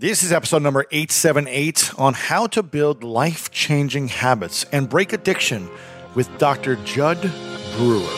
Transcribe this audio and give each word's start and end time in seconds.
This 0.00 0.22
is 0.22 0.30
episode 0.30 0.62
number 0.62 0.86
878 0.92 1.98
on 1.98 2.14
how 2.14 2.46
to 2.46 2.62
build 2.62 3.02
life 3.02 3.50
changing 3.50 4.06
habits 4.06 4.64
and 4.70 4.88
break 4.88 5.12
addiction 5.12 5.68
with 6.14 6.28
Dr. 6.38 6.76
Jud 6.84 7.20
Brewer. 7.76 8.16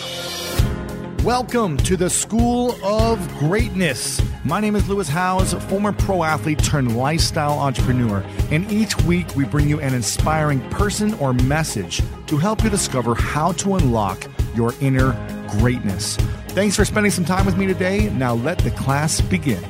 Welcome 1.25 1.79
to 1.79 1.97
the 1.97 2.11
School 2.11 2.75
of 2.85 3.19
Greatness. 3.39 4.21
My 4.45 4.61
name 4.61 4.77
is 4.77 4.91
Lewis 4.91 5.09
Howes, 5.09 5.55
former 5.71 5.93
pro 5.93 6.23
athlete 6.23 6.63
turned 6.63 6.99
lifestyle 6.99 7.59
entrepreneur, 7.59 8.23
and 8.51 8.71
each 8.71 8.95
week 9.05 9.35
we 9.35 9.47
bring 9.47 9.67
you 9.67 9.81
an 9.81 9.95
inspiring 9.95 10.61
person 10.69 11.15
or 11.15 11.33
message 11.33 12.03
to 12.27 12.37
help 12.37 12.63
you 12.63 12.69
discover 12.69 13.15
how 13.15 13.53
to 13.53 13.77
unlock 13.77 14.29
your 14.55 14.75
inner 14.83 15.13
greatness. 15.59 16.19
Thanks 16.49 16.77
for 16.77 16.85
spending 16.85 17.11
some 17.11 17.25
time 17.25 17.47
with 17.47 17.57
me 17.57 17.67
today. 17.67 18.11
Now 18.11 18.35
let 18.35 18.59
the 18.59 18.71
class 18.73 19.23
begin. 19.23 19.65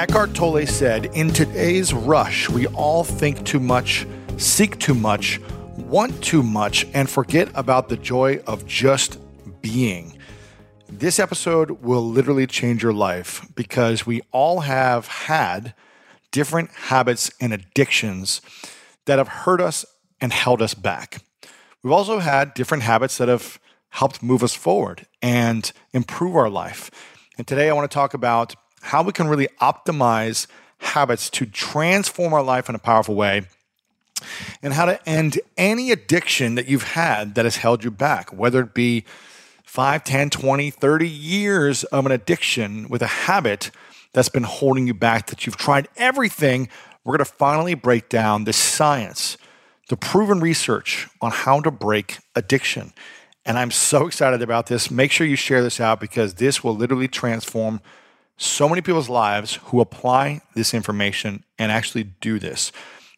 Eckhart 0.00 0.32
Tolle 0.32 0.66
said, 0.66 1.14
In 1.14 1.30
today's 1.30 1.92
rush, 1.92 2.48
we 2.48 2.66
all 2.68 3.04
think 3.04 3.44
too 3.44 3.60
much, 3.60 4.06
seek 4.38 4.78
too 4.78 4.94
much, 4.94 5.38
want 5.76 6.24
too 6.24 6.42
much, 6.42 6.86
and 6.94 7.08
forget 7.08 7.50
about 7.54 7.90
the 7.90 7.98
joy 7.98 8.38
of 8.46 8.66
just 8.66 9.18
being. 9.60 10.16
This 10.88 11.18
episode 11.18 11.82
will 11.82 12.00
literally 12.00 12.46
change 12.46 12.82
your 12.82 12.94
life 12.94 13.46
because 13.54 14.06
we 14.06 14.22
all 14.32 14.60
have 14.60 15.06
had 15.06 15.74
different 16.30 16.70
habits 16.70 17.30
and 17.38 17.52
addictions 17.52 18.40
that 19.04 19.18
have 19.18 19.28
hurt 19.28 19.60
us 19.60 19.84
and 20.18 20.32
held 20.32 20.62
us 20.62 20.72
back. 20.72 21.22
We've 21.82 21.92
also 21.92 22.20
had 22.20 22.54
different 22.54 22.84
habits 22.84 23.18
that 23.18 23.28
have 23.28 23.60
helped 23.90 24.22
move 24.22 24.42
us 24.42 24.54
forward 24.54 25.06
and 25.20 25.70
improve 25.92 26.36
our 26.36 26.48
life. 26.48 26.90
And 27.36 27.46
today 27.46 27.68
I 27.68 27.74
want 27.74 27.90
to 27.90 27.94
talk 27.94 28.14
about 28.14 28.54
how 28.80 29.02
we 29.02 29.12
can 29.12 29.28
really 29.28 29.48
optimize 29.60 30.46
habits 30.78 31.28
to 31.30 31.46
transform 31.46 32.32
our 32.32 32.42
life 32.42 32.68
in 32.68 32.74
a 32.74 32.78
powerful 32.78 33.14
way 33.14 33.42
and 34.62 34.72
how 34.72 34.86
to 34.86 35.08
end 35.08 35.38
any 35.56 35.90
addiction 35.90 36.54
that 36.54 36.68
you've 36.68 36.82
had 36.82 37.34
that 37.34 37.44
has 37.44 37.56
held 37.56 37.84
you 37.84 37.90
back, 37.90 38.32
whether 38.32 38.60
it 38.60 38.74
be 38.74 39.04
5, 39.64 40.04
10, 40.04 40.30
20, 40.30 40.70
30 40.70 41.08
years 41.08 41.84
of 41.84 42.06
an 42.06 42.12
addiction 42.12 42.88
with 42.88 43.02
a 43.02 43.06
habit 43.06 43.70
that's 44.12 44.28
been 44.28 44.42
holding 44.42 44.86
you 44.86 44.94
back, 44.94 45.28
that 45.28 45.46
you've 45.46 45.56
tried 45.56 45.88
everything. 45.96 46.68
We're 47.04 47.16
going 47.16 47.24
to 47.24 47.32
finally 47.32 47.74
break 47.74 48.08
down 48.08 48.44
the 48.44 48.52
science, 48.52 49.38
the 49.88 49.96
proven 49.96 50.40
research 50.40 51.08
on 51.20 51.30
how 51.30 51.60
to 51.60 51.70
break 51.70 52.18
addiction. 52.34 52.92
And 53.44 53.58
I'm 53.58 53.70
so 53.70 54.06
excited 54.06 54.42
about 54.42 54.66
this. 54.66 54.90
Make 54.90 55.12
sure 55.12 55.26
you 55.26 55.36
share 55.36 55.62
this 55.62 55.80
out 55.80 56.00
because 56.00 56.34
this 56.34 56.62
will 56.62 56.74
literally 56.74 57.08
transform 57.08 57.80
so 58.40 58.70
many 58.70 58.80
people's 58.80 59.10
lives 59.10 59.58
who 59.64 59.80
apply 59.80 60.40
this 60.54 60.72
information 60.72 61.44
and 61.58 61.70
actually 61.70 62.04
do 62.04 62.38
this. 62.38 62.72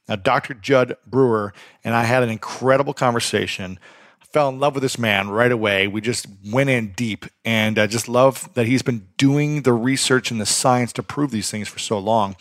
Now, 0.09 0.17
Dr. 0.17 0.53
Jud 0.53 0.97
Brewer 1.07 1.55
and 1.85 1.95
I 1.95 2.03
had 2.03 2.25
an 2.25 2.29
incredible 2.29 2.93
conversation. 2.93 3.79
I 4.21 4.25
fell 4.27 4.49
in 4.49 4.59
love 4.59 4.75
with 4.75 4.83
this 4.83 4.99
man 4.99 5.31
right 5.31 5.53
away. 5.53 5.87
We 5.87 6.01
just 6.01 6.27
went 6.51 6.71
in 6.71 6.93
deep, 6.93 7.27
and 7.45 7.79
I 7.79 7.87
just 7.87 8.09
love 8.09 8.53
that 8.55 8.67
he's 8.67 8.83
been 8.83 9.07
doing 9.17 9.63
the 9.63 9.73
research 9.73 10.33
and 10.33 10.41
the 10.41 10.47
science 10.47 10.93
to 10.95 11.05
prove 11.05 11.31
these 11.31 11.51
things 11.51 11.69
for 11.69 11.79
so 11.79 12.01
long. 12.01 12.35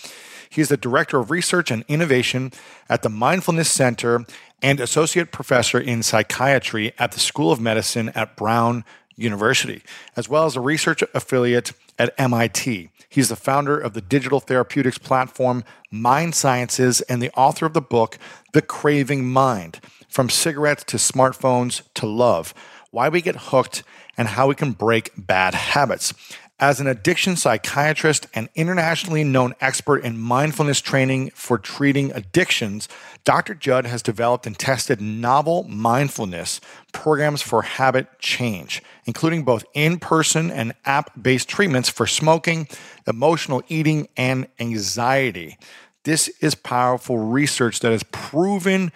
He's 0.50 0.70
the 0.70 0.76
Director 0.76 1.20
of 1.20 1.30
Research 1.30 1.70
and 1.70 1.86
Innovation 1.88 2.52
at 2.90 3.04
the 3.04 3.10
Mindfulness 3.10 3.70
Center 3.70 4.26
and 4.64 4.80
Associate 4.80 5.32
Professor 5.32 5.80
in 5.80 6.02
Psychiatry 6.02 6.94
at 6.98 7.12
the 7.12 7.20
School 7.20 7.52
of 7.52 7.62
Medicine 7.62 8.10
at 8.16 8.36
Brown 8.36 8.84
University, 9.16 9.84
as 10.16 10.28
well 10.28 10.46
as 10.46 10.56
a 10.56 10.62
research 10.62 11.04
affiliate 11.14 11.72
at 12.02 12.16
MIT. 12.18 12.90
He's 13.08 13.30
the 13.30 13.36
founder 13.36 13.78
of 13.78 13.94
the 13.94 14.02
digital 14.02 14.40
therapeutics 14.40 14.98
platform 14.98 15.64
MindSciences 15.94 17.04
and 17.08 17.22
the 17.22 17.30
author 17.38 17.68
of 17.68 17.74
the 17.74 17.82
book 17.82 18.18
The 18.54 18.64
Craving 18.64 19.30
Mind 19.30 19.80
From 20.10 20.28
Cigarettes 20.28 20.84
to 20.86 20.98
Smartphones 20.98 21.84
to 21.94 22.08
Love 22.08 22.56
Why 22.90 23.08
We 23.08 23.22
Get 23.22 23.36
Hooked 23.36 23.84
and 24.18 24.30
How 24.30 24.48
We 24.48 24.56
Can 24.56 24.72
Break 24.72 25.12
Bad 25.16 25.54
Habits. 25.54 26.16
As 26.62 26.80
an 26.80 26.86
addiction 26.86 27.38
psychiatrist 27.38 28.28
and 28.36 28.48
internationally 28.54 29.24
known 29.24 29.56
expert 29.60 30.04
in 30.04 30.20
mindfulness 30.20 30.80
training 30.80 31.32
for 31.32 31.58
treating 31.58 32.12
addictions, 32.12 32.88
Dr. 33.24 33.56
Jud 33.56 33.88
has 33.88 34.04
developed 34.04 34.46
and 34.46 34.56
tested 34.56 35.02
novel 35.02 35.64
mindfulness 35.64 36.62
programs 36.92 37.42
for 37.42 37.64
habit 37.64 38.20
change, 38.20 38.84
including 39.06 39.44
both 39.44 39.66
in 39.74 39.98
person 39.98 40.52
and 40.52 40.74
app 40.86 41.20
based 41.20 41.50
treatments 41.50 41.90
for 41.90 42.06
smoking, 42.06 42.68
emotional 43.08 43.64
eating, 43.68 44.08
and 44.16 44.46
anxiety. 44.60 45.58
This 46.04 46.28
is 46.42 46.54
powerful 46.54 47.18
research 47.18 47.80
that 47.80 47.92
has 47.92 48.04
proven 48.04 48.92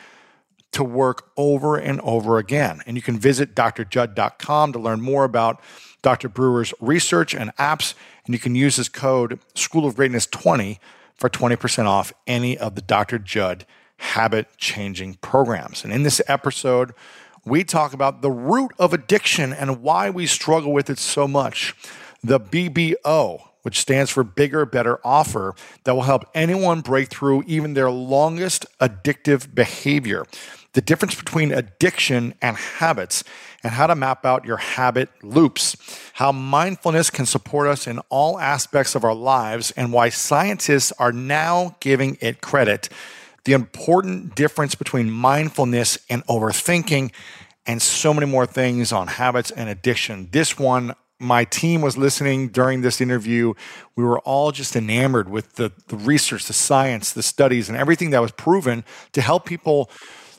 to 0.76 0.84
work 0.84 1.30
over 1.38 1.78
and 1.78 2.02
over 2.02 2.38
again. 2.38 2.82
And 2.86 2.96
you 2.96 3.02
can 3.02 3.18
visit 3.18 3.56
drjud.com 3.56 4.74
to 4.74 4.80
learn 4.80 5.02
more 5.02 5.24
about 5.24 5.62
Dr. 6.02 6.30
Brewer's 6.30 6.74
research 6.80 7.34
and 7.34 7.56
apps, 7.56 7.94
and 8.26 8.34
you 8.34 8.40
can 8.40 8.56
use 8.56 8.76
his 8.76 8.90
code 8.90 9.40
School 9.56 9.88
of 9.88 9.96
Greatness 9.96 10.28
20 10.28 10.80
for 11.16 11.30
20% 11.30 11.86
off 11.86 12.14
any 12.28 12.58
of 12.58 12.76
the 12.76 12.82
Dr. 12.82 13.18
Jud 13.18 13.66
habit 13.98 14.48
changing 14.58 15.16
programs. 15.16 15.84
And 15.84 15.94
in 15.94 16.04
this 16.04 16.22
episode, 16.28 16.94
we 17.46 17.64
talk 17.64 17.94
about 17.94 18.22
the 18.22 18.32
root 18.32 18.72
of 18.78 18.94
addiction 18.94 19.54
and 19.54 19.82
why 19.82 20.10
we 20.10 20.26
struggle 20.26 20.74
with 20.74 20.90
it 20.90 21.00
so 21.00 21.28
much. 21.28 21.74
The 22.22 22.40
BBO, 22.40 23.42
which 23.62 23.80
stands 23.80 24.12
for 24.12 24.24
Bigger, 24.24 24.66
Better 24.66 25.00
Offer, 25.06 25.56
that 25.86 25.96
will 25.96 26.04
help 26.04 26.26
anyone 26.36 26.82
break 26.82 27.10
through 27.10 27.44
even 27.48 27.76
their 27.76 27.90
longest 27.90 28.66
addictive 28.82 29.56
behavior. 29.56 30.26
The 30.76 30.82
difference 30.82 31.16
between 31.16 31.54
addiction 31.54 32.34
and 32.42 32.58
habits 32.58 33.24
and 33.64 33.72
how 33.72 33.88
to 33.88 33.96
map 33.96 34.26
out 34.26 34.44
your 34.44 34.58
habit 34.58 35.08
loops, 35.24 35.78
how 36.16 36.34
mindfulness 36.34 37.10
can 37.10 37.26
support 37.26 37.68
us 37.68 37.88
in 37.88 38.00
all 38.10 38.38
aspects 38.38 38.94
of 38.94 39.06
our 39.06 39.16
lives, 39.16 39.72
and 39.72 39.94
why 39.94 40.10
scientists 40.10 40.92
are 41.00 41.14
now 41.14 41.78
giving 41.80 42.18
it 42.20 42.42
credit, 42.42 42.90
the 43.46 43.54
important 43.54 44.36
difference 44.36 44.76
between 44.76 45.10
mindfulness 45.10 45.98
and 46.10 46.26
overthinking, 46.28 47.14
and 47.66 47.82
so 47.82 48.14
many 48.14 48.28
more 48.28 48.46
things 48.46 48.92
on 48.92 49.08
habits 49.08 49.52
and 49.52 49.70
addiction. 49.70 50.28
This 50.34 50.60
one, 50.60 50.94
my 51.20 51.46
team 51.46 51.80
was 51.80 51.98
listening 51.98 52.50
during 52.50 52.82
this 52.82 53.00
interview. 53.00 53.54
We 53.96 54.04
were 54.04 54.20
all 54.20 54.52
just 54.52 54.76
enamored 54.76 55.30
with 55.30 55.54
the, 55.54 55.72
the 55.88 55.96
research, 55.96 56.46
the 56.46 56.54
science, 56.54 57.14
the 57.14 57.24
studies, 57.24 57.70
and 57.70 57.78
everything 57.78 58.10
that 58.10 58.22
was 58.22 58.34
proven 58.34 58.84
to 59.14 59.22
help 59.22 59.46
people 59.46 59.90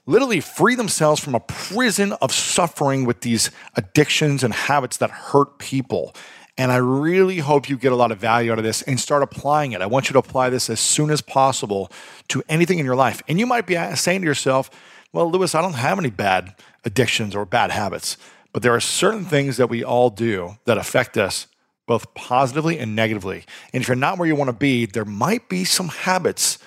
literally 0.06 0.40
free 0.40 0.74
themselves 0.74 1.20
from 1.20 1.34
a 1.34 1.40
prison 1.40 2.12
of 2.22 2.32
suffering 2.32 3.04
with 3.04 3.20
these 3.20 3.50
addictions 3.74 4.42
and 4.42 4.54
habits 4.54 4.96
that 4.98 5.10
hurt 5.10 5.58
people. 5.58 6.14
And 6.58 6.72
I 6.72 6.76
really 6.76 7.38
hope 7.38 7.68
you 7.68 7.76
get 7.76 7.92
a 7.92 7.96
lot 7.96 8.12
of 8.12 8.18
value 8.18 8.50
out 8.50 8.58
of 8.58 8.64
this 8.64 8.80
and 8.82 8.98
start 8.98 9.22
applying 9.22 9.72
it. 9.72 9.82
I 9.82 9.86
want 9.86 10.08
you 10.08 10.14
to 10.14 10.18
apply 10.18 10.48
this 10.48 10.70
as 10.70 10.80
soon 10.80 11.10
as 11.10 11.20
possible 11.20 11.90
to 12.28 12.42
anything 12.48 12.78
in 12.78 12.86
your 12.86 12.96
life. 12.96 13.22
And 13.28 13.38
you 13.38 13.46
might 13.46 13.66
be 13.66 13.76
saying 13.94 14.22
to 14.22 14.26
yourself, 14.26 14.70
well, 15.12 15.30
Lewis, 15.30 15.54
I 15.54 15.60
don't 15.60 15.74
have 15.74 15.98
any 15.98 16.10
bad 16.10 16.54
addictions 16.84 17.34
or 17.34 17.44
bad 17.44 17.70
habits, 17.70 18.16
but 18.52 18.62
there 18.62 18.74
are 18.74 18.80
certain 18.80 19.24
things 19.24 19.58
that 19.58 19.68
we 19.68 19.84
all 19.84 20.08
do 20.08 20.56
that 20.64 20.78
affect 20.78 21.18
us 21.18 21.46
both 21.86 22.14
positively 22.14 22.78
and 22.78 22.96
negatively. 22.96 23.44
And 23.72 23.82
if 23.82 23.88
you're 23.88 23.96
not 23.96 24.18
where 24.18 24.26
you 24.26 24.34
want 24.34 24.48
to 24.48 24.56
be, 24.56 24.86
there 24.86 25.04
might 25.04 25.48
be 25.48 25.64
some 25.64 25.88
habits 25.88 26.58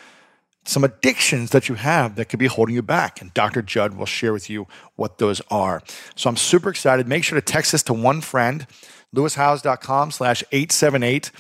some 0.66 0.84
addictions 0.84 1.52
that 1.52 1.70
you 1.70 1.75
have 1.75 2.16
that 2.16 2.25
could 2.25 2.40
be 2.40 2.47
holding 2.47 2.75
you 2.75 2.81
back. 2.81 3.22
And 3.22 3.34
Dr. 3.34 3.62
Jud 3.62 3.96
will 3.96 4.06
share 4.06 4.34
with 4.34 4.50
you 4.50 4.68
what 4.96 5.18
those 5.18 5.42
are. 5.50 5.81
So 6.16 6.30
I'm 6.30 6.38
super 6.38 6.70
excited. 6.70 7.08
Make 7.08 7.24
sure 7.24 7.40
to 7.40 7.46
text 7.46 7.72
this 7.72 7.84
to 7.84 7.94
one 7.94 8.22
friend, 8.22 8.68
lewishowes.com 9.16 10.12
slash 10.12 10.44
878, 10.51 11.31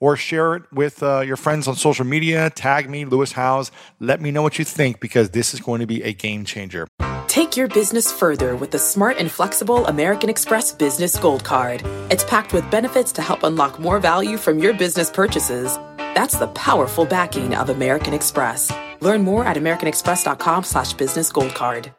or 0.00 0.16
share 0.16 0.56
it 0.56 0.62
with 0.72 1.02
uh, 1.02 1.20
your 1.20 1.36
friends 1.36 1.68
on 1.68 1.76
social 1.76 2.04
media. 2.04 2.50
Tag 2.50 2.90
me, 2.90 3.04
Lewis 3.04 3.32
Howes. 3.32 3.70
Let 4.00 4.20
me 4.20 4.32
know 4.32 4.42
what 4.42 4.58
you 4.58 4.64
think 4.64 4.98
because 4.98 5.30
this 5.30 5.54
is 5.54 5.60
going 5.60 5.80
to 5.80 5.86
be 5.86 6.02
a 6.02 6.12
game 6.12 6.44
changer. 6.44 6.88
Take 7.28 7.56
your 7.56 7.68
business 7.68 8.12
further 8.12 8.56
with 8.56 8.72
the 8.72 8.78
smart 8.78 9.16
and 9.16 9.30
flexible 9.30 9.86
American 9.86 10.28
Express 10.28 10.72
Business 10.72 11.16
Gold 11.16 11.44
Card. 11.44 11.82
It's 12.10 12.24
packed 12.24 12.52
with 12.52 12.70
benefits 12.70 13.12
to 13.12 13.22
help 13.22 13.42
unlock 13.42 13.78
more 13.78 14.00
value 14.00 14.36
from 14.36 14.58
your 14.58 14.74
business 14.74 15.08
purchases. 15.08 15.78
That's 16.14 16.38
the 16.38 16.48
powerful 16.48 17.06
backing 17.06 17.54
of 17.54 17.70
American 17.70 18.12
Express. 18.12 18.70
Learn 19.00 19.22
more 19.22 19.44
at 19.46 19.56
americanexpress.com 19.56 20.64
slash 20.64 20.92
business 20.92 21.32
gold 21.32 21.54
card. 21.54 21.92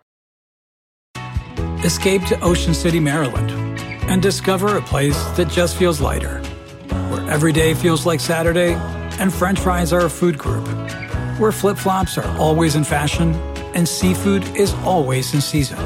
Escape 1.83 2.23
to 2.25 2.39
Ocean 2.41 2.73
City, 2.73 2.99
Maryland, 2.99 3.51
and 4.09 4.21
discover 4.21 4.77
a 4.77 4.81
place 4.81 5.21
that 5.31 5.49
just 5.49 5.75
feels 5.75 5.99
lighter, 5.99 6.39
where 7.09 7.29
every 7.29 7.51
day 7.51 7.73
feels 7.73 8.05
like 8.05 8.19
Saturday 8.19 8.75
and 9.19 9.33
french 9.33 9.59
fries 9.59 9.91
are 9.91 10.05
a 10.05 10.09
food 10.09 10.37
group, 10.37 10.67
where 11.39 11.51
flip-flops 11.51 12.17
are 12.17 12.37
always 12.37 12.75
in 12.75 12.83
fashion 12.83 13.33
and 13.73 13.89
seafood 13.89 14.43
is 14.55 14.73
always 14.85 15.33
in 15.33 15.41
season, 15.41 15.79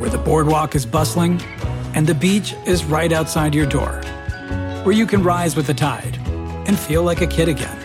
where 0.00 0.10
the 0.10 0.18
boardwalk 0.18 0.74
is 0.74 0.86
bustling 0.86 1.40
and 1.94 2.06
the 2.06 2.14
beach 2.14 2.54
is 2.66 2.84
right 2.84 3.12
outside 3.12 3.54
your 3.54 3.66
door, 3.66 4.00
where 4.84 4.94
you 4.94 5.06
can 5.06 5.22
rise 5.22 5.54
with 5.54 5.66
the 5.66 5.74
tide 5.74 6.18
and 6.66 6.78
feel 6.78 7.02
like 7.02 7.20
a 7.20 7.26
kid 7.26 7.48
again. 7.48 7.78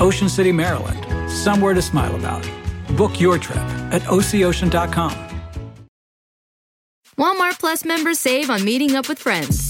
Ocean 0.00 0.28
City, 0.28 0.52
Maryland, 0.52 1.30
somewhere 1.30 1.74
to 1.74 1.82
smile 1.82 2.14
about. 2.16 2.48
Book 2.96 3.20
your 3.20 3.38
trip 3.38 3.64
at 3.92 4.02
OCOcean.com. 4.02 5.12
Walmart 7.18 7.60
Plus 7.60 7.84
members 7.84 8.18
save 8.18 8.48
on 8.48 8.64
meeting 8.64 8.96
up 8.96 9.06
with 9.08 9.18
friends. 9.18 9.69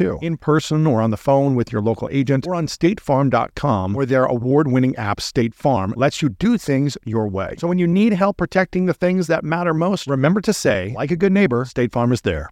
in 0.21 0.37
person 0.37 0.85
or 0.87 1.01
on 1.01 1.11
the 1.11 1.17
phone 1.17 1.55
with 1.55 1.71
your 1.71 1.81
local 1.81 2.09
agent 2.11 2.45
or 2.47 2.55
on 2.55 2.67
statefarm.com, 2.67 3.93
where 3.93 4.05
their 4.05 4.25
award 4.25 4.67
winning 4.67 4.95
app, 4.95 5.21
State 5.21 5.53
Farm, 5.53 5.93
lets 5.95 6.21
you 6.21 6.29
do 6.29 6.57
things 6.57 6.97
your 7.05 7.27
way. 7.27 7.55
So 7.57 7.67
when 7.67 7.79
you 7.79 7.87
need 7.87 8.13
help 8.13 8.37
protecting 8.37 8.85
the 8.85 8.93
things 8.93 9.27
that 9.27 9.43
matter 9.43 9.73
most, 9.73 10.07
remember 10.07 10.41
to 10.41 10.53
say, 10.53 10.93
like 10.95 11.11
a 11.11 11.15
good 11.15 11.31
neighbor, 11.31 11.65
State 11.65 11.91
Farm 11.91 12.11
is 12.11 12.21
there. 12.21 12.49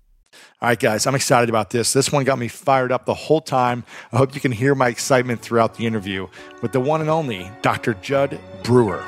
All 0.61 0.69
right, 0.69 0.79
guys, 0.79 1.07
I'm 1.07 1.15
excited 1.15 1.49
about 1.49 1.71
this. 1.71 1.93
This 1.93 2.11
one 2.11 2.23
got 2.23 2.37
me 2.37 2.47
fired 2.47 2.91
up 2.91 3.05
the 3.05 3.13
whole 3.13 3.41
time. 3.41 3.83
I 4.11 4.17
hope 4.17 4.35
you 4.35 4.41
can 4.41 4.51
hear 4.51 4.75
my 4.75 4.89
excitement 4.89 5.41
throughout 5.41 5.75
the 5.75 5.85
interview 5.85 6.27
with 6.61 6.71
the 6.71 6.79
one 6.79 7.01
and 7.01 7.09
only 7.09 7.49
Dr. 7.61 7.95
Jud 7.95 8.39
Brewer. 8.63 9.03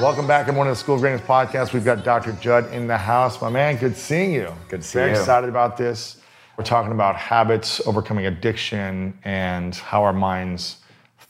Welcome 0.00 0.26
back 0.26 0.46
to 0.46 0.52
one 0.54 0.66
of 0.66 0.72
the 0.72 0.80
School 0.80 0.94
of 0.94 1.02
Greatness 1.02 1.20
podcast. 1.20 1.74
We've 1.74 1.84
got 1.84 2.04
Dr. 2.04 2.32
Jud 2.32 2.72
in 2.72 2.86
the 2.86 2.96
house. 2.96 3.38
My 3.42 3.50
man, 3.50 3.76
good 3.76 3.94
seeing 3.94 4.32
you. 4.32 4.50
Good 4.70 4.80
to 4.80 4.86
see 4.86 4.98
Very 4.98 5.10
you. 5.10 5.18
excited 5.18 5.50
about 5.50 5.76
this. 5.76 6.22
We're 6.56 6.64
talking 6.64 6.92
about 6.92 7.16
habits, 7.16 7.86
overcoming 7.86 8.24
addiction, 8.24 9.18
and 9.24 9.74
how 9.74 10.02
our 10.02 10.14
minds 10.14 10.78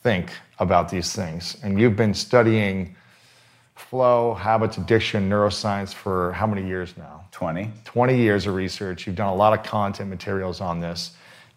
think 0.05 0.31
about 0.61 0.89
these 0.89 1.13
things. 1.13 1.57
And 1.65 1.81
you've 1.81 1.97
been 1.97 2.15
studying 2.15 2.95
flow, 3.75 4.35
habits, 4.35 4.79
addiction, 4.79 5.29
neuroscience 5.29 5.93
for 5.93 6.31
how 6.31 6.47
many 6.47 6.65
years 6.65 6.97
now? 6.97 7.25
20. 7.33 7.73
20 7.85 8.17
years 8.17 8.47
of 8.47 8.55
research. 8.55 9.05
You've 9.05 9.17
done 9.17 9.31
a 9.31 9.35
lot 9.35 9.53
of 9.53 9.65
content 9.65 10.09
materials 10.09 10.61
on 10.61 10.79
this. 10.79 11.11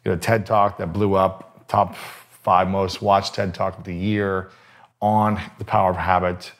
You 0.03 0.09
had 0.09 0.17
a 0.17 0.21
TED 0.21 0.47
Talk 0.47 0.79
that 0.79 0.91
blew 0.91 1.13
up, 1.13 1.67
top 1.67 1.95
five 1.95 2.67
most 2.67 3.03
watched 3.03 3.35
TED 3.35 3.53
Talk 3.53 3.77
of 3.77 3.83
the 3.83 3.93
year 3.93 4.49
on 4.99 5.39
the 5.59 5.65
power 5.65 5.91
of 5.91 5.95
habit 5.95 6.51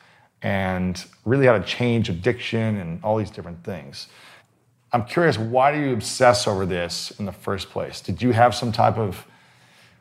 and 0.44 1.06
really 1.24 1.46
how 1.46 1.58
to 1.58 1.64
change 1.64 2.10
addiction 2.10 2.76
and 2.76 3.02
all 3.02 3.16
these 3.16 3.30
different 3.30 3.64
things. 3.64 4.08
I'm 4.92 5.04
curious, 5.06 5.38
why 5.38 5.72
do 5.72 5.80
you 5.80 5.94
obsess 5.94 6.46
over 6.46 6.66
this 6.66 7.12
in 7.18 7.24
the 7.24 7.32
first 7.32 7.70
place? 7.70 8.00
Did 8.00 8.22
you 8.22 8.32
have 8.32 8.54
some 8.54 8.70
type 8.70 8.98
of 8.98 9.26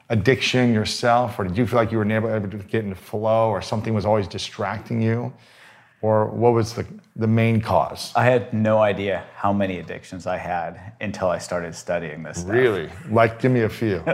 addiction 0.09 0.73
yourself, 0.73 1.39
or 1.39 1.45
did 1.45 1.57
you 1.57 1.65
feel 1.65 1.79
like 1.79 1.91
you 1.91 1.97
were 1.97 2.05
never 2.05 2.35
able 2.35 2.49
to 2.49 2.57
get 2.57 2.83
into 2.83 2.95
flow, 2.95 3.49
or 3.49 3.61
something 3.61 3.93
was 3.93 4.05
always 4.05 4.27
distracting 4.27 5.01
you? 5.01 5.33
Or 6.01 6.27
what 6.27 6.51
was 6.51 6.73
the, 6.73 6.85
the 7.15 7.27
main 7.27 7.61
cause? 7.61 8.11
I 8.13 8.25
had 8.25 8.53
no 8.53 8.79
idea 8.79 9.23
how 9.35 9.53
many 9.53 9.79
addictions 9.79 10.27
I 10.27 10.35
had 10.35 10.93
until 10.99 11.29
I 11.29 11.37
started 11.37 11.73
studying 11.73 12.21
this 12.21 12.39
stuff. 12.39 12.51
Really? 12.51 12.89
Like, 13.09 13.39
give 13.39 13.51
me 13.51 13.61
a 13.61 13.69
few. 13.69 14.03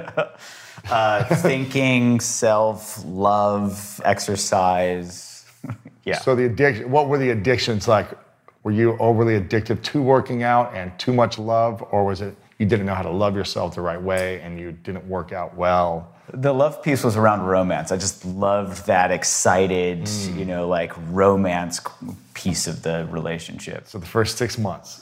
Uh, 0.89 1.25
thinking, 1.35 2.21
self, 2.21 3.03
love, 3.05 3.99
exercise. 4.05 5.45
Yeah. 6.09 6.19
So 6.19 6.35
the 6.35 6.45
addiction, 6.45 6.89
what 6.91 7.07
were 7.09 7.17
the 7.17 7.29
addictions 7.31 7.87
like? 7.87 8.07
Were 8.63 8.71
you 8.71 8.97
overly 8.99 9.35
addicted 9.35 9.83
to 9.85 10.01
working 10.01 10.43
out 10.43 10.75
and 10.75 10.91
too 10.99 11.13
much 11.13 11.39
love, 11.39 11.81
or 11.91 12.03
was 12.05 12.19
it 12.21 12.35
you 12.57 12.65
didn't 12.65 12.85
know 12.85 12.93
how 12.95 13.03
to 13.03 13.09
love 13.09 13.35
yourself 13.35 13.75
the 13.75 13.81
right 13.81 14.01
way 14.01 14.41
and 14.41 14.59
you 14.59 14.73
didn't 14.73 15.07
work 15.07 15.31
out 15.31 15.55
well? 15.55 16.13
the 16.33 16.53
love 16.53 16.83
piece 16.83 17.03
was 17.03 17.17
around 17.17 17.41
romance. 17.41 17.91
I 17.91 17.97
just 17.97 18.23
loved 18.23 18.85
that 18.85 19.09
excited, 19.11 20.03
Mm. 20.03 20.37
you 20.37 20.45
know, 20.45 20.67
like 20.67 20.93
romance 21.11 21.81
piece 22.35 22.67
of 22.67 22.83
the 22.83 23.07
relationship. 23.09 23.87
So 23.87 23.97
the 23.97 24.05
first 24.05 24.37
six 24.37 24.57
months. 24.57 25.01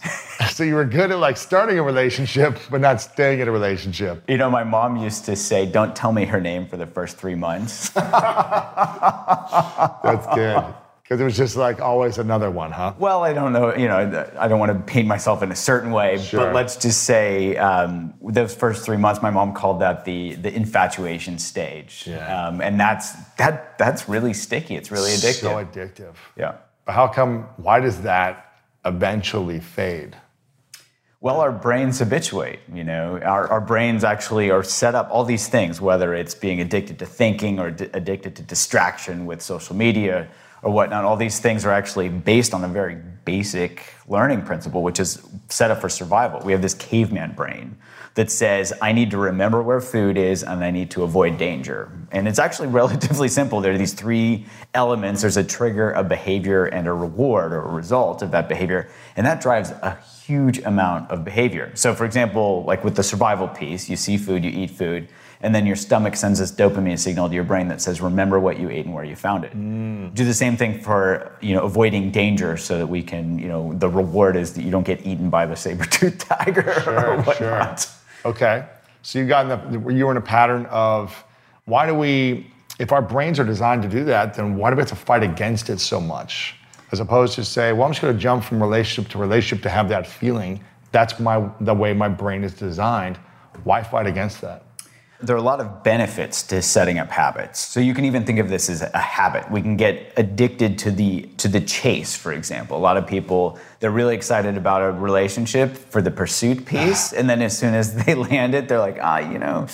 so 0.55 0.63
you 0.63 0.75
were 0.75 0.85
good 0.85 1.11
at 1.11 1.19
like 1.19 1.35
starting 1.37 1.79
a 1.79 1.83
relationship, 1.83 2.57
but 2.71 2.79
not 2.81 3.01
staying 3.01 3.39
in 3.41 3.47
a 3.47 3.51
relationship. 3.51 4.23
You 4.29 4.37
know, 4.37 4.49
my 4.49 4.63
mom 4.63 4.95
used 4.95 5.25
to 5.25 5.35
say, 5.35 5.65
"Don't 5.65 5.93
tell 5.95 6.11
me 6.13 6.25
her 6.25 6.39
name 6.39 6.65
for 6.65 6.77
the 6.77 6.87
first 6.87 7.17
three 7.17 7.35
months." 7.35 7.89
That's 10.03 10.27
good. 10.33 10.63
Because 11.07 11.21
it 11.21 11.23
was 11.23 11.37
just 11.37 11.55
like 11.55 11.79
always 11.79 12.17
another 12.17 12.51
one, 12.51 12.69
huh? 12.69 12.93
Well, 12.99 13.23
I 13.23 13.31
don't 13.31 13.53
know. 13.53 13.73
You 13.73 13.87
know, 13.87 14.27
I 14.37 14.49
don't 14.49 14.59
want 14.59 14.73
to 14.73 14.79
paint 14.93 15.07
myself 15.07 15.41
in 15.41 15.49
a 15.53 15.55
certain 15.55 15.91
way, 15.91 16.17
Sure. 16.17 16.41
but 16.47 16.53
let's 16.53 16.75
just 16.75 17.03
say 17.03 17.55
um, 17.55 18.13
those 18.21 18.53
first 18.53 18.83
three 18.83 18.97
months, 18.97 19.21
my 19.21 19.29
mom 19.29 19.53
called 19.53 19.79
that 19.79 20.03
the 20.03 20.35
the 20.35 20.53
infatuation 20.53 21.39
stage, 21.39 22.03
Yeah. 22.05 22.47
um, 22.47 22.59
and 22.59 22.77
that's 22.77 23.13
that 23.35 23.77
that's 23.77 24.09
really 24.09 24.33
sticky. 24.33 24.75
It's 24.75 24.91
really 24.91 25.11
addictive. 25.11 25.39
So 25.39 25.63
addictive. 25.65 26.13
yeah. 26.35 26.55
But 26.85 26.91
how 26.95 27.07
come, 27.07 27.43
why 27.55 27.79
does 27.79 28.01
that 28.01 28.59
eventually 28.83 29.59
fade? 29.61 30.15
Well, 31.19 31.39
our 31.41 31.51
brains 31.51 31.99
habituate. 31.99 32.59
You 32.73 32.83
know, 32.83 33.19
our, 33.23 33.47
our 33.47 33.61
brains 33.61 34.03
actually 34.03 34.51
are 34.51 34.61
set 34.63 34.93
up 34.93 35.09
all 35.09 35.23
these 35.25 35.47
things, 35.47 35.79
whether 35.81 36.13
it's 36.13 36.35
being 36.35 36.59
addicted 36.61 36.99
to 36.99 37.05
thinking 37.05 37.59
or 37.59 37.71
d- 37.71 37.89
addicted 37.93 38.35
to 38.35 38.43
distraction 38.43 39.25
with 39.25 39.41
social 39.41 39.75
media 39.75 40.27
or 40.61 40.71
whatnot. 40.71 41.05
All 41.05 41.15
these 41.15 41.39
things 41.39 41.65
are 41.65 41.71
actually 41.71 42.09
based 42.09 42.53
on 42.53 42.63
a 42.63 42.67
very 42.67 42.95
basic 43.25 43.93
learning 44.07 44.43
principle, 44.43 44.83
which 44.83 44.99
is 44.99 45.21
set 45.49 45.69
up 45.69 45.81
for 45.81 45.89
survival. 45.89 46.39
We 46.43 46.51
have 46.53 46.61
this 46.61 46.73
caveman 46.73 47.33
brain 47.33 47.77
that 48.17 48.31
says, 48.31 48.73
I 48.81 48.93
need 48.93 49.11
to 49.11 49.17
remember 49.17 49.61
where 49.61 49.79
food 49.79 50.17
is 50.17 50.43
and 50.43 50.63
I 50.63 50.71
need 50.71 50.89
to 50.91 51.03
avoid 51.03 51.37
danger. 51.37 51.91
And 52.11 52.27
it's 52.27 52.39
actually 52.39 52.67
relatively 52.81 53.27
simple. 53.27 53.61
There 53.61 53.73
are 53.73 53.77
these 53.77 53.93
three 53.93 54.45
elements 54.73 55.21
there's 55.21 55.37
a 55.37 55.43
trigger, 55.43 55.91
a 55.91 56.03
behavior, 56.03 56.65
and 56.65 56.87
a 56.87 56.93
reward 56.93 57.53
or 57.53 57.61
a 57.61 57.73
result 57.73 58.23
of 58.23 58.31
that 58.31 58.49
behavior. 58.49 58.89
And 59.15 59.25
that 59.27 59.39
drives 59.39 59.69
a 59.69 59.99
huge 60.25 60.57
amount 60.59 61.11
of 61.11 61.23
behavior. 61.23 61.71
So, 61.75 61.93
for 61.93 62.05
example, 62.05 62.63
like 62.63 62.83
with 62.83 62.95
the 62.95 63.03
survival 63.03 63.47
piece, 63.47 63.87
you 63.87 63.95
see 63.95 64.17
food, 64.17 64.43
you 64.43 64.51
eat 64.51 64.71
food, 64.71 65.09
and 65.41 65.53
then 65.53 65.65
your 65.65 65.75
stomach 65.75 66.15
sends 66.15 66.39
this 66.39 66.51
dopamine 66.51 66.97
signal 66.97 67.29
to 67.29 67.35
your 67.35 67.43
brain 67.43 67.67
that 67.67 67.81
says, 67.81 68.01
"Remember 68.01 68.39
what 68.39 68.59
you 68.59 68.69
ate 68.69 68.85
and 68.85 68.93
where 68.93 69.03
you 69.03 69.15
found 69.15 69.43
it." 69.43 69.55
Mm. 69.55 70.13
Do 70.13 70.25
the 70.25 70.33
same 70.33 70.57
thing 70.57 70.81
for 70.81 71.31
you 71.41 71.53
know 71.55 71.63
avoiding 71.63 72.11
danger, 72.11 72.57
so 72.57 72.77
that 72.77 72.87
we 72.87 73.03
can 73.03 73.37
you 73.39 73.47
know 73.47 73.73
the 73.73 73.89
reward 73.89 74.35
is 74.35 74.53
that 74.53 74.63
you 74.63 74.71
don't 74.71 74.85
get 74.85 75.05
eaten 75.05 75.29
by 75.29 75.45
the 75.45 75.55
saber-toothed 75.55 76.19
tiger 76.29 76.83
or 76.87 77.21
whatnot. 77.21 77.89
Okay. 78.25 78.65
So 79.03 79.19
you 79.19 79.25
got 79.25 79.49
in 79.49 79.71
the, 79.71 79.93
you 79.93 80.05
were 80.05 80.11
in 80.11 80.17
a 80.17 80.21
pattern 80.21 80.65
of 80.65 81.23
why 81.63 81.85
do 81.85 81.93
we, 81.93 82.51
if 82.79 82.91
our 82.91 83.01
brains 83.01 83.39
are 83.39 83.45
designed 83.45 83.83
to 83.83 83.87
do 83.89 84.03
that, 84.05 84.33
then 84.33 84.57
why 84.57 84.69
do 84.69 84.75
we 84.75 84.81
have 84.81 84.89
to 84.89 84.95
fight 84.95 85.23
against 85.23 85.69
it 85.69 85.79
so 85.79 86.01
much? 86.01 86.55
As 86.91 86.99
opposed 86.99 87.33
to 87.35 87.43
say, 87.45 87.73
well, 87.73 87.83
I'm 87.83 87.91
just 87.91 88.01
going 88.01 88.13
to 88.13 88.19
jump 88.19 88.43
from 88.43 88.61
relationship 88.61 89.09
to 89.11 89.17
relationship 89.17 89.63
to 89.63 89.69
have 89.69 89.87
that 89.89 90.07
feeling. 90.07 90.61
That's 90.91 91.19
my 91.19 91.49
the 91.61 91.73
way 91.73 91.93
my 91.93 92.07
brain 92.07 92.43
is 92.43 92.53
designed. 92.53 93.17
Why 93.63 93.83
fight 93.83 94.07
against 94.07 94.41
that? 94.41 94.63
There 95.19 95.35
are 95.35 95.39
a 95.39 95.41
lot 95.41 95.59
of 95.59 95.83
benefits 95.83 96.43
to 96.43 96.61
setting 96.61 96.99
up 96.99 97.09
habits. 97.09 97.59
So 97.59 97.79
you 97.79 97.95
can 97.95 98.05
even 98.05 98.23
think 98.23 98.37
of 98.37 98.49
this 98.49 98.69
as 98.69 98.83
a 98.83 98.97
habit. 98.99 99.49
We 99.49 99.63
can 99.63 99.75
get 99.75 100.13
addicted 100.15 100.77
to 100.79 100.91
the 100.91 101.23
to 101.37 101.47
the 101.47 101.59
chase, 101.61 102.15
for 102.15 102.31
example. 102.33 102.77
A 102.77 102.79
lot 102.79 102.97
of 102.97 103.07
people 103.07 103.57
they're 103.79 103.89
really 103.89 104.13
excited 104.15 104.57
about 104.57 104.83
a 104.83 104.91
relationship 104.91 105.75
for 105.75 106.03
the 106.03 106.11
pursuit 106.11 106.65
piece, 106.71 107.13
and 107.13 107.27
then 107.27 107.41
as 107.41 107.57
soon 107.57 107.73
as 107.73 107.95
they 108.05 108.13
land 108.13 108.53
it, 108.53 108.67
they're 108.67 108.79
like, 108.79 108.99
ah, 109.01 109.17
you 109.17 109.39
know, 109.39 109.65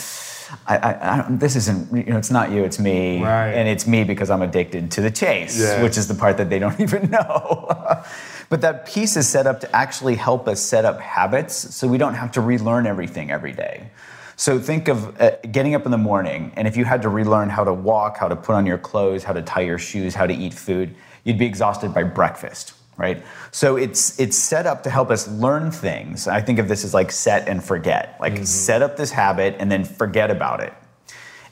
I, 0.66 0.78
I, 0.78 0.92
I 1.20 1.26
this 1.30 1.58
isn't, 1.58 1.92
you 1.94 2.14
know, 2.14 2.18
it's 2.18 2.32
not 2.32 2.52
you, 2.52 2.64
it's 2.64 2.80
me, 2.80 3.22
Right. 3.22 3.52
and 3.52 3.68
it's 3.68 3.86
me 3.86 4.06
because 4.06 4.30
I'm 4.30 4.42
addicted 4.44 4.92
to 4.92 5.02
the 5.02 5.12
chase, 5.12 5.58
which 5.82 5.98
is 5.98 6.08
the 6.08 6.16
part 6.16 6.38
that 6.38 6.50
they 6.50 6.60
don't 6.60 6.80
even 6.88 7.10
know. 7.12 7.68
but 8.50 8.62
that 8.62 8.86
piece 8.86 9.18
is 9.18 9.28
set 9.28 9.46
up 9.46 9.60
to 9.62 9.76
actually 9.76 10.16
help 10.16 10.48
us 10.48 10.62
set 10.62 10.86
up 10.86 11.02
habits, 11.02 11.76
so 11.76 11.86
we 11.88 11.98
don't 11.98 12.14
have 12.16 12.32
to 12.34 12.42
relearn 12.42 12.88
everything 12.88 13.30
every 13.30 13.52
day. 13.52 13.90
So 14.44 14.60
think 14.60 14.90
of 14.90 15.22
uh, 15.22 15.38
getting 15.54 15.74
up 15.74 15.86
in 15.86 15.92
the 15.92 15.98
morning, 15.98 16.52
and 16.58 16.68
if 16.68 16.76
you 16.76 16.84
had 16.84 17.02
to 17.04 17.08
relearn 17.08 17.48
how 17.48 17.64
to 17.64 17.74
walk, 17.74 18.18
how 18.18 18.28
to 18.28 18.36
put 18.36 18.56
on 18.56 18.66
your 18.66 18.78
clothes, 18.78 19.24
how 19.24 19.32
to 19.32 19.42
tie 19.42 19.62
your 19.62 19.80
shoes, 19.80 20.14
how 20.14 20.28
to 20.28 20.34
eat 20.34 20.54
food, 20.54 20.94
you'd 21.24 21.38
be 21.38 21.46
exhausted 21.46 21.94
by 21.94 22.04
breakfast, 22.04 22.74
right? 22.98 23.24
So 23.52 23.78
it's 23.78 24.20
it's 24.20 24.38
set 24.38 24.68
up 24.68 24.84
to 24.84 24.90
help 24.90 25.12
us 25.12 25.30
learn 25.30 25.72
things. 25.72 26.28
I 26.28 26.42
think 26.42 26.60
of 26.60 26.68
this 26.68 26.84
as 26.84 26.94
like 26.94 27.10
set 27.10 27.48
and 27.48 27.64
forget. 27.64 28.18
Like 28.20 28.46
set 28.46 28.82
up 28.82 28.98
this 28.98 29.12
habit 29.12 29.56
and 29.60 29.72
then 29.72 29.86
forget 29.86 30.30
about 30.30 30.60
it. 30.60 30.74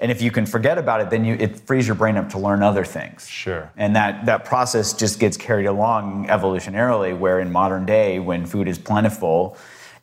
And 0.01 0.11
if 0.11 0.21
you 0.21 0.29
can 0.29 0.45
forget 0.45 0.77
about 0.77 0.99
it, 0.99 1.09
then 1.09 1.23
you, 1.23 1.35
it 1.35 1.61
frees 1.61 1.87
your 1.87 1.95
brain 1.95 2.17
up 2.17 2.27
to 2.31 2.39
learn 2.39 2.61
other 2.61 2.83
things. 2.83 3.25
Sure. 3.25 3.71
And 3.77 3.95
that, 3.95 4.25
that 4.25 4.43
process 4.43 4.91
just 4.91 5.17
gets 5.17 5.37
carried 5.37 5.67
along 5.67 6.27
evolutionarily, 6.27 7.17
where 7.17 7.39
in 7.39 7.53
modern 7.53 7.85
day, 7.85 8.19
when 8.19 8.45
food 8.45 8.67
is 8.67 8.77
plentiful 8.77 9.55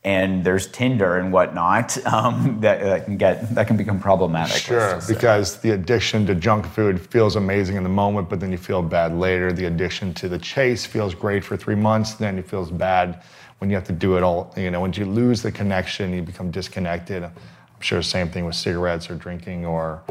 and 0.09 0.43
there's 0.43 0.67
Tinder 0.69 1.19
and 1.19 1.31
whatnot, 1.31 2.03
um, 2.07 2.61
that, 2.63 2.81
that 2.81 3.05
can 3.05 3.19
get 3.19 3.55
that 3.55 3.67
can 3.67 3.77
become 3.77 4.01
problematic. 4.01 4.57
Sure, 4.57 4.99
because 5.07 5.59
the 5.59 5.73
addiction 5.73 6.25
to 6.27 6.35
junk 6.35 6.65
food 6.65 6.99
feels 6.99 7.37
amazing 7.37 7.77
in 7.77 7.83
the 7.83 7.91
moment, 7.91 8.31
but 8.31 8.41
then 8.41 8.51
you 8.51 8.57
feel 8.57 8.83
bad 8.83 9.13
later. 9.13 9.53
The 9.53 9.67
addiction 9.67 10.15
to 10.15 10.29
the 10.31 10.39
chase 10.39 10.87
feels 10.87 11.15
great 11.15 11.45
for 11.45 11.59
three 11.59 11.75
months, 11.75 12.15
then 12.15 12.39
it 12.39 12.49
feels 12.49 12.71
bad 12.71 13.23
when 13.59 13.69
you 13.69 13.77
have 13.77 13.85
to 13.85 13.93
do 13.93 14.17
it 14.17 14.23
all. 14.23 14.51
You 14.57 14.71
know, 14.71 14.81
when 14.81 14.95
you 14.95 15.05
lose 15.05 15.43
the 15.43 15.53
connection, 15.53 16.15
you 16.15 16.23
become 16.23 16.51
disconnected. 16.51 17.23
I'm 17.23 17.33
sure 17.81 17.99
the 17.99 18.03
same 18.03 18.31
thing 18.31 18.47
with 18.47 18.55
cigarettes 18.55 19.11
or 19.11 19.15
drinking 19.15 19.67
or 19.67 20.03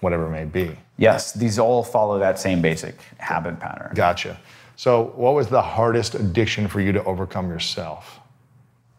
whatever 0.00 0.26
it 0.26 0.30
may 0.30 0.44
be. 0.44 0.76
yes, 0.98 1.32
these 1.32 1.60
all 1.60 1.84
follow 1.84 2.18
that 2.18 2.40
same 2.40 2.60
basic 2.60 2.96
habit 3.18 3.60
pattern. 3.60 3.92
Gotcha. 3.94 4.40
So, 4.76 5.12
what 5.14 5.34
was 5.34 5.46
the 5.46 5.62
hardest 5.62 6.16
addiction 6.16 6.66
for 6.66 6.80
you 6.80 6.90
to 6.90 7.04
overcome 7.04 7.48
yourself? 7.48 8.20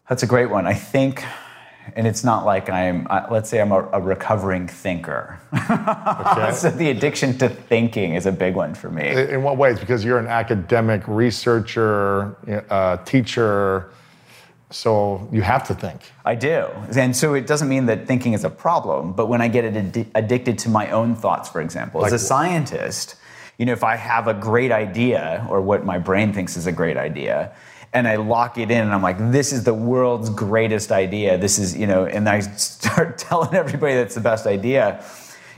That's 0.08 0.22
a 0.22 0.26
great 0.26 0.50
one. 0.50 0.66
I 0.66 0.74
think, 0.74 1.24
and 1.94 2.06
it's 2.06 2.22
not 2.22 2.44
like 2.44 2.70
I'm, 2.70 3.06
uh, 3.10 3.26
let's 3.30 3.50
say 3.50 3.60
I'm 3.60 3.72
a, 3.72 3.88
a 3.92 4.00
recovering 4.00 4.68
thinker. 4.68 5.38
Okay. 5.52 6.52
so 6.54 6.70
the 6.70 6.90
addiction 6.90 7.36
to 7.38 7.48
thinking 7.48 8.14
is 8.14 8.26
a 8.26 8.32
big 8.32 8.54
one 8.54 8.74
for 8.74 8.88
me. 8.88 9.08
In 9.08 9.42
what 9.42 9.56
ways? 9.56 9.80
Because 9.80 10.04
you're 10.04 10.18
an 10.18 10.28
academic 10.28 11.06
researcher, 11.08 12.36
uh, 12.70 12.98
teacher, 12.98 13.90
so 14.70 15.28
you 15.32 15.42
have 15.42 15.66
to 15.68 15.74
think. 15.74 16.00
I 16.24 16.34
do. 16.34 16.68
And 16.96 17.16
so 17.16 17.34
it 17.34 17.46
doesn't 17.46 17.68
mean 17.68 17.86
that 17.86 18.06
thinking 18.06 18.32
is 18.32 18.44
a 18.44 18.50
problem, 18.50 19.12
but 19.12 19.26
when 19.26 19.40
I 19.40 19.48
get 19.48 19.64
addi- 19.64 20.06
addicted 20.14 20.58
to 20.60 20.68
my 20.68 20.90
own 20.90 21.14
thoughts, 21.14 21.48
for 21.48 21.60
example, 21.60 22.04
as 22.04 22.12
a 22.12 22.18
scientist, 22.18 23.16
you 23.58 23.66
know, 23.66 23.72
if 23.72 23.84
I 23.84 23.96
have 23.96 24.26
a 24.26 24.34
great 24.34 24.72
idea 24.72 25.46
or 25.48 25.60
what 25.60 25.84
my 25.84 25.98
brain 25.98 26.32
thinks 26.32 26.56
is 26.56 26.66
a 26.66 26.72
great 26.72 26.96
idea, 26.96 27.52
and 27.96 28.06
I 28.06 28.16
lock 28.16 28.58
it 28.58 28.70
in 28.70 28.82
and 28.82 28.92
I'm 28.92 29.00
like, 29.00 29.16
this 29.32 29.54
is 29.54 29.64
the 29.64 29.72
world's 29.72 30.28
greatest 30.28 30.92
idea. 30.92 31.38
This 31.38 31.58
is, 31.58 31.74
you 31.74 31.86
know, 31.86 32.04
and 32.04 32.28
I 32.28 32.40
start 32.40 33.16
telling 33.28 33.54
everybody 33.54 33.94
that's 33.94 34.14
the 34.14 34.20
best 34.20 34.46
idea. 34.46 35.02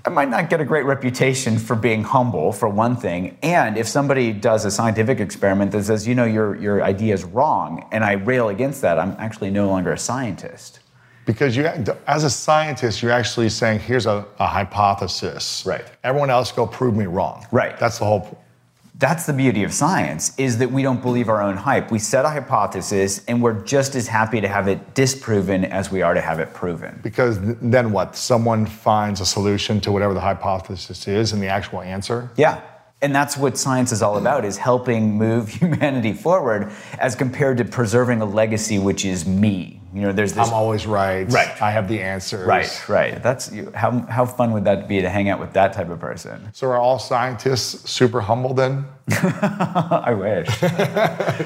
I 0.05 0.11
might 0.11 0.29
not 0.29 0.49
get 0.49 0.61
a 0.61 0.65
great 0.65 0.85
reputation 0.85 1.59
for 1.59 1.75
being 1.75 2.05
humble, 2.05 2.53
for 2.53 2.69
one 2.69 2.97
thing. 2.97 3.37
And 3.43 3.77
if 3.77 3.89
somebody 3.89 4.33
does 4.33 4.65
a 4.65 4.71
scientific 4.71 5.19
experiment 5.19 5.73
that 5.73 5.83
says, 5.83 6.07
you 6.07 6.15
know, 6.15 6.25
your, 6.25 6.55
your 6.55 6.85
idea 6.85 7.13
is 7.13 7.25
wrong, 7.25 7.85
and 7.91 8.05
I 8.05 8.13
rail 8.13 8.51
against 8.51 8.83
that, 8.83 9.01
I'm 9.01 9.17
actually 9.19 9.51
no 9.51 9.67
longer 9.67 9.93
a 9.93 9.99
scientist. 9.99 10.79
Because 11.27 11.57
you, 11.57 11.67
as 12.07 12.23
a 12.23 12.31
scientist, 12.31 13.03
you're 13.03 13.11
actually 13.11 13.49
saying, 13.49 13.81
here's 13.81 14.07
a, 14.07 14.25
a 14.39 14.47
hypothesis. 14.47 15.65
Right. 15.67 15.85
Everyone 16.05 16.31
else 16.31 16.53
go 16.53 16.69
prove 16.69 16.97
me 16.97 17.07
wrong. 17.07 17.45
Right. 17.51 17.77
That's 17.79 17.99
the 17.99 18.05
whole. 18.05 18.39
That's 18.99 19.27
the 19.27 19.33
beauty 19.33 19.63
of 19.63 19.73
science, 19.73 20.37
is 20.39 20.59
that 20.59 20.73
we 20.73 20.83
don't 20.83 21.01
believe 21.01 21.29
our 21.29 21.41
own 21.41 21.57
hype. 21.57 21.93
We 21.93 22.01
set 22.01 22.25
a 22.25 22.31
hypothesis, 22.31 23.25
and 23.29 23.41
we're 23.41 23.63
just 23.63 23.95
as 23.95 24.09
happy 24.09 24.41
to 24.41 24.49
have 24.49 24.67
it 24.67 24.95
disproven 24.95 25.65
as 25.65 25.93
we 25.93 26.03
are 26.03 26.15
to 26.15 26.21
have 26.21 26.41
it 26.41 26.53
proven. 26.53 26.99
Because 27.01 27.39
then 27.41 27.93
what? 27.93 28.17
Someone 28.17 28.67
finds 28.67 29.21
a 29.21 29.27
solution 29.27 29.81
to 29.83 29.93
whatever 29.93 30.15
the 30.15 30.21
hypothesis 30.21 31.07
is 31.07 31.33
and 31.33 31.41
the 31.41 31.47
actual 31.47 31.81
answer. 31.81 32.29
Yeah. 32.37 32.61
And 33.01 33.15
that's 33.15 33.37
what 33.37 33.57
science 33.57 33.93
is 33.93 34.03
all 34.03 34.19
about, 34.19 34.45
is 34.45 34.57
helping 34.57 35.17
move 35.17 35.49
humanity 35.61 36.13
forward 36.13 36.73
as 36.99 37.15
compared 37.15 37.59
to 37.59 37.65
preserving 37.65 38.21
a 38.21 38.25
legacy 38.25 38.79
which 38.79 39.05
is 39.05 39.27
me. 39.27 39.81
You 39.95 40.03
know, 40.03 40.13
there's 40.13 40.35
this 40.35 40.49
I'm 40.49 40.53
always 40.53 40.87
right. 40.87 41.31
Right. 41.33 41.63
I 41.63 41.71
have 41.71 41.89
the 41.89 42.01
answers. 42.03 42.47
Right, 42.47 42.89
right. 42.89 43.23
That's 43.23 43.51
you- 43.51 43.71
how 43.75 44.01
how 44.03 44.27
fun 44.27 44.53
would 44.53 44.65
that 44.65 44.87
be 44.87 45.01
to 45.01 45.09
hang 45.09 45.29
out 45.31 45.41
with 45.41 45.55
that 45.55 45.73
type 45.73 45.89
of 45.89 45.99
person? 45.99 46.51
So 46.53 46.67
are 46.69 46.77
all 46.77 46.99
scientists 46.99 47.89
super 47.91 48.21
humble 48.21 48.53
then? 48.53 48.85
I 49.11 50.13
wish. 50.13 50.61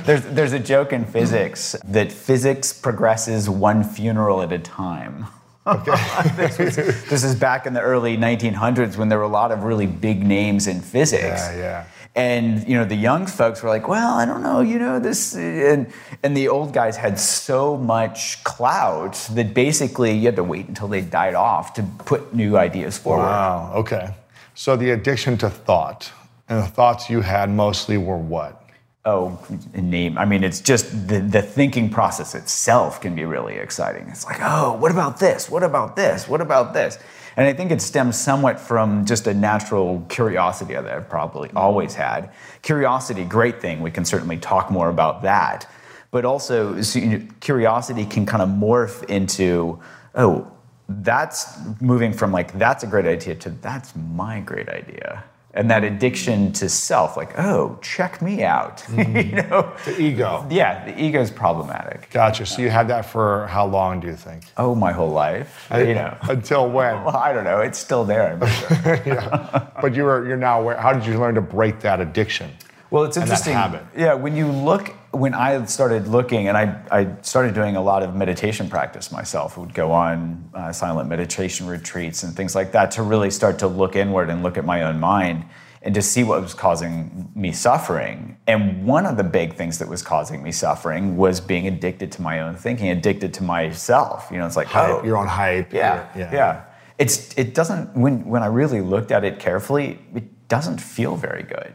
there's 0.04 0.22
there's 0.24 0.52
a 0.52 0.58
joke 0.58 0.92
in 0.92 1.04
physics 1.04 1.76
that 1.84 2.10
physics 2.10 2.72
progresses 2.72 3.48
one 3.48 3.84
funeral 3.84 4.42
at 4.42 4.52
a 4.52 4.58
time. 4.58 5.26
this, 6.36 6.58
was, 6.58 6.76
this 6.76 7.24
is 7.24 7.36
back 7.36 7.66
in 7.66 7.72
the 7.72 7.80
early 7.80 8.16
1900s 8.16 8.96
when 8.96 9.08
there 9.08 9.18
were 9.18 9.24
a 9.24 9.28
lot 9.28 9.52
of 9.52 9.62
really 9.62 9.86
big 9.86 10.24
names 10.24 10.66
in 10.66 10.80
physics. 10.80 11.22
Yeah, 11.22 11.56
yeah. 11.56 11.84
And 12.14 12.68
you 12.68 12.76
know 12.76 12.84
the 12.84 12.96
young 12.96 13.26
folks 13.26 13.62
were 13.62 13.70
like, 13.70 13.88
"Well, 13.88 14.12
I 14.12 14.26
don't 14.26 14.42
know, 14.42 14.60
you 14.60 14.78
know 14.78 14.98
this," 14.98 15.34
and 15.34 15.90
and 16.22 16.36
the 16.36 16.48
old 16.48 16.74
guys 16.74 16.94
had 16.94 17.18
so 17.18 17.78
much 17.78 18.44
clout 18.44 19.14
that 19.32 19.54
basically 19.54 20.12
you 20.12 20.26
had 20.26 20.36
to 20.36 20.44
wait 20.44 20.68
until 20.68 20.88
they 20.88 21.00
died 21.00 21.34
off 21.34 21.72
to 21.74 21.82
put 21.82 22.34
new 22.34 22.58
ideas 22.58 22.98
forward. 22.98 23.22
Wow. 23.22 23.72
Okay. 23.76 24.14
So 24.54 24.76
the 24.76 24.90
addiction 24.90 25.38
to 25.38 25.48
thought 25.48 26.12
and 26.50 26.58
the 26.62 26.66
thoughts 26.66 27.08
you 27.08 27.22
had 27.22 27.48
mostly 27.48 27.96
were 27.96 28.18
what? 28.18 28.61
Oh, 29.04 29.44
name. 29.74 30.16
I 30.16 30.24
mean, 30.24 30.44
it's 30.44 30.60
just 30.60 31.08
the, 31.08 31.18
the 31.18 31.42
thinking 31.42 31.90
process 31.90 32.36
itself 32.36 33.00
can 33.00 33.16
be 33.16 33.24
really 33.24 33.56
exciting. 33.56 34.06
It's 34.08 34.24
like, 34.24 34.38
oh, 34.40 34.74
what 34.74 34.92
about 34.92 35.18
this? 35.18 35.50
What 35.50 35.64
about 35.64 35.96
this? 35.96 36.28
What 36.28 36.40
about 36.40 36.72
this? 36.72 36.98
And 37.36 37.48
I 37.48 37.52
think 37.52 37.72
it 37.72 37.82
stems 37.82 38.16
somewhat 38.16 38.60
from 38.60 39.04
just 39.04 39.26
a 39.26 39.34
natural 39.34 40.06
curiosity 40.08 40.74
that 40.74 40.86
I've 40.86 41.08
probably 41.08 41.48
mm-hmm. 41.48 41.58
always 41.58 41.94
had. 41.94 42.30
Curiosity, 42.62 43.24
great 43.24 43.60
thing. 43.60 43.80
We 43.80 43.90
can 43.90 44.04
certainly 44.04 44.36
talk 44.36 44.70
more 44.70 44.88
about 44.88 45.22
that. 45.22 45.68
But 46.12 46.24
also, 46.24 46.80
so, 46.82 47.00
you 47.00 47.06
know, 47.06 47.26
curiosity 47.40 48.04
can 48.04 48.24
kind 48.24 48.42
of 48.42 48.50
morph 48.50 49.02
into, 49.04 49.80
oh, 50.14 50.48
that's 50.88 51.58
moving 51.80 52.12
from 52.12 52.30
like, 52.30 52.56
that's 52.56 52.84
a 52.84 52.86
great 52.86 53.06
idea 53.06 53.34
to 53.34 53.50
that's 53.50 53.96
my 53.96 54.40
great 54.40 54.68
idea 54.68 55.24
and 55.54 55.70
that 55.70 55.84
addiction 55.84 56.52
to 56.52 56.68
self 56.68 57.16
like 57.16 57.38
oh 57.38 57.78
check 57.82 58.22
me 58.22 58.42
out 58.42 58.78
mm-hmm. 58.86 59.16
you 59.16 59.42
know? 59.42 59.72
The 59.84 60.00
ego. 60.00 60.46
Yeah 60.50 60.84
the 60.84 61.00
ego 61.02 61.20
is 61.20 61.30
problematic. 61.30 62.10
Gotcha. 62.10 62.46
So 62.46 62.62
you 62.62 62.70
had 62.70 62.88
that 62.88 63.06
for 63.06 63.46
how 63.48 63.66
long 63.66 64.00
do 64.00 64.06
you 64.06 64.16
think? 64.16 64.44
Oh 64.56 64.74
my 64.74 64.92
whole 64.92 65.10
life 65.10 65.66
I, 65.70 65.82
you 65.82 65.94
know. 65.94 66.16
until 66.22 66.70
when? 66.70 66.92
Well, 67.04 67.16
i 67.16 67.32
don't 67.32 67.44
know. 67.44 67.60
It's 67.60 67.78
still 67.78 68.04
there 68.04 68.32
i'm 68.32 68.46
sure. 68.48 69.02
Yeah. 69.06 69.70
but 69.80 69.94
you 69.94 70.04
were 70.04 70.26
you're 70.26 70.36
now 70.36 70.60
aware 70.60 70.76
how 70.76 70.92
did 70.92 71.06
you 71.06 71.18
learn 71.18 71.34
to 71.34 71.40
break 71.40 71.80
that 71.80 72.00
addiction 72.00 72.50
well 72.90 73.04
it's 73.04 73.16
interesting. 73.16 73.54
yeah 73.96 74.14
when 74.14 74.36
you 74.36 74.46
look 74.46 74.94
when 75.12 75.34
I 75.34 75.64
started 75.66 76.08
looking, 76.08 76.48
and 76.48 76.56
I, 76.56 76.82
I 76.90 77.16
started 77.20 77.54
doing 77.54 77.76
a 77.76 77.82
lot 77.82 78.02
of 78.02 78.14
meditation 78.14 78.68
practice 78.68 79.12
myself, 79.12 79.58
I 79.58 79.60
would 79.60 79.74
go 79.74 79.92
on 79.92 80.50
uh, 80.54 80.72
silent 80.72 81.08
meditation 81.08 81.66
retreats 81.66 82.22
and 82.22 82.34
things 82.34 82.54
like 82.54 82.72
that 82.72 82.90
to 82.92 83.02
really 83.02 83.30
start 83.30 83.58
to 83.60 83.68
look 83.68 83.94
inward 83.94 84.30
and 84.30 84.42
look 84.42 84.56
at 84.56 84.64
my 84.64 84.82
own 84.82 84.98
mind 84.98 85.44
and 85.82 85.94
to 85.94 86.02
see 86.02 86.22
what 86.22 86.40
was 86.40 86.54
causing 86.54 87.30
me 87.34 87.52
suffering. 87.52 88.38
And 88.46 88.86
one 88.86 89.04
of 89.04 89.16
the 89.16 89.24
big 89.24 89.54
things 89.54 89.78
that 89.78 89.88
was 89.88 90.00
causing 90.00 90.42
me 90.42 90.52
suffering 90.52 91.16
was 91.16 91.40
being 91.40 91.66
addicted 91.66 92.10
to 92.12 92.22
my 92.22 92.40
own 92.40 92.54
thinking, 92.54 92.88
addicted 92.88 93.34
to 93.34 93.42
myself. 93.42 94.28
You 94.30 94.38
know, 94.38 94.46
it's 94.46 94.56
like 94.56 94.68
hype, 94.68 94.90
oh, 94.90 95.04
you're 95.04 95.16
on 95.16 95.28
hype. 95.28 95.72
Yeah, 95.72 96.08
yeah, 96.16 96.32
yeah. 96.32 96.64
It's 96.98 97.36
it 97.36 97.54
doesn't 97.54 97.96
when 97.96 98.24
when 98.26 98.42
I 98.42 98.46
really 98.46 98.80
looked 98.80 99.10
at 99.10 99.24
it 99.24 99.40
carefully, 99.40 99.98
it 100.14 100.48
doesn't 100.48 100.80
feel 100.80 101.16
very 101.16 101.42
good. 101.42 101.72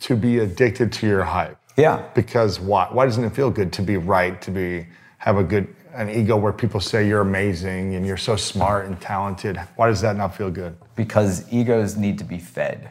To 0.00 0.16
be 0.16 0.38
addicted 0.38 0.92
to 0.94 1.06
your 1.06 1.24
hype. 1.24 1.58
Yeah. 1.76 2.08
Because 2.14 2.58
why? 2.58 2.88
Why 2.90 3.04
doesn't 3.04 3.24
it 3.24 3.34
feel 3.34 3.50
good 3.50 3.72
to 3.74 3.82
be 3.82 3.96
right, 3.96 4.40
to 4.42 4.50
be 4.50 4.86
have 5.18 5.36
a 5.36 5.44
good 5.44 5.74
an 5.94 6.10
ego 6.10 6.36
where 6.36 6.52
people 6.52 6.78
say 6.78 7.08
you're 7.08 7.22
amazing 7.22 7.94
and 7.94 8.06
you're 8.06 8.16
so 8.16 8.36
smart 8.36 8.86
and 8.86 9.00
talented? 9.00 9.58
Why 9.76 9.88
does 9.88 10.00
that 10.02 10.16
not 10.16 10.36
feel 10.36 10.50
good? 10.50 10.76
Because 10.94 11.50
egos 11.52 11.96
need 11.96 12.18
to 12.18 12.24
be 12.24 12.38
fed. 12.38 12.90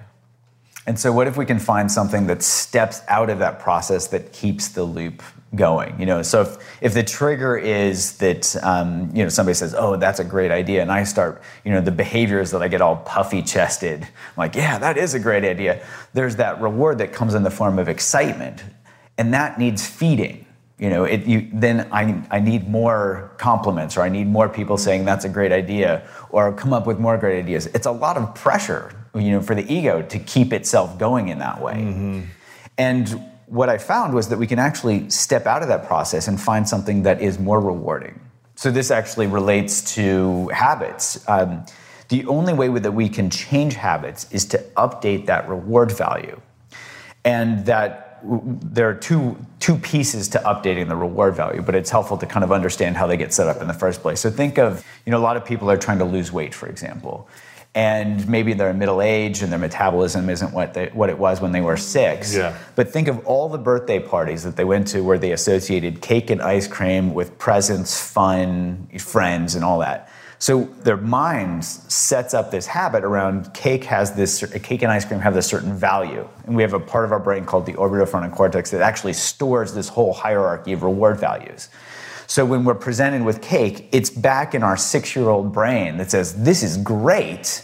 And 0.88 1.00
so 1.00 1.12
what 1.12 1.28
if 1.28 1.36
we 1.36 1.46
can 1.46 1.58
find 1.58 1.92
something 1.92 2.28
that 2.28 2.44
steps 2.44 3.02
out 3.08 3.32
of 3.32 3.40
that 3.40 3.60
process 3.60 4.08
that 4.08 4.32
keeps 4.32 4.68
the 4.68 4.84
loop 4.84 5.24
going? 5.56 6.00
You 6.00 6.06
know 6.06 6.22
so 6.22 6.42
if, 6.42 6.58
if 6.82 6.94
the 6.94 7.04
trigger 7.04 7.58
is 7.58 8.18
that 8.18 8.56
um, 8.64 9.10
you 9.14 9.24
know 9.24 9.30
somebody 9.30 9.56
says 9.56 9.74
oh 9.78 9.96
that's 9.96 10.20
a 10.20 10.24
great 10.24 10.52
idea 10.52 10.82
and 10.82 10.92
i 10.92 11.04
start 11.04 11.42
you 11.64 11.72
know 11.72 11.82
the 11.82 11.92
behaviors 11.92 12.52
that 12.52 12.62
i 12.62 12.68
get 12.68 12.82
all 12.82 12.98
puffy 12.98 13.42
chested 13.42 14.08
like 14.38 14.56
yeah 14.56 14.78
that 14.78 14.98
is 14.98 15.14
a 15.14 15.20
great 15.20 15.46
idea 15.46 15.82
there's 16.14 16.36
that 16.36 16.60
reward 16.62 16.98
that 16.98 17.14
comes 17.14 17.34
in 17.34 17.44
the 17.44 17.52
form 17.52 17.80
of 17.80 17.88
excitement 17.88 18.64
and 19.18 19.34
that 19.34 19.58
needs 19.58 19.86
feeding. 19.86 20.46
You 20.78 20.90
know 20.90 21.06
it, 21.06 21.26
you, 21.26 21.50
then 21.54 21.88
I, 21.94 22.22
I 22.30 22.42
need 22.42 22.68
more 22.68 23.32
compliments 23.38 23.96
or 23.96 24.02
i 24.02 24.10
need 24.10 24.28
more 24.28 24.50
people 24.50 24.78
saying 24.78 25.06
that's 25.06 25.24
a 25.24 25.30
great 25.30 25.54
idea 25.54 26.06
or 26.32 26.52
come 26.52 26.74
up 26.74 26.86
with 26.86 27.00
more 27.00 27.18
great 27.18 27.40
ideas. 27.40 27.68
It's 27.68 27.86
a 27.86 27.92
lot 27.92 28.18
of 28.18 28.36
pressure 28.36 28.94
you 29.16 29.32
know 29.32 29.42
for 29.42 29.56
the 29.56 29.74
ego 29.74 30.02
to 30.02 30.20
keep 30.20 30.54
itself 30.54 30.98
going 31.00 31.30
in 31.30 31.40
that 31.40 31.62
way 31.62 31.76
mm-hmm. 31.76 32.22
and 32.78 33.20
what 33.48 33.70
I 33.70 33.78
found 33.78 34.14
was 34.14 34.30
that 34.30 34.38
we 34.38 34.48
can 34.48 34.60
actually 34.60 35.10
step 35.10 35.46
out 35.46 35.62
of 35.62 35.68
that 35.68 35.86
process 35.86 36.28
and 36.28 36.40
find 36.40 36.68
something 36.68 37.04
that 37.04 37.22
is 37.22 37.38
more 37.40 37.60
rewarding. 37.60 38.20
So 38.56 38.72
this 38.72 38.90
actually 38.92 39.28
relates 39.28 39.94
to 39.96 40.48
habits. 40.50 41.28
Um, 41.28 41.66
the 42.10 42.26
only 42.26 42.54
way 42.54 42.68
that 42.68 42.92
we 42.92 43.10
can 43.10 43.30
change 43.30 43.74
habits 43.74 44.32
is 44.32 44.46
to 44.46 44.58
update 44.78 45.26
that 45.26 45.48
reward 45.48 45.92
value. 45.92 46.40
And 47.24 47.66
that 47.66 48.20
there 48.24 48.90
are 48.90 48.94
two, 48.94 49.38
two 49.60 49.76
pieces 49.78 50.30
to 50.30 50.40
updating 50.40 50.88
the 50.88 50.96
reward 50.96 51.36
value, 51.36 51.62
but 51.62 51.76
it's 51.76 51.90
helpful 51.90 52.18
to 52.18 52.26
kind 52.26 52.44
of 52.44 52.52
understand 52.52 52.96
how 52.98 53.08
they 53.08 53.18
get 53.18 53.34
set 53.34 53.48
up 53.48 53.62
in 53.62 53.68
the 53.68 53.74
first 53.74 54.02
place. 54.02 54.20
So 54.20 54.32
think 54.32 54.58
of, 54.58 54.86
you 55.06 55.12
know, 55.12 55.18
a 55.18 55.22
lot 55.22 55.38
of 55.38 55.46
people 55.46 55.70
are 55.70 55.78
trying 55.78 56.00
to 56.00 56.06
lose 56.06 56.32
weight, 56.32 56.54
for 56.54 56.68
example 56.68 57.28
and 57.76 58.26
maybe 58.30 58.54
they're 58.54 58.70
in 58.70 58.80
middle 58.80 59.02
age 59.02 59.42
and 59.42 59.52
their 59.52 59.60
metabolism 59.60 60.30
isn't 60.30 60.54
what 60.54 60.74
they, 60.74 60.88
what 60.94 61.10
it 61.10 61.20
was 61.20 61.42
when 61.42 61.52
they 61.52 61.60
were 61.60 61.76
six. 61.76 62.34
Yeah. 62.34 62.58
But 62.76 62.90
think 62.90 63.10
of 63.10 63.26
all 63.28 63.50
the 63.50 63.58
birthday 63.58 64.00
parties 64.00 64.44
that 64.44 64.56
they 64.56 64.64
went 64.64 64.88
to 64.88 65.02
where 65.02 65.18
they 65.18 65.34
associated 65.34 66.02
cake 66.02 66.30
and 66.30 66.42
ice 66.42 66.68
cream 66.68 67.14
with 67.14 67.38
presents, 67.38 68.00
fun, 68.00 68.88
friends, 68.98 69.56
and 69.56 69.66
all 69.66 69.80
that. 69.80 70.10
So 70.40 70.64
their 70.84 70.98
minds 70.98 71.94
sets 71.94 72.34
up 72.34 72.52
this 72.52 72.66
habit 72.66 73.04
around 73.04 73.54
cake 73.54 73.84
has 73.86 74.14
this 74.14 74.44
cake 74.64 74.82
and 74.82 74.92
ice 74.92 75.04
cream 75.04 75.20
have 75.20 75.34
this 75.34 75.48
certain 75.48 75.76
value, 75.76 76.28
and 76.46 76.56
we 76.56 76.62
have 76.62 76.74
a 76.74 76.80
part 76.80 77.06
of 77.06 77.12
our 77.12 77.20
brain 77.20 77.46
called 77.46 77.66
the 77.66 77.74
orbitofrontal 77.74 78.34
cortex 78.34 78.72
that 78.72 78.82
actually 78.82 79.14
stores 79.14 79.74
this 79.74 79.88
whole 79.90 80.14
hierarchy 80.14 80.74
of 80.74 80.84
reward 80.84 81.20
values. 81.20 81.70
So 82.28 82.46
when 82.46 82.64
we're 82.64 82.76
presented 82.76 83.24
with 83.24 83.42
cake, 83.42 83.88
it's 83.92 84.10
back 84.10 84.56
in 84.56 84.64
our 84.64 84.78
six 84.78 85.16
year 85.16 85.30
old 85.30 85.54
brain 85.54 85.98
that 85.98 86.12
says, 86.12 86.44
This 86.44 86.64
is 86.64 86.78
great. 86.78 87.64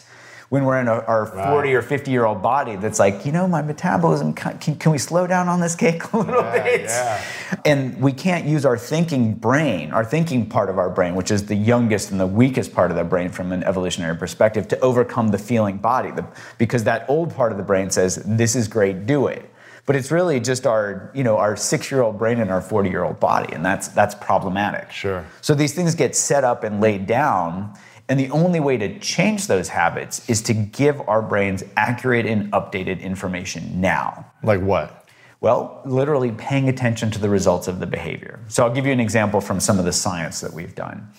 When 0.49 0.65
we're 0.65 0.81
in 0.81 0.89
a, 0.89 0.95
our 0.95 1.27
40 1.27 1.73
or 1.73 1.81
50 1.81 2.11
year 2.11 2.25
old 2.25 2.41
body 2.41 2.75
that's 2.75 2.99
like, 2.99 3.25
you 3.25 3.31
know, 3.31 3.47
my 3.47 3.61
metabolism, 3.61 4.33
can, 4.33 4.57
can 4.57 4.91
we 4.91 4.97
slow 4.97 5.25
down 5.25 5.47
on 5.47 5.61
this 5.61 5.75
cake 5.75 6.11
a 6.11 6.17
little 6.17 6.41
yeah, 6.41 6.63
bit? 6.63 6.81
Yeah. 6.81 7.23
And 7.63 8.01
we 8.01 8.11
can't 8.11 8.45
use 8.45 8.65
our 8.65 8.77
thinking 8.77 9.33
brain, 9.33 9.93
our 9.93 10.03
thinking 10.03 10.49
part 10.49 10.69
of 10.69 10.77
our 10.77 10.89
brain, 10.89 11.15
which 11.15 11.31
is 11.31 11.45
the 11.45 11.55
youngest 11.55 12.11
and 12.11 12.19
the 12.19 12.27
weakest 12.27 12.73
part 12.73 12.91
of 12.91 12.97
the 12.97 13.05
brain 13.05 13.29
from 13.29 13.53
an 13.53 13.63
evolutionary 13.63 14.17
perspective, 14.17 14.67
to 14.67 14.79
overcome 14.81 15.29
the 15.29 15.37
feeling 15.37 15.77
body. 15.77 16.11
The, 16.11 16.25
because 16.57 16.83
that 16.83 17.05
old 17.07 17.33
part 17.33 17.53
of 17.53 17.57
the 17.57 17.63
brain 17.63 17.89
says, 17.89 18.21
this 18.25 18.53
is 18.53 18.67
great, 18.67 19.05
do 19.05 19.27
it 19.27 19.50
but 19.85 19.95
it's 19.95 20.11
really 20.11 20.39
just 20.39 20.65
our 20.67 21.11
you 21.13 21.23
know 21.23 21.37
our 21.37 21.55
six 21.55 21.91
year 21.91 22.01
old 22.01 22.17
brain 22.17 22.39
and 22.39 22.51
our 22.51 22.61
40 22.61 22.89
year 22.89 23.03
old 23.03 23.19
body 23.19 23.53
and 23.53 23.65
that's 23.65 23.87
that's 23.89 24.15
problematic 24.15 24.91
sure 24.91 25.25
so 25.41 25.53
these 25.53 25.73
things 25.73 25.95
get 25.95 26.15
set 26.15 26.43
up 26.43 26.63
and 26.63 26.81
laid 26.81 27.07
down 27.07 27.73
and 28.09 28.19
the 28.19 28.29
only 28.31 28.59
way 28.59 28.77
to 28.77 28.99
change 28.99 29.47
those 29.47 29.69
habits 29.69 30.27
is 30.29 30.41
to 30.41 30.53
give 30.53 30.99
our 31.07 31.21
brains 31.21 31.63
accurate 31.77 32.25
and 32.25 32.51
updated 32.51 33.01
information 33.01 33.79
now 33.79 34.25
like 34.43 34.61
what 34.61 35.01
well, 35.41 35.81
literally 35.85 36.31
paying 36.31 36.69
attention 36.69 37.09
to 37.11 37.19
the 37.19 37.27
results 37.27 37.67
of 37.67 37.79
the 37.79 37.87
behavior. 37.87 38.39
So 38.47 38.63
I'll 38.63 38.73
give 38.73 38.85
you 38.85 38.91
an 38.91 38.99
example 38.99 39.41
from 39.41 39.59
some 39.59 39.79
of 39.79 39.85
the 39.85 39.91
science 39.91 40.39
that 40.41 40.53
we've 40.53 40.75
done. 40.75 41.09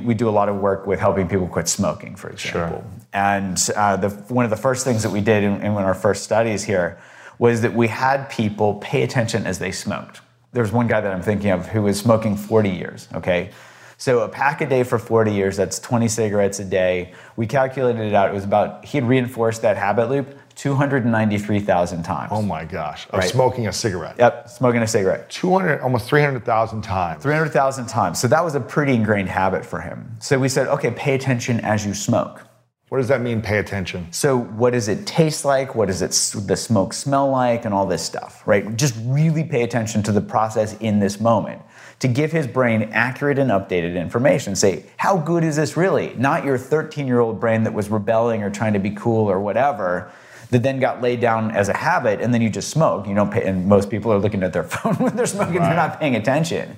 We 0.00 0.14
do 0.14 0.28
a 0.28 0.30
lot 0.30 0.48
of 0.48 0.56
work 0.56 0.86
with 0.86 1.00
helping 1.00 1.28
people 1.28 1.48
quit 1.48 1.66
smoking, 1.66 2.14
for 2.14 2.30
example. 2.30 2.78
Sure. 2.78 3.06
And 3.12 3.58
uh, 3.74 3.96
the, 3.96 4.10
one 4.32 4.44
of 4.44 4.52
the 4.52 4.56
first 4.56 4.84
things 4.84 5.02
that 5.02 5.10
we 5.10 5.20
did 5.20 5.42
in, 5.42 5.60
in 5.62 5.74
one 5.74 5.82
of 5.82 5.88
our 5.88 5.94
first 5.94 6.22
studies 6.22 6.62
here 6.62 7.00
was 7.42 7.60
that 7.62 7.74
we 7.74 7.88
had 7.88 8.30
people 8.30 8.74
pay 8.74 9.02
attention 9.02 9.48
as 9.48 9.58
they 9.58 9.72
smoked. 9.72 10.20
There's 10.52 10.70
one 10.70 10.86
guy 10.86 11.00
that 11.00 11.12
I'm 11.12 11.22
thinking 11.22 11.50
of 11.50 11.66
who 11.66 11.82
was 11.82 11.98
smoking 11.98 12.36
40 12.36 12.70
years, 12.70 13.08
okay? 13.14 13.50
So 13.98 14.20
a 14.20 14.28
pack 14.28 14.60
a 14.60 14.66
day 14.66 14.84
for 14.84 14.96
40 14.96 15.32
years, 15.32 15.56
that's 15.56 15.80
20 15.80 16.06
cigarettes 16.06 16.60
a 16.60 16.64
day. 16.64 17.14
We 17.34 17.48
calculated 17.48 18.06
it 18.06 18.14
out. 18.14 18.28
It 18.28 18.32
was 18.32 18.44
about, 18.44 18.84
he 18.84 18.96
had 18.96 19.08
reinforced 19.08 19.60
that 19.62 19.76
habit 19.76 20.08
loop 20.08 20.38
293,000 20.54 22.04
times. 22.04 22.28
Oh 22.32 22.42
my 22.42 22.64
gosh. 22.64 23.08
Of 23.10 23.18
right. 23.18 23.28
smoking 23.28 23.66
a 23.66 23.72
cigarette. 23.72 24.14
Yep, 24.20 24.48
smoking 24.48 24.82
a 24.82 24.86
cigarette. 24.86 25.28
200, 25.28 25.80
almost 25.80 26.06
300,000 26.06 26.82
times. 26.82 27.24
300,000 27.24 27.86
times. 27.86 28.20
So 28.20 28.28
that 28.28 28.44
was 28.44 28.54
a 28.54 28.60
pretty 28.60 28.94
ingrained 28.94 29.30
habit 29.30 29.66
for 29.66 29.80
him. 29.80 30.14
So 30.20 30.38
we 30.38 30.48
said, 30.48 30.68
okay, 30.68 30.92
pay 30.92 31.16
attention 31.16 31.58
as 31.62 31.84
you 31.84 31.92
smoke. 31.92 32.46
What 32.92 32.98
does 32.98 33.08
that 33.08 33.22
mean, 33.22 33.40
pay 33.40 33.56
attention? 33.56 34.12
So, 34.12 34.36
what 34.36 34.74
does 34.74 34.88
it 34.88 35.06
taste 35.06 35.46
like? 35.46 35.74
What 35.74 35.86
does 35.86 36.02
it, 36.02 36.10
the 36.46 36.56
smoke 36.56 36.92
smell 36.92 37.30
like? 37.30 37.64
And 37.64 37.72
all 37.72 37.86
this 37.86 38.02
stuff, 38.02 38.42
right? 38.46 38.76
Just 38.76 38.94
really 39.04 39.44
pay 39.44 39.62
attention 39.62 40.02
to 40.02 40.12
the 40.12 40.20
process 40.20 40.76
in 40.78 40.98
this 40.98 41.18
moment 41.18 41.62
to 42.00 42.08
give 42.08 42.32
his 42.32 42.46
brain 42.46 42.90
accurate 42.92 43.38
and 43.38 43.50
updated 43.50 43.98
information. 43.98 44.54
Say, 44.54 44.84
how 44.98 45.16
good 45.16 45.42
is 45.42 45.56
this 45.56 45.74
really? 45.74 46.12
Not 46.18 46.44
your 46.44 46.58
13 46.58 47.06
year 47.06 47.20
old 47.20 47.40
brain 47.40 47.62
that 47.62 47.72
was 47.72 47.88
rebelling 47.88 48.42
or 48.42 48.50
trying 48.50 48.74
to 48.74 48.78
be 48.78 48.90
cool 48.90 49.26
or 49.26 49.40
whatever. 49.40 50.12
That 50.50 50.62
then 50.62 50.78
got 50.78 51.00
laid 51.00 51.18
down 51.22 51.50
as 51.50 51.70
a 51.70 51.74
habit, 51.74 52.20
and 52.20 52.34
then 52.34 52.42
you 52.42 52.50
just 52.50 52.68
smoke. 52.68 53.06
You 53.06 53.14
don't 53.14 53.32
pay, 53.32 53.42
and 53.44 53.66
most 53.66 53.88
people 53.88 54.12
are 54.12 54.18
looking 54.18 54.42
at 54.42 54.52
their 54.52 54.64
phone 54.74 54.96
when 54.96 55.16
they're 55.16 55.24
smoking. 55.24 55.54
Right. 55.54 55.68
They're 55.68 55.76
not 55.76 55.98
paying 55.98 56.16
attention. 56.16 56.76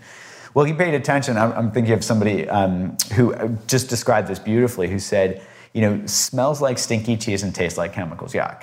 Well, 0.55 0.64
he 0.64 0.74
paid 0.74 0.94
attention. 0.94 1.37
I'm, 1.37 1.50
I'm 1.55 1.72
thinking 1.72 1.92
of 1.92 2.05
somebody 2.05 2.48
um, 2.48 2.96
who 3.14 3.35
just 3.66 3.88
described 3.88 4.29
this 4.29 4.38
beautifully. 4.38 4.88
Who 4.88 5.00
said, 5.00 5.44
you 5.75 5.81
know, 5.81 6.07
smells 6.07 6.63
like 6.63 6.79
stinky 6.79 7.17
cheese 7.17 7.43
and 7.43 7.55
tastes 7.55 7.77
like 7.77 7.93
chemicals. 7.93 8.33
Yuck. 8.33 8.63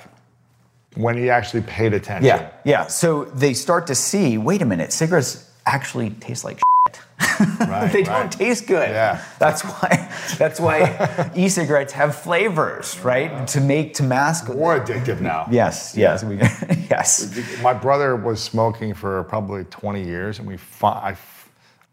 When 0.94 1.16
he 1.16 1.30
actually 1.30 1.62
paid 1.62 1.94
attention. 1.94 2.26
Yeah, 2.26 2.50
yeah. 2.64 2.86
So 2.86 3.24
they 3.26 3.54
start 3.54 3.86
to 3.86 3.94
see, 3.94 4.36
wait 4.36 4.60
a 4.60 4.66
minute, 4.66 4.92
cigarettes 4.92 5.50
actually 5.64 6.10
taste 6.10 6.44
like 6.44 6.58
shit. 6.58 7.00
right, 7.60 7.90
they 7.92 8.02
don't 8.02 8.14
right. 8.14 8.32
taste 8.32 8.66
good. 8.66 8.90
Yeah. 8.90 9.22
That's 9.38 9.62
why 9.62 10.12
that's 10.38 10.60
why 10.60 11.30
e-cigarettes 11.36 11.92
have 11.92 12.16
flavors, 12.16 12.98
right? 13.00 13.46
To 13.48 13.60
make 13.60 13.94
to 13.94 14.02
mask 14.02 14.48
more 14.48 14.78
addictive 14.78 15.20
now. 15.20 15.46
Yes, 15.50 15.94
yes, 15.96 16.24
we, 16.24 16.36
yes. 16.90 17.38
My 17.62 17.72
brother 17.72 18.16
was 18.16 18.42
smoking 18.42 18.92
for 18.92 19.22
probably 19.24 19.64
20 19.64 20.04
years 20.04 20.38
and 20.38 20.48
we 20.48 20.58
I 20.82 21.16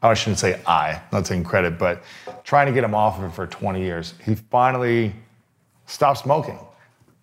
I 0.02 0.14
shouldn't 0.14 0.40
say 0.40 0.62
I, 0.66 1.02
not 1.12 1.26
taking 1.26 1.44
credit, 1.44 1.78
but 1.78 2.04
trying 2.44 2.68
to 2.68 2.74
get 2.74 2.84
him 2.84 2.96
off 2.96 3.20
of 3.20 3.26
it 3.26 3.34
for 3.34 3.48
20 3.48 3.82
years. 3.82 4.14
He 4.24 4.36
finally 4.36 5.14
stop 5.88 6.18
smoking. 6.18 6.60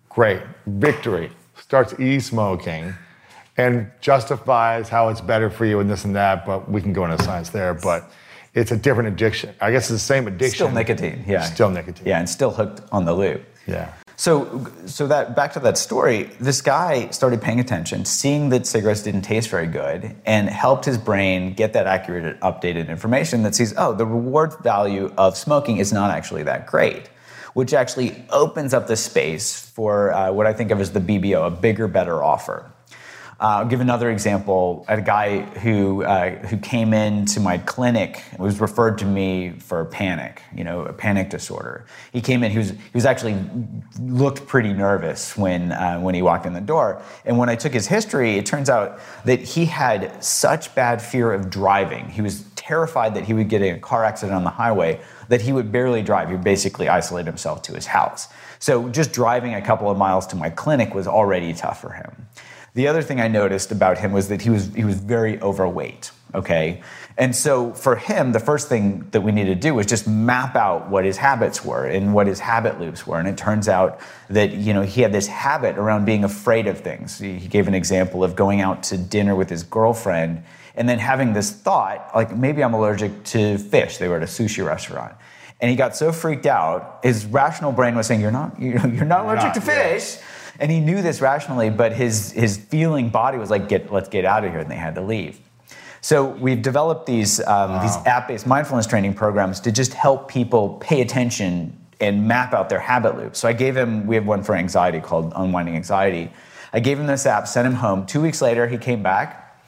Great. 0.09 0.41
Victory. 0.65 1.31
Starts 1.59 1.99
e 1.99 2.19
smoking 2.19 2.93
and 3.57 3.89
justifies 3.99 4.89
how 4.89 5.09
it's 5.09 5.21
better 5.21 5.49
for 5.49 5.65
you 5.65 5.79
and 5.79 5.89
this 5.89 6.05
and 6.05 6.15
that, 6.15 6.45
but 6.45 6.69
we 6.69 6.81
can 6.81 6.93
go 6.93 7.03
into 7.05 7.21
science 7.23 7.49
there. 7.49 7.73
But 7.73 8.11
it's 8.53 8.71
a 8.71 8.77
different 8.77 9.09
addiction. 9.09 9.53
I 9.59 9.71
guess 9.71 9.83
it's 9.83 9.89
the 9.89 9.99
same 9.99 10.27
addiction. 10.27 10.67
Still 10.67 10.71
nicotine, 10.71 11.23
yeah. 11.27 11.43
Still 11.43 11.69
nicotine. 11.69 12.05
Yeah, 12.05 12.19
and 12.19 12.29
still 12.29 12.51
hooked 12.51 12.81
on 12.91 13.05
the 13.05 13.13
loop. 13.13 13.43
Yeah. 13.65 13.93
So, 14.19 14.65
so 14.87 15.05
that 15.05 15.35
back 15.35 15.53
to 15.53 15.59
that 15.59 15.77
story, 15.77 16.23
this 16.39 16.59
guy 16.59 17.11
started 17.11 17.39
paying 17.39 17.59
attention, 17.59 18.03
seeing 18.03 18.49
that 18.49 18.65
cigarettes 18.65 19.03
didn't 19.03 19.21
taste 19.21 19.47
very 19.47 19.67
good, 19.67 20.15
and 20.25 20.49
helped 20.49 20.85
his 20.85 20.97
brain 20.97 21.53
get 21.53 21.73
that 21.73 21.85
accurate, 21.85 22.39
updated 22.39 22.89
information 22.89 23.43
that 23.43 23.53
sees, 23.53 23.75
oh, 23.77 23.93
the 23.93 24.07
reward 24.07 24.55
value 24.63 25.13
of 25.19 25.37
smoking 25.37 25.77
is 25.77 25.93
not 25.93 26.09
actually 26.09 26.41
that 26.41 26.65
great, 26.65 27.09
which 27.53 27.75
actually 27.75 28.25
opens 28.31 28.73
up 28.73 28.87
the 28.87 28.95
space 28.95 29.69
for 29.69 30.11
uh, 30.11 30.31
what 30.31 30.47
I 30.47 30.53
think 30.53 30.71
of 30.71 30.81
as 30.81 30.93
the 30.93 30.99
BBO, 30.99 31.45
a 31.45 31.51
bigger, 31.51 31.87
better 31.87 32.23
offer. 32.23 32.71
Uh, 33.39 33.59
I'll 33.59 33.65
give 33.65 33.81
another 33.81 34.09
example. 34.09 34.83
A 34.87 34.99
guy 34.99 35.41
who 35.59 36.03
uh, 36.03 36.31
who 36.47 36.57
came 36.57 36.91
into 36.91 37.39
my 37.39 37.59
clinic 37.59 38.23
was 38.39 38.59
referred 38.59 38.97
to 38.99 39.05
me 39.05 39.51
for 39.59 39.85
panic, 39.85 40.41
you 40.55 40.63
know, 40.63 40.85
a 40.85 40.93
panic 40.93 41.29
disorder. 41.29 41.85
He 42.11 42.19
came 42.19 42.43
in. 42.43 42.51
He 42.51 42.57
was 42.57 42.71
he 42.71 42.77
was 42.95 43.05
actually 43.05 43.37
looked 44.01 44.47
pretty 44.47 44.73
nervous 44.73 45.37
when 45.37 45.71
uh, 45.71 45.99
when 45.99 46.15
he 46.15 46.23
walked 46.23 46.47
in 46.47 46.53
the 46.53 46.61
door. 46.61 46.99
And 47.25 47.37
when 47.37 47.47
I 47.47 47.55
took 47.55 47.73
his 47.73 47.85
history, 47.85 48.37
it 48.37 48.47
turns 48.47 48.71
out 48.71 48.99
that 49.25 49.39
he 49.39 49.65
had 49.65 50.23
such 50.23 50.73
bad 50.73 50.99
fear 50.99 51.31
of 51.31 51.51
driving. 51.51 52.09
He 52.09 52.23
was 52.23 52.43
terrified 52.55 53.13
that 53.13 53.25
he 53.25 53.33
would 53.35 53.49
get 53.49 53.61
in 53.61 53.75
a 53.75 53.79
car 53.79 54.03
accident 54.03 54.35
on 54.35 54.45
the 54.45 54.49
highway 54.49 54.99
that 55.29 55.41
he 55.41 55.53
would 55.53 55.71
barely 55.71 56.01
drive. 56.01 56.29
He 56.29 56.33
would 56.33 56.43
basically 56.43 56.89
isolate 56.89 57.27
himself 57.27 57.61
to 57.63 57.73
his 57.73 57.85
house. 57.85 58.29
So 58.57 58.89
just 58.89 59.13
driving 59.13 59.53
a 59.53 59.61
couple 59.61 59.91
of 59.91 59.97
miles 59.97 60.25
to 60.27 60.35
my 60.35 60.49
clinic 60.49 60.95
was 60.95 61.07
already 61.07 61.53
tough 61.53 61.79
for 61.79 61.91
him. 61.91 62.27
The 62.77 62.87
other 62.87 63.01
thing 63.01 63.19
I 63.19 63.27
noticed 63.27 63.71
about 63.71 63.97
him 63.97 64.11
was 64.11 64.27
that 64.27 64.43
he 64.43 64.51
was 64.51 64.71
he 64.75 64.85
was 64.85 64.99
very 64.99 65.41
overweight. 65.41 66.11
Okay, 66.35 66.83
and 67.17 67.35
so 67.35 67.73
for 67.73 67.95
him, 67.95 68.33
the 68.33 68.39
first 68.39 68.69
thing 68.69 69.07
that 69.09 69.21
we 69.21 69.31
needed 69.31 69.55
to 69.55 69.59
do 69.67 69.73
was 69.73 69.87
just 69.87 70.07
map 70.07 70.55
out 70.55 70.87
what 70.87 71.03
his 71.03 71.17
habits 71.17 71.65
were 71.65 71.85
and 71.85 72.13
what 72.13 72.27
his 72.27 72.39
habit 72.39 72.79
loops 72.79 73.07
were. 73.07 73.17
And 73.17 73.27
it 73.27 73.35
turns 73.35 73.67
out 73.67 73.99
that 74.29 74.53
you 74.53 74.75
know 74.75 74.83
he 74.83 75.01
had 75.01 75.11
this 75.11 75.25
habit 75.25 75.79
around 75.79 76.05
being 76.05 76.23
afraid 76.23 76.67
of 76.67 76.79
things. 76.79 77.17
He 77.17 77.47
gave 77.47 77.67
an 77.67 77.73
example 77.73 78.23
of 78.23 78.35
going 78.35 78.61
out 78.61 78.83
to 78.83 78.97
dinner 78.99 79.35
with 79.35 79.49
his 79.49 79.63
girlfriend 79.63 80.43
and 80.75 80.87
then 80.87 80.99
having 80.99 81.33
this 81.33 81.49
thought 81.49 82.11
like 82.13 82.37
maybe 82.37 82.63
I'm 82.63 82.75
allergic 82.75 83.23
to 83.33 83.57
fish. 83.57 83.97
They 83.97 84.07
were 84.07 84.17
at 84.17 84.23
a 84.23 84.27
sushi 84.27 84.63
restaurant. 84.63 85.15
And 85.59 85.71
he 85.71 85.75
got 85.75 85.95
so 85.95 86.11
freaked 86.11 86.45
out, 86.45 86.99
his 87.01 87.25
rational 87.25 87.71
brain 87.71 87.95
was 87.95 88.05
saying, 88.05 88.21
"You're 88.21 88.29
not, 88.29 88.61
you're 88.61 89.03
not 89.03 89.25
allergic 89.25 89.45
Not 89.45 89.55
to 89.55 89.61
fish." 89.61 90.19
And 90.59 90.71
he 90.71 90.79
knew 90.79 91.01
this 91.01 91.21
rationally, 91.21 91.69
but 91.69 91.93
his, 91.93 92.31
his 92.31 92.57
feeling 92.57 93.09
body 93.09 93.37
was 93.37 93.49
like, 93.49 93.69
get, 93.69 93.91
let's 93.91 94.09
get 94.09 94.25
out 94.25 94.43
of 94.43 94.51
here, 94.51 94.59
and 94.59 94.71
they 94.71 94.75
had 94.75 94.95
to 94.95 95.01
leave. 95.01 95.39
So 96.01 96.25
we've 96.25 96.61
developed 96.61 97.05
these, 97.05 97.39
um, 97.41 97.81
these 97.81 97.95
app-based 98.05 98.47
mindfulness 98.47 98.87
training 98.87 99.13
programs 99.13 99.59
to 99.61 99.71
just 99.71 99.93
help 99.93 100.27
people 100.27 100.77
pay 100.79 101.01
attention 101.01 101.77
and 101.99 102.27
map 102.27 102.53
out 102.53 102.69
their 102.69 102.79
habit 102.79 103.17
loops. 103.17 103.39
So 103.39 103.47
I 103.47 103.53
gave 103.53 103.75
him, 103.75 104.05
we 104.05 104.15
have 104.15 104.25
one 104.25 104.43
for 104.43 104.55
anxiety 104.55 104.99
called 104.99 105.33
Unwinding 105.35 105.75
Anxiety. 105.75 106.31
I 106.73 106.79
gave 106.79 106.99
him 106.99 107.07
this 107.07 107.25
app, 107.25 107.47
sent 107.47 107.67
him 107.67 107.73
home. 107.73 108.05
Two 108.05 108.21
weeks 108.21 108.41
later, 108.41 108.67
he 108.67 108.77
came 108.77 109.01
back, 109.01 109.59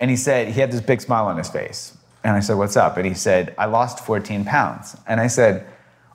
and 0.00 0.10
he 0.10 0.16
said, 0.16 0.48
he 0.48 0.60
had 0.60 0.70
this 0.70 0.80
big 0.80 1.00
smile 1.00 1.26
on 1.26 1.38
his 1.38 1.48
face. 1.48 1.96
And 2.24 2.36
I 2.36 2.40
said, 2.40 2.54
what's 2.54 2.76
up? 2.76 2.96
And 2.96 3.06
he 3.06 3.14
said, 3.14 3.54
I 3.58 3.66
lost 3.66 4.04
14 4.04 4.44
pounds. 4.44 4.96
And 5.06 5.20
I 5.20 5.26
said, 5.26 5.66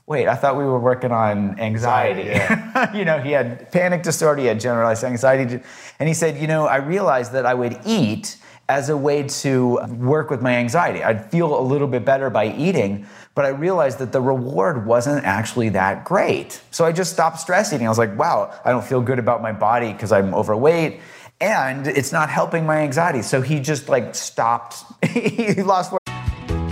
wait, 0.08 0.28
I 0.28 0.36
thought 0.36 0.58
we 0.58 0.64
were 0.64 0.80
working 0.80 1.12
on 1.12 1.60
anxiety. 1.60 2.32
Anxiety, 2.32 2.98
you 2.98 3.06
know, 3.06 3.20
he 3.20 3.32
had 3.32 3.70
panic 3.72 4.04
disorder, 4.04 4.42
he 4.42 4.48
had 4.48 4.60
generalized 4.60 5.04
anxiety. 5.04 5.60
And 6.00 6.08
he 6.08 6.14
said, 6.14 6.38
you 6.38 6.48
know, 6.48 6.66
I 6.66 6.78
realized 6.78 7.34
that 7.34 7.46
I 7.46 7.54
would 7.54 7.78
eat 7.86 8.38
as 8.70 8.90
a 8.90 8.98
way 8.98 9.24
to 9.24 9.80
work 9.98 10.30
with 10.30 10.42
my 10.42 10.56
anxiety. 10.56 11.04
I'd 11.04 11.30
feel 11.30 11.58
a 11.58 11.62
little 11.62 11.88
bit 11.88 12.04
better 12.04 12.30
by 12.30 12.54
eating, 12.54 13.06
but 13.36 13.46
I 13.46 13.50
realized 13.50 14.00
that 14.00 14.12
the 14.12 14.20
reward 14.22 14.86
wasn't 14.86 15.26
actually 15.26 15.70
that 15.70 16.04
great. 16.04 16.62
So 16.72 16.86
I 16.86 16.92
just 16.92 17.14
stopped 17.14 17.40
stress 17.40 17.72
eating. 17.72 17.86
I 17.86 17.90
was 17.90 17.98
like, 17.98 18.18
wow, 18.18 18.58
I 18.66 18.72
don't 18.72 18.84
feel 18.84 19.02
good 19.02 19.20
about 19.20 19.42
my 19.42 19.52
body 19.52 19.94
because 19.94 20.12
I'm 20.12 20.34
overweight. 20.34 21.00
And 21.40 21.86
it's 21.86 22.12
not 22.12 22.30
helping 22.30 22.66
my 22.66 22.80
anxiety. 22.80 23.22
So 23.22 23.42
he 23.42 23.60
just 23.60 23.90
like 23.90 24.16
stopped. 24.16 24.84
he 25.06 25.62
lost 25.62 25.94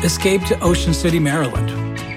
Escape 0.04 0.44
to 0.46 0.60
Ocean 0.60 0.94
City, 0.94 1.20
Maryland, 1.20 1.70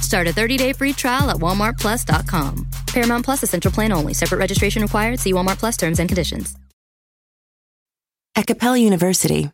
Start 0.00 0.26
a 0.26 0.32
30-day 0.32 0.72
free 0.72 0.92
trial 0.92 1.30
at 1.30 1.36
walmartplus.com. 1.36 2.66
Paramount 2.88 3.24
Plus 3.24 3.42
essential 3.42 3.70
plan 3.70 3.92
only. 3.92 4.14
Separate 4.14 4.38
registration 4.38 4.82
required. 4.82 5.20
See 5.20 5.32
Walmart 5.32 5.58
Plus 5.58 5.76
terms 5.76 6.00
and 6.00 6.08
conditions. 6.08 6.56
At 8.34 8.46
Capella 8.46 8.78
University, 8.78 9.50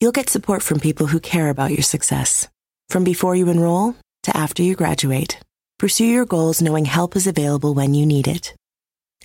you'll 0.00 0.12
get 0.12 0.30
support 0.30 0.62
from 0.62 0.78
people 0.80 1.06
who 1.06 1.18
care 1.20 1.50
about 1.50 1.72
your 1.72 1.82
success. 1.82 2.48
From 2.88 3.04
before 3.04 3.34
you 3.34 3.48
enroll 3.48 3.96
to 4.22 4.36
after 4.36 4.62
you 4.62 4.74
graduate, 4.76 5.40
pursue 5.78 6.06
your 6.06 6.24
goals 6.24 6.62
knowing 6.62 6.84
help 6.84 7.16
is 7.16 7.26
available 7.26 7.74
when 7.74 7.94
you 7.94 8.06
need 8.06 8.28
it. 8.28 8.54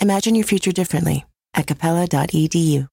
Imagine 0.02 0.36
your 0.36 0.46
future 0.46 0.72
differently 0.72 1.26
at 1.54 1.68
capella.edu. 1.68 2.88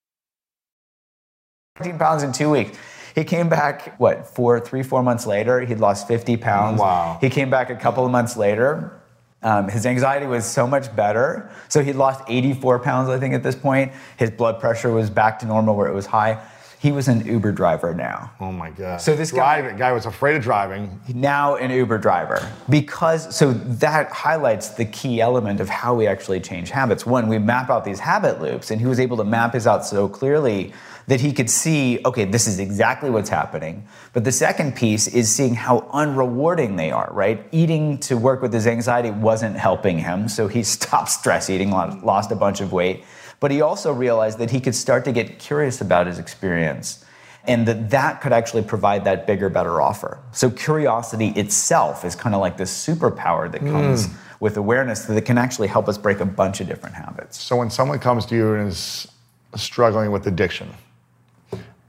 14 1.77 1.97
pounds 1.97 2.23
in 2.23 2.31
two 2.31 2.51
weeks. 2.51 2.77
He 3.15 3.23
came 3.23 3.49
back, 3.49 3.99
what, 3.99 4.27
four, 4.27 4.59
three, 4.59 4.83
four 4.83 5.03
months 5.03 5.25
later. 5.25 5.61
He'd 5.61 5.79
lost 5.79 6.07
50 6.07 6.37
pounds. 6.37 6.79
Wow. 6.79 7.17
He 7.21 7.29
came 7.29 7.49
back 7.49 7.69
a 7.69 7.75
couple 7.75 8.05
of 8.05 8.11
months 8.11 8.37
later. 8.37 8.97
Um, 9.43 9.69
his 9.69 9.85
anxiety 9.85 10.27
was 10.27 10.45
so 10.45 10.67
much 10.67 10.95
better. 10.95 11.49
So 11.67 11.83
he'd 11.83 11.95
lost 11.95 12.23
84 12.27 12.79
pounds, 12.79 13.09
I 13.09 13.19
think, 13.19 13.33
at 13.33 13.43
this 13.43 13.55
point. 13.55 13.91
His 14.17 14.29
blood 14.29 14.59
pressure 14.59 14.91
was 14.91 15.09
back 15.09 15.39
to 15.39 15.45
normal 15.45 15.75
where 15.75 15.87
it 15.87 15.93
was 15.93 16.05
high. 16.05 16.43
He 16.81 16.91
was 16.91 17.07
an 17.07 17.27
Uber 17.27 17.51
driver 17.51 17.93
now. 17.93 18.31
Oh 18.39 18.51
my 18.51 18.71
God. 18.71 18.99
So 19.01 19.15
this 19.15 19.31
guy- 19.31 19.61
driving, 19.61 19.77
guy 19.77 19.91
was 19.91 20.07
afraid 20.07 20.35
of 20.35 20.41
driving. 20.41 20.99
now 21.13 21.55
an 21.55 21.69
Uber 21.69 21.99
driver. 21.99 22.51
Because, 22.69 23.35
so 23.35 23.53
that 23.53 24.09
highlights 24.11 24.69
the 24.69 24.85
key 24.85 25.21
element 25.21 25.59
of 25.59 25.69
how 25.69 25.93
we 25.93 26.07
actually 26.07 26.39
change 26.39 26.71
habits. 26.71 27.05
One, 27.05 27.27
we 27.27 27.37
map 27.37 27.69
out 27.69 27.85
these 27.85 27.99
habit 27.99 28.41
loops, 28.41 28.71
and 28.71 28.81
he 28.81 28.87
was 28.87 28.99
able 28.99 29.15
to 29.17 29.23
map 29.23 29.53
his 29.53 29.67
out 29.67 29.85
so 29.85 30.09
clearly 30.09 30.73
that 31.05 31.21
he 31.21 31.33
could 31.33 31.51
see, 31.51 31.99
okay, 32.03 32.25
this 32.25 32.47
is 32.47 32.57
exactly 32.57 33.11
what's 33.11 33.29
happening. 33.29 33.85
But 34.13 34.23
the 34.23 34.31
second 34.31 34.75
piece 34.75 35.07
is 35.07 35.29
seeing 35.29 35.53
how 35.53 35.81
unrewarding 35.93 36.77
they 36.77 36.89
are, 36.89 37.09
right? 37.11 37.47
Eating 37.51 37.99
to 37.99 38.17
work 38.17 38.41
with 38.41 38.51
his 38.51 38.65
anxiety 38.65 39.11
wasn't 39.11 39.55
helping 39.55 39.99
him, 39.99 40.27
so 40.27 40.47
he 40.47 40.63
stopped 40.77 41.09
stress 41.09 41.47
eating, 41.47 41.69
lost 41.69 42.31
a 42.31 42.35
bunch 42.35 42.59
of 42.59 42.71
weight. 42.71 43.03
But 43.41 43.51
he 43.51 43.59
also 43.59 43.91
realized 43.91 44.37
that 44.37 44.51
he 44.51 44.61
could 44.61 44.75
start 44.75 45.03
to 45.03 45.11
get 45.11 45.37
curious 45.37 45.81
about 45.81 46.07
his 46.07 46.19
experience 46.19 47.03
and 47.45 47.67
that 47.67 47.89
that 47.89 48.21
could 48.21 48.31
actually 48.31 48.61
provide 48.61 49.03
that 49.03 49.25
bigger 49.25 49.49
better 49.49 49.81
offer 49.81 50.19
so 50.31 50.47
curiosity 50.49 51.29
itself 51.29 52.05
is 52.05 52.15
kind 52.15 52.35
of 52.35 52.41
like 52.41 52.55
this 52.55 52.71
superpower 52.71 53.51
that 53.51 53.61
hmm. 53.61 53.71
comes 53.71 54.09
with 54.39 54.57
awareness 54.57 55.05
that 55.05 55.19
can 55.25 55.39
actually 55.39 55.67
help 55.67 55.87
us 55.89 55.97
break 55.97 56.19
a 56.19 56.25
bunch 56.25 56.61
of 56.61 56.67
different 56.67 56.95
habits 56.95 57.41
So 57.41 57.55
when 57.55 57.69
someone 57.69 57.99
comes 57.99 58.25
to 58.27 58.35
you 58.35 58.53
and 58.53 58.67
is 58.67 59.07
struggling 59.55 60.11
with 60.11 60.27
addiction, 60.27 60.69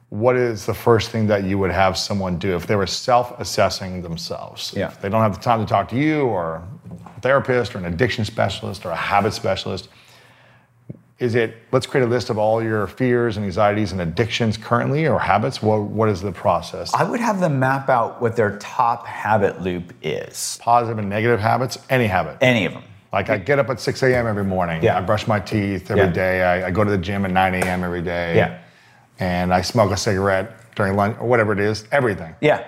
what 0.09 0.37
is 0.37 0.67
the 0.67 0.75
first 0.75 1.11
thing 1.11 1.27
that 1.29 1.45
you 1.45 1.57
would 1.59 1.71
have 1.71 1.97
someone 1.97 2.39
do 2.39 2.55
if 2.55 2.67
they 2.67 2.77
were 2.77 2.87
self-assessing 2.87 4.03
themselves? 4.03 4.75
Yeah. 4.77 4.89
If 4.89 5.01
they 5.01 5.09
don't 5.09 5.23
have 5.23 5.35
the 5.35 5.41
time 5.41 5.61
to 5.61 5.67
talk 5.67 5.89
to 5.89 5.97
you 5.97 6.25
or 6.27 6.63
a 7.17 7.21
therapist 7.21 7.75
or 7.75 7.79
an 7.79 7.87
addiction 7.87 8.27
specialist 8.27 8.85
or 8.85 8.91
a 8.91 8.97
habit 8.97 9.33
specialist, 9.33 9.89
is 11.23 11.37
it 11.37 11.55
let's 11.71 11.87
create 11.87 12.03
a 12.05 12.09
list 12.09 12.31
of 12.31 12.37
all 12.37 12.61
your 12.61 12.89
fears 12.89 13.37
and 13.37 13.47
anxieties 13.47 13.93
and 13.93 14.01
addictions 14.01 14.57
currently 14.57 15.07
or 15.07 15.21
habits? 15.21 15.63
What, 15.63 15.83
what 15.83 16.09
is 16.09 16.21
the 16.21 16.33
process? 16.33 16.93
I 16.93 17.05
would 17.05 17.21
have 17.21 17.39
them 17.39 17.61
map 17.61 17.89
out 17.89 18.21
what 18.21 18.35
their 18.35 18.59
top 18.59 19.07
habit 19.07 19.63
loop 19.63 19.95
is. 20.03 20.59
Positive 20.61 20.99
and 20.99 21.09
negative 21.09 21.39
habits, 21.39 21.79
any 21.89 22.09
habit. 22.09 22.39
Any 22.41 22.67
of 22.67 22.73
them. 22.73 22.83
Like 23.13 23.31
I 23.31 23.39
get 23.39 23.61
up 23.61 23.71
at 23.71 23.79
6 23.79 24.03
a.m. 24.03 24.27
every 24.27 24.45
morning. 24.45 24.83
Yeah. 24.83 24.99
I 24.99 25.01
brush 25.01 25.29
my 25.29 25.39
teeth 25.39 25.93
every 25.93 26.05
Yeah. 26.07 26.13
day. 26.13 26.43
I, 26.43 26.67
I 26.67 26.71
go 26.73 26.83
to 26.83 26.91
the 26.91 26.99
gym 26.99 27.25
at 27.25 27.31
9 27.31 27.55
a.m. 27.55 27.85
every 27.85 28.03
day. 28.03 28.35
Yeah. 28.37 28.59
And 29.21 29.55
I 29.55 29.61
smoke 29.61 29.93
a 29.93 29.97
cigarette 29.97 30.75
during 30.75 30.97
lunch 30.97 31.19
or 31.21 31.29
whatever 31.29 31.53
it 31.53 31.61
is. 31.61 31.85
Everything. 31.93 32.35
Yeah. 32.41 32.67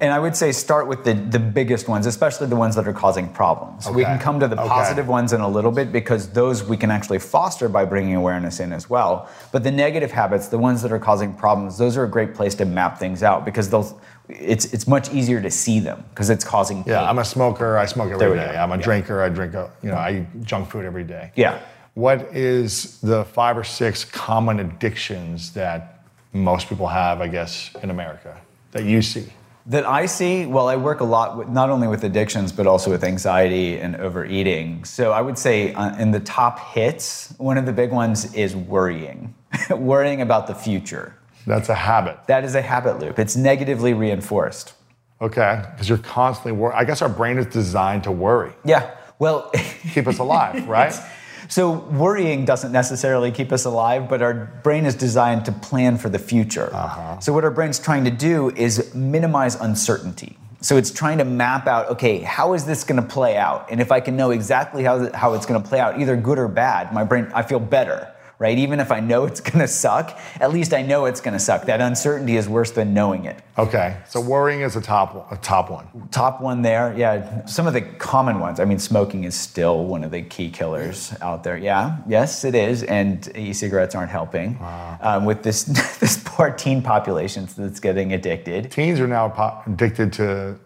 And 0.00 0.12
I 0.12 0.18
would 0.18 0.36
say 0.36 0.52
start 0.52 0.86
with 0.86 1.04
the, 1.04 1.14
the 1.14 1.38
biggest 1.38 1.88
ones, 1.88 2.06
especially 2.06 2.46
the 2.46 2.56
ones 2.56 2.76
that 2.76 2.86
are 2.86 2.92
causing 2.92 3.28
problems. 3.28 3.88
We 3.90 4.04
can 4.04 4.18
come 4.18 4.38
to 4.40 4.46
the 4.48 4.58
Okay. 4.60 4.68
positive 4.68 5.08
ones 5.08 5.32
in 5.32 5.40
a 5.40 5.48
little 5.48 5.72
bit 5.72 5.90
because 5.92 6.28
those 6.30 6.62
we 6.62 6.76
can 6.76 6.90
actually 6.90 7.18
foster 7.18 7.68
by 7.68 7.84
bringing 7.84 8.14
awareness 8.14 8.60
in 8.60 8.72
as 8.72 8.88
well. 8.88 9.28
But 9.52 9.62
the 9.64 9.70
negative 9.70 10.10
habits, 10.12 10.48
the 10.48 10.58
ones 10.58 10.82
that 10.82 10.92
are 10.92 10.98
causing 10.98 11.34
problems, 11.34 11.76
those 11.78 11.96
are 11.96 12.04
a 12.04 12.08
great 12.08 12.34
place 12.34 12.54
to 12.56 12.64
map 12.64 12.98
things 12.98 13.22
out 13.22 13.44
because 13.44 13.68
they'll, 13.70 14.00
it's, 14.28 14.66
it's 14.72 14.86
much 14.86 15.12
easier 15.12 15.40
to 15.40 15.50
see 15.50 15.80
them 15.80 16.04
because 16.10 16.30
it's 16.30 16.44
causing 16.44 16.84
pain. 16.84 16.92
Yeah, 16.92 17.08
I'm 17.10 17.18
a 17.18 17.24
smoker. 17.24 17.76
I 17.76 17.86
smoke 17.86 18.12
every 18.12 18.18
day. 18.18 18.24
every 18.26 18.38
we 18.38 18.44
day. 18.46 18.52
go. 18.52 18.58
I'm 18.60 18.72
a 18.72 18.76
Yeah. 18.76 18.82
drinker. 18.82 19.22
I 19.22 19.28
drink, 19.28 19.54
a, 19.54 19.70
you 19.82 19.90
know, 19.90 19.96
I 19.96 20.10
eat 20.20 20.42
junk 20.44 20.70
food 20.70 20.84
every 20.84 21.04
day. 21.04 21.32
Yeah. 21.34 21.58
What 21.94 22.34
is 22.34 23.00
the 23.00 23.24
five 23.24 23.58
or 23.58 23.64
six 23.64 24.04
common 24.04 24.60
addictions 24.60 25.52
that 25.54 26.04
most 26.32 26.68
people 26.68 26.86
have, 26.86 27.20
I 27.20 27.26
guess, 27.26 27.70
in 27.82 27.90
America 27.90 28.40
that 28.70 28.84
you 28.84 29.02
see? 29.02 29.26
That 29.70 29.86
I 29.86 30.06
see, 30.06 30.46
well, 30.46 30.66
I 30.66 30.74
work 30.74 30.98
a 30.98 31.04
lot 31.04 31.36
with 31.36 31.48
not 31.48 31.70
only 31.70 31.86
with 31.86 32.02
addictions, 32.02 32.50
but 32.50 32.66
also 32.66 32.90
with 32.90 33.04
anxiety 33.04 33.78
and 33.78 33.94
overeating. 33.94 34.84
So 34.84 35.12
I 35.12 35.20
would 35.20 35.38
say 35.38 35.72
uh, 35.74 35.96
in 35.96 36.10
the 36.10 36.18
top 36.18 36.58
hits, 36.74 37.32
one 37.38 37.56
of 37.56 37.66
the 37.66 37.72
big 37.72 37.92
ones 37.92 38.34
is 38.34 38.56
worrying, 38.56 39.32
worrying 39.70 40.22
about 40.22 40.48
the 40.48 40.56
future. 40.56 41.14
That's 41.46 41.68
a 41.68 41.76
habit. 41.76 42.18
That 42.26 42.42
is 42.42 42.56
a 42.56 42.62
habit 42.62 42.98
loop. 42.98 43.20
It's 43.20 43.36
negatively 43.36 43.94
reinforced. 43.94 44.74
Okay, 45.20 45.62
because 45.70 45.88
you're 45.88 45.98
constantly 45.98 46.50
worried. 46.50 46.74
I 46.74 46.82
guess 46.82 47.00
our 47.00 47.08
brain 47.08 47.38
is 47.38 47.46
designed 47.46 48.02
to 48.04 48.10
worry, 48.10 48.52
Yeah. 48.64 48.90
Well, 49.20 49.52
keep 49.92 50.08
us 50.08 50.18
alive, 50.18 50.66
right? 50.66 50.94
So 51.50 51.72
worrying 51.72 52.44
doesn't 52.44 52.70
necessarily 52.70 53.32
keep 53.32 53.50
us 53.50 53.64
alive, 53.64 54.08
but 54.08 54.22
our 54.22 54.34
brain 54.62 54.86
is 54.86 54.94
designed 54.94 55.44
to 55.46 55.52
plan 55.52 55.98
for 55.98 56.08
the 56.08 56.18
future. 56.18 56.70
Uh-huh. 56.72 57.18
So 57.18 57.32
what 57.32 57.42
our 57.42 57.50
brain's 57.50 57.80
trying 57.80 58.04
to 58.04 58.10
do 58.10 58.50
is 58.50 58.94
minimize 58.94 59.56
uncertainty. 59.56 60.38
So 60.60 60.76
it's 60.76 60.92
trying 60.92 61.18
to 61.18 61.24
map 61.24 61.66
out, 61.66 61.88
okay, 61.88 62.20
how 62.20 62.52
is 62.52 62.66
this 62.66 62.84
going 62.84 63.02
to 63.02 63.06
play 63.06 63.36
out? 63.36 63.66
And 63.68 63.80
if 63.80 63.90
I 63.90 63.98
can 63.98 64.16
know 64.16 64.30
exactly 64.30 64.84
how, 64.84 65.10
how 65.12 65.34
it's 65.34 65.44
going 65.44 65.60
to 65.60 65.68
play 65.68 65.80
out, 65.80 65.98
either 66.00 66.16
good 66.16 66.38
or 66.38 66.46
bad, 66.46 66.92
my 66.92 67.02
brain, 67.02 67.28
I 67.34 67.42
feel 67.42 67.58
better, 67.60 68.14
right? 68.40 68.58
Even 68.58 68.80
if 68.80 68.90
I 68.90 69.00
know 69.00 69.26
it's 69.26 69.40
going 69.40 69.58
to 69.58 69.68
suck, 69.68 70.18
at 70.40 70.50
least 70.50 70.72
I 70.72 70.80
know 70.80 71.04
it's 71.04 71.20
going 71.20 71.34
to 71.34 71.38
suck. 71.38 71.66
That 71.66 71.82
uncertainty 71.82 72.36
is 72.36 72.48
worse 72.48 72.70
than 72.70 72.94
knowing 72.94 73.26
it. 73.26 73.38
Okay, 73.58 73.98
so 74.08 74.18
worrying 74.18 74.62
is 74.62 74.74
a 74.76 74.80
top 74.80 75.14
one, 75.14 75.26
a 75.30 75.36
top 75.36 75.70
one. 75.70 76.08
Top 76.10 76.40
one 76.40 76.62
there, 76.62 76.94
yeah. 76.96 77.44
Some 77.44 77.66
of 77.66 77.74
the 77.74 77.82
common 77.82 78.40
ones. 78.40 78.58
I 78.58 78.64
mean, 78.64 78.78
smoking 78.78 79.24
is 79.24 79.38
still 79.38 79.84
one 79.84 80.02
of 80.02 80.10
the 80.10 80.22
key 80.22 80.50
killers 80.50 81.14
out 81.20 81.44
there. 81.44 81.58
Yeah, 81.58 81.98
yes, 82.08 82.42
it 82.44 82.54
is, 82.54 82.82
and 82.84 83.30
e-cigarettes 83.36 83.94
aren't 83.94 84.10
helping 84.10 84.58
um, 85.02 85.26
with 85.26 85.42
this 85.42 85.64
this 86.00 86.20
poor 86.24 86.50
teen 86.50 86.80
population 86.82 87.46
that's 87.56 87.78
getting 87.78 88.14
addicted. 88.14 88.70
Teens 88.70 88.98
are 89.00 89.06
now 89.06 89.28
po- 89.28 89.60
addicted 89.66 90.14
to 90.14 90.58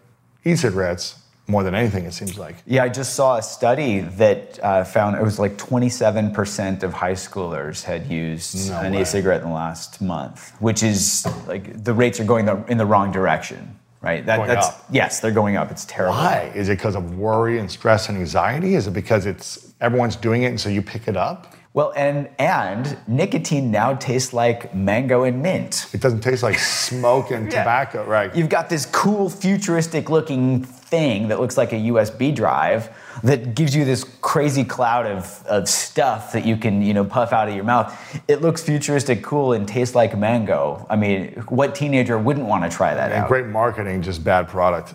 e-cigarettes 0.45 1.19
more 1.47 1.63
than 1.63 1.75
anything. 1.75 2.05
It 2.05 2.13
seems 2.13 2.37
like. 2.37 2.55
Yeah, 2.65 2.83
I 2.83 2.89
just 2.89 3.13
saw 3.15 3.37
a 3.37 3.43
study 3.43 3.99
that 4.01 4.59
uh, 4.63 4.83
found 4.83 5.15
it 5.15 5.21
was 5.23 5.37
like 5.39 5.57
27% 5.57 6.83
of 6.83 6.93
high 6.93 7.13
schoolers 7.13 7.83
had 7.83 8.07
used 8.07 8.69
No 8.69 8.79
an 8.79 8.93
way. 8.93 9.01
e-cigarette 9.01 9.41
in 9.41 9.49
the 9.49 9.53
last 9.53 10.01
month, 10.01 10.53
which 10.59 10.81
is 10.83 11.25
like 11.47 11.83
the 11.83 11.93
rates 11.93 12.19
are 12.19 12.23
going 12.25 12.45
the, 12.45 12.63
in 12.67 12.77
the 12.77 12.85
wrong 12.85 13.11
direction, 13.11 13.77
right? 14.01 14.25
That, 14.25 14.47
that's 14.47 14.67
up. 14.69 14.85
yes, 14.91 15.19
they're 15.19 15.31
going 15.31 15.55
up. 15.55 15.71
It's 15.71 15.85
terrible. 15.85 16.15
Why? 16.17 16.51
Is 16.55 16.69
it 16.69 16.77
because 16.77 16.95
of 16.95 17.17
worry 17.17 17.59
and 17.59 17.69
stress 17.69 18.09
and 18.09 18.17
anxiety? 18.17 18.75
Is 18.75 18.87
it 18.87 18.93
because 18.93 19.25
it's 19.25 19.73
everyone's 19.81 20.15
doing 20.15 20.43
it 20.43 20.47
and 20.47 20.59
so 20.59 20.69
you 20.69 20.81
pick 20.81 21.07
it 21.07 21.15
up? 21.17 21.53
Well, 21.73 21.91
and 21.97 22.29
and 22.39 22.97
nicotine 23.05 23.69
now 23.69 23.95
tastes 23.95 24.31
like 24.33 24.73
mango 24.73 25.23
and 25.23 25.43
mint. 25.43 25.87
It 25.93 25.99
doesn't 25.99 26.21
taste 26.21 26.41
like 26.41 26.57
smoke 26.57 27.31
and 27.31 27.45
Yeah. 27.51 27.59
tobacco, 27.59 28.05
right? 28.05 28.33
You've 28.33 28.47
got 28.47 28.69
this 28.69 28.85
cool 28.85 29.29
futuristic 29.29 30.09
looking 30.09 30.63
thing 30.85 31.29
that 31.29 31.39
looks 31.39 31.57
like 31.57 31.73
a 31.73 31.77
USB 31.77 32.33
drive 32.33 32.89
that 33.23 33.55
gives 33.55 33.75
you 33.75 33.85
this 33.85 34.03
crazy 34.21 34.63
cloud 34.63 35.05
of, 35.05 35.43
of 35.47 35.67
stuff 35.67 36.33
that 36.33 36.45
you 36.45 36.57
can, 36.57 36.81
you 36.81 36.93
know, 36.93 37.03
puff 37.03 37.33
out 37.33 37.49
of 37.49 37.55
your 37.55 37.63
mouth. 37.63 38.21
It 38.27 38.41
looks 38.41 38.61
futuristic 38.61 39.23
cool 39.23 39.53
and 39.53 39.67
tastes 39.67 39.95
like 39.95 40.17
mango. 40.17 40.85
I 40.89 40.95
mean, 40.95 41.31
what 41.49 41.75
teenager 41.75 42.17
wouldn't 42.17 42.45
want 42.45 42.69
to 42.69 42.75
try 42.75 42.93
that 42.93 43.27
great 43.27 43.47
marketing, 43.47 44.01
just 44.01 44.23
bad 44.23 44.47
product. 44.47 44.93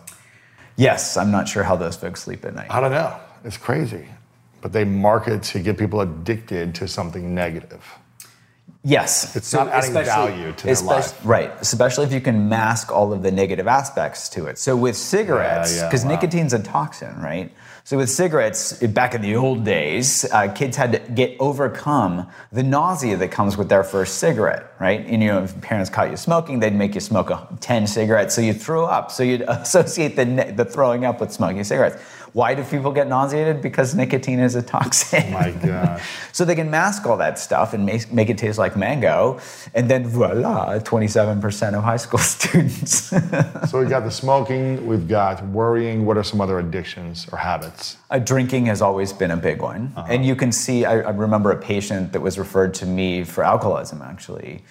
Yes, 0.76 1.16
I'm 1.16 1.31
not 1.31 1.48
sure 1.48 1.62
how 1.62 1.76
those 1.76 1.96
folks 1.96 2.22
sleep 2.22 2.44
at 2.44 2.55
night. 2.55 2.70
I 2.70 2.81
don't 2.81 2.92
know. 2.92 3.16
It's 3.44 3.57
crazy. 3.57 4.07
But 4.61 4.72
they 4.72 4.85
market 4.85 5.42
to 5.44 5.59
get 5.59 5.79
people 5.79 6.00
addicted 6.00 6.74
to 6.76 6.88
something 6.88 7.35
negative. 7.35 7.85
Yes, 8.83 9.37
It's 9.37 9.53
not 9.53 9.69
adding 9.69 9.90
especially- 9.95 10.33
value 10.33 10.53
to 10.53 10.64
their 10.64 10.73
especially- 10.73 10.95
life. 11.03 11.21
Right, 11.23 11.53
especially 11.61 12.07
if 12.07 12.12
you 12.14 12.21
can 12.23 12.49
mask 12.49 12.90
all 12.90 13.12
of 13.12 13.23
the 13.23 13.31
negative 13.31 13.69
aspects 13.69 14.29
to 14.31 14.47
it. 14.47 14.59
So 14.59 14.75
with 14.75 14.97
cigarettes, 14.97 15.75
Yeah, 15.77 15.83
yeah, 15.83 15.88
because 15.88 16.05
wow. 16.05 16.11
nicotine's 16.12 16.55
a 16.55 16.61
toxin, 16.61 17.14
right? 17.21 17.53
So 17.85 17.97
with 17.99 18.09
cigarettes, 18.09 18.75
back 18.75 19.14
in 19.14 19.21
the 19.21 19.37
old 19.37 19.64
days, 19.64 20.25
uh, 20.33 20.49
kids 20.49 20.77
had 20.77 20.93
to 20.93 20.99
get 21.12 21.37
overcome 21.40 22.27
the 22.53 22.62
nausea 22.62 23.16
that 23.16 23.31
comes 23.33 23.57
with 23.57 23.69
their 23.69 23.83
first 23.83 24.19
cigarette, 24.19 24.64
right? 24.79 25.05
And 25.07 25.23
you 25.23 25.29
know, 25.29 25.43
if 25.43 25.61
parents 25.61 25.90
caught 25.90 26.11
you 26.11 26.16
smoking, 26.16 26.61
they'd 26.61 26.75
make 26.75 26.95
you 26.95 27.01
smoke 27.01 27.31
a, 27.31 27.49
ten 27.61 27.87
cigarettes, 27.87 28.35
so 28.35 28.40
you'd 28.43 28.61
throw 28.61 28.85
up. 28.85 29.11
So 29.11 29.23
you'd 29.23 29.43
associate 29.49 30.14
the 30.16 30.53
the 30.57 30.64
throwing 30.64 31.05
up 31.05 31.21
with 31.21 31.33
smoking 31.33 31.64
cigarettes. 31.64 31.97
Why 32.33 32.55
do 32.55 32.62
people 32.62 32.93
get 32.93 33.09
nauseated? 33.09 33.61
Because 33.61 33.95
nicotine 33.95 34.38
is 34.38 34.55
a 34.55 34.62
toxin. 34.62 35.25
Oh 35.29 35.31
My 35.31 35.51
gosh. 35.51 36.09
So 36.33 36.45
they 36.45 36.55
can 36.55 36.71
mask 36.71 37.07
all 37.07 37.16
that 37.19 37.38
stuff 37.38 37.75
and 37.75 37.85
make, 37.85 38.11
make 38.12 38.31
it 38.31 38.38
taste 38.38 38.59
like 38.59 38.77
mango, 38.77 39.40
and 39.75 39.90
then 39.90 40.07
voila, 40.07 40.79
27% 40.79 41.75
of 41.75 41.83
high 41.83 41.97
school 41.97 42.19
students. 42.37 43.11
so 43.71 43.79
we've 43.79 43.90
got 43.90 44.05
the 44.05 44.11
smoking, 44.11 44.87
we've 44.87 45.09
got 45.09 45.45
worrying. 45.49 46.07
What 46.07 46.16
are 46.16 46.23
some 46.23 46.40
other 46.40 46.59
addictions 46.59 47.27
or 47.33 47.38
habits? 47.38 47.97
Uh, 48.11 48.21
drinking 48.21 48.66
has 48.66 48.81
always 48.81 49.12
been 49.12 49.33
a 49.33 49.37
big 49.37 49.61
one. 49.61 49.93
And 50.09 50.25
you 50.25 50.37
can 50.37 50.53
see, 50.53 50.85
I, 50.85 51.01
I 51.01 51.11
remember 51.11 51.51
a 51.51 51.57
patient 51.61 52.12
that 52.12 52.21
was 52.21 52.38
referred 52.38 52.73
to 52.75 52.87
me 52.87 53.25
for 53.25 53.45
alcoholism, 53.45 54.01
actually. 54.03 54.62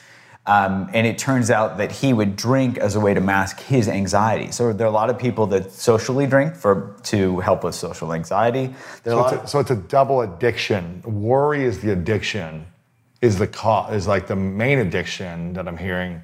Um, 0.46 0.90
and 0.94 1.06
it 1.06 1.18
turns 1.20 1.52
out 1.52 1.78
that 1.78 1.92
he 1.92 2.12
would 2.12 2.36
drink 2.36 2.78
as 2.78 2.96
a 2.96 3.00
way 3.00 3.14
to 3.14 3.22
mask 3.22 3.60
his 3.60 3.88
anxiety. 3.88 4.52
So 4.52 4.74
there 4.74 4.88
are 4.88 4.90
a 4.90 4.94
lot 4.94 5.10
of 5.12 5.20
people 5.20 5.46
that 5.48 5.72
socially 5.72 6.26
drink 6.26 6.56
for 6.56 6.96
to 7.04 7.40
help 7.42 7.64
with 7.64 7.76
social 7.76 8.14
anxiety. 8.14 8.74
There 9.04 9.14
are 9.16 9.28
a 9.28 9.30
So 9.30 9.36
it's, 9.36 9.44
a, 9.44 9.48
so 9.48 9.60
it's 9.60 9.72
a 9.72 9.76
double 9.76 10.22
addiction. 10.22 11.04
Worry 11.06 11.64
is 11.64 11.82
the 11.82 11.92
addiction, 11.92 12.66
is 13.22 13.38
the 13.38 13.48
cause, 13.48 13.94
is 13.94 14.08
like 14.08 14.26
the 14.28 14.36
main 14.36 14.80
addiction 14.80 15.54
that 15.54 15.68
I'm 15.68 15.78
hearing. 15.78 16.22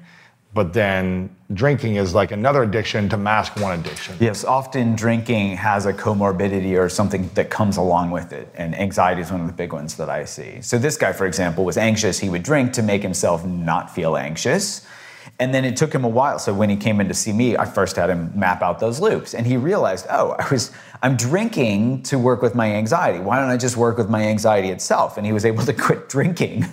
But 0.56 0.72
then 0.72 1.28
drinking 1.52 1.96
is 1.96 2.14
like 2.14 2.32
another 2.32 2.62
addiction 2.62 3.10
to 3.10 3.18
mask 3.18 3.60
one 3.60 3.78
addiction. 3.78 4.16
Yes, 4.18 4.42
often 4.42 4.96
drinking 4.96 5.58
has 5.58 5.84
a 5.84 5.92
comorbidity 5.92 6.80
or 6.80 6.88
something 6.88 7.28
that 7.34 7.50
comes 7.50 7.76
along 7.76 8.10
with 8.10 8.32
it, 8.32 8.48
and 8.54 8.74
anxiety 8.74 9.20
is 9.20 9.30
one 9.30 9.42
of 9.42 9.48
the 9.48 9.52
big 9.52 9.74
ones 9.74 9.96
that 9.96 10.08
I 10.08 10.24
see. 10.24 10.62
So, 10.62 10.78
this 10.78 10.96
guy, 10.96 11.12
for 11.12 11.26
example, 11.26 11.62
was 11.66 11.76
anxious. 11.76 12.18
He 12.18 12.30
would 12.30 12.42
drink 12.42 12.72
to 12.72 12.82
make 12.82 13.02
himself 13.02 13.44
not 13.44 13.94
feel 13.94 14.16
anxious. 14.16 14.86
And 15.38 15.52
then 15.52 15.66
it 15.66 15.76
took 15.76 15.92
him 15.92 16.04
a 16.04 16.08
while. 16.08 16.38
So 16.38 16.54
when 16.54 16.70
he 16.70 16.76
came 16.76 16.98
in 16.98 17.08
to 17.08 17.14
see 17.14 17.32
me, 17.32 17.58
I 17.58 17.66
first 17.66 17.96
had 17.96 18.08
him 18.08 18.32
map 18.34 18.62
out 18.62 18.80
those 18.80 18.98
loops, 18.98 19.34
and 19.34 19.46
he 19.46 19.58
realized, 19.58 20.06
oh, 20.08 20.36
I 20.38 20.48
was 20.50 20.72
I'm 21.02 21.16
drinking 21.16 22.02
to 22.04 22.18
work 22.18 22.42
with 22.42 22.54
my 22.54 22.72
anxiety. 22.72 23.18
Why 23.18 23.38
don't 23.38 23.50
I 23.50 23.56
just 23.56 23.76
work 23.76 23.98
with 23.98 24.08
my 24.08 24.22
anxiety 24.22 24.70
itself? 24.70 25.16
And 25.16 25.26
he 25.26 25.32
was 25.32 25.44
able 25.44 25.64
to 25.64 25.72
quit 25.86 26.08
drinking 26.08 26.64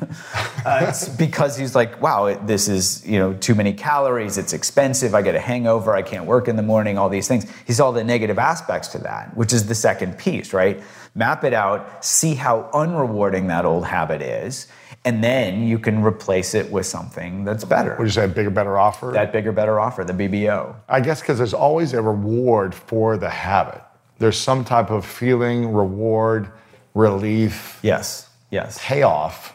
uh, 0.65 0.93
because 1.17 1.57
he's 1.57 1.75
like, 1.75 2.01
wow, 2.01 2.27
it, 2.27 2.45
this 2.47 2.67
is 2.67 3.05
you 3.05 3.19
know 3.19 3.33
too 3.33 3.55
many 3.55 3.73
calories. 3.73 4.37
It's 4.37 4.53
expensive. 4.53 5.15
I 5.15 5.21
get 5.21 5.35
a 5.35 5.39
hangover. 5.39 5.93
I 5.93 6.01
can't 6.01 6.25
work 6.25 6.47
in 6.47 6.55
the 6.55 6.63
morning. 6.63 6.97
All 6.97 7.09
these 7.09 7.27
things. 7.27 7.45
He 7.65 7.73
saw 7.73 7.91
the 7.91 8.03
negative 8.03 8.39
aspects 8.39 8.87
to 8.89 8.97
that, 8.99 9.35
which 9.35 9.53
is 9.53 9.67
the 9.67 9.75
second 9.75 10.17
piece, 10.17 10.53
right? 10.53 10.81
Map 11.15 11.43
it 11.43 11.53
out. 11.53 12.03
See 12.03 12.33
how 12.33 12.69
unrewarding 12.73 13.47
that 13.47 13.65
old 13.65 13.85
habit 13.85 14.21
is. 14.21 14.67
And 15.05 15.21
then 15.21 15.67
you 15.67 15.79
can 15.79 16.01
replace 16.01 16.53
it 16.53 16.71
with 16.71 16.85
something 16.85 17.43
that's 17.43 17.65
better. 17.65 17.95
Would 17.97 18.05
you 18.05 18.11
say 18.11 18.23
a 18.23 18.27
bigger, 18.27 18.49
better 18.49 18.77
offer? 18.77 19.11
that 19.11 19.33
bigger, 19.33 19.51
better 19.51 19.79
offer, 19.79 20.05
the 20.05 20.13
BBO. 20.13 20.75
I 20.87 21.01
guess 21.01 21.19
because 21.19 21.37
there's 21.37 21.53
always 21.53 21.91
a 21.93 22.01
reward 22.01 22.73
for 22.73 23.17
the 23.17 23.29
habit. 23.29 23.82
There's 24.23 24.39
some 24.39 24.63
type 24.63 24.89
of 24.89 25.05
feeling, 25.05 25.73
reward, 25.73 26.49
relief, 26.93 27.77
Yes, 27.83 28.29
yes. 28.51 28.79
payoff 28.81 29.53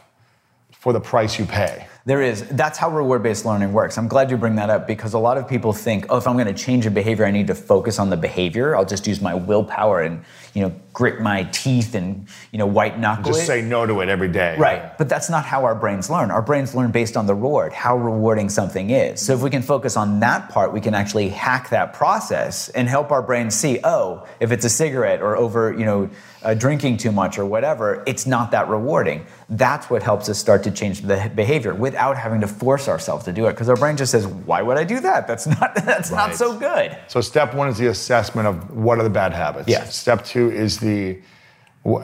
for 0.72 0.92
the 0.92 1.00
price 1.00 1.38
you 1.38 1.46
pay. 1.46 1.86
There 2.08 2.22
is. 2.22 2.48
That's 2.48 2.78
how 2.78 2.88
reward 2.88 3.22
based 3.22 3.44
learning 3.44 3.74
works. 3.74 3.98
I'm 3.98 4.08
glad 4.08 4.30
you 4.30 4.38
bring 4.38 4.56
that 4.56 4.70
up 4.70 4.86
because 4.86 5.12
a 5.12 5.18
lot 5.18 5.36
of 5.36 5.46
people 5.46 5.74
think, 5.74 6.06
oh, 6.08 6.16
if 6.16 6.26
I'm 6.26 6.36
going 6.36 6.46
to 6.46 6.54
change 6.54 6.86
a 6.86 6.90
behavior, 6.90 7.26
I 7.26 7.30
need 7.30 7.48
to 7.48 7.54
focus 7.54 7.98
on 7.98 8.08
the 8.08 8.16
behavior. 8.16 8.74
I'll 8.74 8.86
just 8.86 9.06
use 9.06 9.20
my 9.20 9.34
willpower 9.34 10.00
and 10.00 10.24
you 10.54 10.62
know 10.62 10.74
grit 10.94 11.20
my 11.20 11.42
teeth 11.52 11.94
and 11.94 12.26
you 12.50 12.58
know 12.58 12.66
white 12.66 12.98
knuckle 12.98 13.24
Just 13.24 13.42
it. 13.42 13.46
say 13.46 13.60
no 13.60 13.84
to 13.84 14.00
it 14.00 14.08
every 14.08 14.28
day. 14.28 14.56
Right. 14.58 14.96
But 14.96 15.10
that's 15.10 15.28
not 15.28 15.44
how 15.44 15.66
our 15.66 15.74
brains 15.74 16.08
learn. 16.08 16.30
Our 16.30 16.40
brains 16.40 16.74
learn 16.74 16.92
based 16.92 17.14
on 17.14 17.26
the 17.26 17.34
reward, 17.34 17.74
how 17.74 17.98
rewarding 17.98 18.48
something 18.48 18.88
is. 18.88 19.20
So 19.20 19.34
if 19.34 19.42
we 19.42 19.50
can 19.50 19.60
focus 19.60 19.94
on 19.94 20.20
that 20.20 20.48
part, 20.48 20.72
we 20.72 20.80
can 20.80 20.94
actually 20.94 21.28
hack 21.28 21.68
that 21.68 21.92
process 21.92 22.70
and 22.70 22.88
help 22.88 23.12
our 23.12 23.20
brains 23.20 23.54
see, 23.54 23.80
oh, 23.84 24.26
if 24.40 24.50
it's 24.50 24.64
a 24.64 24.70
cigarette 24.70 25.20
or 25.20 25.36
over, 25.36 25.74
you 25.74 25.84
know, 25.84 26.08
uh, 26.42 26.54
drinking 26.54 26.96
too 26.96 27.12
much 27.12 27.38
or 27.38 27.44
whatever, 27.44 28.02
it's 28.06 28.26
not 28.26 28.50
that 28.50 28.68
rewarding. 28.68 29.26
That's 29.48 29.90
what 29.90 30.02
helps 30.02 30.28
us 30.28 30.38
start 30.38 30.62
to 30.64 30.70
change 30.70 31.02
the 31.02 31.30
behavior 31.34 31.74
without 31.74 32.16
having 32.16 32.40
to 32.40 32.46
force 32.46 32.88
ourselves 32.88 33.24
to 33.24 33.32
do 33.32 33.46
it. 33.46 33.52
Because 33.52 33.68
our 33.68 33.76
brain 33.76 33.96
just 33.96 34.12
says, 34.12 34.26
why 34.26 34.62
would 34.62 34.76
I 34.76 34.84
do 34.84 35.00
that? 35.00 35.26
That's 35.26 35.46
not 35.46 35.74
that's 35.84 36.10
not 36.10 36.34
so 36.34 36.58
good. 36.58 36.96
So 37.08 37.20
step 37.20 37.54
one 37.54 37.68
is 37.68 37.78
the 37.78 37.88
assessment 37.88 38.46
of 38.46 38.70
what 38.70 38.98
are 38.98 39.04
the 39.04 39.10
bad 39.10 39.32
habits. 39.32 39.68
Yes. 39.68 39.96
Step 39.96 40.24
two 40.24 40.50
is 40.50 40.78
the 40.78 41.20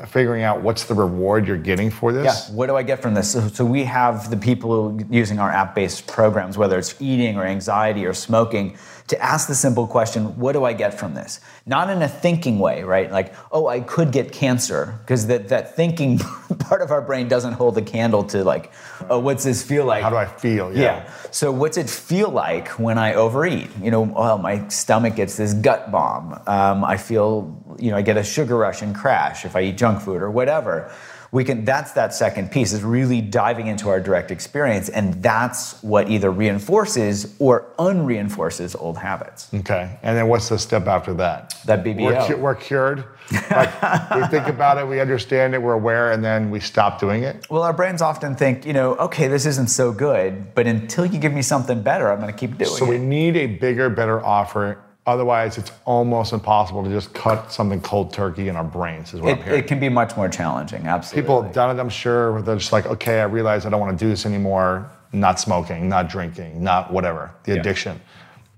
figuring 0.08 0.42
out 0.42 0.62
what's 0.62 0.84
the 0.84 0.94
reward 0.94 1.46
you're 1.46 1.56
getting 1.58 1.90
for 1.90 2.12
this. 2.12 2.48
Yeah. 2.48 2.54
What 2.54 2.66
do 2.66 2.76
I 2.76 2.82
get 2.82 3.02
from 3.02 3.14
this? 3.14 3.32
So, 3.32 3.48
so 3.48 3.64
we 3.64 3.84
have 3.84 4.30
the 4.30 4.36
people 4.36 4.98
using 5.10 5.38
our 5.38 5.50
app-based 5.50 6.06
programs, 6.06 6.56
whether 6.56 6.78
it's 6.78 7.00
eating 7.00 7.36
or 7.36 7.44
anxiety 7.44 8.06
or 8.06 8.14
smoking, 8.14 8.78
to 9.08 9.22
ask 9.22 9.48
the 9.48 9.54
simple 9.54 9.86
question, 9.86 10.38
what 10.38 10.52
do 10.52 10.64
I 10.64 10.72
get 10.72 10.98
from 10.98 11.12
this? 11.12 11.40
Not 11.66 11.90
in 11.90 12.00
a 12.00 12.08
thinking 12.08 12.58
way, 12.58 12.84
right? 12.84 13.10
Like, 13.10 13.34
oh, 13.52 13.66
I 13.66 13.80
could 13.80 14.12
get 14.12 14.32
cancer, 14.32 14.98
because 15.02 15.26
that, 15.26 15.48
that 15.48 15.76
thinking 15.76 16.18
part 16.58 16.80
of 16.80 16.90
our 16.90 17.02
brain 17.02 17.28
doesn't 17.28 17.52
hold 17.52 17.76
a 17.76 17.82
candle 17.82 18.24
to 18.24 18.42
like, 18.42 18.72
oh, 19.10 19.18
what's 19.18 19.44
this 19.44 19.62
feel 19.62 19.84
like? 19.84 20.02
How 20.02 20.10
do 20.10 20.16
I 20.16 20.24
feel? 20.24 20.74
Yeah. 20.74 21.10
So 21.30 21.52
what's 21.52 21.76
it 21.76 21.90
feel 21.90 22.30
like 22.30 22.68
when 22.78 22.96
I 22.96 23.14
overeat? 23.14 23.68
You 23.82 23.90
know, 23.90 24.02
well, 24.02 24.38
my 24.38 24.66
stomach 24.68 25.16
gets 25.16 25.36
this 25.36 25.52
gut 25.52 25.90
bomb. 25.90 26.40
Um, 26.46 26.82
I 26.82 26.96
feel, 26.96 27.76
you 27.78 27.90
know, 27.90 27.98
I 27.98 28.02
get 28.02 28.16
a 28.16 28.24
sugar 28.24 28.56
rush 28.56 28.80
and 28.80 28.94
crash 28.94 29.44
if 29.44 29.54
I 29.54 29.62
eat 29.62 29.76
junk 29.76 30.00
food 30.00 30.22
or 30.22 30.30
whatever. 30.30 30.90
We 31.34 31.42
can. 31.42 31.64
That's 31.64 31.90
that 31.92 32.14
second 32.14 32.52
piece 32.52 32.72
is 32.72 32.84
really 32.84 33.20
diving 33.20 33.66
into 33.66 33.88
our 33.88 33.98
direct 33.98 34.30
experience, 34.30 34.88
and 34.88 35.20
that's 35.20 35.82
what 35.82 36.08
either 36.08 36.30
reinforces 36.30 37.34
or 37.40 37.72
unreinforces 37.76 38.76
old 38.76 38.96
habits. 38.96 39.52
Okay. 39.52 39.98
And 40.04 40.16
then 40.16 40.28
what's 40.28 40.48
the 40.48 40.60
step 40.60 40.86
after 40.86 41.12
that? 41.14 41.56
That 41.64 41.82
BBO. 41.82 42.04
We're, 42.04 42.26
cu- 42.26 42.36
we're 42.36 42.54
cured. 42.54 43.04
Like, 43.50 44.12
we 44.14 44.26
think 44.28 44.46
about 44.46 44.78
it, 44.78 44.86
we 44.86 45.00
understand 45.00 45.54
it, 45.54 45.62
we're 45.62 45.72
aware, 45.72 46.12
and 46.12 46.24
then 46.24 46.50
we 46.50 46.60
stop 46.60 47.00
doing 47.00 47.24
it. 47.24 47.46
Well, 47.50 47.62
our 47.62 47.72
brains 47.72 48.00
often 48.00 48.36
think, 48.36 48.64
you 48.64 48.72
know, 48.72 48.94
okay, 48.96 49.26
this 49.26 49.44
isn't 49.46 49.70
so 49.70 49.90
good, 49.90 50.54
but 50.54 50.68
until 50.68 51.04
you 51.04 51.18
give 51.18 51.32
me 51.32 51.42
something 51.42 51.82
better, 51.82 52.12
I'm 52.12 52.20
going 52.20 52.32
to 52.32 52.38
keep 52.38 52.58
doing 52.58 52.70
it. 52.70 52.74
So 52.74 52.84
we 52.84 52.98
need 52.98 53.36
a 53.36 53.46
bigger, 53.46 53.90
better 53.90 54.24
offer. 54.24 54.83
Otherwise, 55.06 55.58
it's 55.58 55.70
almost 55.84 56.32
impossible 56.32 56.82
to 56.82 56.88
just 56.88 57.12
cut 57.12 57.52
something 57.52 57.78
cold 57.82 58.10
turkey 58.12 58.48
in 58.48 58.56
our 58.56 58.64
brains, 58.64 59.12
is 59.12 59.20
what 59.20 59.34
I'm 59.34 59.38
it, 59.40 59.44
hearing. 59.44 59.58
it 59.60 59.66
can 59.66 59.78
be 59.78 59.90
much 59.90 60.16
more 60.16 60.30
challenging. 60.30 60.86
Absolutely. 60.86 61.22
People 61.22 61.42
have 61.42 61.52
done 61.52 61.76
it, 61.76 61.80
I'm 61.80 61.90
sure, 61.90 62.32
where 62.32 62.40
they're 62.40 62.56
just 62.56 62.72
like, 62.72 62.86
okay, 62.86 63.20
I 63.20 63.24
realize 63.24 63.66
I 63.66 63.70
don't 63.70 63.80
want 63.80 63.98
to 63.98 64.02
do 64.02 64.08
this 64.08 64.24
anymore. 64.24 64.90
Not 65.12 65.38
smoking, 65.38 65.88
not 65.90 66.08
drinking, 66.08 66.62
not 66.64 66.90
whatever, 66.90 67.32
the 67.44 67.52
Yeah. 67.54 67.60
addiction. 67.60 68.00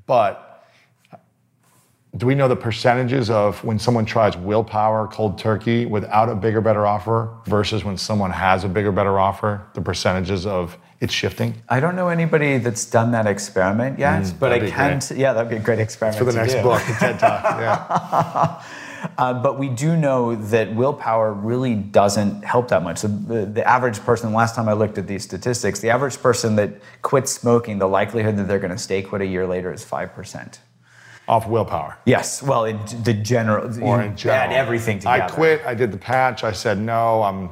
But 0.06 0.64
do 2.16 2.26
we 2.26 2.34
know 2.36 2.46
the 2.48 2.56
percentages 2.56 3.28
of 3.28 3.62
when 3.64 3.78
someone 3.78 4.06
tries 4.06 4.36
willpower, 4.36 5.08
cold 5.08 5.38
turkey, 5.38 5.84
without 5.84 6.28
a 6.28 6.34
bigger, 6.34 6.60
better 6.60 6.86
offer 6.86 7.28
versus 7.46 7.84
when 7.84 7.96
someone 7.98 8.30
has 8.30 8.62
a 8.64 8.68
bigger, 8.68 8.92
better 8.92 9.18
offer, 9.18 9.62
the 9.74 9.82
percentages 9.82 10.46
of 10.46 10.78
it 11.00 11.10
shifting? 11.10 11.54
I 11.68 11.80
don't 11.80 11.96
know 11.96 12.08
anybody 12.08 12.58
that's 12.58 12.84
done 12.86 13.10
that 13.12 13.26
experiment 13.26 13.98
yet, 13.98 14.32
but 14.40 14.52
I 14.52 14.58
Mm, 14.58 14.60
that'd 14.60 14.62
be 14.66 14.70
can. 14.70 15.00
T- 15.00 15.14
yeah, 15.16 15.32
that'd 15.32 15.50
be 15.50 15.56
a 15.56 15.60
great 15.60 15.78
experiment 15.78 16.18
For 16.18 16.24
the 16.24 16.38
next 16.38 16.54
do. 16.54 16.62
book, 16.62 16.82
the 16.86 16.92
TED 16.94 17.18
Talk. 17.18 17.42
Yeah. 17.60 18.62
Uh, 19.18 19.32
but 19.34 19.56
we 19.58 19.68
do 19.68 19.96
know 19.96 20.34
that 20.34 20.74
willpower 20.74 21.32
really 21.32 21.74
doesn't 21.74 22.42
help 22.44 22.68
that 22.68 22.82
much. 22.82 22.98
So 22.98 23.08
the, 23.08 23.46
the 23.46 23.66
average 23.68 24.00
person, 24.00 24.32
last 24.32 24.54
time 24.56 24.68
I 24.68 24.72
looked 24.72 24.98
at 24.98 25.06
these 25.06 25.22
statistics, 25.22 25.78
the 25.80 25.90
average 25.90 26.20
person 26.20 26.56
that 26.56 26.70
quits 27.02 27.30
smoking, 27.30 27.78
the 27.78 27.86
likelihood 27.86 28.36
that 28.38 28.48
they're 28.48 28.58
going 28.58 28.72
to 28.72 28.78
stay 28.78 29.02
quit 29.02 29.22
a 29.22 29.26
year 29.26 29.46
later 29.46 29.72
is 29.72 29.84
five 29.84 30.12
percent. 30.14 30.60
Off 31.28 31.46
willpower. 31.46 31.98
Yes, 32.04 32.42
well, 32.42 32.64
in 32.64 32.78
the 33.04 33.12
general, 33.14 33.64
Or 33.82 34.00
in 34.02 34.16
general. 34.16 34.40
add 34.42 34.52
everything 34.52 34.98
together. 35.00 35.24
I 35.24 35.28
quit, 35.28 35.60
I 35.66 35.74
did 35.74 35.92
the 35.92 35.98
patch, 35.98 36.42
I 36.42 36.52
said 36.52 36.78
no, 36.78 37.22
I'm 37.22 37.50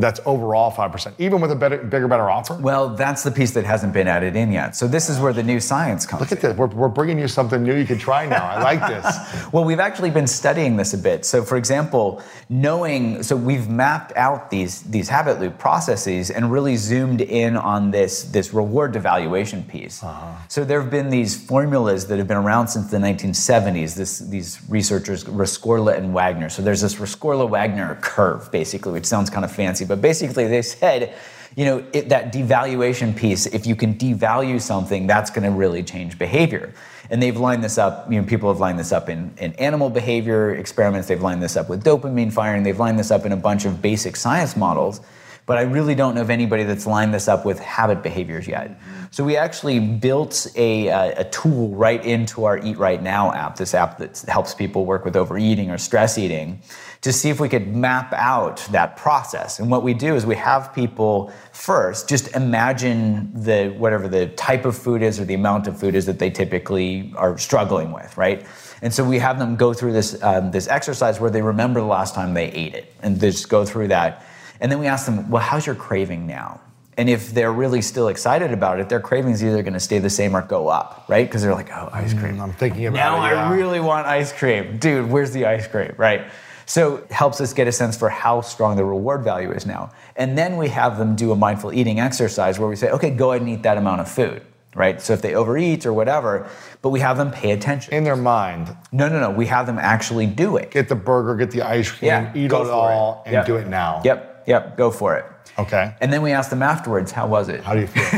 that's 0.00 0.20
overall 0.24 0.72
5%, 0.72 1.12
even 1.18 1.40
with 1.40 1.50
a 1.50 1.56
better, 1.56 1.78
bigger, 1.78 2.08
better 2.08 2.30
offer. 2.30 2.54
Well, 2.54 2.90
that's 2.90 3.22
the 3.22 3.30
piece 3.30 3.52
that 3.52 3.64
hasn't 3.64 3.92
been 3.92 4.08
added 4.08 4.36
in 4.36 4.52
yet. 4.52 4.76
So 4.76 4.86
this 4.88 5.08
is 5.08 5.18
where 5.18 5.32
the 5.32 5.42
new 5.42 5.60
science 5.60 6.06
comes. 6.06 6.20
Look 6.20 6.32
at 6.32 6.40
this. 6.40 6.56
We're, 6.56 6.66
we're 6.66 6.88
bringing 6.88 7.18
you 7.18 7.28
something 7.28 7.62
new 7.62 7.74
you 7.74 7.86
can 7.86 7.98
try 7.98 8.26
now. 8.26 8.44
I 8.44 8.62
like 8.62 8.80
this. 8.88 9.16
Well, 9.52 9.64
we've 9.64 9.80
actually 9.80 10.10
been 10.10 10.26
studying 10.28 10.76
this 10.76 10.94
a 10.94 10.98
bit. 10.98 11.24
So, 11.24 11.42
for 11.42 11.56
example, 11.56 12.22
knowing, 12.48 13.22
so 13.22 13.34
we've 13.34 13.68
mapped 13.68 14.12
out 14.16 14.50
these, 14.50 14.82
these 14.82 15.08
habit 15.08 15.40
loop 15.40 15.58
processes 15.58 16.30
and 16.30 16.52
really 16.52 16.76
zoomed 16.76 17.20
in 17.20 17.56
on 17.56 17.90
this, 17.90 18.24
this 18.24 18.54
reward 18.54 18.92
devaluation 18.92 19.66
piece. 19.66 20.04
Uh-huh. 20.04 20.36
So, 20.48 20.64
there 20.64 20.80
have 20.80 20.90
been 20.90 21.10
these 21.10 21.40
formulas 21.40 22.06
that 22.08 22.18
have 22.18 22.28
been 22.28 22.36
around 22.36 22.68
since 22.68 22.90
the 22.90 22.98
1970s, 22.98 23.96
this, 23.96 24.20
these 24.20 24.60
researchers, 24.68 25.24
Rescorla 25.24 25.96
and 25.96 26.14
Wagner. 26.14 26.48
So, 26.48 26.62
there's 26.62 26.82
this 26.82 26.96
Rescorla 26.96 27.48
Wagner 27.48 27.98
curve, 28.00 28.52
basically, 28.52 28.92
which 28.92 29.06
sounds 29.06 29.30
kind 29.30 29.44
of 29.44 29.50
fancy, 29.50 29.84
but 29.90 30.00
basically, 30.00 30.46
they 30.46 30.62
said, 30.62 31.12
you 31.56 31.64
know, 31.64 31.84
it, 31.92 32.10
that 32.10 32.32
devaluation 32.32 33.14
piece, 33.14 33.46
if 33.46 33.66
you 33.66 33.74
can 33.74 33.94
devalue 33.94 34.60
something, 34.60 35.08
that's 35.08 35.30
going 35.30 35.42
to 35.42 35.50
really 35.50 35.82
change 35.82 36.16
behavior. 36.16 36.72
And 37.10 37.20
they've 37.20 37.36
lined 37.36 37.64
this 37.64 37.76
up, 37.76 38.10
you 38.10 38.20
know, 38.20 38.26
people 38.26 38.48
have 38.52 38.60
lined 38.60 38.78
this 38.78 38.92
up 38.92 39.08
in, 39.08 39.32
in 39.38 39.52
animal 39.54 39.90
behavior 39.90 40.54
experiments, 40.54 41.08
they've 41.08 41.20
lined 41.20 41.42
this 41.42 41.56
up 41.56 41.68
with 41.68 41.82
dopamine 41.82 42.32
firing, 42.32 42.62
they've 42.62 42.78
lined 42.78 43.00
this 43.00 43.10
up 43.10 43.26
in 43.26 43.32
a 43.32 43.36
bunch 43.36 43.64
of 43.64 43.82
basic 43.82 44.14
science 44.14 44.56
models. 44.56 45.00
But 45.44 45.58
I 45.58 45.62
really 45.62 45.96
don't 45.96 46.14
know 46.14 46.20
of 46.20 46.30
anybody 46.30 46.62
that's 46.62 46.86
lined 46.86 47.12
this 47.12 47.26
up 47.26 47.44
with 47.44 47.58
habit 47.58 48.04
behaviors 48.04 48.46
yet. 48.46 48.80
So 49.10 49.24
we 49.24 49.36
actually 49.36 49.80
built 49.80 50.46
a, 50.54 50.88
uh, 50.88 51.22
a 51.22 51.24
tool 51.24 51.70
right 51.70 52.04
into 52.04 52.44
our 52.44 52.58
Eat 52.64 52.78
Right 52.78 53.02
Now 53.02 53.32
app, 53.32 53.56
this 53.56 53.74
app 53.74 53.98
that 53.98 54.20
helps 54.28 54.54
people 54.54 54.86
work 54.86 55.04
with 55.04 55.16
overeating 55.16 55.72
or 55.72 55.78
stress 55.78 56.16
eating, 56.16 56.62
to 57.02 57.12
see 57.12 57.30
if 57.30 57.40
we 57.40 57.48
could 57.48 57.74
map 57.74 58.12
out 58.12 58.58
that 58.72 58.96
process. 58.96 59.58
And 59.58 59.70
what 59.70 59.82
we 59.82 59.94
do 59.94 60.14
is 60.16 60.26
we 60.26 60.36
have 60.36 60.74
people 60.74 61.32
first 61.52 62.08
just 62.08 62.34
imagine 62.36 63.30
the 63.34 63.68
whatever 63.78 64.06
the 64.06 64.26
type 64.28 64.66
of 64.66 64.76
food 64.76 65.02
is 65.02 65.18
or 65.18 65.24
the 65.24 65.32
amount 65.34 65.66
of 65.66 65.78
food 65.80 65.94
is 65.94 66.04
that 66.06 66.18
they 66.18 66.28
typically 66.30 67.12
are 67.16 67.38
struggling 67.38 67.90
with, 67.92 68.16
right? 68.18 68.44
And 68.82 68.92
so 68.92 69.02
we 69.02 69.18
have 69.18 69.38
them 69.38 69.56
go 69.56 69.72
through 69.72 69.92
this 69.92 70.22
um, 70.22 70.50
this 70.50 70.68
exercise 70.68 71.20
where 71.20 71.30
they 71.30 71.42
remember 71.42 71.80
the 71.80 71.86
last 71.86 72.14
time 72.14 72.34
they 72.34 72.50
ate 72.52 72.74
it, 72.74 72.92
and 73.02 73.18
they 73.18 73.30
just 73.30 73.48
go 73.48 73.64
through 73.64 73.88
that. 73.88 74.24
And 74.60 74.70
then 74.70 74.78
we 74.78 74.86
ask 74.86 75.06
them, 75.06 75.30
well, 75.30 75.42
how's 75.42 75.66
your 75.66 75.74
craving 75.74 76.26
now? 76.26 76.60
And 76.98 77.08
if 77.08 77.30
they're 77.32 77.52
really 77.52 77.80
still 77.80 78.08
excited 78.08 78.52
about 78.52 78.78
it, 78.78 78.90
their 78.90 79.00
craving's 79.00 79.42
either 79.42 79.62
going 79.62 79.72
to 79.72 79.80
stay 79.80 79.98
the 80.00 80.10
same 80.10 80.36
or 80.36 80.42
go 80.42 80.68
up, 80.68 81.06
right? 81.08 81.26
Because 81.26 81.40
they're 81.42 81.54
like, 81.54 81.70
oh, 81.70 81.88
ice 81.92 82.12
cream. 82.12 82.40
I'm 82.40 82.52
thinking 82.52 82.86
about 82.86 82.96
Now 82.96 83.24
it. 83.24 83.30
yeah. 83.32 83.48
I 83.48 83.54
really 83.54 83.80
want 83.80 84.06
ice 84.06 84.32
cream. 84.34 84.76
Dude, 84.76 85.10
where's 85.10 85.30
the 85.30 85.46
ice 85.46 85.66
cream, 85.66 85.92
right? 85.96 86.26
So 86.70 86.98
it 86.98 87.10
helps 87.10 87.40
us 87.40 87.52
get 87.52 87.66
a 87.66 87.72
sense 87.72 87.96
for 87.96 88.08
how 88.08 88.42
strong 88.42 88.76
the 88.76 88.84
reward 88.84 89.24
value 89.24 89.50
is 89.50 89.66
now. 89.66 89.90
And 90.14 90.38
then 90.38 90.56
we 90.56 90.68
have 90.68 90.98
them 90.98 91.16
do 91.16 91.32
a 91.32 91.34
mindful 91.36 91.72
eating 91.72 91.98
exercise 91.98 92.60
where 92.60 92.68
we 92.68 92.76
say, 92.76 92.90
okay, 92.90 93.10
go 93.10 93.32
ahead 93.32 93.42
and 93.42 93.50
eat 93.50 93.64
that 93.64 93.76
amount 93.76 94.02
of 94.02 94.08
food, 94.08 94.40
right? 94.76 95.02
So 95.02 95.12
if 95.12 95.20
they 95.20 95.34
overeat 95.34 95.84
or 95.84 95.92
whatever, 95.92 96.48
but 96.80 96.90
we 96.90 97.00
have 97.00 97.16
them 97.16 97.32
pay 97.32 97.50
attention. 97.50 97.92
In 97.92 98.04
their 98.04 98.14
mind, 98.14 98.68
no, 98.92 99.08
no, 99.08 99.18
no. 99.18 99.30
We 99.32 99.46
have 99.46 99.66
them 99.66 99.80
actually 99.80 100.28
do 100.28 100.58
it. 100.58 100.70
get 100.70 100.88
the 100.88 100.94
burger, 100.94 101.34
get 101.34 101.50
the 101.50 101.62
ice 101.62 101.90
cream, 101.90 102.06
Yeah, 102.06 102.32
eat 102.36 102.44
it 102.44 102.52
all, 102.52 103.24
it. 103.26 103.30
and 103.30 103.32
Yep. 103.34 103.46
do 103.46 103.56
it 103.56 103.66
now. 103.66 104.00
Yep, 104.04 104.29
yep, 104.46 104.76
go 104.76 104.90
for 104.90 105.16
it. 105.16 105.24
Okay. 105.58 105.94
And 106.00 106.12
then 106.12 106.22
we 106.22 106.32
ask 106.32 106.48
them 106.48 106.62
afterwards, 106.62 107.12
how 107.12 107.26
was 107.26 107.48
it? 107.48 107.62
How 107.62 107.74
do 107.74 107.80
you 107.80 107.86
feel? 107.86 108.02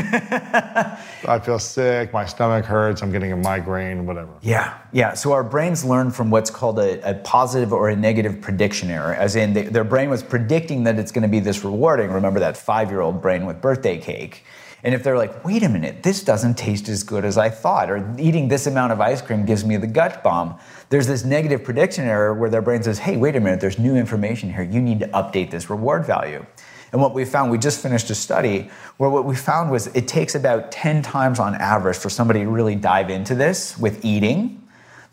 I 1.27 1.39
feel 1.43 1.59
sick, 1.59 2.13
my 2.13 2.25
stomach 2.25 2.65
hurts, 2.65 3.01
I'm 3.01 3.11
getting 3.11 3.31
a 3.31 3.37
migraine, 3.37 4.05
whatever. 4.05 4.31
Yeah, 4.41 4.77
yeah. 4.91 5.13
So 5.13 5.31
our 5.33 5.43
brains 5.43 5.83
learn 5.83 6.11
from 6.11 6.29
what's 6.29 6.49
called 6.49 6.79
a, 6.79 7.09
a 7.09 7.15
positive 7.15 7.73
or 7.73 7.89
a 7.89 7.95
negative 7.95 8.39
prediction 8.41 8.89
error, 8.89 9.13
as 9.13 9.35
in 9.35 9.53
they, 9.53 9.63
their 9.63 9.83
brain 9.83 10.09
was 10.09 10.23
predicting 10.23 10.83
that 10.83 10.99
it's 10.99 11.11
going 11.11 11.23
to 11.23 11.27
be 11.27 11.39
this 11.39 11.63
rewarding. 11.63 12.11
Remember 12.11 12.39
that 12.39 12.55
five 12.55 12.89
year 12.89 13.01
old 13.01 13.21
brain 13.21 13.45
with 13.45 13.61
birthday 13.61 13.97
cake. 13.97 14.43
And 14.83 14.93
if 14.93 15.01
they're 15.01 15.17
like, 15.17 15.45
wait 15.45 15.63
a 15.63 15.69
minute, 15.69 16.03
this 16.03 16.23
doesn't 16.23 16.57
taste 16.57 16.89
as 16.89 17.03
good 17.03 17.23
as 17.23 17.37
I 17.37 17.49
thought, 17.49 17.89
or 17.89 18.13
eating 18.19 18.49
this 18.49 18.67
amount 18.67 18.91
of 18.91 18.99
ice 18.99 19.21
cream 19.21 19.45
gives 19.45 19.63
me 19.63 19.77
the 19.77 19.87
gut 19.87 20.23
bomb, 20.23 20.59
there's 20.89 21.07
this 21.07 21.23
negative 21.23 21.63
prediction 21.63 22.05
error 22.05 22.33
where 22.33 22.49
their 22.49 22.61
brain 22.61 22.83
says, 22.83 22.99
hey, 22.99 23.15
wait 23.15 23.35
a 23.37 23.39
minute, 23.39 23.61
there's 23.61 23.79
new 23.79 23.95
information 23.95 24.53
here. 24.53 24.63
You 24.63 24.81
need 24.81 24.99
to 24.99 25.07
update 25.07 25.51
this 25.51 25.69
reward 25.69 26.05
value. 26.05 26.45
And 26.91 27.01
what 27.01 27.13
we 27.13 27.25
found, 27.25 27.49
we 27.49 27.57
just 27.57 27.81
finished 27.81 28.09
a 28.09 28.15
study 28.15 28.69
where 28.97 29.09
what 29.09 29.25
we 29.25 29.35
found 29.35 29.71
was 29.71 29.87
it 29.87 30.07
takes 30.07 30.35
about 30.35 30.71
10 30.71 31.01
times 31.01 31.39
on 31.39 31.55
average 31.55 31.97
for 31.97 32.09
somebody 32.09 32.41
to 32.41 32.49
really 32.49 32.75
dive 32.75 33.09
into 33.09 33.35
this 33.35 33.77
with 33.77 34.03
eating. 34.05 34.62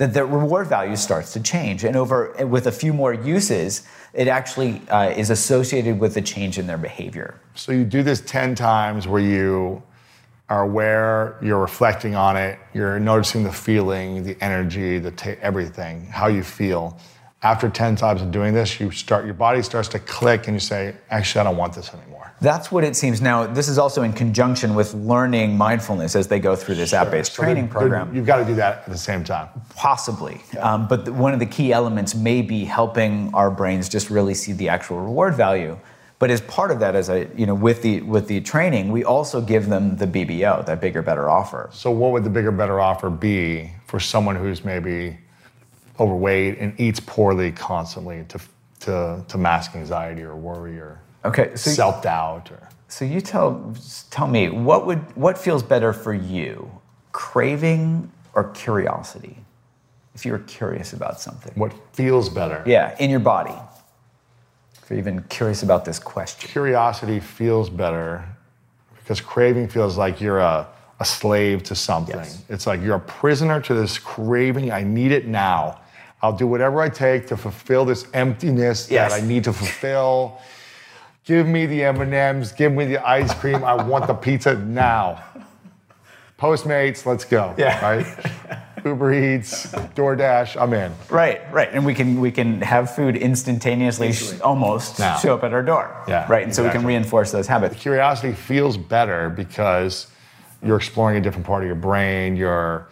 That 0.00 0.14
the 0.14 0.24
reward 0.24 0.66
value 0.66 0.96
starts 0.96 1.34
to 1.34 1.40
change. 1.42 1.84
And 1.84 1.94
over 1.94 2.34
with 2.46 2.66
a 2.66 2.72
few 2.72 2.94
more 2.94 3.12
uses, 3.12 3.86
it 4.14 4.28
actually 4.28 4.80
uh, 4.88 5.10
is 5.10 5.28
associated 5.28 6.00
with 6.00 6.16
a 6.16 6.22
change 6.22 6.58
in 6.58 6.66
their 6.66 6.78
behavior. 6.78 7.38
So 7.54 7.70
you 7.72 7.84
do 7.84 8.02
this 8.02 8.22
10 8.22 8.54
times 8.54 9.06
where 9.06 9.20
you 9.20 9.82
are 10.48 10.62
aware, 10.62 11.36
you're 11.42 11.60
reflecting 11.60 12.14
on 12.14 12.38
it, 12.38 12.58
you're 12.72 12.98
noticing 12.98 13.44
the 13.44 13.52
feeling, 13.52 14.24
the 14.24 14.42
energy, 14.42 14.98
the 14.98 15.10
ta 15.10 15.32
everything, 15.42 16.06
how 16.06 16.28
you 16.28 16.42
feel. 16.42 16.98
After 17.42 17.70
10 17.70 17.96
times 17.96 18.20
of 18.20 18.30
doing 18.30 18.52
this, 18.52 18.78
you 18.78 18.90
start 18.90 19.24
your 19.24 19.32
body 19.32 19.62
starts 19.62 19.88
to 19.88 19.98
click 19.98 20.46
and 20.46 20.54
you 20.54 20.60
say, 20.60 20.94
actually 21.08 21.40
I 21.40 21.44
don't 21.44 21.56
want 21.56 21.72
this 21.72 21.94
anymore. 21.94 22.30
That's 22.42 22.70
what 22.70 22.84
it 22.84 22.96
seems. 22.96 23.22
Now, 23.22 23.46
this 23.46 23.66
is 23.66 23.78
also 23.78 24.02
in 24.02 24.12
conjunction 24.12 24.74
with 24.74 24.92
learning 24.92 25.56
mindfulness 25.56 26.16
as 26.16 26.28
they 26.28 26.38
go 26.38 26.54
through 26.54 26.74
this 26.74 26.92
app 26.92 27.10
based 27.10 27.32
so 27.32 27.42
training 27.42 27.68
program. 27.68 28.14
You've 28.14 28.26
got 28.26 28.38
to 28.38 28.44
do 28.44 28.54
that 28.56 28.78
at 28.80 28.88
the 28.90 28.98
same 28.98 29.24
time. 29.24 29.48
Possibly. 29.74 30.42
Yeah. 30.52 30.60
Um, 30.60 30.86
but 30.86 31.06
the, 31.06 31.14
one 31.14 31.32
of 31.32 31.38
the 31.38 31.46
key 31.46 31.72
elements 31.72 32.14
may 32.14 32.42
be 32.42 32.64
helping 32.64 33.32
our 33.34 33.50
brains 33.50 33.88
just 33.88 34.10
really 34.10 34.34
see 34.34 34.52
the 34.52 34.68
actual 34.68 35.00
reward 35.00 35.34
value. 35.34 35.78
But 36.18 36.30
as 36.30 36.42
part 36.42 36.70
of 36.70 36.80
that, 36.80 36.94
as 36.94 37.08
I, 37.08 37.28
you 37.34 37.46
know, 37.46 37.54
with 37.54 37.80
the 37.80 38.02
with 38.02 38.28
the 38.28 38.42
training, 38.42 38.92
we 38.92 39.04
also 39.04 39.40
give 39.40 39.70
them 39.70 39.96
the 39.96 40.06
BBO, 40.06 40.66
that 40.66 40.78
bigger, 40.78 41.00
better 41.00 41.30
offer. 41.30 41.70
So, 41.72 41.90
what 41.90 42.12
would 42.12 42.24
the 42.24 42.30
bigger, 42.30 42.52
better 42.52 42.78
offer 42.78 43.08
be 43.08 43.72
for 43.86 43.98
someone 43.98 44.36
who's 44.36 44.62
maybe 44.62 45.16
overweight 46.00 46.58
and 46.58 46.78
eats 46.80 47.00
poorly 47.00 47.52
constantly 47.52 48.24
to 48.28 48.40
to, 48.80 49.22
to 49.28 49.38
mask 49.38 49.76
anxiety 49.76 50.22
or 50.22 50.34
worry 50.34 50.78
or 50.78 51.00
okay, 51.24 51.50
so 51.54 51.70
self 51.70 52.02
doubt 52.02 52.50
or. 52.50 52.68
So 52.88 53.04
you 53.04 53.20
tell 53.20 53.74
tell 54.10 54.26
me 54.26 54.48
what 54.48 54.86
would 54.86 54.98
what 55.16 55.38
feels 55.38 55.62
better 55.62 55.92
for 55.92 56.14
you, 56.14 56.70
craving 57.12 58.10
or 58.34 58.50
curiosity? 58.50 59.36
If 60.14 60.26
you're 60.26 60.40
curious 60.40 60.92
about 60.92 61.20
something, 61.20 61.52
what 61.54 61.72
feels 61.92 62.28
better? 62.28 62.62
Yeah, 62.66 62.96
in 62.98 63.10
your 63.10 63.20
body 63.20 63.54
If 64.82 64.90
you're 64.90 64.98
even 64.98 65.22
curious 65.24 65.62
about 65.62 65.84
this 65.84 65.98
question. 66.00 66.48
Curiosity 66.50 67.20
feels 67.20 67.70
better 67.70 68.24
because 68.96 69.20
craving 69.20 69.68
feels 69.68 69.96
like 69.96 70.20
you're 70.20 70.38
a, 70.40 70.66
a 71.00 71.04
slave 71.04 71.62
to 71.64 71.74
something. 71.74 72.16
Yes. 72.16 72.42
It's 72.48 72.66
like 72.66 72.80
you're 72.82 72.96
a 72.96 73.00
prisoner 73.00 73.60
to 73.62 73.74
this 73.74 73.98
craving. 73.98 74.72
I 74.72 74.82
need 74.82 75.12
it 75.12 75.26
now. 75.26 75.79
I'll 76.22 76.36
do 76.36 76.46
whatever 76.46 76.80
I 76.80 76.88
take 76.88 77.26
to 77.28 77.36
fulfill 77.36 77.84
this 77.84 78.06
emptiness 78.12 78.90
yes. 78.90 79.12
that 79.12 79.22
I 79.22 79.26
need 79.26 79.44
to 79.44 79.52
fulfill. 79.52 80.40
Give 81.24 81.46
me 81.46 81.66
the 81.66 81.84
M&Ms, 81.84 82.52
give 82.52 82.72
me 82.72 82.84
the 82.86 83.06
ice 83.06 83.32
cream. 83.34 83.62
I 83.64 83.74
want 83.74 84.06
the 84.06 84.14
pizza 84.14 84.54
now. 84.54 85.22
Postmates, 86.38 87.06
let's 87.06 87.24
go. 87.24 87.54
Yeah. 87.58 87.80
Right? 87.82 88.06
Uber 88.84 89.12
Eats, 89.12 89.66
DoorDash, 89.94 90.60
I'm 90.60 90.72
in. 90.72 90.92
Right, 91.10 91.40
right. 91.52 91.68
And 91.70 91.84
we 91.84 91.94
can 91.94 92.18
we 92.18 92.30
can 92.30 92.62
have 92.62 92.94
food 92.94 93.14
instantaneously 93.14 94.12
sh- 94.12 94.40
almost 94.40 94.98
now. 94.98 95.18
show 95.18 95.34
up 95.34 95.44
at 95.44 95.52
our 95.52 95.62
door. 95.62 96.02
Yeah. 96.08 96.26
Right. 96.30 96.42
And 96.42 96.48
exactly. 96.48 96.54
so 96.54 96.64
we 96.64 96.70
can 96.70 96.86
reinforce 96.86 97.30
those 97.30 97.46
habits. 97.46 97.74
The 97.74 97.80
curiosity 97.80 98.32
feels 98.32 98.78
better 98.78 99.28
because 99.28 100.06
you're 100.62 100.78
exploring 100.78 101.18
a 101.18 101.20
different 101.20 101.46
part 101.46 101.62
of 101.62 101.66
your 101.66 101.76
brain, 101.76 102.36
you're 102.36 102.88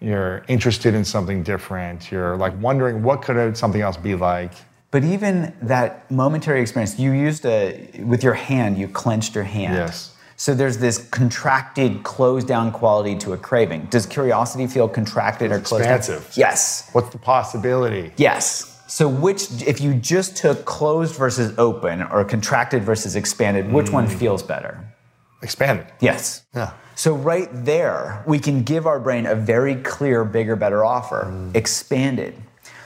you're 0.00 0.44
interested 0.48 0.94
in 0.94 1.04
something 1.04 1.42
different, 1.42 2.10
you're 2.10 2.36
like 2.36 2.58
wondering 2.60 3.02
what 3.02 3.22
could 3.22 3.56
something 3.56 3.80
else 3.80 3.96
be 3.96 4.14
like. 4.14 4.52
But 4.90 5.04
even 5.04 5.54
that 5.62 6.10
momentary 6.10 6.60
experience, 6.60 6.98
you 6.98 7.12
used 7.12 7.46
a 7.46 7.90
with 8.04 8.24
your 8.24 8.34
hand, 8.34 8.76
you 8.78 8.88
clenched 8.88 9.34
your 9.34 9.44
hand. 9.44 9.74
Yes 9.74 10.10
so 10.40 10.54
there's 10.54 10.78
this 10.78 11.06
contracted, 11.08 12.02
closed 12.02 12.48
down 12.48 12.72
quality 12.72 13.14
to 13.16 13.34
a 13.34 13.36
craving. 13.36 13.88
Does 13.90 14.06
curiosity 14.06 14.66
feel 14.66 14.88
contracted 14.88 15.52
it's 15.52 15.60
or 15.60 15.68
closed 15.68 15.84
expansive. 15.84 16.22
down? 16.22 16.32
Yes. 16.34 16.88
What's 16.92 17.10
the 17.10 17.18
possibility? 17.18 18.10
Yes. 18.16 18.82
So 18.88 19.06
which, 19.06 19.50
if 19.60 19.82
you 19.82 19.92
just 19.92 20.38
took 20.38 20.64
closed 20.64 21.14
versus 21.14 21.52
open 21.58 22.02
or 22.04 22.24
contracted 22.24 22.84
versus 22.84 23.16
expanded, 23.16 23.70
which 23.70 23.88
mm. 23.88 23.92
one 23.92 24.08
feels 24.08 24.42
better? 24.42 24.82
Expanded. 25.42 25.88
Yes. 26.00 26.42
Yeah. 26.54 26.72
So 27.00 27.14
right 27.14 27.48
there, 27.50 28.22
we 28.26 28.38
can 28.38 28.62
give 28.62 28.86
our 28.86 29.00
brain 29.00 29.24
a 29.24 29.34
very 29.34 29.76
clear, 29.76 30.22
bigger, 30.22 30.54
better 30.54 30.84
offer. 30.84 31.28
Mm. 31.32 31.56
Expanded. 31.56 32.34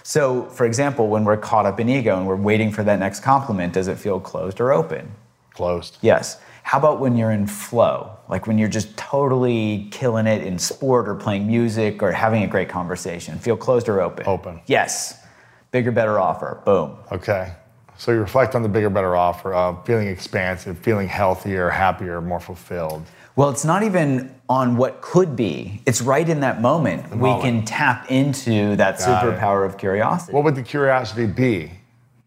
So, 0.05 0.45
for 0.51 0.67
example, 0.67 1.09
when 1.09 1.25
we're 1.25 1.37
caught 1.37 1.67
up 1.67 1.81
in 1.81 1.89
ego 1.89 2.17
and 2.17 2.25
we're 2.25 2.37
waiting 2.37 2.71
for 2.71 2.85
that 2.85 3.01
next 3.01 3.25
compliment, 3.25 3.73
does 3.73 3.89
it 3.89 3.99
feel 3.99 4.21
closed 4.21 4.61
or 4.61 4.73
open? 4.73 5.11
Closed. 5.55 5.99
Yes. 6.01 6.41
How 6.63 6.79
about 6.79 7.01
when 7.01 7.17
you're 7.17 7.33
in 7.33 7.49
flow? 7.49 8.17
Like 8.29 8.47
when 8.47 8.57
you're 8.57 8.69
just 8.69 8.97
totally 8.97 9.89
killing 9.91 10.29
it 10.29 10.47
in 10.47 10.61
sport 10.61 11.09
or 11.09 11.17
playing 11.17 11.49
music 11.49 12.01
or 12.01 12.13
having 12.13 12.45
a 12.45 12.47
great 12.47 12.69
conversation? 12.69 13.37
Feel 13.41 13.57
closed 13.57 13.89
or 13.89 14.01
open? 14.01 14.29
Open. 14.29 14.61
Yes. 14.67 15.21
Bigger, 15.73 15.91
better 15.91 16.21
offer. 16.21 16.63
Boom. 16.65 16.99
Okay. 17.11 17.53
So 17.97 18.13
you 18.13 18.19
reflect 18.19 18.55
on 18.55 18.63
the 18.63 18.69
bigger, 18.69 18.91
better 18.91 19.17
offer 19.17 19.55
of 19.55 19.85
feeling 19.87 20.09
expansive, 20.09 20.79
feeling 20.79 21.09
healthier, 21.09 21.71
happier, 21.71 22.21
more 22.21 22.41
fulfilled. 22.41 23.05
Well, 23.37 23.51
it's 23.51 23.65
not 23.65 23.83
even 23.83 24.35
on 24.49 24.77
what 24.77 25.01
could 25.01 25.35
be. 25.35 25.81
It's 25.87 26.01
right 26.01 26.29
in 26.29 26.41
that 26.41 26.61
moment. 26.61 27.17
we 27.17 27.41
can 27.41 27.65
tap 27.65 28.11
into 28.11 28.77
that 28.77 28.99
Got 28.99 29.25
superpower 29.25 29.65
it. 29.65 29.71
of 29.71 29.79
curiosity. 29.79 30.33
What 30.33 30.45
would 30.45 30.55
the 30.55 30.63
curiosity 30.63 31.27
be? 31.27 31.73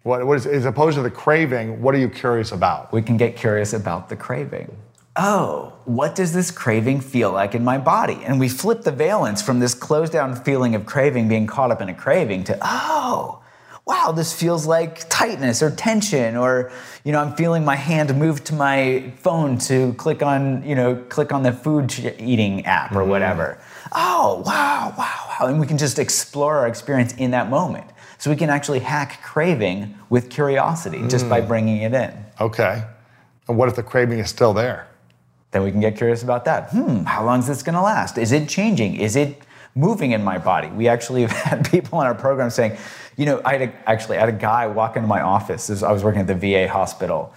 What, 0.04 0.26
what 0.26 0.38
is, 0.38 0.46
as 0.46 0.66
opposed 0.66 0.96
to 0.96 1.04
the 1.04 1.12
craving, 1.12 1.82
what 1.82 1.94
are 1.94 1.98
you 1.98 2.10
curious 2.10 2.52
about? 2.52 2.92
We 2.94 3.02
can 3.02 3.18
get 3.18 3.36
curious 3.36 3.74
about 3.74 4.10
the 4.10 4.16
craving. 4.16 4.76
Oh, 5.18 5.74
what 5.86 6.16
does 6.16 6.32
this 6.32 6.52
craving 6.52 7.02
feel 7.02 7.32
like 7.32 7.56
in 7.56 7.64
my 7.64 7.78
body? 7.78 8.20
And 8.24 8.40
we 8.40 8.48
flip 8.50 8.84
the 8.84 8.92
valence 8.92 9.42
from 9.42 9.60
this 9.60 9.74
closed 9.74 10.14
down 10.14 10.36
feeling 10.36 10.76
of 10.76 10.86
craving, 10.86 11.28
being 11.28 11.48
caught 11.48 11.72
up 11.72 11.82
in 11.82 11.90
a 11.90 11.94
craving, 11.94 12.44
to, 12.46 12.58
oh, 12.62 13.42
wow, 13.88 14.12
this 14.12 14.34
feels 14.34 14.68
like 14.68 15.08
tightness 15.08 15.64
or 15.64 15.72
tension, 15.72 16.36
or, 16.36 16.72
you 17.06 17.14
know, 17.14 17.20
I'm 17.20 17.34
feeling 17.36 17.64
my 17.64 17.78
hand 17.78 18.14
move 18.18 18.44
to 18.44 18.54
my 18.54 19.14
phone 19.20 19.58
to 19.60 19.94
click 19.94 20.22
on, 20.22 20.62
you 20.68 20.76
know, 20.76 20.96
click 21.08 21.32
on 21.32 21.42
the 21.42 21.54
food 21.54 21.98
eating 22.20 22.66
app 22.66 22.92
or 22.92 23.04
mm. 23.04 23.08
whatever. 23.08 23.58
Oh, 23.94 24.44
wow, 24.46 24.94
wow, 24.98 25.26
wow. 25.30 25.48
And 25.48 25.58
we 25.58 25.66
can 25.66 25.78
just 25.78 26.00
explore 26.00 26.58
our 26.58 26.68
experience 26.68 27.14
in 27.14 27.32
that 27.32 27.50
moment. 27.50 27.86
So 28.18 28.30
we 28.30 28.36
can 28.36 28.50
actually 28.50 28.80
hack 28.80 29.22
craving 29.24 29.96
with 30.10 30.30
curiosity 30.30 30.98
mm. 30.98 31.10
just 31.10 31.30
by 31.30 31.40
hmm. 31.40 31.48
bringing 31.48 31.78
it 31.84 31.94
in. 31.94 32.12
Okay. 32.42 32.84
And 33.48 33.58
what 33.58 33.70
if 33.70 33.76
the 33.76 33.84
craving 33.84 34.20
is 34.20 34.30
still 34.30 34.54
there? 34.54 34.88
Then 35.52 35.64
we 35.64 35.72
can 35.72 35.80
get 35.80 35.96
curious 35.96 36.24
about 36.24 36.44
that. 36.46 36.72
Hmm, 36.72 37.04
how 37.04 37.24
long 37.24 37.40
is 37.40 37.48
this 37.48 37.64
going 37.64 37.76
to 37.76 37.82
last? 37.82 38.18
Is 38.18 38.34
it 38.34 38.50
changing? 38.50 38.96
Is 38.96 39.16
it 39.16 39.44
moving 39.78 40.12
in 40.12 40.24
my 40.24 40.38
body? 40.38 40.68
We 40.70 40.88
actually 40.88 41.22
have 41.28 41.32
had 41.32 41.70
people 41.70 42.02
in 42.02 42.08
our 42.08 42.16
program 42.16 42.50
saying, 42.50 42.78
you 43.16 43.26
know, 43.26 43.42
I 43.46 43.58
had 43.58 43.70
a, 43.70 43.90
actually 43.90 44.18
I 44.18 44.22
had 44.22 44.30
a 44.30 44.38
guy 44.38 44.68
walk 44.68 44.96
into 44.96 45.08
my 45.08 45.22
office. 45.22 45.84
I 45.84 45.92
was 45.92 46.04
working 46.04 46.22
at 46.22 46.28
the 46.28 46.36
VA 46.36 46.68
hospital. 46.68 47.34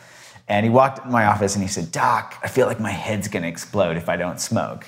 And 0.49 0.65
he 0.67 0.71
walked 0.71 1.05
in 1.05 1.13
my 1.13 1.27
office 1.27 1.55
and 1.55 1.63
he 1.63 1.69
said, 1.69 1.93
Doc, 1.93 2.37
I 2.43 2.49
feel 2.49 2.67
like 2.67 2.81
my 2.81 2.91
head's 2.91 3.29
gonna 3.29 3.47
explode 3.47 3.97
if 3.97 4.09
I 4.09 4.17
don't 4.17 4.41
smoke. 4.41 4.85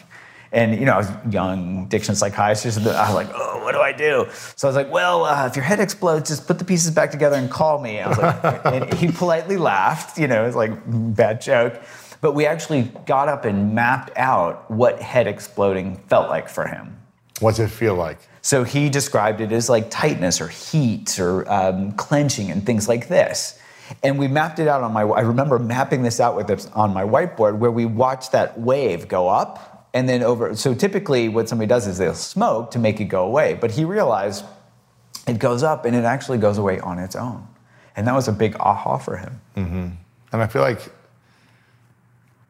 And 0.50 0.78
you 0.78 0.84
know, 0.84 0.94
I 0.94 0.98
was 0.98 1.10
young 1.30 1.84
addiction 1.84 2.14
psychiatrist. 2.14 2.76
And 2.78 2.88
I 2.88 3.06
was 3.06 3.14
like, 3.14 3.30
oh, 3.32 3.62
what 3.62 3.72
do 3.72 3.80
I 3.80 3.92
do? 3.92 4.26
So 4.56 4.66
I 4.66 4.68
was 4.68 4.76
like, 4.76 4.90
well, 4.90 5.24
uh, 5.24 5.46
if 5.46 5.56
your 5.56 5.64
head 5.64 5.80
explodes, 5.80 6.28
just 6.28 6.46
put 6.46 6.58
the 6.58 6.64
pieces 6.64 6.90
back 6.90 7.10
together 7.10 7.36
and 7.36 7.50
call 7.50 7.80
me. 7.80 7.98
And 7.98 8.06
I 8.06 8.08
was 8.08 8.18
like, 8.18 8.60
and 8.66 8.94
he 8.94 9.10
politely 9.10 9.56
laughed. 9.56 10.18
You 10.18 10.26
know, 10.26 10.42
it 10.42 10.46
was 10.46 10.56
like 10.56 10.72
bad 10.86 11.40
joke. 11.40 11.80
But 12.20 12.32
we 12.32 12.46
actually 12.46 12.82
got 13.06 13.28
up 13.28 13.44
and 13.44 13.74
mapped 13.74 14.10
out 14.16 14.70
what 14.70 15.00
head 15.00 15.26
exploding 15.26 15.96
felt 16.08 16.28
like 16.28 16.48
for 16.48 16.66
him. 16.66 17.01
What's 17.42 17.58
it 17.58 17.68
feel 17.68 17.94
like? 17.94 18.18
So 18.40 18.64
he 18.64 18.88
described 18.88 19.40
it 19.40 19.52
as 19.52 19.68
like 19.68 19.90
tightness 19.90 20.40
or 20.40 20.48
heat 20.48 21.18
or 21.18 21.50
um, 21.52 21.92
clenching 21.92 22.50
and 22.50 22.64
things 22.64 22.88
like 22.88 23.08
this. 23.08 23.58
And 24.02 24.18
we 24.18 24.26
mapped 24.28 24.58
it 24.58 24.68
out 24.68 24.82
on 24.82 24.92
my. 24.92 25.02
I 25.02 25.20
remember 25.20 25.58
mapping 25.58 26.02
this 26.02 26.18
out 26.20 26.34
with 26.34 26.46
this 26.46 26.66
on 26.68 26.94
my 26.94 27.02
whiteboard, 27.02 27.58
where 27.58 27.70
we 27.70 27.84
watched 27.84 28.32
that 28.32 28.58
wave 28.58 29.06
go 29.06 29.28
up 29.28 29.72
and 29.94 30.08
then 30.08 30.22
over 30.22 30.54
so 30.56 30.74
typically 30.74 31.28
what 31.28 31.48
somebody 31.48 31.68
does 31.68 31.86
is 31.86 31.98
they'll 31.98 32.14
smoke 32.14 32.70
to 32.70 32.78
make 32.78 33.00
it 33.00 33.04
go 33.04 33.24
away 33.24 33.54
but 33.54 33.70
he 33.70 33.84
realized 33.84 34.44
it 35.26 35.38
goes 35.38 35.62
up 35.62 35.84
and 35.84 35.94
it 35.94 36.04
actually 36.04 36.38
goes 36.38 36.58
away 36.58 36.80
on 36.80 36.98
its 36.98 37.14
own 37.14 37.46
and 37.96 38.06
that 38.06 38.14
was 38.14 38.28
a 38.28 38.32
big 38.32 38.56
aha 38.58 38.98
for 38.98 39.16
him 39.16 39.40
mm-hmm. 39.56 39.88
and 40.32 40.42
i 40.42 40.46
feel 40.46 40.62
like 40.62 40.92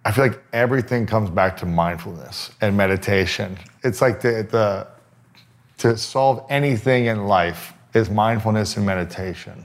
i 0.04 0.12
feel 0.12 0.26
like 0.26 0.42
everything 0.52 1.06
comes 1.06 1.30
back 1.30 1.56
to 1.56 1.66
mindfulness 1.66 2.50
and 2.60 2.76
meditation 2.76 3.58
it's 3.82 4.00
like 4.00 4.20
the, 4.20 4.46
the 4.50 4.86
to 5.78 5.96
solve 5.96 6.44
anything 6.48 7.06
in 7.06 7.26
life 7.26 7.72
is 7.94 8.10
mindfulness 8.10 8.76
and 8.76 8.86
meditation 8.86 9.64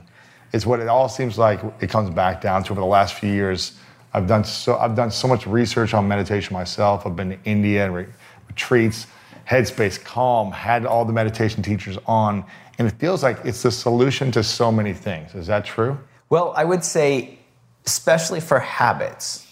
it's 0.52 0.64
what 0.64 0.80
it 0.80 0.88
all 0.88 1.08
seems 1.08 1.38
like 1.38 1.60
it 1.80 1.90
comes 1.90 2.10
back 2.10 2.40
down 2.40 2.62
to 2.62 2.72
over 2.72 2.80
the 2.80 2.86
last 2.86 3.14
few 3.14 3.30
years 3.30 3.78
I've 4.12 4.26
done 4.26 4.44
so 4.44 4.76
I've 4.78 4.96
done 4.96 5.10
so 5.10 5.28
much 5.28 5.46
research 5.46 5.94
on 5.94 6.08
meditation 6.08 6.54
myself. 6.54 7.06
I've 7.06 7.16
been 7.16 7.30
to 7.30 7.38
India 7.44 7.84
and 7.84 7.94
re- 7.94 8.06
retreats, 8.46 9.06
Headspace, 9.48 10.02
Calm, 10.02 10.50
had 10.50 10.86
all 10.86 11.04
the 11.04 11.12
meditation 11.12 11.62
teachers 11.62 11.98
on, 12.06 12.44
and 12.78 12.88
it 12.88 12.92
feels 12.98 13.22
like 13.22 13.38
it's 13.44 13.62
the 13.62 13.70
solution 13.70 14.32
to 14.32 14.42
so 14.42 14.72
many 14.72 14.94
things. 14.94 15.34
Is 15.34 15.46
that 15.48 15.64
true? 15.64 15.98
Well, 16.30 16.52
I 16.56 16.64
would 16.64 16.84
say, 16.84 17.38
especially 17.86 18.40
for 18.40 18.58
habits, 18.58 19.46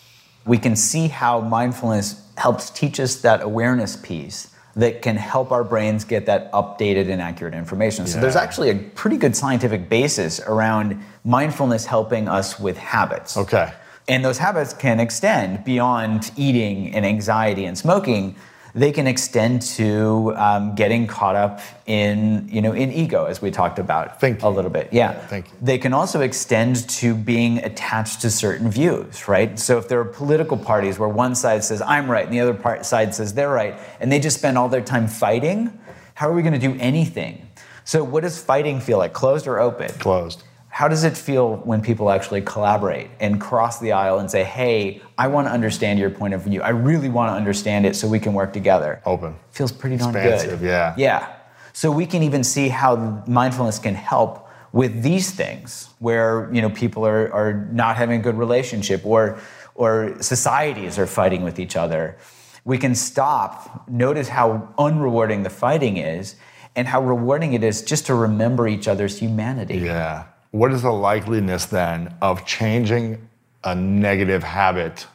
we 0.47 0.59
can 0.59 0.77
see 0.77 1.09
how 1.09 1.41
mindfulness 1.41 2.23
helps 2.37 2.71
teach 2.71 3.01
us 3.01 3.17
that 3.17 3.43
awareness 3.43 3.97
piece 3.97 4.51
that 4.77 5.01
can 5.01 5.17
help 5.17 5.51
our 5.51 5.65
brains 5.65 6.05
get 6.05 6.27
that 6.27 6.53
updated 6.53 7.11
and 7.11 7.21
accurate 7.21 7.55
information. 7.55 8.07
So 8.07 8.21
there's 8.21 8.37
actually 8.37 8.71
a 8.71 8.75
pretty 8.75 9.17
good 9.17 9.35
scientific 9.35 9.89
basis 9.89 10.39
around 10.41 11.03
mindfulness 11.25 11.87
helping 11.87 12.29
us 12.29 12.61
with 12.61 12.77
habits. 12.77 13.37
Okay. 13.37 13.73
And 14.07 14.25
those 14.25 14.39
habits 14.39 14.75
can 14.75 15.01
extend 15.01 15.65
beyond 15.65 16.31
eating 16.37 16.95
and 16.95 17.05
anxiety 17.05 17.65
and 17.65 17.77
smoking. 17.77 18.37
They 18.77 18.93
can 18.93 19.07
extend 19.07 19.63
to 19.63 20.35
um, 20.37 20.75
getting 20.75 21.07
caught 21.07 21.35
up 21.35 21.61
in, 21.87 22.47
you 22.49 22.61
know, 22.61 22.73
in 22.73 22.93
ego, 22.93 23.25
as 23.25 23.41
we 23.41 23.51
talked 23.51 23.79
about 23.79 24.21
Thinking. 24.21 24.45
a 24.45 24.51
little 24.51 24.71
bit. 24.71 24.91
Yeah. 24.93 25.15
Thinking. 25.15 25.55
They 25.63 25.79
can 25.79 25.95
also 25.95 26.21
extend 26.21 26.87
to 26.91 27.15
being 27.15 27.59
attached 27.65 28.21
to 28.21 28.31
certain 28.31 28.71
views, 28.71 29.27
right? 29.29 29.59
So 29.59 29.79
if 29.79 29.89
there 29.89 29.99
are 30.01 30.05
political 30.05 30.59
parties 30.59 30.99
where 30.99 31.09
one 31.09 31.35
side 31.35 31.65
says 31.65 31.81
I'm 31.81 32.11
right 32.11 32.25
and 32.25 32.33
the 32.33 32.41
other 32.41 32.53
part, 32.53 32.85
side 32.85 33.15
says 33.15 33.33
they're 33.33 33.49
right, 33.49 33.79
and 33.99 34.13
they 34.13 34.21
just 34.21 34.39
spend 34.39 34.59
all 34.59 34.69
their 34.69 34.83
time 34.83 35.09
fighting, 35.09 35.77
how 36.13 36.29
are 36.29 36.35
we 36.35 36.43
going 36.43 36.53
to 36.53 36.69
do 36.69 36.77
anything? 36.79 37.49
So 37.85 38.05
what 38.05 38.25
does 38.25 38.43
fighting 38.43 38.81
feel 38.81 38.99
like, 38.99 39.15
closed 39.15 39.47
or 39.47 39.59
open? 39.59 39.89
Closed. 39.93 40.43
How 40.77 40.89
does 40.89 41.05
it 41.05 41.17
feel 41.17 41.57
when 41.65 41.81
people 41.81 42.11
actually 42.11 42.43
collaborate 42.43 43.09
and 43.19 43.41
cross 43.41 43.81
the 43.81 43.93
aisle 43.93 44.19
and 44.19 44.31
say, 44.31 44.45
hey, 44.45 45.01
I 45.17 45.27
want 45.29 45.47
to 45.47 45.51
understand 45.51 45.99
your 45.99 46.11
point 46.11 46.35
of 46.35 46.43
view. 46.43 46.61
I 46.61 46.69
really 46.69 47.09
want 47.09 47.31
to 47.31 47.35
understand 47.35 47.87
it 47.87 47.97
so 47.97 48.07
we 48.07 48.21
can 48.21 48.35
work 48.35 48.53
together? 48.53 49.01
Open. 49.07 49.37
Feels 49.53 49.73
pretty 49.73 49.97
darn 49.97 50.15
Expansive, 50.15 50.61
good. 50.61 50.67
yeah. 50.67 50.95
Yeah. 50.99 51.35
So 51.73 51.91
we 51.91 52.05
can 52.05 52.23
even 52.23 52.45
see 52.45 52.69
how 52.69 53.25
mindfulness 53.27 53.79
can 53.79 53.95
help 53.95 54.51
with 54.73 55.03
these 55.03 55.31
things 55.31 55.89
where 55.99 56.51
you 56.53 56.61
know 56.61 56.69
people 56.69 57.07
are, 57.07 57.33
are 57.33 57.55
not 57.73 57.97
having 57.97 58.21
a 58.21 58.23
good 58.23 58.37
relationship 58.37 59.01
or 59.07 59.39
or 59.75 60.21
societies 60.21 60.99
are 60.99 61.07
fighting 61.07 61.43
with 61.43 61.59
each 61.59 61.75
other. 61.75 62.19
We 62.67 62.77
can 62.77 62.95
stop, 62.95 63.89
notice 63.89 64.29
how 64.29 64.75
unrewarding 64.77 65.43
the 65.43 65.49
fighting 65.49 65.97
is, 65.97 66.37
and 66.75 66.87
how 66.87 67.01
rewarding 67.03 67.55
it 67.55 67.65
is 67.65 67.81
just 67.81 68.05
to 68.09 68.15
remember 68.15 68.69
each 68.69 68.87
other's 68.87 69.19
humanity. 69.19 69.79
Yeah. 69.79 70.25
What 70.57 70.73
is 70.73 70.81
the 70.81 70.89
likeliness 70.89 71.69
then 71.69 72.15
of 72.23 72.47
changing 72.47 73.29
a 73.63 73.75
negative 73.75 74.43
habit 74.43 75.07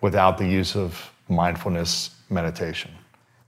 without 0.00 0.36
the 0.36 0.48
use 0.48 0.74
of 0.74 1.12
mindfulness 1.28 2.10
meditation? 2.28 2.90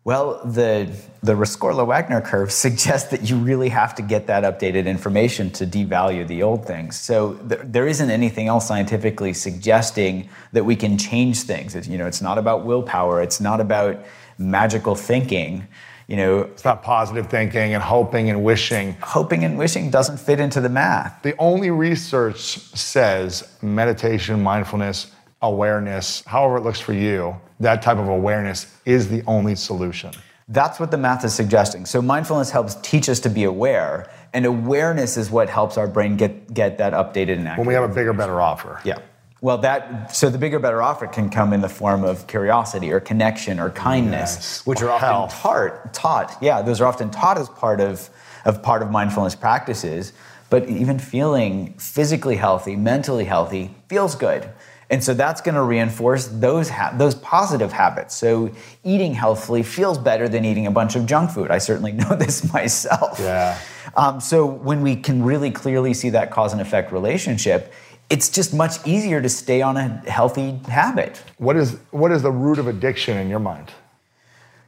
Well, 0.05 0.40
the 0.45 0.88
the 1.20 1.34
Rescorla-Wagner 1.34 2.20
curve 2.20 2.53
suggests 2.66 3.11
that 3.11 3.28
you 3.28 3.34
really 3.38 3.70
have 3.70 3.93
to 3.97 4.03
get 4.03 4.28
that 4.28 4.45
updated 4.45 4.86
information 4.86 5.51
to 5.55 5.66
devalue 5.66 6.28
the 6.28 6.45
old 6.45 6.64
things. 6.64 6.97
So 6.97 7.34
th- 7.49 7.62
there 7.64 7.88
isn't 7.88 8.09
anything 8.09 8.47
else 8.47 8.68
scientifically 8.68 9.32
suggesting 9.32 10.28
that 10.53 10.64
we 10.64 10.76
can 10.76 10.97
change 10.97 11.40
things. 11.40 11.74
It's, 11.74 11.88
you 11.88 11.99
know, 11.99 12.07
it's 12.07 12.22
not 12.22 12.38
about 12.38 12.64
willpower. 12.64 13.20
It's 13.20 13.40
not 13.40 13.61
about 13.61 14.05
magical 14.38 14.95
thinking. 14.95 15.66
You 16.09 16.17
know, 16.17 16.41
It's 16.41 16.65
not 16.65 16.83
positive 16.83 17.29
thinking 17.29 17.75
and 17.75 17.83
hoping 17.83 18.29
and 18.31 18.45
wishing. 18.45 18.97
hoping 19.01 19.45
and 19.45 19.57
wishing 19.57 19.91
doesn't 19.91 20.19
fit 20.19 20.41
into 20.41 20.61
the 20.61 20.69
math. 20.69 21.23
The 21.23 21.35
only 21.39 21.71
research 21.71 22.59
says 22.75 23.49
meditation, 23.63 24.43
mindfulness, 24.43 25.13
awareness, 25.41 26.23
however 26.27 26.57
it 26.59 26.63
looks 26.63 26.81
for 26.81 26.93
you, 26.93 27.37
that 27.61 27.83
type 27.83 27.99
of 27.99 28.09
awareness 28.09 28.67
is 28.85 29.09
the 29.09 29.23
only 29.27 29.55
solution. 29.55 30.13
That's 30.49 30.79
what 30.81 30.91
the 30.91 30.99
math 30.99 31.25
is 31.25 31.33
suggesting. 31.35 31.87
So 31.87 32.03
mindfulness 32.03 32.51
helps 32.51 32.75
teach 32.83 33.09
us 33.09 33.21
to 33.21 33.31
be 33.31 33.45
aware, 33.45 34.11
and 34.35 34.45
awareness 34.45 35.17
is 35.17 35.31
what 35.31 35.49
helps 35.49 35.79
our 35.79 35.87
brain 35.87 36.17
get 36.17 36.53
get 36.53 36.79
that 36.79 36.93
updated 36.93 37.39
and 37.39 37.49
accurate. 37.49 37.59
When 37.59 37.69
we 37.69 37.75
have 37.75 37.89
a 37.89 37.95
bigger, 37.95 38.13
better 38.13 38.41
offer. 38.41 38.81
Yeah. 38.85 38.99
Well, 39.43 39.59
that 39.59 40.14
so 40.14 40.30
the 40.30 40.38
bigger, 40.38 40.61
better 40.61 40.80
offer 40.80 41.09
can 41.09 41.28
come 41.28 41.53
in 41.53 41.61
the 41.62 41.68
form 41.68 42.05
of 42.05 42.28
curiosity 42.28 42.93
or 42.93 43.01
connection 43.01 43.59
or 43.59 43.70
kindness, 43.70 44.36
Yes. 44.36 44.62
which 44.66 44.80
are 44.82 44.90
often 44.90 45.36
taught. 45.36 45.93
Taught, 45.93 46.36
yeah, 46.40 46.62
those 46.62 46.80
are 46.80 46.86
often 46.86 47.11
taught 47.11 47.36
as 47.38 47.49
part 47.49 47.80
of 47.80 48.09
of 48.45 48.62
part 48.62 48.82
of 48.82 48.90
mindfulness 48.93 49.34
practices. 49.34 50.12
But 50.49 50.68
even 50.68 50.99
feeling 51.01 51.74
physically 51.78 52.36
healthy, 52.36 52.76
mentally 52.76 53.24
healthy, 53.24 53.74
feels 53.88 54.14
good, 54.14 54.49
and 54.90 55.03
so 55.03 55.12
that's 55.12 55.40
going 55.40 55.55
to 55.57 55.62
reinforce 55.62 56.26
those 56.28 56.68
ha- 56.68 56.95
those 56.97 57.16
positive 57.16 57.72
habits. 57.72 58.14
So 58.14 58.51
eating 58.84 59.14
healthfully 59.14 59.64
feels 59.64 59.99
better 59.99 60.28
than 60.28 60.45
eating 60.45 60.68
a 60.68 60.70
bunch 60.70 60.95
of 60.95 61.05
junk 61.05 61.30
food. 61.32 61.51
I 61.51 61.59
certainly 61.59 61.90
know 62.03 62.14
this 62.14 62.53
myself. 62.53 63.18
Yeah. 63.18 63.59
Um, 63.97 64.20
so 64.20 64.47
when 64.47 64.82
we 64.82 64.95
can 64.95 65.24
really 65.24 65.51
clearly 65.51 65.95
see 65.95 66.11
that 66.11 66.30
cause 66.30 66.53
and 66.53 66.62
effect 66.62 66.93
relationship, 66.93 67.72
it's 68.13 68.29
just 68.29 68.53
much 68.53 68.87
easier 68.87 69.23
to 69.23 69.29
stay 69.31 69.63
on 69.63 69.79
a 69.79 69.89
healthy 70.07 70.61
habit. 70.69 71.23
What 71.39 71.57
is 71.57 71.79
what 71.91 72.13
is 72.13 72.21
the 72.21 72.31
root 72.31 72.59
of 72.59 72.67
addiction 72.69 73.17
in 73.17 73.31
your 73.31 73.39
mind? 73.39 73.73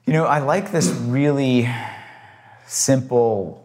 You 0.07 0.15
know, 0.15 0.25
I 0.25 0.39
like 0.39 0.73
this 0.73 0.89
really 0.89 1.69
simple 2.67 3.61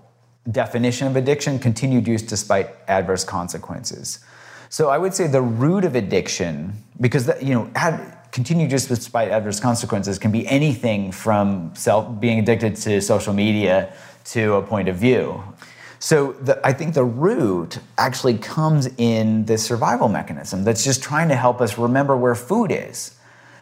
definition 0.52 1.08
of 1.08 1.16
addiction 1.16 1.60
continued 1.60 2.08
use 2.08 2.22
despite 2.22 2.68
adverse 2.90 3.24
consequences. 3.24 4.20
So 4.68 4.90
I 4.90 4.98
would 4.98 5.14
say 5.14 5.28
the 5.28 5.42
root 5.42 5.86
of 5.86 5.96
addiction, 5.96 6.74
because 7.00 7.26
that, 7.26 7.42
you 7.42 7.54
know, 7.54 7.72
ad, 7.74 8.32
continued 8.32 8.72
use 8.72 8.86
despite 8.86 9.30
adverse 9.30 9.60
consequences 9.60 10.20
can 10.20 10.32
be 10.32 10.46
anything 10.48 11.12
from 11.12 11.74
self 11.74 12.20
being 12.20 12.40
addicted 12.40 12.76
to 12.76 13.02
social 13.02 13.34
media 13.34 13.94
to 14.26 14.56
a 14.56 14.62
point 14.62 14.90
of 14.90 14.98
view. 14.98 15.42
So 16.00 16.32
the, 16.34 16.66
I 16.66 16.72
think 16.74 16.94
the 16.94 17.04
root 17.04 17.80
actually 17.98 18.38
comes 18.38 18.88
in 18.98 19.46
this 19.46 19.66
survival 19.66 20.08
mechanism 20.08 20.64
that's 20.64 20.84
just 20.84 21.04
trying 21.04 21.28
to 21.30 21.36
help 21.36 21.60
us 21.62 21.78
remember 21.78 22.16
where 22.16 22.36
food 22.36 22.72
is. 22.72 23.16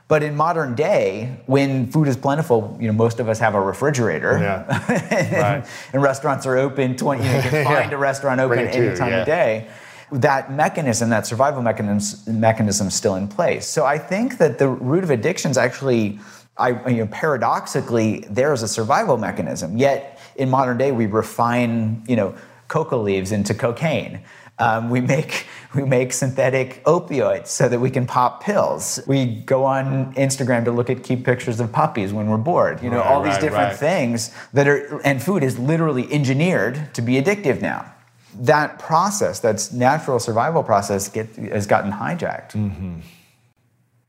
But 0.08 0.24
in 0.24 0.36
modern 0.38 0.74
day, 0.76 1.42
when 1.48 1.92
food 1.92 2.08
is 2.08 2.16
plentiful, 2.16 2.78
you 2.80 2.88
know, 2.88 2.94
most 2.94 3.20
of 3.20 3.28
us 3.28 3.40
have 3.40 3.56
a 3.56 3.60
refrigerator. 3.60 4.38
Yeah. 4.40 4.86
and, 5.12 5.32
Right. 5.34 5.66
and 5.92 6.02
restaurants 6.02 6.46
are 6.46 6.58
open 6.58 6.96
20, 6.96 7.22
you, 7.24 7.30
know, 7.30 7.36
you 7.36 7.42
can 7.42 7.54
Yeah. 7.66 7.82
find 7.82 7.92
a 7.92 7.98
restaurant 7.98 8.40
open 8.40 8.58
Bring 8.58 8.68
it 8.68 8.72
to 8.74 8.88
any 8.88 8.96
time 8.98 9.12
yeah. 9.12 9.20
of 9.22 9.26
day. 9.26 9.68
That 10.14 10.54
mechanism, 10.54 11.10
that 11.10 11.28
survival 11.28 11.62
mechanism, 11.62 12.40
mechanism 12.40 12.88
is 12.88 12.94
still 12.96 13.16
in 13.16 13.28
place. 13.28 13.66
So 13.68 13.86
I 13.86 13.98
think 13.98 14.38
that 14.38 14.60
the 14.60 14.70
root 14.70 15.04
of 15.04 15.10
addiction 15.10 15.52
is 15.52 15.58
actually, 15.58 16.20
I, 16.56 16.70
you 16.90 17.00
know, 17.04 17.08
paradoxically, 17.08 18.20
there 18.30 18.54
is 18.54 18.64
a 18.64 18.68
survival 18.70 19.18
mechanism. 19.18 19.78
Yet 19.78 20.17
in 20.38 20.50
modern 20.50 20.78
day, 20.78 20.92
we 20.92 21.06
refine, 21.06 22.04
you 22.08 22.16
know, 22.16 22.36
coca 22.68 22.96
leaves 22.96 23.32
into 23.32 23.54
cocaine. 23.54 24.22
Um, 24.60 24.90
we 24.90 25.02
make 25.02 25.46
we 25.76 25.84
make 25.84 26.14
synthetic 26.14 26.84
opioids 26.86 27.48
so 27.48 27.70
that 27.70 27.80
we 27.80 27.90
can 27.92 28.08
pop 28.08 28.44
pills. 28.44 29.00
We 29.06 29.26
go 29.26 29.64
on 29.66 30.14
Instagram 30.16 30.66
to 30.66 30.72
look 30.72 30.90
at 30.90 31.04
cute 31.04 31.24
pictures 31.24 31.60
of 31.60 31.72
puppies 31.72 32.14
when 32.14 32.28
we're 32.28 32.38
bored. 32.38 32.82
You 32.82 32.90
know, 32.90 32.98
Right, 32.98 33.06
all 33.06 33.22
these 33.22 33.34
right, 33.34 33.42
different 33.42 33.70
right. 33.70 33.78
things 33.78 34.32
that 34.54 34.68
are 34.68 35.00
and 35.04 35.22
food 35.22 35.44
is 35.44 35.60
literally 35.60 36.12
engineered 36.12 36.94
to 36.96 37.02
be 37.02 37.22
addictive 37.22 37.62
now. 37.62 37.94
That 38.40 38.80
process, 38.80 39.40
that's 39.40 39.72
natural 39.72 40.20
survival 40.20 40.64
process, 40.64 41.10
get, 41.10 41.36
has 41.36 41.66
gotten 41.66 41.92
hijacked. 41.92 43.02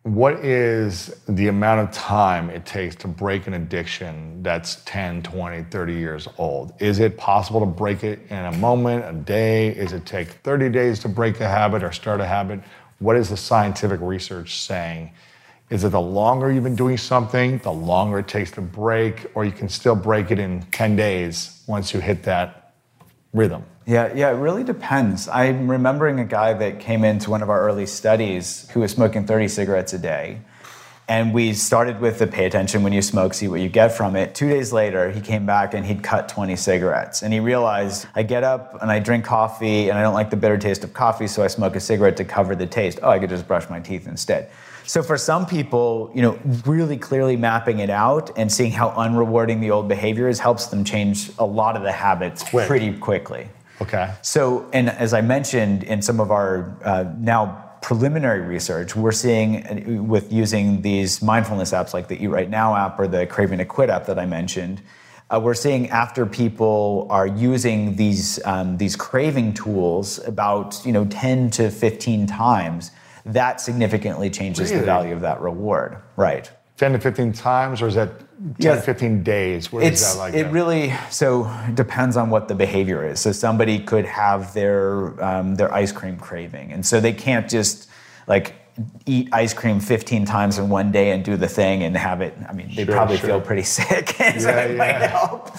What 0.09 0.43
is 0.43 1.21
the 1.29 1.49
amount 1.49 1.87
of 1.87 1.95
time 1.95 2.49
it 2.49 2.65
takes 2.65 2.97
to 2.97 3.07
break 3.07 3.47
an 3.47 3.53
addiction 3.53 4.43
that's 4.43 4.77
10, 4.87 5.23
20, 5.23 5.65
30 5.65 5.93
years 5.93 6.27
old? 6.39 6.73
Is 6.79 6.99
it 6.99 7.19
possible 7.19 7.61
to 7.61 7.67
break 7.67 8.03
it 8.05 8.21
in 8.31 8.39
a 8.39 8.53
moment, 8.53 9.05
a 9.05 9.13
day? 9.13 9.69
Is 9.69 9.93
it 9.93 10.07
take 10.07 10.29
30 10.29 10.71
days 10.71 10.99
to 11.01 11.11
break 11.11 11.39
a 11.41 11.47
habit 11.47 11.83
or 11.83 11.93
start 11.93 12.23
a 12.23 12.25
habit? 12.25 12.61
What 13.01 13.17
is 13.17 13.29
the 13.29 13.37
scientific 13.37 14.01
research 14.01 14.61
saying? 14.61 15.13
Is 15.69 15.85
it 15.85 15.91
the 15.91 16.01
longer 16.01 16.51
you've 16.51 16.65
been 16.65 16.75
doing 16.75 16.97
something, 16.97 17.59
the 17.59 17.71
longer 17.71 18.21
it 18.21 18.29
takes 18.29 18.51
to 18.53 18.63
break, 18.63 19.27
or 19.35 19.45
you 19.45 19.53
can 19.53 19.69
still 19.69 19.95
break 19.95 20.31
it 20.31 20.39
in 20.39 20.63
10 20.73 20.97
days 20.97 21.63
once 21.67 21.93
you 21.93 22.01
hit 22.01 22.23
that 22.23 22.58
rhythm? 23.39 23.65
Yeah, 23.87 24.13
yeah, 24.15 24.31
it 24.31 24.35
really 24.35 24.65
depends. 24.65 25.29
I'm 25.29 25.71
remembering 25.71 26.21
a 26.21 26.25
guy 26.25 26.53
that 26.53 26.81
came 26.81 27.05
into 27.05 27.31
one 27.31 27.41
of 27.41 27.49
our 27.49 27.61
early 27.61 27.87
studies 27.87 28.69
who 28.73 28.81
was 28.81 28.91
smoking 28.91 29.27
30 29.27 29.49
cigarettes 29.49 29.95
a 29.95 29.99
day. 29.99 30.41
And 31.11 31.33
we 31.33 31.55
started 31.55 32.01
with 32.01 32.19
the 32.19 32.27
pay 32.27 32.45
attention 32.45 32.83
when 32.83 32.93
you 32.93 33.01
smoke, 33.01 33.33
see 33.33 33.49
what 33.49 33.61
you 33.61 33.71
get 33.71 33.97
from 33.97 34.15
it. 34.15 34.35
Two 34.35 34.47
days 34.47 34.75
later, 34.75 35.11
he 35.11 35.23
came 35.23 35.47
back 35.47 35.73
and 35.73 35.87
he'd 35.87 36.03
cut 36.03 36.29
20 36.29 36.55
cigarettes. 36.55 37.23
And 37.23 37.33
he 37.33 37.41
realized 37.41 38.07
I 38.15 38.25
get 38.25 38.45
up 38.45 38.77
and 38.83 38.91
I 38.91 38.99
drink 38.99 39.25
coffee 39.25 39.89
and 39.89 39.99
I 39.99 40.03
don't 40.03 40.13
like 40.13 40.29
the 40.29 40.37
bitter 40.37 40.59
taste 40.59 40.85
of 40.85 40.93
coffee, 40.93 41.27
so 41.27 41.43
I 41.43 41.47
smoke 41.47 41.77
a 41.77 41.81
cigarette 41.81 42.19
to 42.19 42.27
cover 42.27 42.55
the 42.55 42.67
taste. 42.67 42.99
Oh, 43.03 43.09
I 43.09 43.19
could 43.19 43.31
just 43.31 43.49
brush 43.49 43.71
my 43.71 43.81
teeth 43.81 44.07
instead. 44.07 44.51
So 44.89 45.03
for 45.03 45.19
some 45.19 45.45
people, 45.45 46.11
you 46.15 46.23
know, 46.23 46.39
really 46.65 46.97
clearly 46.97 47.37
mapping 47.37 47.81
it 47.81 47.91
out 47.91 48.31
and 48.39 48.51
seeing 48.51 48.73
how 48.73 48.89
unrewarding 48.93 49.61
the 49.61 49.71
old 49.71 49.87
behavior 49.87 50.31
is 50.31 50.41
helps 50.41 50.69
them 50.69 50.83
change 50.83 51.31
a 51.39 51.45
lot 51.45 51.77
of 51.77 51.83
the 51.83 51.93
habits 51.93 52.43
Quick. 52.43 52.67
pretty 52.67 52.97
quickly. 52.97 53.49
Okay. 53.83 54.15
So, 54.23 54.67
and 54.73 54.89
as 54.89 55.13
I 55.13 55.21
mentioned 55.21 55.83
in 55.85 56.01
some 56.01 56.21
of 56.21 56.31
our 56.31 56.75
uh, 56.83 57.05
now 57.19 57.67
preliminary 57.83 58.41
research, 58.41 58.97
we're 58.97 59.13
seeing 59.13 59.67
uh, 59.67 60.03
with 60.03 60.33
using 60.33 60.81
these 60.81 61.21
mindfulness 61.21 61.73
apps 61.73 61.93
like 61.93 62.09
the 62.09 62.17
Eat 62.25 62.29
Right 62.29 62.49
Now 62.49 62.75
app 62.75 62.99
or 62.99 63.07
the 63.07 63.27
Craving 63.27 63.59
to 63.59 63.67
Quit 63.67 63.91
app 63.91 64.07
that 64.07 64.19
I 64.19 64.25
mentioned, 64.25 64.81
uh, 65.29 65.39
we're 65.39 65.53
seeing 65.53 65.91
after 65.91 66.25
people 66.25 67.07
are 67.11 67.27
using 67.27 67.97
these 67.97 68.43
um, 68.47 68.79
these 68.79 68.97
craving 68.97 69.53
tools 69.53 70.19
about 70.27 70.81
you 70.87 70.93
know 70.93 71.05
10 71.05 71.51
to 71.51 71.71
15 71.71 72.27
times, 72.27 72.91
that 73.29 73.61
significantly 73.61 74.31
changes 74.31 74.71
the 74.71 74.83
value 74.83 75.13
of 75.15 75.21
that 75.21 75.41
reward. 75.41 75.97
Right. 76.17 76.51
10 76.79 76.93
to 76.93 76.99
15 77.01 77.33
times, 77.33 77.83
or 77.83 77.89
is 77.89 77.95
that 77.97 78.19
10 78.21 78.55
Yes. 78.59 78.79
to 78.81 78.83
15 78.87 79.23
days? 79.25 79.73
Where 79.73 79.83
it's 79.83 80.01
is 80.01 80.13
that 80.15 80.19
like? 80.19 80.35
it 80.35 80.45
that? 80.45 80.53
really 80.53 80.93
so 81.11 81.51
depends 81.75 82.17
on 82.17 82.31
what 82.31 82.47
the 82.49 82.55
behavior 82.55 83.05
is. 83.05 83.19
So 83.21 83.33
somebody 83.33 83.81
could 83.81 84.05
have 84.05 84.55
their 84.55 85.23
um, 85.23 85.57
their 85.57 85.73
ice 85.75 85.91
cream 85.93 86.17
craving, 86.17 86.73
and 86.73 86.87
so 86.87 87.01
they 87.01 87.13
can't 87.13 87.49
just 87.51 87.89
like 88.29 88.55
eat 89.07 89.29
ice 89.33 89.53
cream 89.53 89.81
15 89.81 90.25
times 90.25 90.57
in 90.59 90.69
one 90.69 90.93
day 90.93 91.11
and 91.11 91.25
do 91.25 91.37
the 91.37 91.49
thing 91.49 91.83
and 91.83 91.97
have 91.97 92.21
it. 92.21 92.33
I 92.49 92.53
mean, 92.53 92.69
they 92.77 92.85
Sure, 92.85 92.95
probably 92.95 93.17
sure. 93.17 93.29
feel 93.31 93.41
pretty 93.41 93.63
sick, 93.79 94.11
so 94.39 94.49
Yeah, 94.49 94.61
it 94.67 94.77
might 94.77 95.01
yeah. 95.01 95.07
help. 95.09 95.51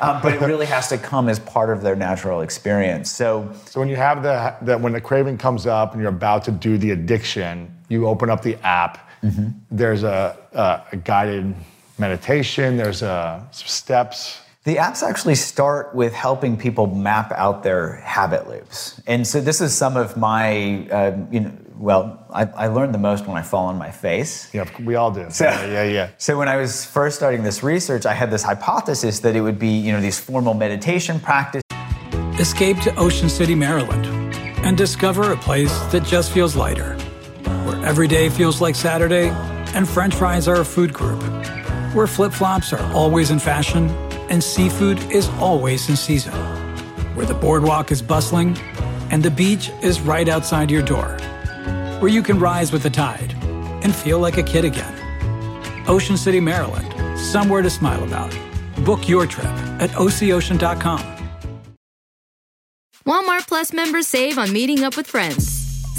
Um, 0.00 0.20
but 0.22 0.32
it 0.34 0.40
really 0.40 0.66
has 0.66 0.88
to 0.88 0.98
come 0.98 1.28
as 1.28 1.38
part 1.38 1.70
of 1.70 1.82
their 1.82 1.96
natural 1.96 2.40
experience. 2.40 3.10
So 3.10 3.50
So 3.66 3.80
when 3.80 3.88
you 3.88 3.96
have 3.96 4.22
the 4.22 4.54
that 4.62 4.80
when 4.80 4.92
the 4.92 5.00
craving 5.00 5.38
comes 5.38 5.66
up 5.66 5.92
and 5.92 6.00
you're 6.00 6.10
about 6.10 6.44
to 6.44 6.50
do 6.50 6.78
the 6.78 6.90
addiction, 6.92 7.74
you 7.88 8.06
open 8.06 8.30
up 8.30 8.42
the 8.42 8.56
app. 8.64 9.08
Mm-hmm. 9.22 9.48
There's 9.70 10.02
a, 10.02 10.36
a, 10.52 10.82
a 10.92 10.96
guided 10.96 11.54
meditation. 11.98 12.76
There's 12.76 13.02
a, 13.02 13.46
some 13.52 13.68
steps. 13.68 14.40
The 14.64 14.76
apps 14.76 15.02
actually 15.02 15.34
start 15.34 15.94
with 15.94 16.14
helping 16.14 16.56
people 16.56 16.86
map 16.86 17.32
out 17.32 17.62
their 17.62 17.96
habit 17.96 18.48
loops. 18.48 19.00
And 19.06 19.26
so 19.26 19.40
this 19.40 19.60
is 19.60 19.74
some 19.74 19.96
of 19.96 20.16
my, 20.16 20.88
uh, 20.90 21.16
you 21.30 21.40
know, 21.40 21.52
well, 21.76 22.26
I, 22.32 22.44
I 22.44 22.66
learned 22.68 22.94
the 22.94 22.98
most 22.98 23.26
when 23.26 23.36
I 23.36 23.42
fall 23.42 23.66
on 23.66 23.76
my 23.78 23.90
face. 23.90 24.52
Yeah, 24.54 24.68
we 24.84 24.94
all 24.94 25.10
do. 25.10 25.26
So- 25.30 25.44
yeah, 25.44 25.66
yeah, 25.66 25.82
yeah. 25.84 26.10
So 26.18 26.38
when 26.38 26.48
I 26.48 26.56
was 26.56 26.84
first 26.84 27.16
starting 27.16 27.42
this 27.42 27.62
research, 27.62 28.06
I 28.06 28.12
had 28.14 28.30
this 28.30 28.42
hypothesis 28.42 29.20
that 29.20 29.34
it 29.36 29.40
would 29.40 29.58
be, 29.58 29.68
you 29.68 29.92
know, 29.92 30.00
these 30.00 30.18
formal 30.20 30.54
meditation 30.54 31.18
practices. 31.20 31.62
Escape 32.38 32.78
to 32.80 32.94
Ocean 32.96 33.28
City, 33.28 33.54
Maryland, 33.54 34.06
and 34.64 34.76
discover 34.76 35.32
a 35.32 35.36
place 35.36 35.72
that 35.92 36.04
just 36.04 36.32
feels 36.32 36.56
lighter, 36.56 36.94
where 37.64 37.84
every 37.84 38.08
day 38.08 38.28
feels 38.28 38.60
like 38.60 38.74
Saturday, 38.74 39.28
and 39.74 39.88
French 39.88 40.14
fries 40.14 40.48
are 40.48 40.60
a 40.60 40.64
food 40.64 40.92
group, 40.92 41.22
where 41.94 42.06
flip 42.06 42.32
flops 42.32 42.72
are 42.72 42.82
always 42.92 43.30
in 43.30 43.38
fashion, 43.38 43.88
and 44.30 44.42
seafood 44.42 44.98
is 45.12 45.28
always 45.40 45.88
in 45.88 45.96
season, 45.96 46.32
where 47.14 47.26
the 47.26 47.34
boardwalk 47.34 47.92
is 47.92 48.02
bustling, 48.02 48.56
and 49.10 49.22
the 49.22 49.30
beach 49.30 49.70
is 49.82 50.00
right 50.00 50.28
outside 50.28 50.70
your 50.70 50.82
door, 50.82 51.16
where 52.00 52.10
you 52.10 52.22
can 52.22 52.38
rise 52.38 52.72
with 52.72 52.82
the 52.82 52.90
tide 52.90 53.34
and 53.82 53.94
feel 53.94 54.18
like 54.18 54.38
a 54.38 54.42
kid 54.42 54.64
again. 54.64 54.94
Ocean 55.88 56.16
City, 56.16 56.40
Maryland, 56.40 57.18
somewhere 57.18 57.62
to 57.62 57.70
smile 57.70 58.02
about. 58.04 58.36
Book 58.84 59.08
your 59.08 59.26
trip 59.26 59.46
at 59.80 59.90
ococean.com. 59.90 61.00
Walmart 63.06 63.46
Plus 63.46 63.72
members 63.72 64.06
save 64.06 64.38
on 64.38 64.52
meeting 64.52 64.82
up 64.82 64.96
with 64.96 65.06
friends. 65.06 65.63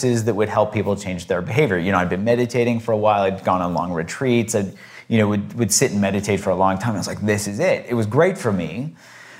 That 0.00 0.34
would 0.34 0.48
help 0.48 0.72
people 0.72 0.96
change 0.96 1.26
their 1.26 1.42
behavior. 1.42 1.78
You 1.78 1.92
know, 1.92 1.98
I'd 1.98 2.08
been 2.08 2.24
meditating 2.24 2.80
for 2.80 2.92
a 2.92 2.96
while. 2.96 3.22
I'd 3.22 3.44
gone 3.44 3.60
on 3.60 3.74
long 3.74 3.92
retreats. 3.92 4.54
I'd, 4.54 4.72
you 5.08 5.18
know, 5.18 5.28
would, 5.28 5.52
would 5.54 5.72
sit 5.72 5.92
and 5.92 6.00
meditate 6.00 6.40
for 6.40 6.50
a 6.50 6.56
long 6.56 6.78
time. 6.78 6.94
I 6.94 6.98
was 6.98 7.06
like, 7.06 7.20
this 7.20 7.46
is 7.46 7.58
it. 7.58 7.86
It 7.88 7.94
was 7.94 8.06
great 8.06 8.38
for 8.38 8.52
me. 8.52 8.94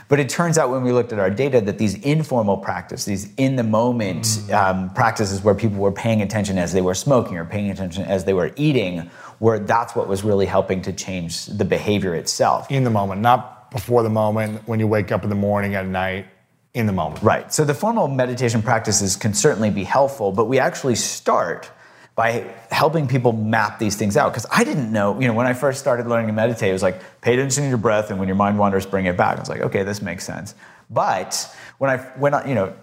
But 0.08 0.18
it 0.18 0.28
turns 0.28 0.58
out 0.58 0.70
when 0.70 0.82
we 0.82 0.90
looked 0.90 1.12
at 1.12 1.20
our 1.20 1.30
data 1.30 1.60
that 1.60 1.78
these 1.78 1.94
informal 2.02 2.56
practices, 2.56 3.06
these 3.06 3.34
in 3.36 3.54
the 3.54 3.62
moment 3.62 4.40
um, 4.52 4.92
practices 4.92 5.40
where 5.42 5.54
people 5.54 5.78
were 5.78 5.92
paying 5.92 6.20
attention 6.20 6.58
as 6.58 6.72
they 6.72 6.82
were 6.82 6.96
smoking 6.96 7.38
or 7.38 7.44
paying 7.44 7.70
attention 7.70 8.02
as 8.02 8.24
they 8.24 8.34
were 8.34 8.52
eating, 8.56 9.08
were 9.38 9.60
that's 9.60 9.94
what 9.94 10.08
was 10.08 10.24
really 10.24 10.46
helping 10.46 10.82
to 10.82 10.92
change 10.92 11.46
the 11.46 11.64
behavior 11.64 12.16
itself. 12.16 12.68
In 12.72 12.82
the 12.82 12.90
moment, 12.90 13.20
not 13.20 13.70
before 13.70 14.02
the 14.02 14.10
moment, 14.10 14.66
when 14.66 14.80
you 14.80 14.88
wake 14.88 15.12
up 15.12 15.22
in 15.22 15.28
the 15.28 15.36
morning, 15.36 15.76
at 15.76 15.86
night, 15.86 16.26
in 16.74 16.86
the 16.86 16.92
moment. 16.92 17.22
Right. 17.22 17.52
So 17.52 17.64
the 17.64 17.74
formal 17.74 18.08
meditation 18.08 18.62
practices 18.62 19.16
can 19.16 19.34
certainly 19.34 19.70
be 19.70 19.84
helpful, 19.84 20.32
but 20.32 20.46
we 20.46 20.58
actually 20.58 20.94
start 20.94 21.70
by 22.14 22.44
helping 22.70 23.08
people 23.08 23.32
map 23.32 23.78
these 23.78 23.96
things 23.96 24.16
out. 24.16 24.30
Because 24.30 24.46
I 24.52 24.62
didn't 24.62 24.92
know, 24.92 25.18
you 25.18 25.26
know, 25.26 25.34
when 25.34 25.46
I 25.46 25.54
first 25.54 25.80
started 25.80 26.06
learning 26.06 26.26
to 26.26 26.32
meditate, 26.32 26.70
it 26.70 26.72
was 26.72 26.82
like, 26.82 27.00
pay 27.22 27.34
attention 27.34 27.62
to 27.64 27.68
your 27.68 27.78
breath, 27.78 28.10
and 28.10 28.18
when 28.18 28.28
your 28.28 28.36
mind 28.36 28.58
wanders, 28.58 28.84
bring 28.86 29.06
it 29.06 29.16
back. 29.16 29.36
I 29.36 29.40
was 29.40 29.48
like, 29.48 29.60
okay, 29.62 29.84
this 29.84 30.02
makes 30.02 30.24
sense. 30.24 30.54
But 30.90 31.48
when 31.78 31.90
I 31.90 31.96
when 32.18 32.34
I, 32.34 32.46
you 32.46 32.54
know, 32.54 32.74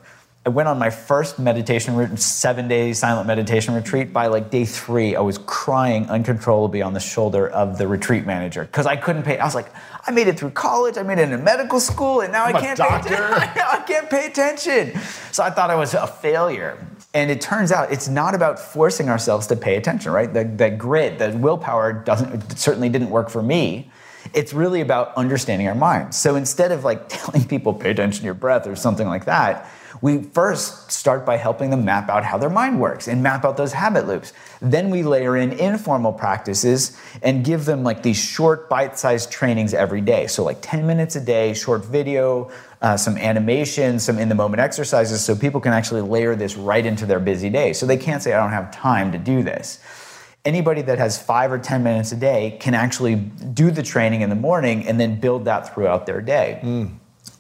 I 0.48 0.50
went 0.50 0.70
on 0.70 0.80
my 0.80 0.92
first 0.92 1.40
meditation, 1.40 2.16
seven 2.16 2.70
day 2.70 2.94
silent 2.94 3.28
meditation 3.28 3.76
retreat. 3.76 4.14
By 4.14 4.28
like 4.28 4.50
day 4.50 4.64
three, 4.64 5.14
I 5.14 5.20
was 5.20 5.40
crying 5.40 6.10
uncontrollably 6.10 6.82
on 6.82 6.94
the 6.94 7.02
shoulder 7.02 7.50
of 7.50 7.78
the 7.78 7.86
retreat 7.86 8.26
manager 8.26 8.62
because 8.62 8.86
I 8.86 8.96
couldn't 8.96 9.24
pay. 9.24 9.40
I 9.40 9.44
was 9.44 9.56
like, 9.56 9.70
I 10.06 10.12
made 10.12 10.30
it 10.30 10.40
through 10.40 10.52
college, 10.52 10.98
I 10.98 11.04
made 11.04 11.18
it 11.18 11.24
into 11.24 11.38
medical 11.38 11.82
school, 11.82 12.22
and 12.22 12.32
now 12.32 12.46
I'm 12.46 12.56
I 12.56 12.62
can't 12.62 12.78
doctor. 12.78 13.10
pay 13.10 13.16
attention. 13.16 13.62
I 13.68 13.84
can't 13.86 14.10
pay 14.10 14.26
attention. 14.28 15.02
So 15.34 15.44
I 15.44 15.50
thought 15.50 15.70
I 15.70 15.76
was 15.76 15.94
a 15.94 16.08
failure. 16.08 16.78
And 17.14 17.30
it 17.30 17.42
turns 17.42 17.74
out 17.74 17.92
it's 17.92 18.08
not 18.08 18.34
about 18.34 18.58
forcing 18.58 19.10
ourselves 19.10 19.48
to 19.48 19.58
pay 19.58 19.76
attention, 19.76 20.14
right? 20.14 20.34
That, 20.34 20.58
that 20.60 20.78
grit, 20.78 21.20
that 21.20 21.36
willpower 21.36 21.92
doesn't 21.92 22.58
certainly 22.58 22.88
didn't 22.88 23.10
work 23.10 23.30
for 23.30 23.44
me. 23.44 23.92
It's 24.34 24.54
really 24.54 24.80
about 24.80 25.14
understanding 25.18 25.68
our 25.68 25.76
minds. 25.76 26.16
So 26.16 26.38
instead 26.38 26.72
of 26.72 26.86
like 26.86 27.10
telling 27.10 27.44
people 27.44 27.74
pay 27.74 27.92
attention 27.92 28.22
to 28.22 28.26
your 28.26 28.34
breath 28.34 28.66
or 28.66 28.78
something 28.78 29.08
like 29.10 29.26
that, 29.26 29.70
we 30.02 30.22
first 30.22 30.92
start 30.92 31.26
by 31.26 31.38
helping 31.38 31.70
them 31.70 31.86
map 31.86 32.10
out 32.10 32.24
how 32.24 32.38
their 32.38 32.50
mind 32.50 32.80
works 32.80 33.08
and 33.08 33.24
map 33.24 33.46
out 33.46 33.58
those 33.58 33.74
habit 33.74 34.08
loops. 34.08 34.34
Then 34.62 34.90
we 34.90 35.04
layer 35.04 35.38
in 35.38 35.54
informal 35.54 36.14
practices 36.14 36.98
and 37.22 37.44
give 37.44 37.66
them 37.66 37.84
like 37.84 38.04
these 38.04 38.18
short 38.18 38.70
bite-sized 38.70 39.32
trainings 39.32 39.74
every 39.74 40.02
day. 40.02 40.28
So 40.28 40.44
like 40.44 40.58
10 40.62 40.86
minutes 40.86 41.16
a 41.16 41.22
day, 41.22 41.54
short 41.54 41.86
video, 41.86 42.52
uh, 42.82 42.98
some 42.98 43.18
animation, 43.18 44.00
some 44.00 44.20
in-the-moment 44.20 44.60
exercises, 44.60 45.24
so 45.24 45.36
people 45.36 45.60
can 45.60 45.74
actually 45.74 46.02
layer 46.02 46.36
this 46.36 46.56
right 46.56 46.86
into 46.86 47.06
their 47.06 47.20
busy 47.20 47.50
day. 47.50 47.74
So 47.74 47.86
they 47.86 47.98
can't 47.98 48.22
say, 48.22 48.34
I 48.34 48.42
don't 48.42 48.52
have 48.52 48.72
time 48.72 49.12
to 49.12 49.18
do 49.18 49.44
this 49.44 49.80
anybody 50.46 50.82
that 50.82 50.98
has 50.98 51.22
five 51.22 51.52
or 51.52 51.60
10 51.60 51.84
minutes 51.84 52.14
a 52.14 52.16
day 52.16 52.58
can 52.62 52.74
actually 52.74 53.16
do 53.16 53.70
the 53.70 53.84
training 53.84 54.22
in 54.22 54.30
the 54.30 54.36
morning 54.36 54.88
and 54.88 54.98
then 54.98 55.20
build 55.20 55.44
that 55.44 55.74
throughout 55.74 56.06
their 56.06 56.22
day. 56.22 56.60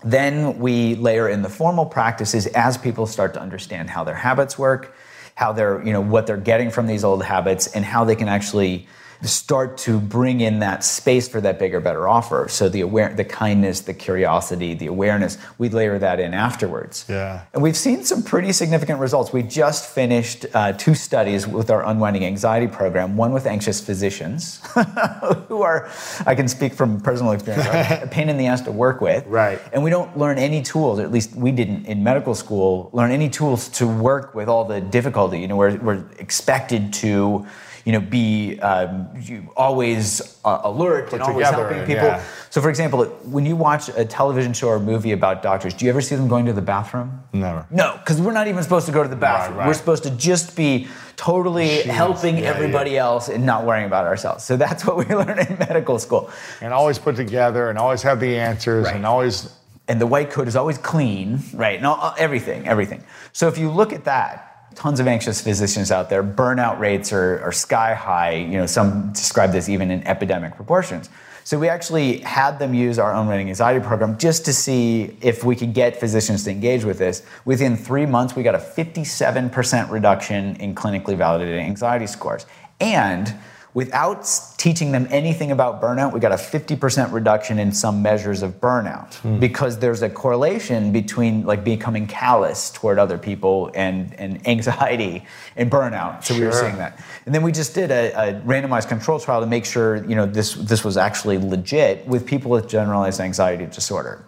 Then 0.04 0.60
we 0.60 0.96
layer 0.96 1.28
in 1.28 1.42
the 1.42 1.50
formal 1.50 1.86
practices 1.86 2.48
as 2.48 2.78
people 2.78 3.08
start 3.08 3.34
to 3.34 3.42
understand 3.42 3.90
how 3.90 4.04
their 4.04 4.16
habits 4.16 4.58
work, 4.58 4.96
how 5.36 5.54
they're, 5.54 5.84
you 5.86 5.94
know, 5.94 6.02
what 6.02 6.28
they're 6.28 6.38
getting 6.38 6.70
from 6.70 6.88
these 6.88 7.04
old 7.04 7.24
habits, 7.24 7.68
and 7.68 7.84
how 7.84 8.04
they 8.04 8.16
can 8.16 8.28
actually 8.28 8.88
start 9.24 9.78
to 9.80 10.00
bring 10.00 10.42
in 10.42 10.60
that 10.60 10.84
space 10.84 11.28
for 11.28 11.42
that 11.42 11.60
bigger, 11.60 11.80
better 11.80 12.08
offer. 12.08 12.48
So 12.50 12.70
the 12.70 12.82
aware, 12.82 13.14
the 13.14 13.26
kindness, 13.26 13.82
the 13.82 13.94
curiosity, 13.94 14.74
the 14.74 14.88
awareness, 14.88 15.38
we 15.58 15.70
layer 15.70 15.98
that 16.00 16.20
in 16.20 16.34
afterwards. 16.34 17.06
Yeah. 17.10 17.46
And 17.54 17.64
we've 17.64 17.78
seen 17.78 18.04
some 18.04 18.24
pretty 18.24 18.52
significant 18.52 19.00
results. 19.00 19.34
We 19.34 19.44
just 19.44 19.90
finished 19.90 20.46
uh, 20.54 20.74
two 20.74 20.94
studies 20.94 21.48
with 21.48 21.70
our 21.70 21.86
Unwinding 21.86 22.26
Anxiety 22.26 22.68
program, 22.68 23.18
one 23.18 23.34
with 23.34 23.46
anxious 23.46 23.82
physicians, 23.82 24.62
who 25.48 25.62
are, 25.62 25.90
I 26.26 26.36
can 26.36 26.48
speak 26.48 26.74
from 26.74 27.02
personal 27.02 27.32
experience, 27.32 27.68
a 28.04 28.08
pain 28.08 28.30
in 28.30 28.38
the 28.38 28.48
ass 28.48 28.62
to 28.62 28.72
work 28.72 29.02
with. 29.02 29.26
Right. 29.26 29.60
And 29.74 29.84
we 29.84 29.90
don't 29.90 30.18
learn 30.18 30.38
any 30.38 30.62
tools, 30.62 31.00
or 31.00 31.04
at 31.04 31.12
least 31.12 31.36
we 31.36 31.52
didn't 31.52 31.86
in 31.86 32.04
medical 32.04 32.36
school, 32.36 32.90
learn 32.94 33.12
any 33.12 33.30
tools 33.30 33.70
to 33.70 33.88
work 33.88 34.36
with 34.36 34.48
all 34.48 34.66
the 34.66 34.82
difficulty. 34.82 35.40
You 35.40 35.48
know, 35.48 35.56
we're, 35.56 35.78
we're 35.78 36.06
expected 36.20 36.94
to, 36.94 37.46
you 37.88 37.94
know, 37.94 38.02
be 38.02 38.60
um, 38.60 39.08
always 39.56 40.38
uh, 40.44 40.60
alert 40.72 41.14
and 41.14 41.22
always 41.22 41.48
together, 41.48 41.64
helping 41.70 41.86
people. 41.88 42.04
yeah. 42.08 42.24
So, 42.50 42.60
for 42.62 42.70
example, 42.70 43.06
when 43.36 43.46
you 43.46 43.56
watch 43.56 43.88
a 43.96 44.04
television 44.04 44.52
show 44.52 44.68
or 44.68 44.80
movie 44.80 45.14
about 45.14 45.42
doctors, 45.42 45.74
do 45.74 45.86
you 45.86 45.92
ever 45.92 46.02
see 46.02 46.16
them 46.16 46.28
going 46.28 46.46
to 46.48 46.54
the 46.54 46.62
bathroom? 46.62 47.24
Never. 47.32 47.66
No, 47.72 47.96
because 48.00 48.20
we're 48.22 48.34
not 48.34 48.48
even 48.48 48.62
supposed 48.62 48.88
to 48.88 48.92
go 48.92 49.04
to 49.04 49.10
the 49.10 49.16
bathroom. 49.16 49.58
right. 49.60 49.68
We're 49.68 49.74
supposed 49.74 50.04
to 50.04 50.12
just 50.12 50.56
be 50.58 50.88
totally 51.16 51.70
Jeez, 51.70 51.84
helping 51.86 52.38
yeah, 52.38 52.54
everybody 52.54 52.98
else 52.98 53.30
and 53.30 53.46
not 53.46 53.66
worrying 53.66 53.86
about 53.88 54.06
ourselves. 54.06 54.44
So 54.44 54.58
that's 54.58 54.86
what 54.86 54.98
we 54.98 55.06
learn 55.22 55.40
in 55.40 55.58
medical 55.58 55.98
school. 55.98 56.30
And 56.60 56.74
always 56.74 57.00
put 57.00 57.16
together 57.16 57.70
and 57.70 57.80
always 57.80 58.02
have 58.04 58.20
the 58.20 58.38
answers 58.38 58.86
Right. 58.88 58.96
and 58.98 59.06
always 59.06 59.50
And 59.90 60.02
the 60.02 60.08
white 60.08 60.30
coat 60.30 60.48
is 60.50 60.56
always 60.58 60.78
clean, 60.78 61.40
right? 61.54 61.78
And 61.78 61.86
all, 61.88 62.14
everything, 62.18 62.68
everything. 62.68 63.02
So 63.32 63.48
if 63.48 63.58
you 63.58 63.72
look 63.72 63.94
at 63.94 64.04
that, 64.04 64.47
tons 64.78 65.00
of 65.00 65.08
anxious 65.08 65.42
physicians 65.42 65.92
out 65.92 66.08
there, 66.10 66.24
burnout 66.24 66.80
rates 66.80 67.12
are, 67.12 67.42
are 67.42 67.52
sky 67.52 67.96
high. 67.96 68.36
You 68.36 68.60
know, 68.60 68.68
some 68.68 69.12
describe 69.12 69.52
this 69.52 69.68
even 69.70 69.90
in 69.90 70.06
epidemic 70.06 70.56
proportions. 70.56 71.10
So 71.44 71.58
we 71.58 71.68
actually 71.68 72.20
had 72.20 72.60
them 72.60 72.74
use 72.74 73.00
our 73.00 73.16
Unwinding 73.16 73.48
Anxiety 73.48 73.84
program 73.84 74.18
just 74.18 74.46
to 74.46 74.54
see 74.54 75.18
if 75.22 75.44
we 75.44 75.56
could 75.56 75.74
get 75.74 76.00
physicians 76.00 76.44
to 76.44 76.52
engage 76.52 76.84
with 76.84 77.00
this. 77.00 77.24
Within 77.46 77.76
three 77.76 78.06
months, 78.06 78.36
we 78.36 78.44
got 78.44 78.54
a 78.54 78.60
57% 78.60 79.90
reduction 79.90 80.56
in 80.58 80.76
clinically 80.76 81.18
validated 81.18 81.58
anxiety 81.58 82.06
scores. 82.06 82.46
And 82.80 83.34
without 83.78 84.28
teaching 84.58 84.92
them 84.92 85.08
anything 85.12 85.52
about 85.52 85.80
burnout, 85.80 86.12
we 86.12 86.20
got 86.20 86.32
a 86.32 86.36
50% 86.36 87.12
reduction 87.12 87.60
in 87.60 87.72
some 87.72 88.02
measures 88.02 88.42
of 88.42 88.60
burnout 88.60 89.14
hmm. 89.18 89.38
because 89.38 89.78
there's 89.78 90.02
a 90.02 90.10
correlation 90.10 90.92
between 90.92 91.46
like 91.46 91.64
becoming 91.64 92.08
callous 92.08 92.72
toward 92.72 92.98
other 92.98 93.20
people 93.20 93.70
and, 93.76 94.16
and 94.16 94.48
anxiety 94.48 95.24
and 95.56 95.70
burnout. 95.70 96.24
So 96.24 96.34
we 96.34 96.44
were 96.44 96.52
seeing 96.52 96.78
that. 96.78 97.00
And 97.28 97.36
then 97.36 97.44
we 97.44 97.52
just 97.52 97.76
did 97.76 97.92
a, 97.92 98.12
a 98.14 98.42
randomized 98.42 98.88
control 98.88 99.20
trial 99.20 99.42
to 99.42 99.48
make 99.48 99.64
sure 99.64 100.04
you 100.10 100.16
know 100.16 100.26
this 100.26 100.56
this 100.56 100.84
was 100.84 100.98
actually 100.98 101.38
legit 101.38 102.08
with 102.08 102.26
people 102.26 102.50
with 102.50 102.68
generalized 102.68 103.20
anxiety 103.20 103.68
disorder. 103.68 104.26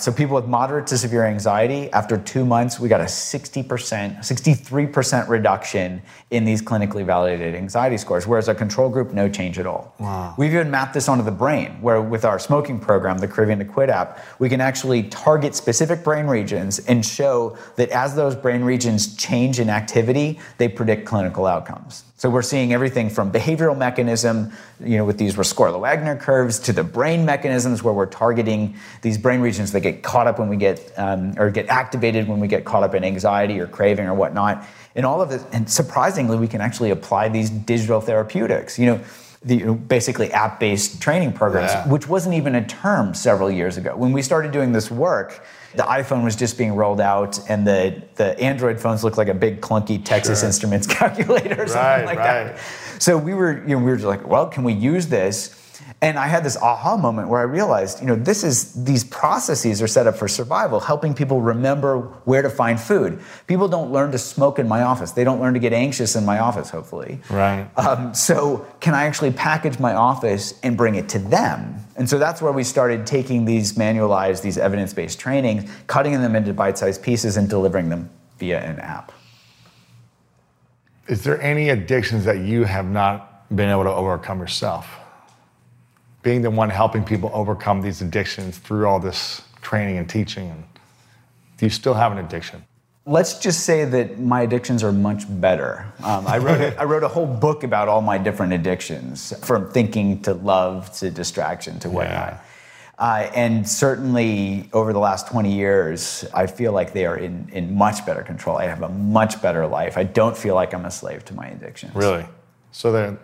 So 0.00 0.10
people 0.10 0.34
with 0.34 0.46
moderate 0.46 0.86
to 0.86 0.96
severe 0.96 1.26
anxiety, 1.26 1.92
after 1.92 2.16
two 2.16 2.46
months, 2.46 2.80
we 2.80 2.88
got 2.88 3.02
a 3.02 3.04
60%, 3.04 3.66
63% 3.66 5.28
reduction 5.28 6.00
in 6.30 6.46
these 6.46 6.62
clinically 6.62 7.04
validated 7.04 7.54
anxiety 7.54 7.98
scores, 7.98 8.26
whereas 8.26 8.48
a 8.48 8.54
control 8.54 8.88
group, 8.88 9.12
no 9.12 9.28
change 9.28 9.58
at 9.58 9.66
all. 9.66 9.94
Wow. 9.98 10.34
We've 10.38 10.54
even 10.54 10.70
mapped 10.70 10.94
this 10.94 11.06
onto 11.06 11.22
the 11.22 11.30
brain, 11.30 11.72
where 11.82 12.00
with 12.00 12.24
our 12.24 12.38
smoking 12.38 12.80
program, 12.80 13.18
the 13.18 13.28
Craving 13.28 13.58
to 13.58 13.66
Quit 13.66 13.90
app, 13.90 14.18
we 14.38 14.48
can 14.48 14.62
actually 14.62 15.02
target 15.02 15.54
specific 15.54 16.02
brain 16.02 16.26
regions 16.26 16.78
and 16.78 17.04
show 17.04 17.58
that 17.76 17.90
as 17.90 18.16
those 18.16 18.34
brain 18.34 18.64
regions 18.64 19.14
change 19.16 19.60
in 19.60 19.68
activity, 19.68 20.38
they 20.56 20.68
predict 20.68 21.04
clinical 21.04 21.44
outcomes. 21.44 22.04
So 22.20 22.28
we're 22.28 22.42
seeing 22.42 22.74
everything 22.74 23.08
from 23.08 23.32
behavioral 23.32 23.74
mechanism, 23.74 24.52
you 24.78 24.98
know, 24.98 25.06
with 25.06 25.16
these 25.16 25.36
Rescorla-Wagner 25.36 26.16
curves, 26.16 26.58
to 26.58 26.72
the 26.74 26.84
brain 26.84 27.24
mechanisms 27.24 27.82
where 27.82 27.94
we're 27.94 28.04
targeting 28.04 28.76
these 29.00 29.16
brain 29.16 29.40
regions 29.40 29.72
that 29.72 29.80
get 29.80 30.02
caught 30.02 30.26
up 30.26 30.38
when 30.38 30.50
we 30.50 30.58
get 30.58 30.92
um, 30.98 31.32
or 31.38 31.48
get 31.48 31.66
activated 31.70 32.28
when 32.28 32.38
we 32.38 32.46
get 32.46 32.66
caught 32.66 32.82
up 32.82 32.94
in 32.94 33.04
anxiety 33.04 33.58
or 33.58 33.66
craving 33.66 34.06
or 34.06 34.12
whatnot. 34.12 34.66
And 34.94 35.06
all 35.06 35.22
of 35.22 35.30
it, 35.30 35.40
and 35.50 35.70
surprisingly, 35.70 36.36
we 36.36 36.46
can 36.46 36.60
actually 36.60 36.90
apply 36.90 37.30
these 37.30 37.48
digital 37.48 38.02
therapeutics. 38.02 38.78
You 38.78 38.84
know, 38.84 39.00
the 39.42 39.56
you 39.56 39.64
know, 39.64 39.74
basically 39.74 40.30
app-based 40.30 41.00
training 41.00 41.32
programs, 41.32 41.72
Yeah. 41.72 41.88
which 41.88 42.06
wasn't 42.06 42.34
even 42.34 42.54
a 42.54 42.62
term 42.66 43.14
several 43.14 43.50
years 43.50 43.78
ago. 43.78 43.96
When 43.96 44.12
we 44.12 44.20
started 44.20 44.52
doing 44.52 44.72
this 44.72 44.90
work, 44.90 45.42
the 45.74 45.82
iPhone 45.84 46.24
was 46.24 46.34
just 46.36 46.58
being 46.58 46.74
rolled 46.74 47.00
out, 47.00 47.38
and 47.48 47.66
the, 47.66 48.02
the 48.16 48.38
Android 48.40 48.80
phones 48.80 49.04
looked 49.04 49.18
like 49.18 49.28
a 49.28 49.34
big 49.34 49.60
clunky 49.60 50.04
Texas 50.04 50.40
Sure. 50.40 50.48
Instruments 50.48 50.86
calculator 50.98 51.62
or 51.62 51.66
something 51.66 51.74
Right, 51.76 52.04
like 52.06 52.18
right. 52.18 52.56
that. 52.56 52.58
So 52.98 53.16
we 53.16 53.34
were, 53.34 53.62
you 53.62 53.76
know, 53.76 53.78
we 53.78 53.84
were 53.90 53.96
just 53.96 54.06
like, 54.06 54.26
well, 54.26 54.46
can 54.48 54.64
we 54.64 54.72
use 54.72 55.06
this? 55.06 55.54
And 56.02 56.18
I 56.18 56.28
had 56.28 56.44
this 56.44 56.56
aha 56.56 56.96
moment 56.96 57.28
where 57.28 57.40
I 57.40 57.44
realized, 57.44 58.00
you 58.00 58.06
know, 58.06 58.16
this 58.16 58.44
is 58.44 58.84
these 58.84 59.04
processes 59.04 59.82
are 59.82 59.86
set 59.86 60.06
up 60.06 60.16
for 60.16 60.28
survival, 60.28 60.80
helping 60.80 61.14
people 61.14 61.40
remember 61.40 62.00
where 62.24 62.42
to 62.42 62.50
find 62.50 62.80
food. 62.80 63.20
People 63.46 63.68
don't 63.68 63.92
learn 63.92 64.12
to 64.12 64.18
smoke 64.18 64.58
in 64.58 64.66
my 64.68 64.82
office. 64.82 65.12
They 65.12 65.24
don't 65.24 65.40
learn 65.40 65.54
to 65.54 65.60
get 65.60 65.72
anxious 65.72 66.16
in 66.16 66.24
my 66.24 66.38
office, 66.38 66.70
hopefully. 66.70 67.20
Right. 67.28 67.68
Um, 67.76 68.14
so 68.14 68.66
can 68.80 68.94
I 68.94 69.04
actually 69.04 69.32
package 69.32 69.78
my 69.78 69.94
office 69.94 70.58
and 70.62 70.76
bring 70.76 70.94
it 70.94 71.08
to 71.10 71.18
them? 71.18 71.76
And 71.96 72.08
so 72.08 72.18
that's 72.18 72.40
where 72.40 72.52
we 72.52 72.64
started 72.64 73.06
taking 73.06 73.44
these 73.44 73.74
manualized, 73.74 74.42
these 74.42 74.56
evidence-based 74.56 75.18
trainings, 75.18 75.70
cutting 75.86 76.12
them 76.12 76.34
into 76.34 76.54
bite-sized 76.54 77.02
pieces 77.02 77.36
and 77.36 77.48
delivering 77.48 77.90
them 77.90 78.08
via 78.38 78.60
an 78.60 78.78
app. 78.78 79.12
Is 81.08 81.24
there 81.24 81.40
any 81.42 81.70
addictions 81.70 82.24
that 82.24 82.38
you 82.38 82.64
have 82.64 82.86
not 82.86 83.54
been 83.54 83.68
able 83.68 83.82
to 83.82 83.90
overcome 83.90 84.38
yourself? 84.38 84.99
Being 86.22 86.42
the 86.42 86.50
one 86.50 86.70
helping 86.70 87.04
people 87.04 87.30
overcome 87.32 87.80
these 87.80 88.02
addictions 88.02 88.58
through 88.58 88.86
all 88.86 89.00
this 89.00 89.42
training 89.62 89.98
and 89.98 90.08
teaching, 90.08 90.50
and 90.50 90.64
do 91.56 91.66
you 91.66 91.70
still 91.70 91.94
have 91.94 92.12
an 92.12 92.18
addiction? 92.18 92.64
Let's 93.06 93.38
just 93.38 93.64
say 93.64 93.84
that 93.86 94.18
my 94.20 94.42
addictions 94.42 94.82
are 94.82 94.92
much 94.92 95.24
better. 95.40 95.86
Um, 96.04 96.26
I, 96.26 96.38
wrote 96.38 96.60
a, 96.60 96.78
I 96.80 96.84
wrote 96.84 97.02
a 97.02 97.08
whole 97.08 97.26
book 97.26 97.64
about 97.64 97.88
all 97.88 98.02
my 98.02 98.18
different 98.18 98.52
addictions, 98.52 99.32
from 99.44 99.70
thinking 99.70 100.22
to 100.22 100.34
love 100.34 100.92
to 100.98 101.10
distraction 101.10 101.78
to 101.80 101.90
whatnot. 101.90 102.32
Yeah. 102.32 102.40
Uh, 103.00 103.30
and 103.34 103.66
certainly 103.66 104.68
over 104.74 104.92
the 104.92 104.98
last 104.98 105.26
20 105.28 105.50
years, 105.50 106.26
I 106.34 106.46
feel 106.46 106.72
like 106.72 106.92
they 106.92 107.06
are 107.06 107.16
in, 107.16 107.48
in 107.50 107.74
much 107.74 108.04
better 108.04 108.22
control. 108.22 108.58
I 108.58 108.66
have 108.66 108.82
a 108.82 108.90
much 108.90 109.40
better 109.40 109.66
life. 109.66 109.96
I 109.96 110.04
don't 110.04 110.36
feel 110.36 110.54
like 110.54 110.74
I'm 110.74 110.84
a 110.84 110.90
slave 110.90 111.24
to 111.24 111.34
my 111.34 111.46
addictions. 111.46 111.94
Really? 111.94 112.26
So 112.72 112.92
they're 112.92 113.18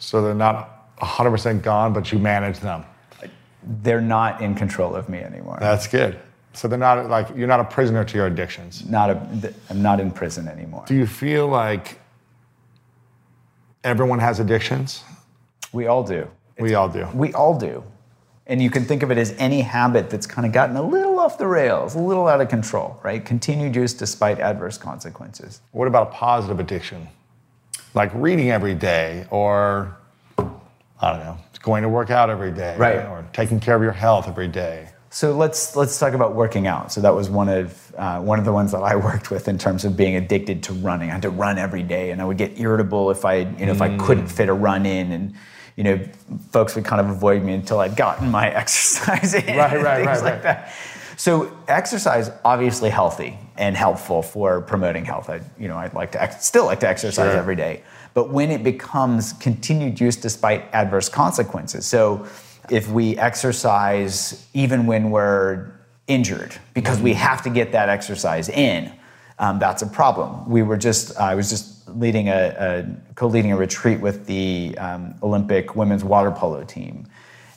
so 0.00 0.22
they're 0.22 0.34
not 0.34 0.79
100% 1.00 1.62
gone, 1.62 1.92
but 1.92 2.12
you 2.12 2.18
manage 2.18 2.58
them. 2.60 2.84
They're 3.82 4.00
not 4.00 4.40
in 4.40 4.54
control 4.54 4.94
of 4.94 5.08
me 5.08 5.18
anymore. 5.18 5.58
That's 5.60 5.86
good. 5.86 6.18
So 6.52 6.66
they're 6.66 6.78
not 6.78 7.08
like 7.08 7.28
you're 7.36 7.46
not 7.46 7.60
a 7.60 7.64
prisoner 7.64 8.04
to 8.04 8.16
your 8.16 8.26
addictions. 8.26 8.88
not 8.88 9.10
a, 9.10 9.54
I'm 9.68 9.82
not 9.82 10.00
in 10.00 10.10
prison 10.10 10.48
anymore. 10.48 10.84
Do 10.86 10.94
you 10.94 11.06
feel 11.06 11.46
like 11.46 12.00
everyone 13.84 14.18
has 14.18 14.40
addictions? 14.40 15.04
We 15.72 15.86
all 15.86 16.02
do. 16.02 16.28
We 16.58 16.74
all 16.74 16.88
do. 16.88 17.06
We 17.14 17.32
all 17.32 17.58
do. 17.58 17.84
And 18.46 18.60
you 18.60 18.68
can 18.68 18.84
think 18.84 19.04
of 19.04 19.12
it 19.12 19.18
as 19.18 19.32
any 19.38 19.60
habit 19.60 20.10
that's 20.10 20.26
kind 20.26 20.44
of 20.44 20.52
gotten 20.52 20.76
a 20.76 20.82
little 20.82 21.20
off 21.20 21.38
the 21.38 21.46
rails, 21.46 21.94
a 21.94 22.00
little 22.00 22.26
out 22.26 22.40
of 22.40 22.48
control, 22.48 22.98
right? 23.04 23.24
Continued 23.24 23.76
use 23.76 23.94
despite 23.94 24.40
adverse 24.40 24.76
consequences. 24.76 25.60
What 25.70 25.86
about 25.86 26.08
a 26.08 26.10
positive 26.10 26.58
addiction? 26.58 27.06
Like 27.94 28.10
reading 28.12 28.50
every 28.50 28.74
day 28.74 29.26
or 29.30 29.96
I 31.00 31.10
don't 31.12 31.20
know, 31.20 31.38
going 31.62 31.82
to 31.82 31.88
work 31.88 32.10
out 32.10 32.30
every 32.30 32.52
day 32.52 32.76
Right. 32.76 32.96
or 33.06 33.24
taking 33.32 33.60
care 33.60 33.74
of 33.76 33.82
your 33.82 33.92
health 33.92 34.28
every 34.28 34.48
day. 34.48 34.88
So 35.12 35.32
let's 35.36 35.74
let's 35.74 35.98
talk 35.98 36.12
about 36.14 36.34
working 36.34 36.66
out. 36.68 36.92
So 36.92 37.00
that 37.00 37.14
was 37.14 37.28
one 37.28 37.48
of 37.48 37.94
uh, 37.98 38.20
one 38.20 38.38
of 38.38 38.44
the 38.44 38.52
ones 38.52 38.70
that 38.72 38.82
I 38.82 38.94
worked 39.08 39.30
with 39.30 39.48
in 39.48 39.58
terms 39.58 39.84
of 39.84 39.96
being 39.96 40.14
addicted 40.16 40.62
to 40.64 40.72
running. 40.72 41.10
I 41.10 41.14
had 41.14 41.22
to 41.22 41.30
run 41.30 41.58
every 41.58 41.82
day, 41.82 42.10
and 42.12 42.22
I 42.22 42.24
would 42.24 42.36
get 42.38 42.60
irritable 42.60 43.10
if 43.10 43.24
I 43.24 43.38
you 43.38 43.66
know 43.66 43.72
if 43.72 43.82
I 43.82 43.96
couldn't 43.96 44.28
fit 44.28 44.48
a 44.48 44.52
run 44.54 44.86
in, 44.86 45.10
and 45.10 45.34
you 45.76 45.82
know 45.84 45.98
folks 46.52 46.76
would 46.76 46.84
kind 46.84 47.00
of 47.00 47.08
avoid 47.10 47.42
me 47.42 47.54
until 47.54 47.80
I'd 47.80 47.96
gotten 47.96 48.30
my 48.30 48.50
exercise 48.62 49.34
in, 49.34 49.46
Right, 49.56 49.82
right, 49.82 49.96
things 49.96 50.06
right, 50.06 50.22
like 50.22 50.32
right. 50.34 50.42
that. 50.44 50.72
So 51.16 51.50
exercise 51.66 52.30
obviously 52.44 52.88
healthy 52.88 53.36
and 53.58 53.76
helpful 53.76 54.22
for 54.22 54.60
promoting 54.62 55.04
health. 55.04 55.28
I 55.28 55.40
you 55.58 55.66
know 55.66 55.76
I'd 55.76 55.92
like 55.94 56.12
to 56.12 56.22
ex- 56.22 56.46
still 56.46 56.66
like 56.66 56.78
to 56.80 56.88
exercise 56.88 57.32
Sure. 57.32 57.36
every 57.40 57.56
day, 57.56 57.82
but 58.14 58.30
when 58.30 58.50
it 58.50 58.62
becomes 58.62 59.32
continued 59.34 60.00
use 60.00 60.16
despite 60.16 60.64
adverse 60.72 61.08
consequences, 61.08 61.86
so 61.86 62.26
if 62.70 62.88
we 62.88 63.16
exercise 63.18 64.46
even 64.54 64.86
when 64.86 65.10
we're 65.10 65.72
injured 66.06 66.56
because 66.74 67.00
we 67.00 67.14
have 67.14 67.42
to 67.42 67.50
get 67.50 67.72
that 67.72 67.88
exercise 67.88 68.48
in, 68.48 68.92
um, 69.38 69.58
that's 69.58 69.82
a 69.82 69.86
problem. 69.86 70.48
We 70.48 70.62
were 70.62 70.76
just 70.76 71.16
I 71.18 71.34
was 71.34 71.48
just 71.48 71.88
leading 71.88 72.28
a, 72.28 72.54
a 72.58 73.14
co-leading 73.14 73.52
a 73.52 73.56
retreat 73.56 74.00
with 74.00 74.26
the 74.26 74.76
um, 74.78 75.14
Olympic 75.22 75.74
women's 75.74 76.04
water 76.04 76.30
polo 76.30 76.62
team 76.64 77.08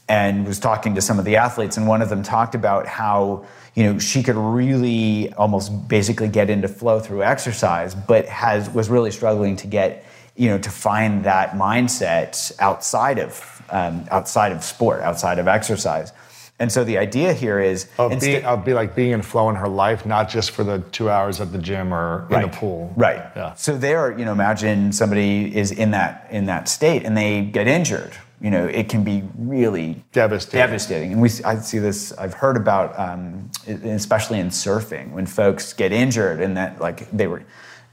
and 0.10 0.46
was 0.46 0.60
talking 0.60 0.96
to 0.96 1.02
some 1.02 1.20
of 1.20 1.26
the 1.26 1.38
athletes. 1.38 1.78
And 1.78 1.88
one 1.88 2.02
of 2.02 2.10
them 2.10 2.24
talked 2.24 2.56
about 2.56 2.88
how 2.88 3.46
you 3.76 3.84
know 3.84 4.00
she 4.00 4.24
could 4.24 4.36
really 4.36 5.34
almost 5.34 5.88
basically 5.88 6.28
get 6.28 6.50
into 6.50 6.68
flow 6.68 7.00
through 7.00 7.24
exercise 7.24 7.96
but 7.96 8.28
has 8.28 8.70
was 8.70 8.88
really 8.90 9.12
struggling 9.12 9.56
to 9.56 9.68
get 9.68 10.06
you 10.36 10.50
know 10.50 10.58
to 10.58 10.70
find 10.70 11.24
that 11.26 11.52
mindset 11.52 12.52
outside 12.60 13.20
of 13.20 13.62
um, 13.70 14.06
outside 14.12 14.52
of 14.52 14.64
sport 14.64 15.02
outside 15.02 15.40
of 15.40 15.48
exercise 15.48 16.12
and 16.60 16.72
so 16.72 16.84
the 16.84 16.98
idea 16.98 17.34
here 17.34 17.60
is 17.60 17.88
Of, 17.98 18.12
instead- 18.12 18.30
being, 18.32 18.46
of 18.46 18.64
be 18.64 18.74
like 18.74 18.96
being 18.96 19.12
in 19.12 19.22
flow 19.22 19.50
in 19.50 19.56
her 19.56 19.68
life, 19.68 20.06
not 20.06 20.30
just 20.30 20.52
for 20.52 20.64
the 20.64 20.80
two 20.92 21.10
hours 21.10 21.42
at 21.42 21.52
the 21.52 21.58
gym 21.58 21.94
or 21.94 22.28
in 22.32 22.44
the 22.44 22.48
pool. 22.48 22.94
Right. 22.96 23.22
Yeah. 23.36 23.54
So 23.56 23.76
there, 23.76 24.18
you 24.18 24.24
know, 24.24 24.32
imagine 24.32 24.92
somebody 24.94 25.54
is 25.56 25.72
in 25.72 25.92
that 25.92 26.28
in 26.30 26.46
that 26.46 26.70
state 26.70 27.04
and 27.04 27.18
they 27.18 27.42
get 27.42 27.68
injured. 27.68 28.14
You 28.40 28.52
know, 28.52 28.66
it 28.66 28.88
can 28.88 29.04
be 29.04 29.24
really 29.38 30.04
Devastating. 30.12 30.58
Devastating. 30.60 31.12
And 31.14 31.22
we, 31.22 31.30
I 31.44 31.56
see 31.58 31.80
this. 31.80 32.12
I've 32.14 32.34
heard 32.34 32.58
about, 32.58 32.98
um, 33.00 33.50
especially 33.68 34.40
in 34.40 34.48
surfing, 34.50 35.12
when 35.12 35.26
folks 35.26 35.74
get 35.74 35.92
injured 35.92 36.40
and 36.40 36.56
that 36.56 36.80
like 36.80 37.10
they 37.12 37.28
were 37.28 37.44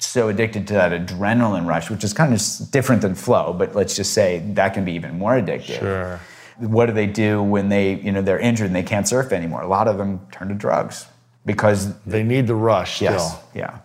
so 0.07 0.29
addicted 0.29 0.67
to 0.69 0.75
that 0.75 0.93
adrenaline 0.93 1.67
rush, 1.67 1.91
which 1.91 2.05
is 2.05 2.13
kind 2.13 2.33
of 2.33 2.41
different 2.71 3.03
than 3.03 3.15
flow, 3.15 3.53
but 3.53 3.75
let's 3.75 3.97
just 3.97 4.13
say 4.13 4.39
that 4.55 4.75
can 4.75 4.85
be 4.85 4.93
even 4.93 5.19
more 5.19 5.33
addictive. 5.33 5.79
Sure. 5.79 6.21
What 6.59 6.87
do 6.87 6.93
they 6.93 7.07
do 7.07 7.43
when 7.43 7.69
they, 7.69 7.95
you 7.95 8.13
know, 8.13 8.21
they're 8.23 8.39
injured 8.39 8.67
and 8.67 8.77
they 8.77 8.83
can't 8.83 9.09
surf 9.09 9.33
anymore? 9.33 9.63
A 9.63 9.69
lot 9.69 9.89
of 9.89 9.99
them 9.99 10.21
turn 10.31 10.49
to 10.49 10.55
drugs 10.55 11.07
because 11.47 11.95
They 12.05 12.23
need 12.23 12.47
the 12.47 12.55
rush 12.55 12.97
still. 12.97 13.13
yes, 13.13 13.39
yeah. 13.55 13.79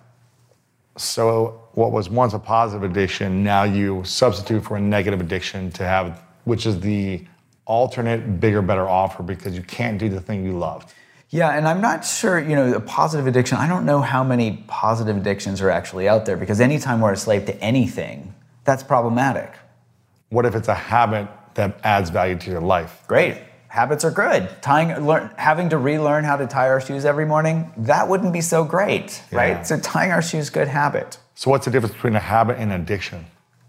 So 0.97 1.61
what 1.73 1.91
was 1.91 2.09
once 2.09 2.33
a 2.33 2.39
positive 2.39 2.89
addiction, 2.89 3.43
now 3.43 3.63
you 3.63 4.03
substitute 4.03 4.63
for 4.63 4.77
a 4.77 4.81
negative 4.81 5.21
addiction 5.21 5.71
to 5.71 5.83
have, 5.83 6.21
which 6.45 6.65
is 6.65 6.79
the 6.79 7.25
alternate, 7.65 8.39
bigger, 8.39 8.61
better 8.61 8.87
offer 8.87 9.23
because 9.23 9.55
you 9.55 9.63
can't 9.63 9.97
do 9.97 10.07
the 10.09 10.21
thing 10.21 10.45
you 10.45 10.57
love. 10.57 10.93
Yeah, 11.29 11.49
and 11.49 11.67
I'm 11.67 11.81
not 11.81 12.05
sure, 12.05 12.39
you 12.39 12.55
know, 12.55 12.73
a 12.73 12.79
positive 12.79 13.27
addiction, 13.27 13.57
I 13.57 13.67
don't 13.67 13.85
know 13.85 14.01
how 14.01 14.23
many 14.23 14.63
positive 14.67 15.17
addictions 15.17 15.61
are 15.61 15.69
actually 15.69 16.07
out 16.07 16.25
there 16.25 16.37
because 16.37 16.61
anytime 16.61 17.01
we're 17.01 17.13
a 17.13 17.17
slave 17.17 17.45
to 17.47 17.55
anything, 17.61 18.33
that's 18.63 18.83
problematic. 18.83 19.51
What 20.29 20.45
if 20.45 20.55
it's 20.55 20.67
a 20.67 20.75
habit 20.75 21.27
that 21.55 21.79
adds 21.83 22.09
value 22.09 22.37
to 22.37 22.51
your 22.51 22.61
life? 22.61 23.03
Great. 23.07 23.37
Habits 23.67 24.05
are 24.05 24.11
good. 24.11 24.49
Tying, 24.61 25.05
learn, 25.05 25.31
having 25.37 25.69
to 25.69 25.77
relearn 25.77 26.23
how 26.23 26.37
to 26.37 26.47
tie 26.47 26.69
our 26.69 26.79
shoes 26.79 27.03
every 27.05 27.25
morning, 27.25 27.71
that 27.77 28.07
wouldn't 28.07 28.31
be 28.31 28.41
so 28.41 28.63
great, 28.63 29.21
Yeah. 29.31 29.37
right? 29.37 29.67
So 29.67 29.77
tying 29.79 30.11
our 30.11 30.21
shoes, 30.21 30.49
good 30.49 30.67
habit. 30.69 31.17
So 31.33 31.49
what's 31.51 31.65
the 31.65 31.71
difference 31.71 31.93
between 31.95 32.15
a 32.15 32.19
habit 32.21 32.57
and 32.57 32.71
addiction? 32.71 33.25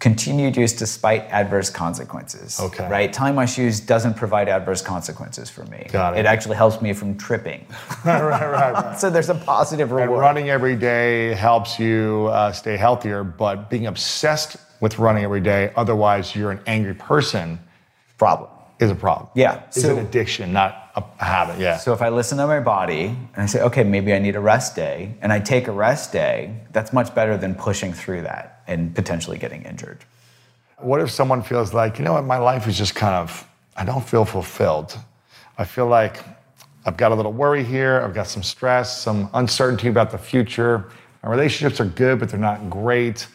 Continued 0.06 0.56
use 0.56 0.72
despite 0.72 1.22
adverse 1.32 1.68
consequences. 1.68 2.60
Okay. 2.60 2.88
Right? 2.88 3.12
Tying 3.12 3.34
my 3.34 3.44
shoes 3.44 3.80
doesn't 3.80 4.14
provide 4.14 4.48
adverse 4.48 4.80
consequences 4.80 5.50
for 5.50 5.64
me. 5.64 5.84
Got 5.90 6.16
it. 6.16 6.20
It 6.20 6.26
actually 6.26 6.54
helps 6.54 6.80
me 6.80 6.92
from 6.92 7.18
tripping. 7.18 7.66
right, 8.04 8.22
right, 8.22 8.72
right. 8.72 8.96
so 8.96 9.10
there's 9.10 9.30
a 9.30 9.34
positive 9.34 9.90
reward. 9.90 10.20
running 10.20 10.48
every 10.48 10.76
day 10.76 11.34
helps 11.34 11.80
you 11.80 12.28
uh, 12.30 12.52
stay 12.52 12.76
healthier, 12.76 13.24
but 13.24 13.68
being 13.68 13.88
obsessed 13.88 14.58
with 14.80 14.96
running 15.00 15.24
every 15.24 15.40
day, 15.40 15.72
otherwise 15.74 16.36
you're 16.36 16.52
an 16.52 16.60
angry 16.68 16.94
person, 16.94 17.58
Problem. 18.16 18.48
is 18.78 18.92
a 18.92 18.94
problem. 18.94 19.28
Yeah, 19.34 19.62
Is 19.74 19.82
so- 19.82 19.96
an 19.96 20.06
addiction, 20.06 20.52
not 20.52 20.85
a 20.96 21.24
habit. 21.24 21.60
Yeah. 21.60 21.76
So 21.76 21.92
if 21.92 22.00
I 22.00 22.08
listen 22.08 22.38
to 22.38 22.46
my 22.46 22.60
body 22.60 23.06
and 23.06 23.36
I 23.36 23.46
say, 23.46 23.60
okay, 23.62 23.84
maybe 23.84 24.14
I 24.14 24.18
need 24.18 24.34
a 24.34 24.40
rest 24.40 24.74
day, 24.74 25.14
and 25.20 25.32
I 25.32 25.38
take 25.40 25.68
a 25.68 25.72
rest 25.72 26.12
day, 26.12 26.58
that's 26.72 26.92
much 26.92 27.14
better 27.14 27.36
than 27.36 27.54
pushing 27.54 27.92
through 27.92 28.22
that 28.22 28.62
and 28.66 28.94
potentially 28.94 29.38
getting 29.38 29.62
injured. 29.62 30.04
What 30.78 31.00
if 31.00 31.10
someone 31.10 31.42
feels 31.42 31.72
like, 31.74 31.98
you 31.98 32.04
know 32.04 32.14
what, 32.14 32.24
my 32.24 32.38
life 32.38 32.66
is 32.66 32.76
just 32.76 32.94
kind 32.94 33.14
of, 33.14 33.46
I 33.76 33.84
don't 33.84 34.06
feel 34.06 34.24
fulfilled. 34.24 34.98
I 35.58 35.64
feel 35.64 35.86
like 35.86 36.22
I've 36.84 36.96
got 36.96 37.12
a 37.12 37.14
little 37.14 37.32
worry 37.32 37.64
here, 37.64 38.00
I've 38.00 38.14
got 38.14 38.26
some 38.26 38.42
stress, 38.42 39.00
some 39.00 39.28
uncertainty 39.34 39.88
about 39.88 40.10
the 40.10 40.18
future. 40.18 40.90
My 41.22 41.30
relationships 41.30 41.80
are 41.80 41.86
good, 41.86 42.20
but 42.20 42.28
they're 42.28 42.40
not 42.40 42.70
great. 42.70 43.26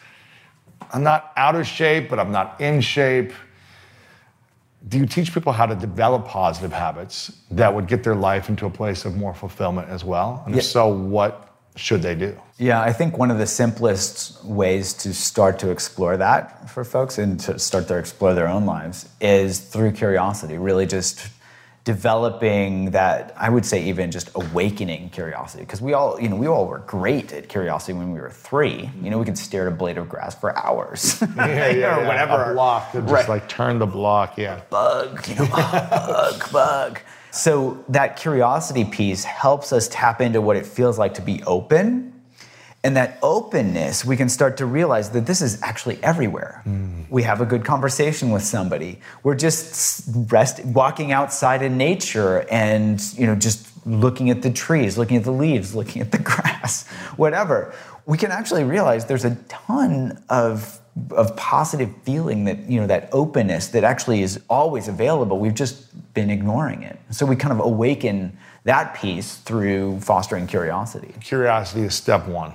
I'm 0.92 1.02
not 1.02 1.32
out 1.36 1.54
of 1.54 1.66
shape, 1.66 2.08
but 2.08 2.18
I'm 2.18 2.32
not 2.32 2.60
in 2.60 2.80
shape. 2.80 3.32
Do 4.88 4.98
you 4.98 5.06
teach 5.06 5.32
people 5.32 5.52
how 5.52 5.66
to 5.66 5.76
develop 5.76 6.26
positive 6.26 6.72
habits 6.72 7.32
that 7.50 7.72
would 7.74 7.86
get 7.86 8.02
their 8.02 8.16
life 8.16 8.48
into 8.48 8.66
a 8.66 8.70
place 8.70 9.04
of 9.04 9.16
more 9.16 9.32
fulfillment 9.32 9.88
as 9.88 10.04
well? 10.04 10.42
And 10.46 10.56
if 10.56 10.64
so, 10.64 10.88
what 10.88 11.48
should 11.76 12.02
they 12.02 12.14
do? 12.14 12.38
Yeah, 12.58 12.80
I 12.80 12.92
think 12.92 13.16
one 13.16 13.30
of 13.30 13.38
the 13.38 13.46
simplest 13.46 14.44
ways 14.44 14.92
to 14.94 15.14
start 15.14 15.58
to 15.60 15.70
explore 15.70 16.16
that 16.16 16.68
for 16.68 16.84
folks 16.84 17.18
and 17.18 17.40
to 17.40 17.58
start 17.58 17.88
to 17.88 17.98
explore 17.98 18.34
their 18.34 18.48
own 18.48 18.66
lives 18.66 19.08
is 19.20 19.60
through 19.60 19.92
curiosity, 19.92 20.58
really 20.58 20.86
just 20.86 21.28
developing 21.84 22.90
that 22.92 23.32
i 23.36 23.48
would 23.48 23.64
say 23.66 23.82
even 23.84 24.10
just 24.10 24.30
awakening 24.36 25.10
curiosity 25.10 25.64
because 25.64 25.80
we 25.80 25.92
all 25.94 26.20
you 26.20 26.28
know 26.28 26.36
we 26.36 26.46
all 26.46 26.66
were 26.66 26.78
great 26.80 27.32
at 27.32 27.48
curiosity 27.48 27.92
when 27.92 28.12
we 28.12 28.20
were 28.20 28.30
three 28.30 28.88
you 29.02 29.10
know 29.10 29.18
we 29.18 29.24
could 29.24 29.36
stare 29.38 29.66
at 29.66 29.72
a 29.72 29.76
blade 29.76 29.98
of 29.98 30.08
grass 30.08 30.34
for 30.38 30.56
hours 30.56 31.20
or 31.22 31.26
whatever 32.06 32.50
A 32.50 32.54
block, 32.54 32.92
just 32.92 33.06
Right. 33.06 33.28
like 33.28 33.48
turn 33.48 33.78
the 33.78 33.86
block, 33.86 34.38
yeah. 34.38 34.60
bug, 34.70 35.26
you 35.28 35.34
know, 35.36 35.46
bug, 35.46 36.52
bug. 36.52 37.00
So 37.30 37.82
that 37.88 38.16
curiosity 38.16 38.84
piece 38.84 39.24
helps 39.24 39.72
us 39.72 39.88
tap 39.88 40.20
into 40.20 40.40
what 40.40 40.56
it 40.56 40.66
feels 40.66 40.98
like 40.98 41.14
to 41.14 41.22
be 41.22 41.42
open. 41.44 42.12
And 42.84 42.96
that 42.96 43.18
openness, 43.22 44.04
we 44.04 44.16
can 44.16 44.28
start 44.28 44.56
to 44.56 44.66
realize 44.66 45.10
that 45.10 45.24
this 45.24 45.40
is 45.40 45.62
actually 45.62 46.02
everywhere. 46.02 46.62
Mm. 46.66 47.08
We 47.10 47.22
have 47.22 47.40
a 47.40 47.46
good 47.46 47.64
conversation 47.64 48.30
with 48.30 48.42
somebody. 48.42 48.98
We're 49.22 49.36
just 49.36 50.08
rest, 50.28 50.64
walking 50.64 51.12
outside 51.12 51.62
in 51.62 51.76
nature 51.76 52.44
and, 52.50 53.00
you 53.16 53.26
know, 53.26 53.36
just 53.36 53.68
looking 53.86 54.30
at 54.30 54.42
the 54.42 54.50
trees, 54.50 54.98
looking 54.98 55.16
at 55.16 55.24
the 55.24 55.32
leaves, 55.32 55.74
looking 55.74 56.02
at 56.02 56.10
the 56.12 56.18
grass, 56.30 56.88
whatever. 57.16 57.72
We 58.06 58.18
can 58.18 58.32
actually 58.32 58.64
realize 58.64 59.06
there's 59.06 59.24
a 59.24 59.36
ton 59.48 60.22
of 60.28 60.80
of 61.10 61.34
positive 61.36 61.90
feeling 62.04 62.44
that 62.44 62.68
you 62.68 62.78
know 62.78 62.86
that 62.86 63.08
openness 63.12 63.68
that 63.68 63.82
actually 63.82 64.20
is 64.20 64.38
always 64.50 64.88
available 64.88 65.38
we've 65.38 65.54
just 65.54 65.86
been 66.12 66.28
ignoring 66.28 66.82
it 66.82 66.98
so 67.08 67.24
we 67.24 67.34
kind 67.34 67.50
of 67.50 67.64
awaken 67.64 68.36
that 68.64 68.94
piece 68.94 69.36
through 69.36 70.00
fostering 70.00 70.46
curiosity 70.46 71.12
Curiosity 71.20 71.82
is 71.82 71.94
step 71.94 72.26
one. 72.28 72.52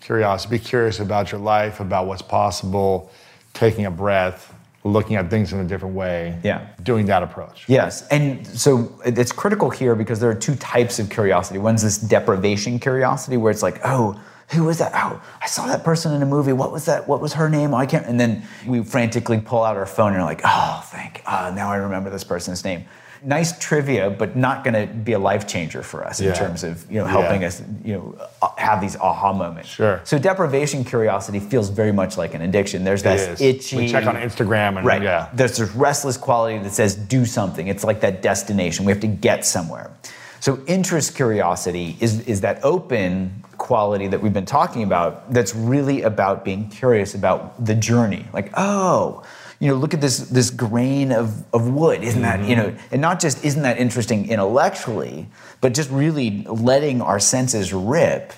Curiosity. 0.00 0.58
Be 0.58 0.62
curious 0.62 1.00
about 1.00 1.32
your 1.32 1.40
life, 1.40 1.80
about 1.80 2.06
what's 2.06 2.22
possible, 2.22 3.10
taking 3.54 3.86
a 3.86 3.90
breath, 3.90 4.52
looking 4.84 5.16
at 5.16 5.30
things 5.30 5.52
in 5.52 5.60
a 5.60 5.64
different 5.64 5.94
way. 5.94 6.38
Yeah. 6.44 6.66
Doing 6.82 7.06
that 7.06 7.22
approach. 7.22 7.64
yes 7.68 8.06
and 8.08 8.46
so 8.46 9.00
it's 9.04 9.32
critical 9.32 9.70
here 9.70 9.94
because 9.94 10.20
there 10.20 10.30
are 10.30 10.34
two 10.34 10.54
types 10.56 10.98
of 10.98 11.10
curiosity 11.10 11.58
one's 11.58 11.82
this 11.82 11.98
deprivation 11.98 12.78
curiosity 12.78 13.36
where 13.36 13.50
it's 13.50 13.62
like 13.62 13.80
oh 13.84 14.20
who 14.50 14.64
was 14.64 14.78
that? 14.78 14.92
Oh, 14.94 15.20
I 15.42 15.46
saw 15.46 15.66
that 15.66 15.82
person 15.82 16.12
in 16.14 16.22
a 16.22 16.26
movie. 16.26 16.52
What 16.52 16.70
was 16.70 16.84
that? 16.84 17.08
What 17.08 17.20
was 17.20 17.32
her 17.32 17.48
name? 17.48 17.74
Oh, 17.74 17.78
I 17.78 17.86
can't. 17.86 18.06
And 18.06 18.18
then 18.18 18.44
we 18.64 18.82
frantically 18.84 19.40
pull 19.40 19.64
out 19.64 19.76
our 19.76 19.86
phone 19.86 20.12
and 20.12 20.22
are 20.22 20.24
like, 20.24 20.40
oh, 20.44 20.82
thank. 20.86 21.22
Uh, 21.26 21.52
now 21.54 21.70
I 21.70 21.76
remember 21.76 22.10
this 22.10 22.22
person's 22.22 22.64
name. 22.64 22.84
Nice 23.26 23.58
trivia, 23.58 24.08
but 24.08 24.36
not 24.36 24.62
going 24.62 24.74
to 24.74 24.86
be 24.94 25.12
a 25.12 25.18
life 25.18 25.48
changer 25.48 25.82
for 25.82 26.06
us 26.06 26.20
in 26.20 26.32
terms 26.32 26.62
of 26.62 26.88
you 26.90 26.98
know 27.00 27.06
helping 27.06 27.40
Yeah. 27.42 27.48
us 27.48 27.62
you 27.84 27.94
know 27.94 28.28
have 28.56 28.80
these 28.80 28.94
aha 28.96 29.32
moments. 29.32 29.68
Sure. 29.68 30.00
So 30.04 30.16
deprivation 30.16 30.84
curiosity 30.84 31.40
feels 31.40 31.68
very 31.68 31.92
much 31.92 32.16
like 32.16 32.34
an 32.34 32.42
addiction. 32.42 32.84
There's 32.84 33.00
It 33.00 33.04
that 33.04 33.18
is. 33.18 33.40
itchy. 33.40 33.76
We 33.78 33.88
check 33.88 34.06
on 34.06 34.14
Instagram 34.14 34.76
and 34.78 34.86
Right. 34.86 35.02
yeah. 35.02 35.28
There's 35.34 35.56
this 35.58 35.72
restless 35.72 36.16
quality 36.16 36.58
that 36.58 36.72
says 36.72 36.94
do 36.94 37.26
something. 37.26 37.66
It's 37.66 37.82
like 37.82 38.00
that 38.00 38.22
destination. 38.22 38.84
We 38.86 38.92
have 38.92 39.00
to 39.00 39.08
get 39.08 39.44
somewhere. 39.44 39.90
So 40.38 40.60
interest 40.68 41.16
curiosity 41.16 41.96
is, 41.98 42.20
is 42.28 42.42
that 42.42 42.60
open 42.62 43.42
quality 43.58 44.06
that 44.06 44.20
we've 44.22 44.34
been 44.34 44.44
talking 44.46 44.84
about 44.84 45.32
that's 45.32 45.52
really 45.54 46.02
about 46.02 46.44
being 46.44 46.68
curious 46.68 47.14
about 47.14 47.64
the 47.64 47.74
journey. 47.74 48.24
Like, 48.32 48.50
oh, 48.56 49.24
you 49.58 49.68
know, 49.68 49.74
look 49.74 49.94
at 49.94 50.00
this 50.00 50.18
this 50.18 50.50
grain 50.50 51.12
of, 51.12 51.44
of 51.54 51.68
wood. 51.68 52.02
Isn't 52.02 52.22
that, 52.22 52.40
you 52.40 52.56
mm-hmm. 52.56 52.76
know, 52.76 52.82
and 52.90 53.00
not 53.00 53.20
just 53.20 53.44
isn't 53.44 53.62
that 53.62 53.78
interesting 53.78 54.28
intellectually, 54.28 55.28
but 55.60 55.74
just 55.74 55.90
really 55.90 56.42
letting 56.44 57.00
our 57.00 57.18
senses 57.18 57.72
rip 57.72 58.32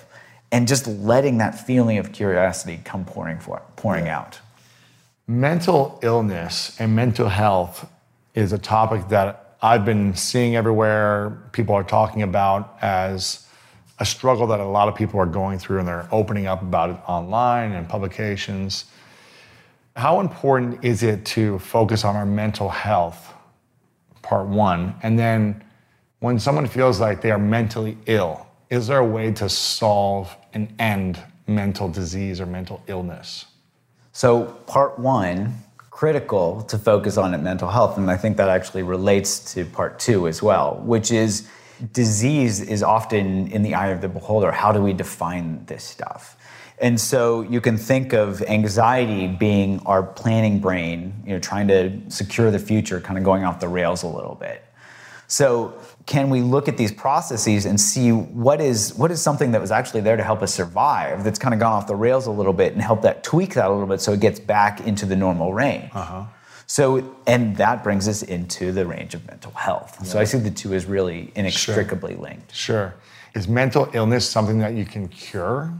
and 0.51 0.67
just 0.67 0.87
letting 0.87 1.37
that 1.39 1.59
feeling 1.59 1.97
of 1.97 2.11
curiosity 2.11 2.79
come 2.83 3.05
pouring 3.05 3.39
for, 3.39 3.61
pouring 3.75 4.07
out. 4.07 4.39
Mental 5.27 5.99
illness 6.01 6.75
and 6.79 6.95
mental 6.95 7.29
health 7.29 7.87
is 8.33 8.51
a 8.51 8.57
topic 8.57 9.07
that 9.09 9.57
I've 9.61 9.85
been 9.85 10.15
seeing 10.15 10.55
everywhere. 10.55 11.37
People 11.51 11.75
are 11.75 11.83
talking 11.83 12.21
about 12.21 12.77
as 12.81 13.45
a 13.99 14.05
struggle 14.05 14.47
that 14.47 14.59
a 14.59 14.65
lot 14.65 14.87
of 14.87 14.95
people 14.95 15.19
are 15.19 15.25
going 15.25 15.59
through 15.59 15.79
and 15.79 15.87
they're 15.87 16.07
opening 16.11 16.47
up 16.47 16.61
about 16.61 16.89
it 16.89 16.97
online 17.07 17.73
and 17.73 17.87
publications. 17.87 18.85
How 19.99 20.21
important 20.21 20.85
is 20.85 21.03
it 21.03 21.25
to 21.35 21.59
focus 21.59 22.05
on 22.05 22.15
our 22.15 22.25
mental 22.25 22.69
health, 22.69 23.33
part 24.21 24.47
one? 24.47 24.95
And 25.03 25.19
then 25.19 25.61
when 26.19 26.39
someone 26.39 26.67
feels 26.67 27.01
like 27.01 27.19
they 27.19 27.31
are 27.31 27.37
mentally 27.37 27.97
ill, 28.05 28.47
is 28.69 28.87
there 28.87 28.99
a 28.99 29.05
way 29.05 29.33
to 29.33 29.49
solve 29.49 30.33
and 30.53 30.73
end 30.79 31.21
mental 31.47 31.89
disease 31.89 32.39
or 32.39 32.45
mental 32.45 32.81
illness? 32.87 33.47
So, 34.13 34.45
part 34.67 34.97
one, 34.97 35.53
critical 35.89 36.61
to 36.61 36.77
focus 36.77 37.17
on 37.17 37.33
at 37.33 37.41
mental 37.41 37.67
health, 37.67 37.97
and 37.97 38.09
I 38.09 38.15
think 38.15 38.37
that 38.37 38.47
actually 38.47 38.83
relates 38.83 39.53
to 39.53 39.65
part 39.65 39.99
two 39.99 40.29
as 40.29 40.41
well, 40.41 40.81
which 40.85 41.11
is 41.11 41.49
disease 41.91 42.61
is 42.61 42.83
often 42.83 43.51
in 43.51 43.63
the 43.63 43.73
eye 43.73 43.89
of 43.89 43.99
the 43.99 44.07
beholder. 44.07 44.53
How 44.53 44.71
do 44.71 44.81
we 44.81 44.93
define 44.93 45.65
this 45.65 45.83
stuff? 45.83 46.37
And 46.81 46.99
so 46.99 47.41
you 47.41 47.59
can 47.59 47.77
think 47.77 48.13
of 48.13 48.41
anxiety 48.43 49.27
being 49.27 49.81
our 49.85 50.01
planning 50.01 50.59
brain, 50.59 51.13
you 51.25 51.33
know, 51.33 51.39
trying 51.39 51.67
to 51.67 52.01
secure 52.09 52.51
the 52.51 52.59
future, 52.59 53.01
kind 53.01 53.17
of 53.17 53.25
going 53.25 53.43
off 53.43 53.59
the 53.59 53.67
rails 53.67 54.03
a 54.03 54.07
little 54.07 54.35
bit. 54.35 54.63
So 55.27 55.75
can 56.05 56.31
we 56.31 56.41
look 56.41 56.67
at 56.67 56.77
these 56.77 56.91
processes 56.91 57.65
and 57.65 57.79
see 57.79 58.11
what 58.11 58.59
is 58.59 58.95
what 58.95 59.11
is 59.11 59.21
something 59.21 59.51
that 59.51 59.61
was 59.61 59.69
actually 59.71 60.01
there 60.01 60.17
to 60.17 60.23
help 60.23 60.41
us 60.41 60.51
survive 60.51 61.23
that's 61.23 61.37
kind 61.37 61.53
of 61.53 61.59
gone 61.59 61.73
off 61.73 61.85
the 61.85 61.95
rails 61.95 62.25
a 62.25 62.31
little 62.31 62.53
bit 62.53 62.73
and 62.73 62.81
help 62.81 63.03
that 63.03 63.23
tweak 63.23 63.53
that 63.53 63.67
a 63.67 63.71
little 63.71 63.85
bit 63.85 64.01
so 64.01 64.13
it 64.13 64.19
gets 64.19 64.39
back 64.39 64.81
into 64.87 65.05
the 65.05 65.15
normal 65.15 65.53
range. 65.53 65.91
Uh-huh. 65.93 66.25
So 66.65 67.15
and 67.27 67.55
that 67.57 67.83
brings 67.83 68.07
us 68.07 68.23
into 68.23 68.71
the 68.71 68.87
range 68.87 69.13
of 69.13 69.27
mental 69.27 69.51
health. 69.51 70.03
So 70.05 70.17
I 70.19 70.23
see 70.23 70.39
the 70.39 70.49
two 70.49 70.73
as 70.73 70.85
really 70.85 71.31
inextricably 71.35 72.15
linked. 72.15 72.55
Sure. 72.55 72.95
Is 73.35 73.47
mental 73.47 73.87
illness 73.93 74.27
something 74.27 74.57
that 74.59 74.73
you 74.73 74.85
can 74.85 75.07
cure? 75.09 75.71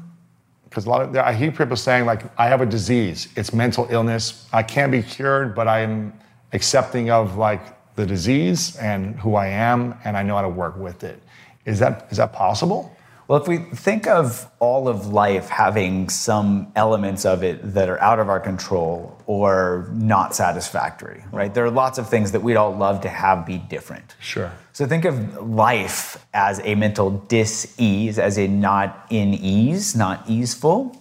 Because 0.70 0.86
a 0.86 0.90
lot 0.90 1.02
of 1.02 1.16
I 1.16 1.34
hear 1.34 1.52
people 1.52 1.76
saying 1.76 2.06
like, 2.06 2.22
I 2.40 2.48
have 2.48 2.62
a 2.62 2.66
disease. 2.66 3.28
It's 3.36 3.54
mental 3.54 3.88
illness. 3.90 4.48
I 4.54 4.64
can't 4.64 4.92
be 4.92 5.02
cured, 5.02 5.56
but 5.56 5.68
I 5.68 5.80
am 5.80 6.14
accepting 6.54 7.10
of 7.10 7.38
like 7.38 7.96
the 7.96 8.06
disease 8.06 8.76
and 8.78 9.20
who 9.20 9.36
I 9.36 9.48
am, 9.48 9.96
and 10.06 10.16
I 10.16 10.24
know 10.24 10.36
how 10.36 10.42
to 10.44 10.50
work 10.50 10.78
with 10.78 11.04
it. 11.04 11.22
Is 11.66 11.80
that 11.80 12.08
is 12.12 12.18
that 12.18 12.34
possible? 12.34 12.96
Well, 13.30 13.40
if 13.40 13.48
we 13.48 13.58
think 13.60 14.08
of 14.08 14.50
all 14.58 14.88
of 14.88 15.06
life 15.14 15.50
having 15.50 16.10
some 16.10 16.72
elements 16.76 17.26
of 17.26 17.44
it 17.44 17.76
that 17.76 17.88
are 17.88 18.02
out 18.02 18.18
of 18.18 18.28
our 18.28 18.40
control 18.40 19.22
or 19.28 19.88
not 19.94 20.34
satisfactory, 20.34 21.24
right? 21.32 21.54
There 21.54 21.64
are 21.64 21.70
lots 21.70 22.00
of 22.00 22.10
things 22.10 22.32
that 22.32 22.40
we'd 22.40 22.56
all 22.56 22.76
love 22.76 23.02
to 23.02 23.10
have 23.10 23.46
be 23.46 23.60
different. 23.60 24.16
Sure. 24.20 24.52
So 24.74 24.88
think 24.88 25.06
of 25.06 25.48
life 25.48 26.26
as 26.34 26.60
a 26.64 26.74
mental 26.74 27.12
dis-ease, 27.12 28.18
as 28.18 28.40
a 28.40 28.48
not 28.48 29.06
in 29.12 29.36
ease, 29.36 29.96
not 29.96 30.28
easeful. 30.28 31.00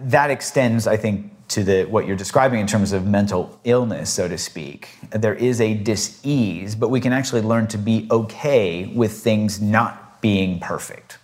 That 0.00 0.32
extends, 0.32 0.88
I 0.88 0.96
think, 0.96 1.30
to 1.50 1.62
the 1.62 1.84
what 1.84 2.04
you're 2.04 2.16
describing 2.16 2.58
in 2.58 2.66
terms 2.66 2.90
of 2.90 3.06
mental 3.06 3.60
illness, 3.62 4.10
so 4.10 4.26
to 4.26 4.38
speak. 4.38 4.88
There 5.12 5.34
is 5.34 5.60
a 5.60 5.74
dis-ease, 5.74 6.74
but 6.74 6.88
we 6.88 6.98
can 6.98 7.12
actually 7.12 7.42
learn 7.42 7.68
to 7.68 7.78
be 7.78 8.08
okay 8.10 8.86
with 8.86 9.12
things 9.12 9.60
not 9.60 10.20
being 10.20 10.58
perfect. 10.58 11.18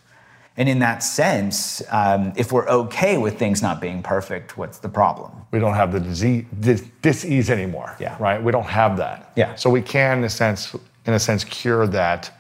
And 0.57 0.69
in 0.69 0.79
that 0.79 1.03
sense, 1.03 1.83
um, 1.91 2.33
if 2.37 2.51
we're 2.51 2.69
okay 2.69 3.19
with 3.19 3.39
things 3.39 3.61
not 3.61 3.81
being 3.81 4.03
perfect, 4.03 4.57
what's 4.57 4.79
the 4.79 4.89
problem? 4.89 5.33
We 5.51 5.59
don't 5.59 5.75
have 5.75 5.93
the 5.93 6.01
disease, 6.01 6.47
dis- 6.61 6.85
dis-ease 7.03 7.51
anymore. 7.51 7.95
Yeah. 8.01 8.17
Right. 8.19 8.43
We 8.43 8.53
don't 8.53 8.65
have 8.65 8.97
that. 8.97 9.33
Yeah. 9.37 9.55
So 9.55 9.69
we 9.69 9.83
can, 9.83 10.19
in 10.19 10.25
a 10.25 10.31
sense, 10.31 10.75
in 11.05 11.13
a 11.13 11.19
sense, 11.19 11.45
cure 11.45 11.87
that 11.89 12.31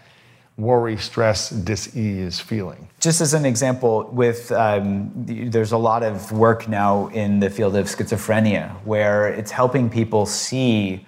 worry, 0.56 0.96
stress, 0.96 1.50
dis-ease 1.50 2.40
feeling. 2.40 2.88
Just 3.00 3.20
as 3.20 3.34
an 3.34 3.44
example, 3.44 4.08
with 4.12 4.50
um, 4.52 5.10
there's 5.14 5.72
a 5.72 5.76
lot 5.76 6.02
of 6.02 6.32
work 6.32 6.66
now 6.68 7.08
in 7.08 7.40
the 7.40 7.50
field 7.50 7.76
of 7.76 7.86
schizophrenia 7.86 8.70
where 8.84 9.28
it's 9.28 9.50
helping 9.50 9.90
people 9.90 10.24
see 10.24 11.06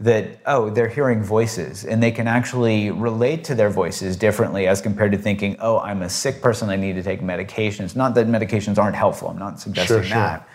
that 0.00 0.40
oh 0.46 0.70
they're 0.70 0.88
hearing 0.88 1.22
voices 1.22 1.84
and 1.84 2.00
they 2.02 2.12
can 2.12 2.28
actually 2.28 2.90
relate 2.90 3.42
to 3.44 3.54
their 3.54 3.68
voices 3.70 4.16
differently 4.16 4.68
as 4.68 4.80
compared 4.80 5.10
to 5.10 5.18
thinking 5.18 5.56
oh 5.58 5.80
i'm 5.80 6.02
a 6.02 6.08
sick 6.08 6.40
person 6.40 6.68
i 6.70 6.76
need 6.76 6.94
to 6.94 7.02
take 7.02 7.20
medications. 7.20 7.96
Not 7.96 8.14
that 8.14 8.28
medications 8.28 8.78
aren't 8.78 8.94
helpful 8.94 9.28
i'm 9.28 9.38
not 9.38 9.58
suggesting 9.60 9.96
Sure, 9.96 10.02
sure. 10.04 10.16
that. 10.16 10.48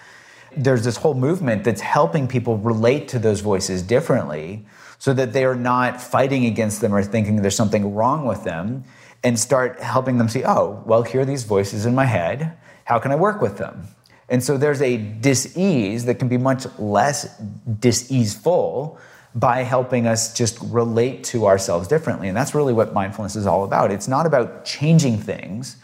There's 0.56 0.84
this 0.84 0.96
whole 0.96 1.16
movement 1.16 1.64
that's 1.64 1.82
helping 1.82 2.28
people 2.28 2.58
relate 2.58 3.08
to 3.10 3.20
those 3.20 3.42
voices 3.42 3.82
differently 3.82 4.66
so 5.00 5.12
that 5.14 5.34
they 5.34 5.44
are 5.44 5.56
not 5.56 6.00
fighting 6.00 6.46
against 6.46 6.80
them 6.80 6.94
or 6.94 7.04
thinking 7.04 7.42
there's 7.42 7.56
something 7.56 7.94
wrong 7.94 8.26
with 8.26 8.44
them 8.46 8.84
and 9.24 9.38
start 9.38 9.80
helping 9.82 10.18
them 10.18 10.30
see 10.30 10.44
oh 10.46 10.82
well 10.86 11.04
here 11.04 11.22
are 11.22 11.26
these 11.26 11.44
voices 11.44 11.86
in 11.86 11.94
my 11.94 12.06
head. 12.06 12.56
How 12.86 12.98
can 13.00 13.12
i 13.12 13.16
work 13.16 13.42
with 13.42 13.58
them? 13.58 13.88
And 14.30 14.42
so 14.42 14.58
there's 14.58 14.82
a 14.82 14.96
dis-ease 14.98 16.06
that 16.06 16.16
can 16.16 16.30
be 16.30 16.38
much 16.38 16.66
less 16.80 17.38
dis-easeful 17.80 18.98
by 19.36 19.64
helping 19.64 20.06
us 20.06 20.34
just 20.34 20.60
relate 20.62 21.24
to 21.24 21.48
ourselves 21.48 21.88
differently 21.88 22.28
and 22.28 22.38
that's 22.38 22.54
really 22.54 22.74
what 22.74 22.94
mindfulness 22.94 23.36
is 23.36 23.48
all 23.48 23.64
about 23.64 23.92
it's 23.92 24.08
not 24.08 24.26
about 24.26 24.64
changing 24.66 25.18
things 25.18 25.78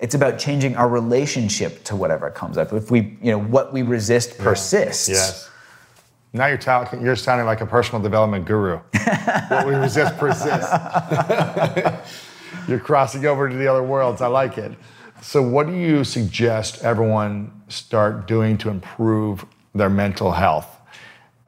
it's 0.00 0.14
about 0.14 0.38
changing 0.38 0.76
our 0.76 0.88
relationship 0.88 1.82
to 1.84 1.94
whatever 1.96 2.30
comes 2.30 2.58
up 2.58 2.72
if 2.72 2.90
we 2.90 3.16
you 3.22 3.30
know 3.30 3.40
what 3.40 3.72
we 3.72 3.82
resist 3.82 4.36
persists 4.38 5.08
Yes. 5.08 5.50
Now 6.36 6.46
you're 6.48 6.58
talking. 6.58 7.00
You're 7.02 7.16
sounding 7.16 7.46
like 7.46 7.62
a 7.62 7.66
personal 7.66 8.02
development 8.02 8.44
guru. 8.44 8.78
what 9.48 9.66
we 9.66 9.74
resist 9.74 10.18
persists. 10.18 10.70
you're 12.68 12.78
crossing 12.78 13.24
over 13.24 13.48
to 13.48 13.56
the 13.56 13.66
other 13.66 13.82
worlds. 13.82 14.20
I 14.20 14.26
like 14.26 14.58
it. 14.58 14.72
So, 15.22 15.40
what 15.40 15.66
do 15.66 15.72
you 15.72 16.04
suggest 16.04 16.82
everyone 16.84 17.62
start 17.68 18.26
doing 18.26 18.58
to 18.58 18.68
improve 18.68 19.46
their 19.74 19.88
mental 19.88 20.32
health? 20.32 20.75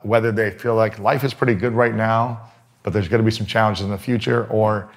Whether 0.03 0.33
they 0.33 0.51
feel 0.51 0.75
like 0.75 0.99
life 0.99 1.25
is 1.25 1.35
pretty 1.35 1.55
good 1.55 1.73
right 1.73 1.95
now, 1.95 2.51
but 2.83 2.93
there's 2.93 3.09
going 3.09 3.21
to 3.21 3.25
be 3.25 3.31
some 3.31 3.47
challenges 3.47 3.85
in 3.85 3.91
the 3.91 3.99
future, 3.99 4.47
or 4.47 4.91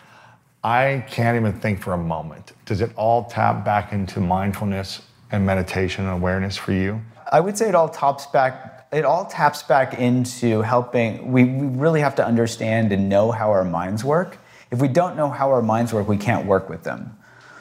I 0.63 1.03
can't 1.09 1.35
even 1.35 1.59
think 1.59 1.81
for 1.81 1.93
a 1.93 1.97
moment. 1.97 2.53
Does 2.65 2.81
it 2.81 2.91
all 2.95 3.25
tap 3.25 3.65
back 3.65 3.93
into 3.93 4.19
mindfulness 4.19 5.01
and 5.31 5.45
meditation 5.45 6.05
and 6.05 6.13
awareness 6.13 6.55
for 6.55 6.71
you? 6.71 7.01
I 7.31 7.39
would 7.39 7.57
say 7.57 7.67
it 7.67 7.75
all 7.75 7.89
tops 7.89 8.27
back. 8.27 8.87
It 8.91 9.05
all 9.05 9.25
taps 9.25 9.63
back 9.63 9.97
into 9.97 10.61
helping. 10.61 11.31
We, 11.31 11.45
we 11.45 11.67
really 11.67 12.01
have 12.01 12.15
to 12.15 12.25
understand 12.25 12.91
and 12.91 13.09
know 13.09 13.31
how 13.31 13.49
our 13.49 13.63
minds 13.63 14.03
work. 14.03 14.37
If 14.69 14.79
we 14.79 14.87
don't 14.87 15.15
know 15.15 15.29
how 15.29 15.49
our 15.49 15.61
minds 15.61 15.93
work, 15.93 16.07
we 16.07 16.17
can't 16.17 16.45
work 16.45 16.69
with 16.69 16.83
them. 16.83 17.17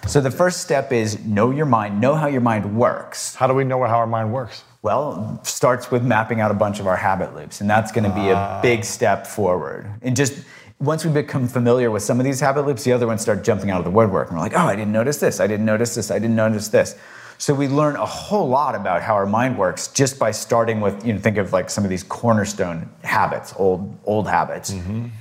So 0.07 0.21
the 0.21 0.31
first 0.31 0.61
step 0.61 0.93
is 0.93 1.25
know 1.25 1.51
your 1.51 1.67
mind, 1.67 2.01
know 2.01 2.15
how 2.15 2.27
your 2.27 2.41
mind 2.41 2.77
works. 2.77 3.35
How 3.35 3.47
do 3.47 3.55
we 3.55 3.65
know 3.65 3.83
how 3.85 3.99
our 3.99 4.07
mind 4.07 4.33
works? 4.33 4.65
Well, 4.83 5.41
starts 5.45 5.91
with 5.91 6.03
mapping 6.03 6.41
out 6.41 6.51
a 6.51 6.55
bunch 6.55 6.81
of 6.81 6.87
our 6.87 6.97
habit 6.97 7.35
loops, 7.35 7.61
and 7.61 7.69
that's 7.69 7.93
going 7.93 8.05
to 8.05 8.15
be 8.15 8.29
a 8.29 8.35
ah. 8.35 8.63
big 8.63 8.85
step 8.85 9.27
forward. 9.27 9.91
And 10.01 10.17
just 10.17 10.43
once 10.79 11.05
we 11.05 11.13
become 11.13 11.47
familiar 11.49 11.91
with 11.91 12.03
some 12.03 12.19
of 12.19 12.25
these 12.25 12.41
habit 12.41 12.65
loops, 12.65 12.85
the 12.85 12.93
other 12.93 13.07
ones 13.07 13.21
start 13.21 13.45
jumping 13.45 13.71
out 13.71 13.79
of 13.79 13.85
the 13.85 13.91
woodwork, 13.91 14.29
and 14.29 14.39
we're 14.39 14.43
like, 14.43 14.55
oh, 14.55 14.67
I 14.67 14.75
didn't 14.75 14.93
notice 14.93 15.19
this, 15.19 15.39
I 15.39 15.47
didn't 15.47 15.67
notice 15.67 15.95
this, 15.95 16.11
I 16.11 16.19
didn't 16.19 16.37
notice 16.37 16.69
this. 16.69 16.97
So 17.41 17.55
we 17.55 17.69
learn 17.69 17.97
a 17.97 18.05
whole 18.05 18.47
lot 18.47 18.75
about 18.75 19.01
how 19.01 19.15
our 19.15 19.25
mind 19.25 19.57
works 19.57 19.89
just 19.89 20.19
by 20.19 20.31
starting 20.31 20.83
with, 20.83 21.07
you 21.07 21.15
know, 21.15 21.19
think 21.19 21.39
of 21.39 21.55
like 21.55 21.71
some 21.71 21.85
of 21.85 21.91
these 21.91 22.03
cornerstone 22.03 22.87
habits, 23.03 23.55
old 23.57 23.99
old 24.05 24.29
habits. 24.29 24.75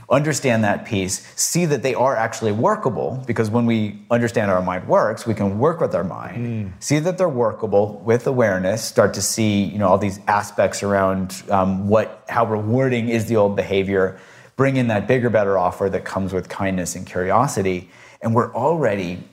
Understand 0.09 0.65
that 0.65 0.86
piece, 0.86 1.26
see 1.38 1.63
that 1.65 1.82
they 1.82 1.95
are 1.95 2.17
actually 2.17 2.51
workable, 2.51 3.24
because 3.26 3.49
when 3.49 3.65
we 3.65 4.01
understand 4.11 4.49
how 4.49 4.57
our 4.57 4.61
mind 4.61 4.86
works, 4.86 5.26
we 5.26 5.34
can 5.34 5.59
work 5.59 5.80
with 5.80 5.95
our 5.95 6.03
mind. 6.03 6.74
See 6.82 6.99
that 6.99 7.17
they're 7.17 7.30
workable 7.30 8.01
with 8.03 8.28
awareness. 8.28 8.84
Start 8.84 9.13
to 9.13 9.22
see, 9.22 9.63
you 9.63 9.78
know, 9.78 9.88
all 9.88 9.97
these 9.97 10.20
aspects 10.28 10.84
around 10.84 11.41
um, 11.49 11.88
what, 11.88 12.26
how 12.28 12.45
rewarding 12.45 13.07
is 13.07 13.28
the 13.28 13.38
old 13.38 13.55
behavior. 13.55 14.20
Bring 14.57 14.76
in 14.76 14.88
that 14.88 15.07
bigger, 15.07 15.30
better 15.30 15.57
offer 15.57 15.89
that 15.89 16.03
comes 16.03 16.34
with 16.34 16.49
kindness 16.49 16.97
and 16.97 17.07
curiosity, 17.07 17.89
and 18.22 18.36
we're 18.36 18.53
already 18.53 19.24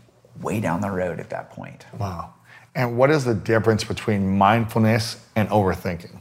way 0.41 0.61
down 0.61 0.83
the 0.83 0.91
road 0.93 1.19
at 1.19 1.31
that 1.31 1.51
point. 1.51 1.85
Wow. 1.99 2.35
And 2.77 2.99
what 2.99 3.11
is 3.11 3.25
the 3.25 3.35
difference 3.35 3.85
between 3.85 4.37
mindfulness 4.37 5.17
and 5.35 5.49
overthinking? 5.49 6.21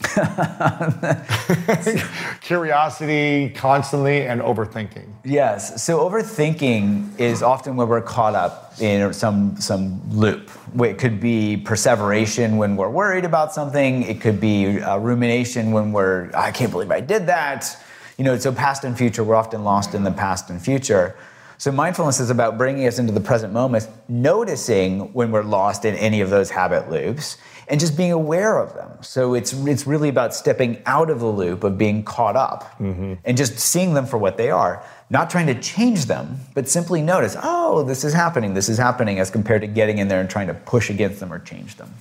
Curiosity 2.40 3.50
constantly 3.50 4.24
and 4.24 4.40
overthinking. 4.40 5.12
Yes. 5.24 5.82
So 5.82 6.08
overthinking 6.08 7.18
is 7.18 7.42
often 7.42 7.74
where 7.74 7.88
we're 7.88 8.00
caught 8.00 8.36
up 8.36 8.80
in 8.80 9.12
some 9.12 9.60
some 9.60 10.00
loop. 10.10 10.48
It 10.78 10.96
could 10.96 11.20
be 11.20 11.56
perseveration 11.56 12.56
when 12.56 12.76
we're 12.76 12.88
worried 12.88 13.24
about 13.24 13.52
something. 13.52 14.04
It 14.04 14.20
could 14.20 14.40
be 14.40 14.80
uh, 14.80 14.98
rumination 14.98 15.72
when 15.72 15.90
we're 15.90 16.30
I 16.34 16.52
can't 16.52 16.70
believe 16.70 16.92
I 16.92 17.00
did 17.00 17.26
that. 17.26 17.76
You 18.16 18.24
know, 18.24 18.38
so 18.38 18.52
past 18.52 18.84
and 18.84 18.96
future, 18.96 19.24
we're 19.24 19.34
often 19.34 19.64
lost 19.64 19.94
in 19.94 20.04
the 20.04 20.12
past 20.12 20.50
and 20.50 20.62
future. 20.62 21.16
So 21.60 21.70
mindfulness 21.70 22.20
is 22.20 22.30
about 22.30 22.56
bringing 22.56 22.86
us 22.86 22.98
into 22.98 23.12
the 23.12 23.20
present 23.20 23.52
moment, 23.52 23.86
noticing 24.08 25.12
when 25.12 25.30
we're 25.30 25.42
lost 25.42 25.84
in 25.84 25.94
any 25.96 26.22
of 26.22 26.30
those 26.30 26.48
habit 26.48 26.88
loops, 26.88 27.36
and 27.68 27.78
just 27.78 27.98
being 27.98 28.12
aware 28.12 28.56
of 28.56 28.72
them. 28.72 28.90
So 29.02 29.34
it's 29.34 29.52
it's 29.52 29.86
really 29.86 30.08
about 30.08 30.34
stepping 30.34 30.80
out 30.86 31.10
of 31.10 31.20
the 31.20 31.26
loop 31.26 31.62
of 31.62 31.76
being 31.76 32.02
caught 32.02 32.34
up 32.34 32.62
mm-hmm. 32.78 33.12
and 33.26 33.36
just 33.36 33.58
seeing 33.58 33.92
them 33.92 34.06
for 34.06 34.16
what 34.16 34.38
they 34.38 34.50
are, 34.50 34.82
not 35.10 35.28
trying 35.28 35.48
to 35.48 35.60
change 35.60 36.06
them, 36.06 36.38
but 36.54 36.66
simply 36.66 37.02
notice, 37.02 37.36
oh, 37.42 37.82
this 37.82 38.04
is 38.04 38.14
happening, 38.14 38.54
this 38.54 38.70
is 38.70 38.78
happening, 38.78 39.18
as 39.18 39.30
compared 39.30 39.60
to 39.60 39.66
getting 39.66 39.98
in 39.98 40.08
there 40.08 40.22
and 40.22 40.30
trying 40.30 40.46
to 40.46 40.54
push 40.54 40.88
against 40.88 41.20
them 41.20 41.30
or 41.30 41.40
change 41.40 41.76
them. 41.76 41.92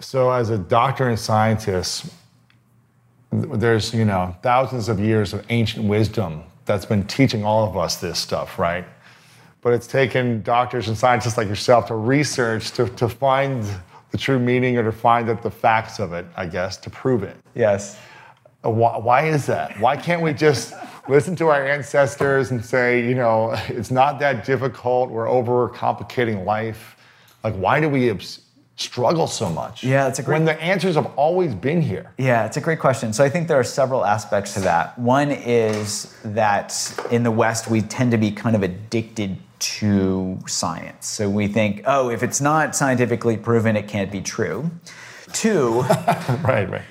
So, 0.00 0.30
as 0.30 0.48
a 0.48 0.56
doctor 0.56 1.10
and 1.10 1.18
scientist, 1.18 2.06
there's 3.30 3.92
you 3.92 4.06
know 4.06 4.34
thousands 4.40 4.88
of 4.88 4.98
years 4.98 5.34
of 5.34 5.44
ancient 5.50 5.84
wisdom 5.84 6.42
that's 6.68 6.84
been 6.86 7.04
teaching 7.04 7.44
all 7.44 7.66
of 7.66 7.76
us 7.76 7.96
this 7.96 8.18
stuff, 8.18 8.58
right? 8.58 8.84
But 9.62 9.72
it's 9.72 9.86
taken 9.88 10.42
doctors 10.42 10.86
and 10.86 10.96
scientists 10.96 11.36
like 11.36 11.48
yourself 11.48 11.86
to 11.86 11.96
research 11.96 12.70
to, 12.72 12.88
to 12.90 13.08
find 13.08 13.64
the 14.10 14.18
true 14.18 14.38
meaning 14.38 14.76
or 14.76 14.84
to 14.84 14.92
find 14.92 15.28
that 15.28 15.42
the 15.42 15.50
facts 15.50 15.98
of 15.98 16.12
it, 16.12 16.26
I 16.36 16.46
guess, 16.46 16.76
to 16.76 16.90
prove 16.90 17.22
it. 17.22 17.36
Yes. 17.54 17.98
Uh, 18.64 18.70
Why, 18.70 18.98
why 18.98 19.26
is 19.26 19.46
that? 19.46 19.80
Why 19.80 19.96
can't 19.96 20.22
we 20.22 20.32
just 20.32 20.74
listen 21.08 21.34
to 21.36 21.48
our 21.48 21.66
ancestors 21.66 22.50
and 22.50 22.64
say, 22.64 23.08
you 23.08 23.14
know, 23.14 23.52
it's 23.68 23.90
not 23.90 24.18
that 24.20 24.44
difficult, 24.44 25.10
we're 25.10 25.26
overcomplicating 25.26 26.44
life? 26.44 26.96
Like, 27.42 27.54
why 27.54 27.80
do 27.80 27.88
we 27.88 28.10
obs- 28.10 28.40
struggle 28.78 29.26
so 29.26 29.50
much? 29.50 29.82
Yeah, 29.84 30.06
it's 30.08 30.18
a 30.18 30.22
great- 30.22 30.36
When 30.36 30.44
the 30.46 30.58
answers 30.62 30.94
have 30.94 31.10
always 31.16 31.54
been 31.54 31.82
here. 31.82 32.12
Yeah, 32.16 32.46
it's 32.46 32.56
a 32.56 32.60
great 32.60 32.78
question. 32.78 33.12
So 33.12 33.22
I 33.24 33.28
think 33.28 33.48
there 33.48 33.58
are 33.58 33.64
several 33.64 34.04
aspects 34.06 34.54
to 34.54 34.60
that. 34.60 34.98
One 34.98 35.30
is 35.30 36.14
that 36.24 36.72
in 37.10 37.24
the 37.24 37.30
West, 37.30 37.68
we 37.68 37.82
tend 37.82 38.12
to 38.12 38.18
be 38.18 38.30
kind 38.30 38.54
of 38.56 38.62
addicted 38.62 39.36
to 39.58 40.38
science. 40.46 41.08
So 41.08 41.28
we 41.28 41.48
think, 41.48 41.82
oh, 41.86 42.08
if 42.10 42.22
it's 42.22 42.40
not 42.40 42.76
scientifically 42.76 43.36
proven, 43.36 43.76
it 43.76 43.88
can't 43.88 44.10
be 44.12 44.20
true. 44.20 44.70
Two, 45.32 45.80
Right, 46.44 46.70
right. 46.70 46.82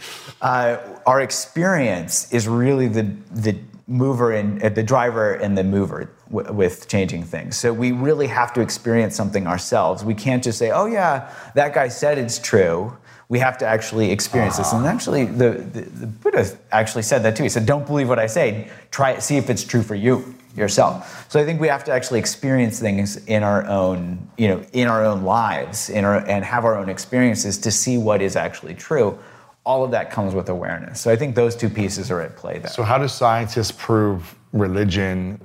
uh, 0.42 0.78
our 1.08 1.22
experience 1.22 2.32
is 2.34 2.48
really 2.48 2.88
the 2.88 3.04
the 3.32 3.56
mover 3.88 4.34
and 4.34 4.62
uh, 4.62 4.70
the 4.70 4.84
driver 4.84 5.34
and 5.34 5.58
the 5.58 5.64
mover 5.64 6.10
w- 6.30 6.54
with 6.54 6.88
changing 6.88 7.24
things. 7.24 7.58
So 7.58 7.72
we 7.74 7.94
really 7.94 8.28
have 8.28 8.54
to 8.54 8.62
experience 8.62 9.16
something 9.16 9.48
ourselves. 9.48 10.04
We 10.04 10.14
can't 10.14 10.44
just 10.44 10.60
say, 10.60 10.72
"Oh 10.72 10.86
yeah, 10.86 11.32
that 11.56 11.74
guy 11.74 11.88
said 11.88 12.18
it's 12.18 12.38
true." 12.38 12.96
We 13.30 13.40
have 13.40 13.58
to 13.58 13.66
actually 13.66 14.12
experience 14.12 14.56
this. 14.56 14.72
And 14.72 14.86
actually, 14.86 15.26
the, 15.26 15.50
the, 15.50 15.82
the 15.82 16.08
Buddha 16.08 16.50
actually 16.72 17.02
said 17.02 17.24
that 17.24 17.36
too. 17.36 17.44
He 17.44 17.50
said, 17.50 17.66
"Don't 17.66 17.86
believe 17.86 18.10
what 18.10 18.20
I 18.20 18.28
say. 18.28 18.70
Try 18.92 19.12
it. 19.12 19.24
See 19.24 19.38
if 19.38 19.50
it's 19.50 19.64
true 19.64 19.84
for 19.84 19.96
you." 19.96 20.36
yourself. 20.58 21.32
So 21.32 21.40
I 21.40 21.46
think 21.46 21.62
we 21.62 21.68
have 21.68 21.84
to 21.84 21.92
actually 21.92 22.18
experience 22.20 22.80
things 22.80 23.24
in 23.28 23.44
our 23.44 23.64
own, 23.68 24.28
you 24.38 24.48
know, 24.48 24.66
in 24.74 24.88
our 24.88 25.06
own 25.06 25.24
lives, 25.24 25.88
in 25.90 26.04
our, 26.04 26.26
and 26.28 26.44
have 26.44 26.66
our 26.66 26.76
own 26.76 26.90
experiences 26.90 27.60
to 27.60 27.70
see 27.70 27.98
what 27.98 28.24
is 28.24 28.36
actually 28.36 28.74
true. 28.74 29.20
All 29.68 29.84
of 29.84 29.92
that 29.92 30.12
comes 30.12 30.34
with 30.34 30.48
awareness. 30.48 31.02
So 31.02 31.12
I 31.12 31.18
think 31.18 31.36
those 31.36 31.54
two 31.56 31.70
pieces 31.70 32.10
are 32.10 32.22
at 32.22 32.38
play 32.38 32.60
there. 32.60 32.72
So, 32.72 32.84
how 32.84 32.98
do 32.98 33.08
scientists 33.08 33.72
prove 33.72 34.34
religion, 34.54 35.42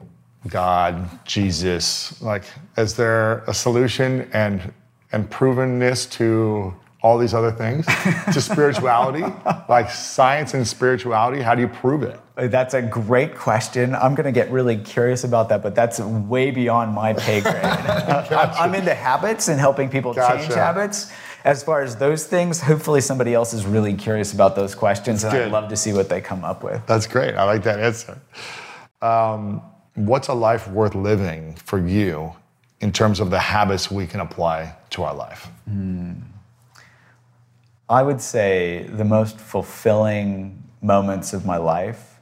God, 0.46 0.94
Jesus? 1.26 2.22
Like, 2.22 2.44
is 2.76 2.94
there 2.94 3.38
a 3.48 3.54
solution 3.54 4.30
and 4.32 4.72
and 5.10 5.28
provenness 5.28 6.08
to 6.12 6.72
all 7.02 7.18
these 7.18 7.34
other 7.34 7.50
things? 7.50 7.84
to 8.32 8.40
spirituality, 8.50 9.24
like 9.68 9.90
science 9.90 10.54
and 10.54 10.66
spirituality. 10.66 11.42
How 11.42 11.56
do 11.56 11.60
you 11.60 11.68
prove 11.68 12.04
it? 12.04 12.20
Uh, 12.34 12.46
that's 12.46 12.72
a 12.72 12.80
great 12.80 13.34
question. 13.34 13.94
I'm 13.94 14.14
going 14.14 14.24
to 14.24 14.32
get 14.32 14.50
really 14.50 14.78
curious 14.78 15.22
about 15.24 15.50
that, 15.50 15.62
but 15.62 15.74
that's 15.74 16.00
way 16.00 16.50
beyond 16.50 16.94
my 16.94 17.12
pay 17.12 17.42
grade. 17.42 17.62
gotcha. 17.62 18.58
I'm 18.58 18.74
into 18.74 18.94
habits 18.94 19.48
and 19.48 19.60
helping 19.60 19.90
people 19.90 20.14
gotcha. 20.14 20.38
change 20.38 20.54
habits. 20.54 21.12
As 21.44 21.62
far 21.62 21.82
as 21.82 21.96
those 21.96 22.26
things, 22.26 22.60
hopefully 22.60 23.00
somebody 23.00 23.34
else 23.34 23.52
is 23.52 23.66
really 23.66 23.94
curious 23.94 24.32
about 24.32 24.54
those 24.54 24.74
questions, 24.74 25.22
that's 25.22 25.34
and 25.34 25.40
good. 25.40 25.46
I'd 25.48 25.52
love 25.52 25.68
to 25.70 25.76
see 25.76 25.92
what 25.92 26.08
they 26.08 26.20
come 26.20 26.44
up 26.44 26.62
with. 26.62 26.84
That's 26.86 27.06
great. 27.06 27.34
I 27.34 27.44
like 27.44 27.62
that 27.64 27.80
answer. 27.80 28.18
Um, 29.00 29.62
what's 29.94 30.28
a 30.28 30.34
life 30.34 30.68
worth 30.68 30.94
living 30.94 31.54
for 31.56 31.78
you 31.78 32.32
in 32.80 32.92
terms 32.92 33.20
of 33.20 33.30
the 33.30 33.38
habits 33.38 33.90
we 33.90 34.06
can 34.06 34.20
apply 34.20 34.74
to 34.90 35.02
our 35.02 35.14
life? 35.14 35.48
Mm. 35.68 36.22
I 37.88 38.02
would 38.02 38.20
say 38.20 38.86
the 38.88 39.04
most 39.04 39.38
fulfilling 39.38 40.62
moments 40.80 41.32
of 41.32 41.44
my 41.44 41.56
life 41.56 42.20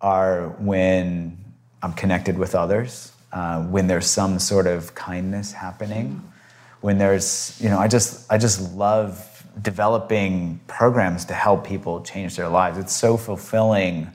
are 0.00 0.48
when 0.58 1.38
I'm 1.82 1.92
connected 1.92 2.38
with 2.38 2.54
others, 2.54 3.12
uh, 3.32 3.62
when 3.62 3.86
there's 3.86 4.06
some 4.06 4.38
sort 4.38 4.66
of 4.66 4.94
kindness 4.94 5.52
happening, 5.52 6.22
when 6.84 6.98
there's, 6.98 7.58
you 7.62 7.70
know, 7.70 7.78
I 7.78 7.88
just, 7.88 8.30
I 8.30 8.36
just 8.36 8.74
love 8.74 9.42
developing 9.62 10.60
programs 10.66 11.24
to 11.24 11.32
help 11.32 11.66
people 11.66 12.02
change 12.02 12.36
their 12.36 12.50
lives. 12.50 12.76
It's 12.76 12.92
so 12.92 13.16
fulfilling 13.16 14.14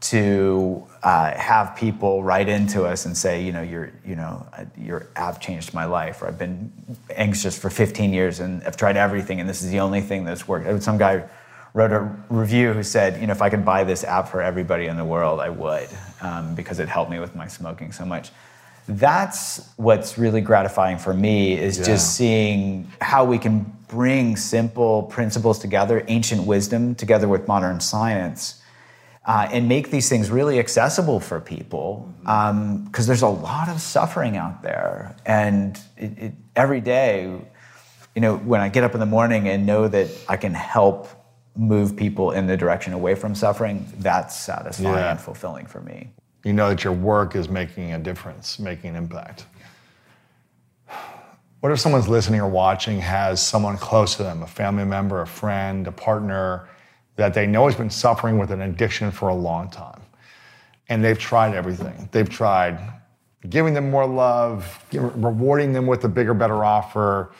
to 0.00 0.86
uh, 1.02 1.36
have 1.36 1.76
people 1.76 2.22
write 2.22 2.48
into 2.48 2.86
us 2.86 3.04
and 3.04 3.14
say, 3.14 3.44
you 3.44 3.52
know, 3.52 3.60
your, 3.60 3.92
you 4.06 4.16
know, 4.16 4.46
your 4.78 5.08
app 5.16 5.38
changed 5.38 5.74
my 5.74 5.84
life, 5.84 6.22
or 6.22 6.28
I've 6.28 6.38
been 6.38 6.72
anxious 7.14 7.58
for 7.58 7.68
15 7.68 8.14
years 8.14 8.40
and 8.40 8.64
I've 8.64 8.78
tried 8.78 8.96
everything, 8.96 9.38
and 9.38 9.46
this 9.46 9.60
is 9.62 9.70
the 9.70 9.80
only 9.80 10.00
thing 10.00 10.24
that's 10.24 10.48
worked. 10.48 10.82
Some 10.82 10.96
guy 10.96 11.28
wrote 11.74 11.92
a 11.92 12.10
review 12.30 12.72
who 12.72 12.82
said, 12.82 13.20
you 13.20 13.26
know, 13.26 13.32
if 13.32 13.42
I 13.42 13.50
could 13.50 13.66
buy 13.66 13.84
this 13.84 14.02
app 14.02 14.28
for 14.28 14.40
everybody 14.40 14.86
in 14.86 14.96
the 14.96 15.04
world, 15.04 15.40
I 15.40 15.50
would, 15.50 15.90
um, 16.22 16.54
because 16.54 16.78
it 16.78 16.88
helped 16.88 17.10
me 17.10 17.18
with 17.18 17.36
my 17.36 17.48
smoking 17.48 17.92
so 17.92 18.06
much. 18.06 18.30
That's 18.88 19.68
what's 19.76 20.16
really 20.18 20.40
gratifying 20.40 20.98
for 20.98 21.12
me 21.12 21.58
is 21.58 21.78
yeah. 21.78 21.84
just 21.84 22.16
seeing 22.16 22.90
how 23.00 23.24
we 23.24 23.38
can 23.38 23.70
bring 23.86 24.36
simple 24.36 25.04
principles 25.04 25.58
together, 25.58 26.04
ancient 26.08 26.44
wisdom 26.44 26.94
together 26.94 27.28
with 27.28 27.46
modern 27.46 27.80
science 27.80 28.62
uh, 29.28 29.46
and 29.52 29.68
make 29.68 29.90
these 29.90 30.08
things 30.08 30.30
really 30.30 30.58
accessible 30.58 31.20
for 31.20 31.38
people 31.38 32.12
because 32.22 32.50
um, 32.50 32.90
there's 32.92 33.22
a 33.22 33.28
lot 33.28 33.68
of 33.68 33.78
suffering 33.80 34.36
out 34.36 34.62
there 34.62 35.14
and 35.26 35.78
it, 35.98 36.18
it, 36.18 36.32
every 36.56 36.80
day 36.80 37.24
you 38.14 38.22
know 38.22 38.38
when 38.38 38.60
i 38.60 38.68
get 38.70 38.82
up 38.82 38.94
in 38.94 39.00
the 39.00 39.06
morning 39.06 39.46
and 39.48 39.66
know 39.66 39.86
that 39.86 40.08
i 40.28 40.36
can 40.36 40.54
help 40.54 41.08
move 41.54 41.94
people 41.94 42.30
in 42.30 42.46
the 42.46 42.56
direction 42.56 42.94
away 42.94 43.14
from 43.14 43.34
suffering 43.34 43.86
that's 43.98 44.34
satisfying 44.34 44.94
yeah. 44.94 45.10
and 45.10 45.20
fulfilling 45.20 45.66
for 45.66 45.82
me 45.82 46.10
you 46.48 46.52
know 46.54 46.68
that 46.70 46.82
your 46.82 46.92
work 46.92 47.36
is 47.36 47.48
making 47.48 47.92
a 47.92 47.98
difference 47.98 48.58
making 48.58 48.90
an 48.90 48.96
impact 48.96 49.46
what 51.60 51.72
if 51.72 51.78
someone's 51.78 52.08
listening 52.08 52.40
or 52.40 52.48
watching 52.48 52.98
has 53.00 53.44
someone 53.44 53.76
close 53.76 54.16
to 54.16 54.22
them 54.22 54.42
a 54.42 54.46
family 54.46 54.84
member 54.84 55.22
a 55.22 55.26
friend 55.26 55.86
a 55.86 55.92
partner 55.92 56.68
that 57.18 57.34
they 57.34 57.46
know 57.46 57.66
has 57.66 57.74
been 57.74 57.90
suffering 57.90 58.38
with 58.38 58.52
an 58.52 58.62
addiction 58.62 59.10
for 59.10 59.28
a 59.28 59.34
long 59.34 59.68
time. 59.68 60.00
And 60.88 61.04
they've 61.04 61.18
tried 61.18 61.52
everything. 61.52 62.08
They've 62.12 62.28
tried 62.28 62.78
giving 63.50 63.74
them 63.74 63.90
more 63.90 64.06
love, 64.06 64.84
rewarding 64.92 65.72
them 65.72 65.86
with 65.88 66.04
a 66.04 66.08
bigger, 66.08 66.32
better 66.32 66.64
offer, 66.64 67.32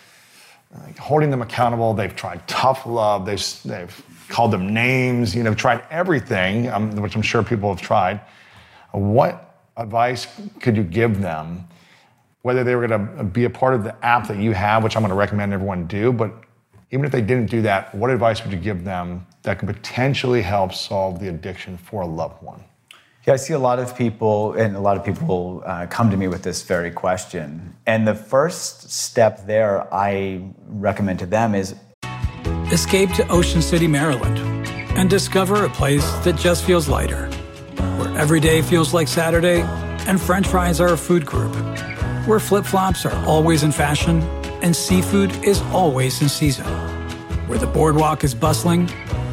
holding 0.98 1.30
them 1.30 1.42
accountable. 1.42 1.94
They've 1.94 2.14
tried 2.14 2.46
tough 2.48 2.86
love. 2.86 3.24
They've, 3.24 3.62
they've 3.64 4.26
called 4.28 4.50
them 4.50 4.74
names, 4.74 5.34
you 5.34 5.44
know, 5.44 5.54
tried 5.54 5.84
everything, 5.90 6.68
um, 6.68 6.96
which 6.96 7.14
I'm 7.14 7.22
sure 7.22 7.44
people 7.44 7.72
have 7.72 7.80
tried. 7.80 8.20
What 8.92 9.66
advice 9.76 10.26
could 10.60 10.76
you 10.76 10.84
give 10.84 11.20
them? 11.20 11.66
Whether 12.42 12.64
they 12.64 12.74
were 12.74 12.86
going 12.86 13.16
to 13.16 13.24
be 13.24 13.44
a 13.44 13.50
part 13.50 13.74
of 13.74 13.84
the 13.84 13.94
app 14.04 14.28
that 14.28 14.38
you 14.38 14.52
have, 14.52 14.82
which 14.84 14.96
I'm 14.96 15.02
going 15.02 15.10
to 15.10 15.16
recommend 15.16 15.52
everyone 15.52 15.86
do, 15.86 16.12
but 16.12 16.32
even 16.90 17.04
if 17.04 17.12
they 17.12 17.20
didn't 17.20 17.50
do 17.50 17.62
that, 17.62 17.94
what 17.94 18.10
advice 18.10 18.42
would 18.42 18.52
you 18.52 18.58
give 18.58 18.84
them 18.84 19.26
that 19.42 19.58
could 19.58 19.68
potentially 19.68 20.40
help 20.40 20.72
solve 20.72 21.20
the 21.20 21.28
addiction 21.28 21.76
for 21.76 22.02
a 22.02 22.06
loved 22.06 22.42
one? 22.42 22.64
Yeah, 23.26 23.34
I 23.34 23.36
see 23.36 23.52
a 23.52 23.58
lot 23.58 23.78
of 23.78 23.94
people, 23.94 24.54
and 24.54 24.74
a 24.74 24.80
lot 24.80 24.96
of 24.96 25.04
people 25.04 25.62
uh, 25.66 25.86
come 25.90 26.10
to 26.10 26.16
me 26.16 26.28
with 26.28 26.42
this 26.42 26.62
very 26.62 26.90
question. 26.90 27.76
And 27.84 28.08
the 28.08 28.14
first 28.14 28.90
step 28.90 29.46
there 29.46 29.92
I 29.92 30.48
recommend 30.66 31.18
to 31.18 31.26
them 31.26 31.54
is 31.54 31.74
escape 32.72 33.12
to 33.14 33.28
Ocean 33.28 33.60
City, 33.60 33.86
Maryland, 33.86 34.38
and 34.96 35.10
discover 35.10 35.66
a 35.66 35.68
place 35.68 36.10
that 36.20 36.36
just 36.36 36.64
feels 36.64 36.88
lighter, 36.88 37.28
where 37.98 38.16
every 38.16 38.40
day 38.40 38.62
feels 38.62 38.94
like 38.94 39.08
Saturday, 39.08 39.62
and 40.06 40.20
French 40.20 40.46
fries 40.46 40.80
are 40.80 40.94
a 40.94 40.96
food 40.96 41.26
group, 41.26 41.54
where 42.26 42.40
flip 42.40 42.64
flops 42.64 43.04
are 43.04 43.26
always 43.26 43.62
in 43.62 43.72
fashion 43.72 44.22
and 44.62 44.74
seafood 44.74 45.32
is 45.44 45.60
always 45.72 46.20
in 46.22 46.28
season, 46.28 46.66
where 47.46 47.58
the 47.58 47.66
boardwalk 47.66 48.24
is 48.24 48.34
bustling 48.34 48.90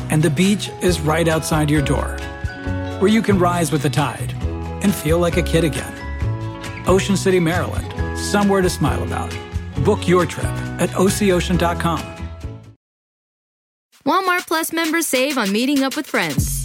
and 0.09 0.21
the 0.21 0.29
beach 0.29 0.69
is 0.81 0.99
right 0.99 1.27
outside 1.27 1.69
your 1.69 1.81
door, 1.81 2.17
where 2.99 3.09
you 3.09 3.21
can 3.21 3.39
rise 3.39 3.71
with 3.71 3.81
the 3.81 3.89
tide 3.89 4.33
and 4.83 4.93
feel 4.93 5.19
like 5.19 5.37
a 5.37 5.43
kid 5.43 5.63
again. 5.63 5.93
Ocean 6.87 7.17
City, 7.17 7.39
Maryland, 7.39 8.17
somewhere 8.17 8.61
to 8.61 8.69
smile 8.69 9.01
about. 9.03 9.35
Book 9.83 10.07
your 10.07 10.25
trip 10.25 10.45
at 10.79 10.89
OCOcean.com. 10.91 12.01
Walmart 14.05 14.45
Plus 14.47 14.71
members 14.71 15.07
save 15.07 15.37
on 15.37 15.51
meeting 15.51 15.81
up 15.81 15.95
with 15.95 16.05
friends. 16.05 16.64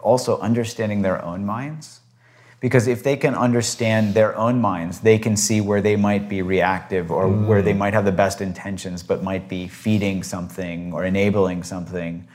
also 0.00 0.38
understanding 0.40 1.02
their 1.02 1.24
own 1.24 1.44
minds. 1.44 2.00
Because 2.60 2.88
if 2.88 3.04
they 3.04 3.16
can 3.16 3.36
understand 3.36 4.14
their 4.14 4.36
own 4.36 4.60
minds, 4.60 5.00
they 5.00 5.18
can 5.18 5.36
see 5.36 5.60
where 5.60 5.80
they 5.80 5.94
might 5.94 6.28
be 6.28 6.42
reactive 6.42 7.10
or 7.12 7.26
mm. 7.26 7.46
where 7.46 7.62
they 7.62 7.72
might 7.72 7.94
have 7.94 8.04
the 8.04 8.12
best 8.12 8.40
intentions, 8.40 9.02
but 9.02 9.22
might 9.22 9.48
be 9.48 9.68
feeding 9.68 10.24
something 10.24 10.92
or 10.92 11.04
enabling 11.04 11.62
something 11.62 12.26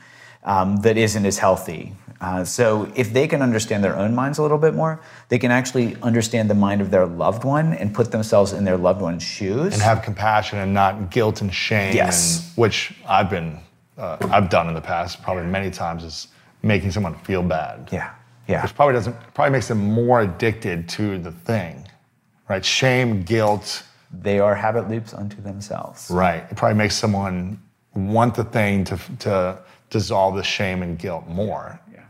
um, 0.44 0.76
that 0.78 0.96
isn't 0.96 1.26
as 1.26 1.38
healthy. 1.38 1.92
Uh, 2.20 2.42
so 2.42 2.90
if 2.94 3.12
they 3.12 3.26
can 3.26 3.42
understand 3.42 3.84
their 3.84 3.96
own 3.96 4.14
minds 4.14 4.38
a 4.38 4.42
little 4.42 4.56
bit 4.56 4.72
more, 4.74 5.02
they 5.28 5.38
can 5.38 5.50
actually 5.50 5.94
understand 6.00 6.48
the 6.48 6.54
mind 6.54 6.80
of 6.80 6.90
their 6.90 7.04
loved 7.04 7.44
one 7.44 7.74
and 7.74 7.92
put 7.92 8.10
themselves 8.10 8.54
in 8.54 8.64
their 8.64 8.78
loved 8.78 9.02
one's 9.02 9.22
shoes 9.22 9.74
and 9.74 9.82
have 9.82 10.00
compassion 10.00 10.58
and 10.58 10.72
not 10.72 11.10
guilt 11.10 11.42
and 11.42 11.52
shame. 11.52 11.94
Yes, 11.94 12.48
and, 12.48 12.56
which 12.56 12.94
I've 13.06 13.28
been, 13.28 13.58
uh, 13.98 14.16
I've 14.30 14.48
done 14.48 14.68
in 14.68 14.74
the 14.74 14.80
past, 14.80 15.22
probably 15.22 15.44
many 15.44 15.70
times. 15.70 16.02
Is 16.02 16.28
making 16.64 16.90
someone 16.90 17.14
feel 17.20 17.42
bad. 17.42 17.88
Yeah. 17.92 18.14
Yeah. 18.48 18.62
Which 18.62 18.74
probably 18.74 18.94
doesn't 18.94 19.16
probably 19.34 19.52
makes 19.52 19.68
them 19.68 19.78
more 19.78 20.20
addicted 20.22 20.88
to 20.90 21.18
the 21.18 21.32
thing. 21.32 21.86
Right? 22.48 22.64
Shame, 22.64 23.22
guilt. 23.22 23.84
They 24.12 24.38
are 24.38 24.54
habit 24.54 24.88
loops 24.88 25.14
unto 25.14 25.40
themselves. 25.40 26.10
Right. 26.10 26.44
It 26.50 26.56
probably 26.56 26.76
makes 26.76 26.94
someone 26.94 27.60
want 27.94 28.34
the 28.34 28.44
thing 28.44 28.84
to 28.84 28.98
to 29.20 29.58
dissolve 29.90 30.36
the 30.36 30.42
shame 30.42 30.82
and 30.82 30.98
guilt 30.98 31.26
more. 31.26 31.80
Yeah. 31.92 32.00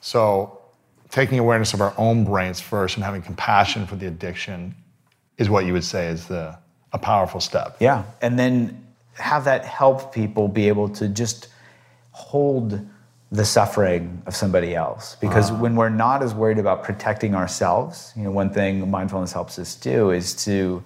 So 0.00 0.60
taking 1.10 1.38
awareness 1.38 1.74
of 1.74 1.80
our 1.80 1.94
own 1.98 2.24
brains 2.24 2.60
first 2.60 2.96
and 2.96 3.04
having 3.04 3.22
compassion 3.22 3.86
for 3.86 3.96
the 3.96 4.06
addiction 4.06 4.74
is 5.38 5.50
what 5.50 5.66
you 5.66 5.72
would 5.72 5.84
say 5.84 6.08
is 6.08 6.26
the 6.26 6.56
a 6.92 6.98
powerful 6.98 7.40
step. 7.40 7.76
Yeah. 7.80 8.04
And 8.20 8.38
then 8.38 8.86
have 9.14 9.44
that 9.44 9.64
help 9.64 10.14
people 10.14 10.48
be 10.48 10.68
able 10.68 10.88
to 10.90 11.08
just 11.08 11.48
hold 12.12 12.80
the 13.32 13.44
suffering 13.46 14.22
of 14.26 14.36
somebody 14.36 14.74
else. 14.74 15.16
Because 15.20 15.50
uh. 15.50 15.54
when 15.54 15.74
we're 15.74 15.88
not 15.88 16.22
as 16.22 16.34
worried 16.34 16.58
about 16.58 16.84
protecting 16.84 17.34
ourselves, 17.34 18.12
you 18.14 18.22
know, 18.22 18.30
one 18.30 18.50
thing 18.50 18.88
mindfulness 18.90 19.32
helps 19.32 19.58
us 19.58 19.74
do 19.74 20.10
is 20.10 20.34
to 20.44 20.84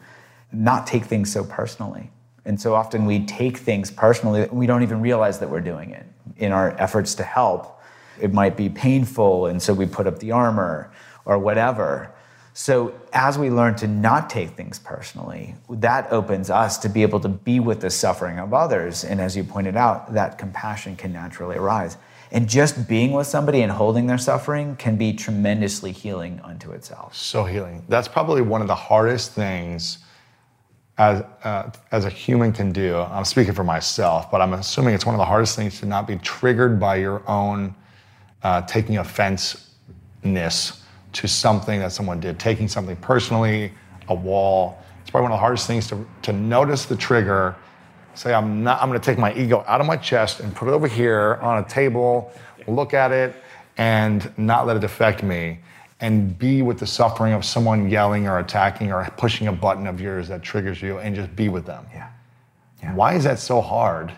not 0.52 0.86
take 0.86 1.04
things 1.04 1.30
so 1.30 1.44
personally. 1.44 2.08
And 2.44 2.60
so 2.60 2.74
often 2.76 3.04
we 3.04 3.26
take 3.26 3.56
things 3.58 3.90
personally, 3.90 4.46
we 4.52 4.66
don't 4.66 4.84
even 4.84 5.00
realize 5.00 5.40
that 5.40 5.50
we're 5.50 5.60
doing 5.60 5.90
it. 5.90 6.06
In 6.36 6.52
our 6.52 6.70
efforts 6.80 7.16
to 7.16 7.24
help, 7.24 7.82
it 8.20 8.32
might 8.32 8.56
be 8.56 8.68
painful, 8.68 9.46
and 9.46 9.60
so 9.60 9.74
we 9.74 9.84
put 9.84 10.06
up 10.06 10.20
the 10.20 10.30
armor 10.30 10.92
or 11.24 11.38
whatever. 11.38 12.12
So, 12.54 12.94
as 13.12 13.36
we 13.36 13.50
learn 13.50 13.74
to 13.76 13.86
not 13.86 14.30
take 14.30 14.50
things 14.50 14.78
personally, 14.78 15.56
that 15.68 16.10
opens 16.10 16.48
us 16.48 16.78
to 16.78 16.88
be 16.88 17.02
able 17.02 17.20
to 17.20 17.28
be 17.28 17.60
with 17.60 17.80
the 17.80 17.90
suffering 17.90 18.38
of 18.38 18.54
others. 18.54 19.04
And 19.04 19.20
as 19.20 19.36
you 19.36 19.44
pointed 19.44 19.76
out, 19.76 20.14
that 20.14 20.38
compassion 20.38 20.96
can 20.96 21.12
naturally 21.12 21.56
arise. 21.56 21.98
And 22.32 22.48
just 22.48 22.88
being 22.88 23.12
with 23.12 23.26
somebody 23.26 23.62
and 23.62 23.70
holding 23.70 24.06
their 24.06 24.18
suffering 24.18 24.76
can 24.76 24.96
be 24.96 25.12
tremendously 25.12 25.92
healing 25.92 26.40
unto 26.42 26.72
itself. 26.72 27.14
So 27.14 27.44
healing. 27.44 27.84
That's 27.88 28.08
probably 28.08 28.42
one 28.42 28.60
of 28.60 28.66
the 28.66 28.74
hardest 28.74 29.32
things 29.32 29.98
as, 30.98 31.22
uh, 31.44 31.70
as 31.92 32.04
a 32.04 32.10
human 32.10 32.52
can 32.52 32.72
do. 32.72 32.96
I'm 32.96 33.24
speaking 33.24 33.54
for 33.54 33.64
myself, 33.64 34.30
but 34.30 34.40
I'm 34.40 34.54
assuming 34.54 34.94
it's 34.94 35.06
one 35.06 35.14
of 35.14 35.18
the 35.18 35.24
hardest 35.26 35.54
things 35.54 35.78
to 35.80 35.86
not 35.86 36.06
be 36.06 36.16
triggered 36.16 36.80
by 36.80 36.96
your 36.96 37.22
own 37.28 37.74
uh, 38.42 38.62
taking 38.62 38.98
offense-ness 38.98 40.82
to 41.12 41.28
something 41.28 41.80
that 41.80 41.92
someone 41.92 42.20
did, 42.20 42.38
taking 42.38 42.68
something 42.68 42.96
personally, 42.96 43.72
a 44.08 44.14
wall. 44.14 44.82
It's 45.00 45.10
probably 45.10 45.24
one 45.24 45.32
of 45.32 45.36
the 45.36 45.40
hardest 45.40 45.66
things 45.66 45.86
to, 45.88 46.06
to 46.22 46.32
notice 46.32 46.86
the 46.86 46.96
trigger, 46.96 47.56
say, 48.18 48.34
I'm 48.34 48.62
not, 48.62 48.82
I'm 48.82 48.88
gonna 48.88 48.98
take 48.98 49.18
my 49.18 49.34
ego 49.34 49.64
out 49.66 49.80
of 49.80 49.86
my 49.86 49.96
chest 49.96 50.40
and 50.40 50.54
put 50.54 50.68
it 50.68 50.72
over 50.72 50.88
here 50.88 51.38
on 51.42 51.62
a 51.62 51.68
table, 51.68 52.32
look 52.66 52.94
at 52.94 53.12
it, 53.12 53.34
and 53.76 54.32
not 54.38 54.66
let 54.66 54.76
it 54.76 54.84
affect 54.84 55.22
me, 55.22 55.60
and 56.00 56.38
be 56.38 56.62
with 56.62 56.78
the 56.78 56.86
suffering 56.86 57.32
of 57.32 57.44
someone 57.44 57.88
yelling 57.88 58.26
or 58.26 58.38
attacking 58.38 58.92
or 58.92 59.08
pushing 59.16 59.48
a 59.48 59.52
button 59.52 59.86
of 59.86 60.00
yours 60.00 60.28
that 60.28 60.42
triggers 60.42 60.80
you, 60.82 60.98
and 60.98 61.14
just 61.14 61.34
be 61.36 61.48
with 61.48 61.66
them. 61.66 61.86
Yeah. 61.92 62.10
Why 62.94 63.14
is 63.14 63.24
that 63.24 63.38
so 63.38 63.60
hard 63.60 64.12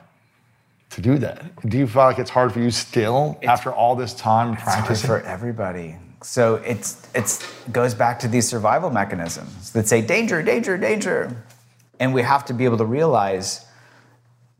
to 0.90 1.00
do 1.00 1.18
that? 1.18 1.42
Do 1.68 1.78
you 1.78 1.86
feel 1.86 2.02
like 2.02 2.18
it's 2.18 2.30
hard 2.30 2.52
for 2.52 2.60
you 2.60 2.70
still 2.70 3.38
after 3.42 3.72
all 3.72 3.96
this 3.96 4.14
time 4.14 4.54
It's 4.54 4.62
hard 4.62 4.98
for 4.98 5.20
everybody. 5.22 5.96
So 6.22 6.56
it's 6.56 7.08
it's 7.14 7.46
goes 7.70 7.94
back 7.94 8.18
to 8.20 8.28
these 8.28 8.48
survival 8.48 8.90
mechanisms 8.90 9.70
that 9.72 9.86
say 9.86 10.02
danger, 10.02 10.42
danger, 10.42 10.76
danger, 10.76 11.44
and 12.00 12.12
we 12.12 12.22
have 12.22 12.44
to 12.46 12.54
be 12.54 12.64
able 12.64 12.78
to 12.78 12.84
realize 12.84 13.64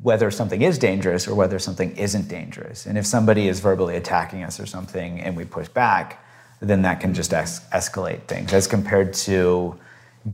whether 0.03 0.31
something 0.31 0.62
is 0.62 0.79
dangerous 0.79 1.27
or 1.27 1.35
whether 1.35 1.59
something 1.59 1.97
isn't 1.97 2.29
dangerous. 2.29 2.87
And 2.87 2.97
if 2.97 3.05
somebody 3.07 3.49
is 3.49 3.61
verbally 3.61 3.97
attacking 3.97 4.45
us 4.45 4.61
or 4.61 4.66
something, 4.66 5.20
and 5.20 5.37
we 5.37 5.45
push 5.45 5.69
back, 5.69 6.25
then 6.61 6.83
that 6.83 7.01
can 7.01 7.15
just 7.15 7.33
es- 7.33 7.61
escalate 7.70 8.23
things 8.29 8.53
as 8.53 8.66
compared 8.66 9.12
to 9.15 9.77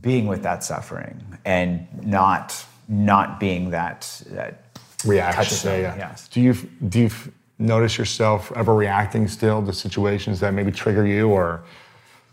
being 0.01 0.27
with 0.27 0.43
that 0.43 0.63
suffering 0.63 1.23
and 1.45 1.87
not 2.05 2.65
not 2.87 3.39
being 3.39 3.71
that 3.71 4.21
that 4.31 4.61
reaction. 5.05 5.69
yeah, 5.71 5.77
yeah. 5.77 5.97
yes. 5.97 6.27
Do 6.27 6.41
you 6.41 6.53
do 6.89 7.01
you 7.01 7.09
notice 7.57 7.97
yourself 7.97 8.51
ever 8.55 8.73
reacting 8.75 9.27
still 9.27 9.65
to 9.65 9.73
situations 9.73 10.39
that 10.41 10.53
maybe 10.53 10.71
trigger 10.71 11.05
you, 11.05 11.29
or 11.29 11.63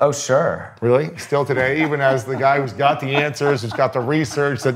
Oh 0.01 0.11
sure. 0.13 0.75
really 0.81 1.17
still 1.17 1.45
today, 1.45 1.83
even 1.83 2.01
as 2.01 2.25
the 2.25 2.37
guy 2.37 2.61
who's 2.61 2.73
got 2.73 2.99
the 3.01 3.15
answers, 3.15 3.63
who's 3.63 3.73
got 3.73 3.93
the 3.93 4.01
research 4.01 4.63
that 4.63 4.75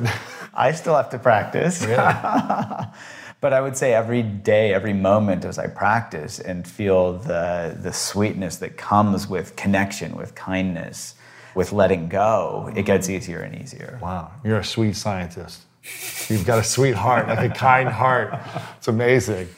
I 0.57 0.73
still 0.73 0.97
have 0.97 1.11
to 1.11 1.19
practice. 1.19 1.85
but 3.41 3.53
I 3.53 3.61
would 3.61 3.77
say 3.77 3.93
every 3.93 4.23
day, 4.23 4.73
every 4.73 4.95
moment 4.95 5.45
as 5.45 5.59
I 5.59 5.67
practice 5.67 6.41
and 6.41 6.67
feel 6.67 7.19
the, 7.19 7.77
the 7.81 7.93
sweetness 7.93 8.57
that 8.57 8.77
comes 8.77 9.29
with 9.29 9.55
connection, 9.55 10.17
with 10.17 10.35
kindness, 10.35 11.15
with 11.55 11.73
letting 11.73 12.09
go, 12.09 12.73
it 12.75 12.85
gets 12.85 13.07
mm-hmm. 13.07 13.17
easier 13.17 13.41
and 13.41 13.63
easier. 13.63 13.99
wow, 14.03 14.31
you're 14.43 14.59
a 14.59 14.65
sweet 14.65 14.97
scientist. 14.97 15.63
You've 16.29 16.47
got 16.47 16.59
a 16.59 16.65
sweet 16.65 16.95
heart, 16.95 17.29
like 17.29 17.51
a 17.51 17.55
kind 17.55 17.89
heart. 17.89 18.35
It's 18.79 18.89
amazing. 18.89 19.49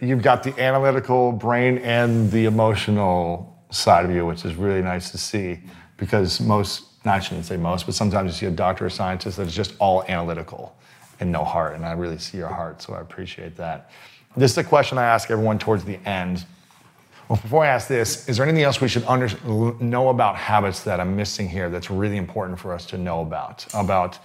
You've 0.00 0.22
got 0.22 0.42
the 0.42 0.56
analytical 0.60 1.32
brain 1.32 1.78
and 1.78 2.30
the 2.30 2.44
emotional 2.44 3.52
side 3.70 4.04
of 4.04 4.12
you, 4.12 4.24
which 4.26 4.44
is 4.44 4.54
really 4.54 4.82
nice 4.82 5.10
to 5.10 5.18
see 5.18 5.60
because 5.96 6.40
most, 6.40 6.84
not 7.04 7.16
I 7.16 7.20
shouldn't 7.20 7.46
say 7.46 7.56
most, 7.56 7.86
but 7.86 7.94
sometimes 7.94 8.32
you 8.32 8.48
see 8.48 8.52
a 8.52 8.56
doctor 8.56 8.86
or 8.86 8.90
scientist 8.90 9.36
that's 9.36 9.54
just 9.54 9.74
all 9.78 10.04
analytical 10.04 10.76
and 11.20 11.32
no 11.32 11.44
heart. 11.44 11.74
And 11.74 11.84
I 11.84 11.92
really 11.92 12.18
see 12.18 12.38
your 12.38 12.48
heart, 12.48 12.82
so 12.82 12.94
I 12.94 13.00
appreciate 13.00 13.56
that. 13.56 13.90
This 14.36 14.52
is 14.52 14.58
a 14.58 14.64
question 14.64 14.98
I 14.98 15.04
ask 15.04 15.30
everyone 15.30 15.58
towards 15.58 15.84
the 15.84 15.98
end. 16.08 16.44
Well, 17.28 17.38
before 17.40 17.64
I 17.64 17.68
ask 17.68 17.88
this, 17.88 18.28
is 18.28 18.36
there 18.36 18.46
anything 18.46 18.64
else 18.64 18.80
we 18.80 18.88
should 18.88 19.04
under, 19.04 19.28
know 19.80 20.08
about 20.08 20.36
habits 20.36 20.82
that 20.84 21.00
I'm 21.00 21.16
missing 21.16 21.48
here 21.48 21.70
that's 21.70 21.90
really 21.90 22.16
important 22.16 22.58
for 22.58 22.72
us 22.72 22.86
to 22.86 22.98
know 22.98 23.22
about? 23.22 23.66
About 23.74 24.18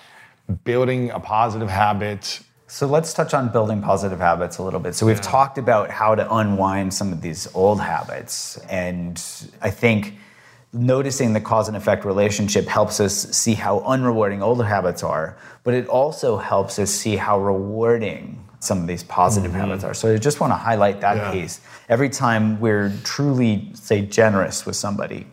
building 0.64 1.12
a 1.12 1.20
positive 1.20 1.70
habit. 1.70 2.42
So 2.68 2.88
let's 2.88 3.14
touch 3.14 3.34
on 3.34 3.50
building 3.50 3.82
positive 3.82 4.20
habits 4.20 4.58
a 4.58 4.64
little 4.64 4.80
bit. 4.80 4.96
So 4.96 5.06
we've 5.06 5.22
talked 5.22 5.58
about 5.58 5.90
how 5.90 6.16
to 6.16 6.36
unwind 6.36 6.94
some 6.94 7.12
of 7.14 7.22
these 7.22 7.48
old 7.54 7.80
habits. 7.80 8.58
And 8.70 9.22
I 9.62 9.70
think 9.70 10.16
noticing 10.74 11.34
the 11.34 11.42
cause 11.42 11.68
and 11.68 11.78
effect 11.78 12.06
relationship 12.06 12.66
helps 12.66 13.00
us 13.00 13.14
see 13.14 13.54
how 13.54 13.80
unrewarding 13.80 14.42
old 14.42 14.64
habits 14.64 15.04
are, 15.04 15.38
but 15.64 15.74
it 15.74 15.88
also 15.88 16.38
helps 16.38 16.78
us 16.78 16.92
see 16.92 17.16
how 17.16 17.40
rewarding 17.40 18.44
some 18.60 18.82
of 18.82 18.88
these 18.88 19.04
positive 19.04 19.52
mm-hmm. 19.52 19.62
habits 19.62 19.84
are. 19.84 19.94
So 19.94 20.14
I 20.14 20.18
just 20.18 20.40
want 20.40 20.52
to 20.52 20.58
highlight 20.58 21.02
that 21.02 21.18
Yeah. 21.18 21.32
piece. 21.32 21.62
Every 21.90 22.10
time 22.10 22.60
we're 22.60 22.92
truly, 23.04 23.72
say, 23.74 24.02
generous 24.02 24.66
with 24.66 24.76
somebody, 24.76 25.28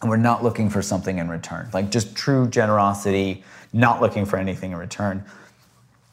and 0.00 0.10
we're 0.10 0.16
not 0.16 0.44
looking 0.44 0.68
for 0.68 0.82
something 0.82 1.18
in 1.18 1.28
return, 1.28 1.68
like 1.72 1.90
just 1.90 2.14
true 2.14 2.46
generosity, 2.46 3.42
not 3.72 4.00
looking 4.00 4.24
for 4.26 4.36
anything 4.36 4.72
in 4.72 4.78
return, 4.78 5.24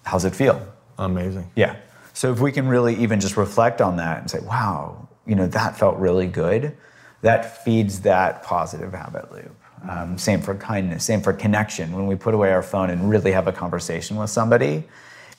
how's 0.03 0.25
it 0.25 0.33
feel? 0.33 0.65
Amazing. 0.97 1.51
Yeah. 1.55 1.75
So 2.13 2.31
if 2.31 2.39
we 2.39 2.51
can 2.51 2.67
really 2.67 2.95
even 2.95 3.19
just 3.19 3.37
reflect 3.37 3.81
on 3.81 3.97
that 3.97 4.21
and 4.21 4.31
say, 4.31 4.39
wow, 4.39 5.07
you 5.25 5.35
know, 5.35 5.47
that 5.47 5.77
felt 5.77 5.97
really 5.97 6.27
good, 6.27 6.75
that 7.21 7.63
feeds 7.63 8.01
that 8.01 8.43
positive 8.43 8.93
habit 8.93 9.31
loop. 9.31 9.55
Um, 9.87 10.17
same 10.17 10.41
for 10.41 10.53
kindness, 10.55 11.03
same 11.03 11.21
for 11.21 11.33
connection. 11.33 11.91
When 11.91 12.05
we 12.05 12.15
put 12.15 12.33
away 12.33 12.51
our 12.51 12.61
phone 12.61 12.89
and 12.89 13.09
really 13.09 13.31
have 13.31 13.47
a 13.47 13.51
conversation 13.51 14.15
with 14.15 14.29
somebody, 14.29 14.83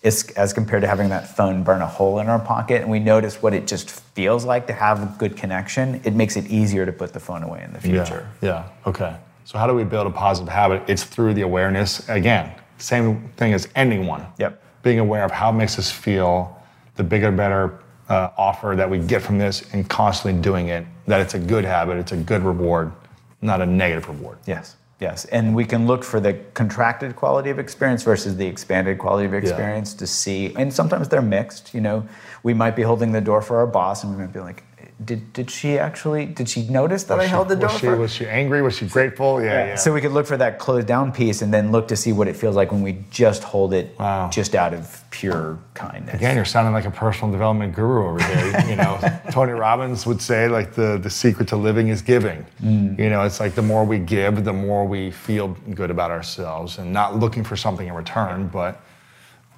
it's, 0.02 0.28
as 0.32 0.52
compared 0.52 0.82
to 0.82 0.88
having 0.88 1.10
that 1.10 1.36
phone 1.36 1.62
burn 1.62 1.80
a 1.80 1.86
hole 1.86 2.18
in 2.18 2.28
our 2.28 2.40
pocket 2.40 2.82
and 2.82 2.90
we 2.90 2.98
notice 2.98 3.40
what 3.40 3.54
it 3.54 3.68
just 3.68 3.90
feels 3.90 4.44
like 4.44 4.66
to 4.66 4.72
have 4.72 5.00
a 5.00 5.14
good 5.18 5.36
connection, 5.36 6.00
it 6.04 6.12
makes 6.12 6.36
it 6.36 6.46
easier 6.48 6.84
to 6.84 6.92
put 6.92 7.12
the 7.12 7.20
phone 7.20 7.44
away 7.44 7.62
in 7.62 7.72
the 7.72 7.80
future. 7.80 8.28
Yeah. 8.40 8.48
Yeah. 8.84 8.88
Okay. 8.88 9.16
So 9.44 9.59
how 9.59 9.68
do 9.68 9.74
we 9.74 9.84
build 9.84 10.09
a 10.09 10.10
positive 10.10 10.52
habit? 10.52 10.82
It's 10.88 11.04
through 11.04 11.34
the 11.34 11.42
awareness. 11.42 12.09
Again, 12.09 12.52
same 12.78 13.28
thing 13.36 13.52
as 13.52 13.68
ending 13.76 14.06
one. 14.06 14.26
Yep. 14.38 14.60
Being 14.82 14.98
aware 14.98 15.24
of 15.24 15.30
how 15.30 15.50
it 15.50 15.54
makes 15.54 15.78
us 15.78 15.90
feel, 15.90 16.60
the 16.96 17.04
bigger, 17.04 17.30
better 17.30 17.78
uh, 18.12 18.30
offer 18.36 18.74
that 18.76 18.89
we 18.90 18.98
get 18.98 19.22
from 19.22 19.39
this, 19.39 19.62
and 19.72 19.89
constantly 19.89 20.39
doing 20.43 20.68
it. 20.68 20.84
That 21.06 21.22
it's 21.22 21.32
a 21.32 21.39
good 21.39 21.64
habit. 21.64 21.97
It's 21.97 22.12
a 22.12 22.16
good 22.16 22.43
reward, 22.43 22.93
not 23.40 23.62
a 23.62 23.66
negative 23.66 24.06
reward. 24.06 24.36
Yes, 24.47 24.76
yes. 25.01 25.24
And 25.26 25.55
we 25.55 25.64
can 25.64 25.86
look 25.86 26.05
for 26.05 26.20
the 26.20 26.34
contracted 26.52 27.16
quality 27.16 27.48
of 27.48 27.59
experience 27.59 28.02
versus 28.02 28.36
the 28.36 28.47
expanded 28.47 28.98
quality 28.98 29.26
of 29.26 29.32
experience 29.32 29.94
to 29.94 30.06
see. 30.06 30.55
And 30.56 30.70
sometimes 30.70 31.09
they're 31.09 31.22
mixed. 31.22 31.72
You 31.72 31.80
know, 31.80 32.06
we 32.43 32.52
might 32.52 32.76
be 32.76 32.82
holding 32.82 33.12
the 33.12 33.20
door 33.22 33.40
for 33.40 33.56
our 33.56 33.66
boss, 33.66 34.05
and 34.05 34.14
we 34.14 34.22
might 34.22 34.32
be 34.32 34.40
like, 34.40 34.62
"Did 35.04 35.32
did 35.32 35.50
she 35.50 35.78
actually? 35.78 36.26
Did 36.26 36.48
she 36.48 36.68
notice 36.68 37.04
that 37.04 37.18
I 37.20 37.26
held 37.26 37.48
the 37.48 37.56
door 37.56 37.68
was 37.70 37.80
she, 37.80 37.86
for?" 37.86 37.96
was 37.96 38.12
she 38.12 38.26
angry? 38.26 38.62
Was 38.62 38.76
she 38.76 38.86
grateful? 38.86 39.42
Yeah. 39.42 39.66
Yeah. 39.66 39.74
So 39.76 39.92
we 39.92 40.00
could 40.00 40.12
look 40.12 40.26
for 40.26 40.36
that 40.36 40.58
closed 40.58 40.86
down 40.86 41.12
piece, 41.12 41.42
and 41.42 41.52
then 41.52 41.72
look 41.72 41.88
to 41.88 41.96
see 41.96 42.12
what 42.12 42.28
it 42.28 42.36
feels 42.36 42.56
like 42.56 42.72
when 42.72 42.82
we 42.82 43.04
just 43.10 43.42
hold 43.44 43.72
it, 43.74 43.98
Wow. 43.98 44.30
just 44.30 44.54
out 44.54 44.72
of 44.74 45.02
pure 45.10 45.58
kindness. 45.74 46.14
Again, 46.14 46.36
you're 46.36 46.44
sounding 46.44 46.72
like 46.72 46.84
a 46.86 46.90
personal 46.90 47.30
development 47.32 47.74
guru 47.74 48.08
over 48.08 48.22
here. 48.22 48.64
You 48.68 48.76
know, 48.76 48.98
Tony 49.30 49.52
Robbins 49.52 50.06
would 50.06 50.20
say 50.22 50.48
like 50.48 50.74
the, 50.74 50.98
the 50.98 51.10
secret 51.10 51.48
to 51.48 51.56
living 51.56 51.88
is 51.88 52.02
giving. 52.02 52.44
Mm. 52.62 52.98
You 52.98 53.10
know, 53.10 53.22
it's 53.22 53.40
like 53.40 53.54
the 53.54 53.62
more 53.62 53.84
we 53.84 53.98
give, 53.98 54.44
the 54.44 54.52
more 54.52 54.86
we 54.86 55.10
feel 55.10 55.48
good 55.74 55.90
about 55.90 56.10
ourselves 56.10 56.78
and 56.78 56.92
not 56.92 57.18
looking 57.18 57.44
for 57.44 57.56
something 57.56 57.86
in 57.86 57.94
return, 57.94 58.48
but 58.48 58.80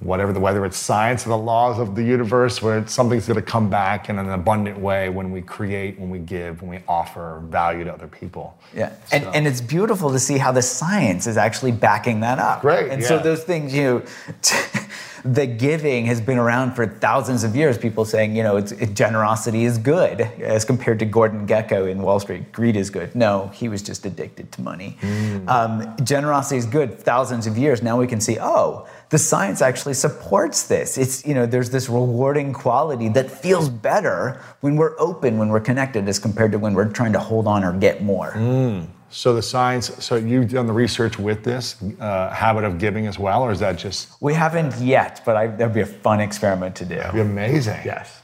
whatever 0.05 0.33
the 0.33 0.41
whether 0.41 0.65
it's 0.65 0.77
science 0.77 1.27
or 1.27 1.31
the 1.31 1.39
laws 1.39 1.79
of 1.79 1.95
the 1.95 2.03
universe 2.03 2.61
where 2.61 2.87
something's 2.87 3.27
going 3.27 3.41
to 3.41 3.43
come 3.43 3.71
back 3.71 4.09
in 4.09 4.19
an 4.19 4.29
abundant 4.31 4.79
way 4.79 5.09
when 5.09 5.33
we 5.33 5.41
create, 5.41 5.99
when 5.99 6.11
we 6.11 6.19
give, 6.19 6.61
when 6.61 6.71
we 6.71 6.79
offer 6.87 7.43
value 7.47 7.85
to 7.85 7.93
other 7.93 8.07
people. 8.07 8.57
Yeah, 8.75 8.93
and, 9.11 9.25
and 9.35 9.47
it's 9.47 9.61
beautiful 9.61 10.13
to 10.13 10.19
see 10.19 10.39
how 10.39 10.53
the 10.53 10.63
science 10.63 11.27
is 11.27 11.37
actually 11.37 11.73
backing 11.73 12.21
that 12.21 12.39
up. 12.39 12.61
Great, 12.61 12.91
And 12.91 13.03
so 13.03 13.19
those 13.19 13.45
things, 13.45 13.75
you 13.75 13.83
know, 13.83 14.03
the 15.25 15.47
giving 15.47 16.05
has 16.05 16.21
been 16.21 16.37
around 16.37 16.75
for 16.75 16.87
thousands 16.87 17.45
of 17.45 17.57
years. 17.57 17.79
People 17.79 18.05
saying, 18.05 18.37
you 18.37 18.43
know, 18.43 18.59
it's, 18.59 18.73
it, 18.73 18.93
generosity 18.93 19.65
is 19.65 19.79
good 19.79 20.21
as 20.21 20.67
compared 20.67 20.99
to 20.99 21.07
Gordon 21.07 21.47
Gekko 21.47 21.91
in 21.91 22.03
Wall 22.03 22.21
Street. 22.21 22.53
Greed 22.53 22.77
is 22.77 22.91
good. 22.91 23.15
No, 23.15 23.49
he 23.55 23.71
was 23.71 23.81
just 23.81 24.05
addicted 24.05 24.53
to 24.53 24.61
money. 24.61 24.99
Mm. 25.01 25.49
Um, 25.49 26.05
generosity 26.05 26.59
is 26.59 26.67
good. 26.67 26.99
Thousands 26.99 27.47
of 27.47 27.57
years. 27.57 27.83
Now 27.83 27.99
we 27.99 28.07
can 28.07 28.21
see, 28.21 28.37
oh, 28.39 28.87
the 29.15 29.19
science 29.19 29.63
actually 29.63 29.95
supports 29.95 30.65
this. 30.65 30.99
It's, 30.99 31.25
you 31.25 31.35
know, 31.35 31.47
there's 31.47 31.71
this 31.71 31.89
rewarding 31.89 32.53
quality 32.53 33.09
that 33.11 33.31
feels 33.31 33.69
better 33.69 34.43
when 34.59 34.75
we're 34.75 34.99
open, 34.99 35.39
when 35.39 35.51
we're 35.51 35.61
connected, 35.61 36.09
as 36.09 36.19
compared 36.19 36.51
to 36.51 36.59
when 36.59 36.75
we're 36.75 36.91
trying 36.91 37.13
to 37.13 37.21
hold 37.21 37.47
on 37.47 37.63
or 37.63 37.73
get 37.73 38.03
more. 38.03 38.33
Mm. 38.33 38.89
So 39.11 39.33
the 39.33 39.41
science, 39.41 40.05
so 40.05 40.17
you've 40.17 40.51
done 40.51 40.67
the 40.67 40.73
research 40.73 41.17
with 41.17 41.45
this 41.45 41.77
uh, 42.01 42.31
habit 42.31 42.65
of 42.65 42.79
giving 42.79 43.07
as 43.07 43.17
well, 43.17 43.43
or 43.43 43.53
is 43.53 43.61
that 43.61 43.79
just 43.79 44.21
We 44.21 44.35
haven't 44.35 44.77
yet, 44.81 45.23
but 45.25 45.37
I, 45.37 45.47
that'd 45.47 45.73
be 45.73 45.83
a 45.83 45.87
fun 45.87 46.19
experiment 46.19 46.75
to 46.75 46.85
do. 46.85 47.01
be 47.13 47.21
amazing? 47.21 47.83
Yes. 47.85 48.21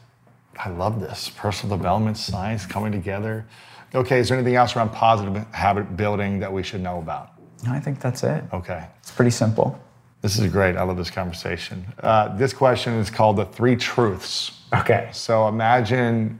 I 0.59 0.71
love 0.71 1.01
this 1.01 1.31
personal 1.31 1.77
development, 1.77 2.17
science 2.17 2.67
coming 2.67 2.91
together. 2.91 3.47
Okay, 3.95 4.19
is 4.19 4.29
there 4.29 4.37
anything 4.37 4.57
else 4.57 4.75
around 4.75 4.91
positive 4.91 5.37
habit 5.53 5.97
building 5.97 6.41
that 6.41 6.53
we 6.53 6.65
should 6.65 6.81
know 6.81 6.99
about? 6.99 7.35
I 7.69 7.79
think 7.79 8.01
that's 8.01 8.25
it. 8.25 8.43
Okay. 8.53 8.89
It's 8.99 9.13
pretty 9.13 9.31
simple. 9.31 9.81
This 10.23 10.39
is 10.39 10.53
great. 10.53 10.77
I 10.77 10.83
love 10.83 10.99
this 10.99 11.11
conversation. 11.11 11.87
Uh, 12.03 12.37
this 12.37 12.53
question 12.53 12.95
is 12.95 13.09
called 13.09 13.37
the 13.37 13.47
three 13.47 13.75
truths. 13.75 14.53
Okay. 14.75 15.09
So 15.13 15.49
imagine 15.49 16.39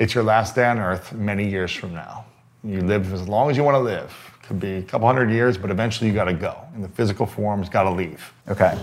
it's 0.00 0.14
your 0.14 0.24
last 0.24 0.54
day 0.56 0.66
on 0.66 0.78
earth 0.78 1.12
many 1.12 1.48
years 1.48 1.70
from 1.70 1.94
now. 1.94 2.24
You 2.64 2.80
live 2.80 3.12
as 3.12 3.28
long 3.28 3.50
as 3.50 3.56
you 3.56 3.62
want 3.62 3.76
to 3.76 3.80
live. 3.80 4.12
Could 4.42 4.58
be 4.58 4.74
a 4.74 4.82
couple 4.82 5.06
hundred 5.06 5.30
years, 5.30 5.56
but 5.56 5.70
eventually 5.70 6.10
you 6.10 6.14
got 6.14 6.24
to 6.24 6.34
go. 6.34 6.56
And 6.74 6.82
the 6.82 6.88
physical 6.88 7.26
form's 7.26 7.68
got 7.68 7.84
to 7.84 7.90
leave. 7.90 8.32
Okay. 8.48 8.76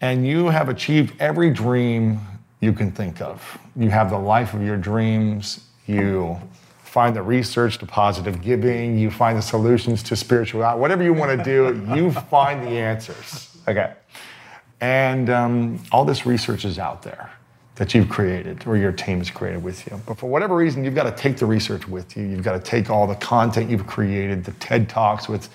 And 0.00 0.26
you 0.26 0.46
have 0.46 0.68
achieved 0.68 1.14
every 1.20 1.50
dream 1.50 2.20
you 2.60 2.72
can 2.72 2.90
think 2.90 3.20
of. 3.20 3.58
You 3.76 3.90
have 3.90 4.10
the 4.10 4.18
life 4.18 4.52
of 4.52 4.62
your 4.62 4.76
dreams. 4.76 5.60
You 5.86 6.40
find 6.96 7.14
the 7.14 7.20
research 7.20 7.76
to 7.76 7.84
positive 7.84 8.40
giving. 8.40 8.98
You 8.98 9.10
find 9.10 9.36
the 9.36 9.42
solutions 9.42 10.02
to 10.04 10.16
spirituality. 10.16 10.80
Whatever 10.80 11.02
you 11.02 11.12
want 11.12 11.36
to 11.36 11.44
do, 11.44 11.94
you 11.94 12.10
find 12.10 12.66
the 12.66 12.70
answers. 12.70 13.54
Okay. 13.68 13.92
And 14.80 15.28
um, 15.28 15.78
all 15.92 16.06
this 16.06 16.24
research 16.24 16.64
is 16.64 16.78
out 16.78 17.02
there 17.02 17.30
that 17.74 17.92
you've 17.94 18.08
created 18.08 18.66
or 18.66 18.78
your 18.78 18.92
team 18.92 19.18
has 19.18 19.30
created 19.30 19.62
with 19.62 19.86
you. 19.86 20.00
But 20.06 20.16
for 20.16 20.30
whatever 20.30 20.56
reason, 20.56 20.84
you've 20.84 20.94
got 20.94 21.04
to 21.04 21.22
take 21.22 21.36
the 21.36 21.44
research 21.44 21.86
with 21.86 22.16
you. 22.16 22.24
You've 22.24 22.42
got 22.42 22.54
to 22.54 22.70
take 22.70 22.88
all 22.88 23.06
the 23.06 23.16
content 23.16 23.68
you've 23.68 23.86
created, 23.86 24.42
the 24.42 24.52
TED 24.52 24.88
Talks 24.88 25.28
with 25.28 25.50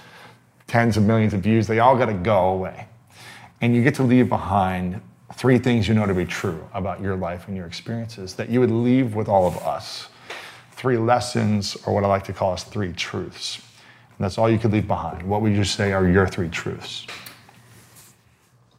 tens 0.68 0.96
of 0.96 1.02
millions 1.02 1.34
of 1.34 1.42
views, 1.42 1.66
they 1.66 1.80
all 1.80 1.98
got 1.98 2.06
to 2.06 2.14
go 2.14 2.50
away. 2.50 2.86
And 3.62 3.76
you 3.76 3.82
get 3.82 3.96
to 3.96 4.04
leave 4.04 4.30
behind 4.30 5.02
three 5.34 5.58
things 5.58 5.88
you 5.88 5.96
know 5.96 6.06
to 6.06 6.14
be 6.14 6.26
true 6.26 6.64
about 6.76 7.02
your 7.02 7.16
life 7.16 7.48
and 7.48 7.58
your 7.58 7.66
experiences 7.66 8.36
that 8.36 8.48
you 8.50 8.60
would 8.60 8.70
leave 8.70 9.16
with 9.16 9.28
all 9.28 9.48
of 9.48 9.58
us. 9.58 10.08
Three 10.82 10.98
lessons, 10.98 11.78
or 11.86 11.94
what 11.94 12.04
I 12.04 12.08
like 12.08 12.24
to 12.24 12.34
call 12.34 12.54
as 12.54 12.64
three 12.64 12.92
truths. 12.92 13.62
And 14.18 14.26
that's 14.26 14.40
all 14.40 14.50
you 14.50 14.58
could 14.58 14.72
leave 14.72 14.88
behind. 14.88 15.22
What 15.22 15.44
would 15.44 15.54
you 15.54 15.64
say 15.64 15.92
are 15.92 16.08
your 16.08 16.26
three 16.26 16.50
truths? 16.50 17.06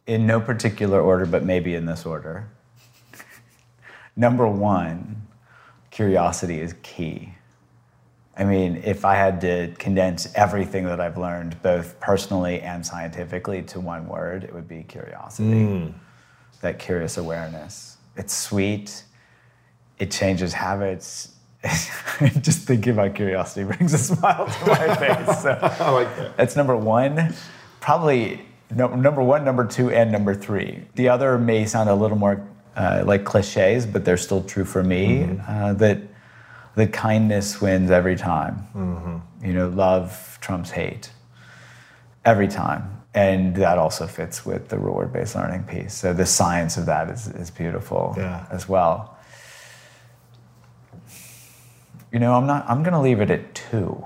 In 0.05 0.27
no 0.27 0.41
particular 0.41 0.99
order, 0.99 1.25
but 1.25 1.45
maybe 1.45 1.75
in 1.75 1.85
this 1.85 2.05
order. 2.05 2.49
Number 4.17 4.45
one, 4.45 5.21
curiosity 5.91 6.59
is 6.59 6.75
key. 6.83 7.35
I 8.35 8.43
mean, 8.43 8.81
if 8.83 9.05
I 9.05 9.15
had 9.15 9.39
to 9.39 9.73
condense 9.79 10.27
everything 10.35 10.83
that 10.87 10.99
I've 10.99 11.17
learned, 11.17 11.61
both 11.61 11.97
personally 12.01 12.59
and 12.59 12.85
scientifically, 12.85 13.61
to 13.61 13.79
one 13.79 14.09
word, 14.09 14.43
it 14.43 14.53
would 14.53 14.67
be 14.67 14.83
curiosity. 14.83 15.63
Hmm. 15.63 15.87
That 16.59 16.79
curious 16.79 17.15
awareness. 17.15 17.95
It's 18.17 18.35
sweet, 18.35 19.05
it 19.99 20.11
changes 20.11 20.51
habits. 20.51 21.32
Just 22.41 22.67
thinking 22.67 22.93
about 22.93 23.15
curiosity 23.15 23.63
brings 23.75 23.93
a 23.93 23.97
smile 23.97 24.45
to 24.47 24.65
my 24.67 24.95
face. 25.25 25.41
So 25.41 25.57
I 25.61 25.89
like 25.91 26.15
that. 26.17 26.37
that's 26.37 26.55
number 26.55 26.75
one. 26.75 27.33
Probably 27.79 28.41
no, 28.75 28.87
number 28.95 29.21
one, 29.21 29.45
number 29.45 29.65
two, 29.65 29.91
and 29.91 30.11
number 30.11 30.33
three. 30.33 30.83
The 30.95 31.09
other 31.09 31.37
may 31.37 31.65
sound 31.65 31.89
a 31.89 31.95
little 31.95 32.17
more 32.17 32.45
uh, 32.75 33.03
like 33.05 33.23
cliches, 33.23 33.85
but 33.85 34.03
they're 34.03 34.17
still 34.17 34.43
true 34.43 34.65
for 34.65 34.83
me. 34.83 35.37
Uh, 35.47 35.73
that 35.73 35.99
the 36.75 36.87
kindness 36.87 37.61
wins 37.61 37.91
every 37.91 38.15
time. 38.15 39.21
You 39.43 39.53
know, 39.53 39.67
love 39.69 40.37
trumps 40.41 40.71
hate 40.71 41.11
every 42.25 42.47
time. 42.47 43.01
And 43.13 43.55
that 43.57 43.77
also 43.77 44.07
fits 44.07 44.43
with 44.45 44.69
the 44.69 44.79
reward 44.79 45.13
based 45.13 45.35
learning 45.35 45.63
piece. 45.65 45.93
So 45.93 46.13
the 46.13 46.25
science 46.25 46.77
of 46.77 46.87
that 46.87 47.09
is, 47.09 47.27
is 47.27 47.51
beautiful 47.51 48.15
Yeah. 48.17 48.45
as 48.49 48.67
well. 48.67 49.15
You 52.13 52.19
know, 52.19 52.35
I'm 52.35 52.45
not 52.45 52.63
I'm 52.69 52.83
gonna 52.83 53.01
leave 53.01 53.19
it 53.19 53.31
at 53.31 53.55
two 53.55 54.01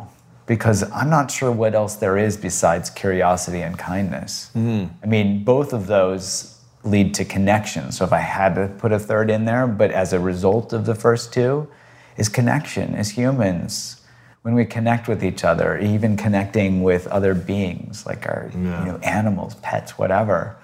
because 0.46 0.90
I'm 0.92 1.10
not 1.10 1.30
sure 1.30 1.52
what 1.52 1.76
else 1.76 1.96
there 1.96 2.18
is 2.18 2.38
besides 2.38 2.90
curiosity 2.90 3.62
and 3.62 3.78
kindness. 3.78 4.50
Mm-hmm. 4.56 4.94
I 5.04 5.06
mean, 5.06 5.44
both 5.44 5.74
of 5.74 5.88
those 5.88 6.58
lead 6.86 7.14
to 7.16 7.26
connection. 7.26 7.92
So 7.92 8.06
if 8.06 8.14
I 8.14 8.20
had 8.20 8.56
to 8.56 8.70
put 8.80 8.94
a 8.94 9.00
third 9.00 9.30
in 9.30 9.44
there, 9.44 9.68
but 9.68 9.92
as 9.92 10.14
a 10.14 10.20
result 10.20 10.72
of 10.72 10.86
the 10.86 10.96
first 10.96 11.34
two, 11.34 11.68
is 12.16 12.30
connection 12.30 12.96
as 12.96 13.12
humans. 13.12 14.02
When 14.42 14.56
we 14.56 14.64
connect 14.64 15.10
with 15.10 15.22
each 15.22 15.44
other, 15.44 15.78
even 15.78 16.16
connecting 16.16 16.82
with 16.82 17.06
other 17.08 17.34
beings 17.34 18.06
like 18.06 18.26
our 18.26 18.50
you 18.54 18.60
know, 18.60 18.98
animals, 19.04 19.56
pets, 19.56 19.98
whatever, 19.98 20.56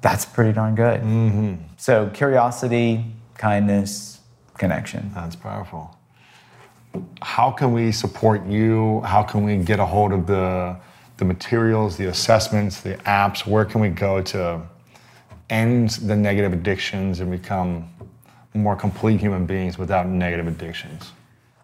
that's 0.00 0.24
pretty 0.24 0.54
darn 0.54 0.74
good. 0.74 1.02
Mm-hmm. 1.02 1.54
So 1.76 2.08
curiosity, 2.14 3.04
kindness, 3.36 4.09
connection. 4.60 5.10
That's 5.14 5.34
powerful. 5.34 5.96
How 7.22 7.50
can 7.50 7.72
we 7.72 7.90
support 7.90 8.46
you? 8.46 9.00
How 9.00 9.22
can 9.22 9.42
we 9.42 9.56
get 9.56 9.80
a 9.80 9.86
hold 9.86 10.12
of 10.12 10.26
the, 10.26 10.76
the 11.16 11.24
materials, 11.24 11.96
the 11.96 12.06
assessments, 12.06 12.82
the 12.82 12.94
apps? 12.98 13.46
Where 13.46 13.64
can 13.64 13.80
we 13.80 13.88
go 13.88 14.22
to 14.22 14.60
end 15.48 15.90
the 15.90 16.14
negative 16.14 16.52
addictions 16.52 17.20
and 17.20 17.30
become 17.30 17.88
more 18.54 18.76
complete 18.76 19.18
human 19.18 19.46
beings 19.46 19.78
without 19.78 20.06
negative 20.06 20.46
addictions? 20.46 21.12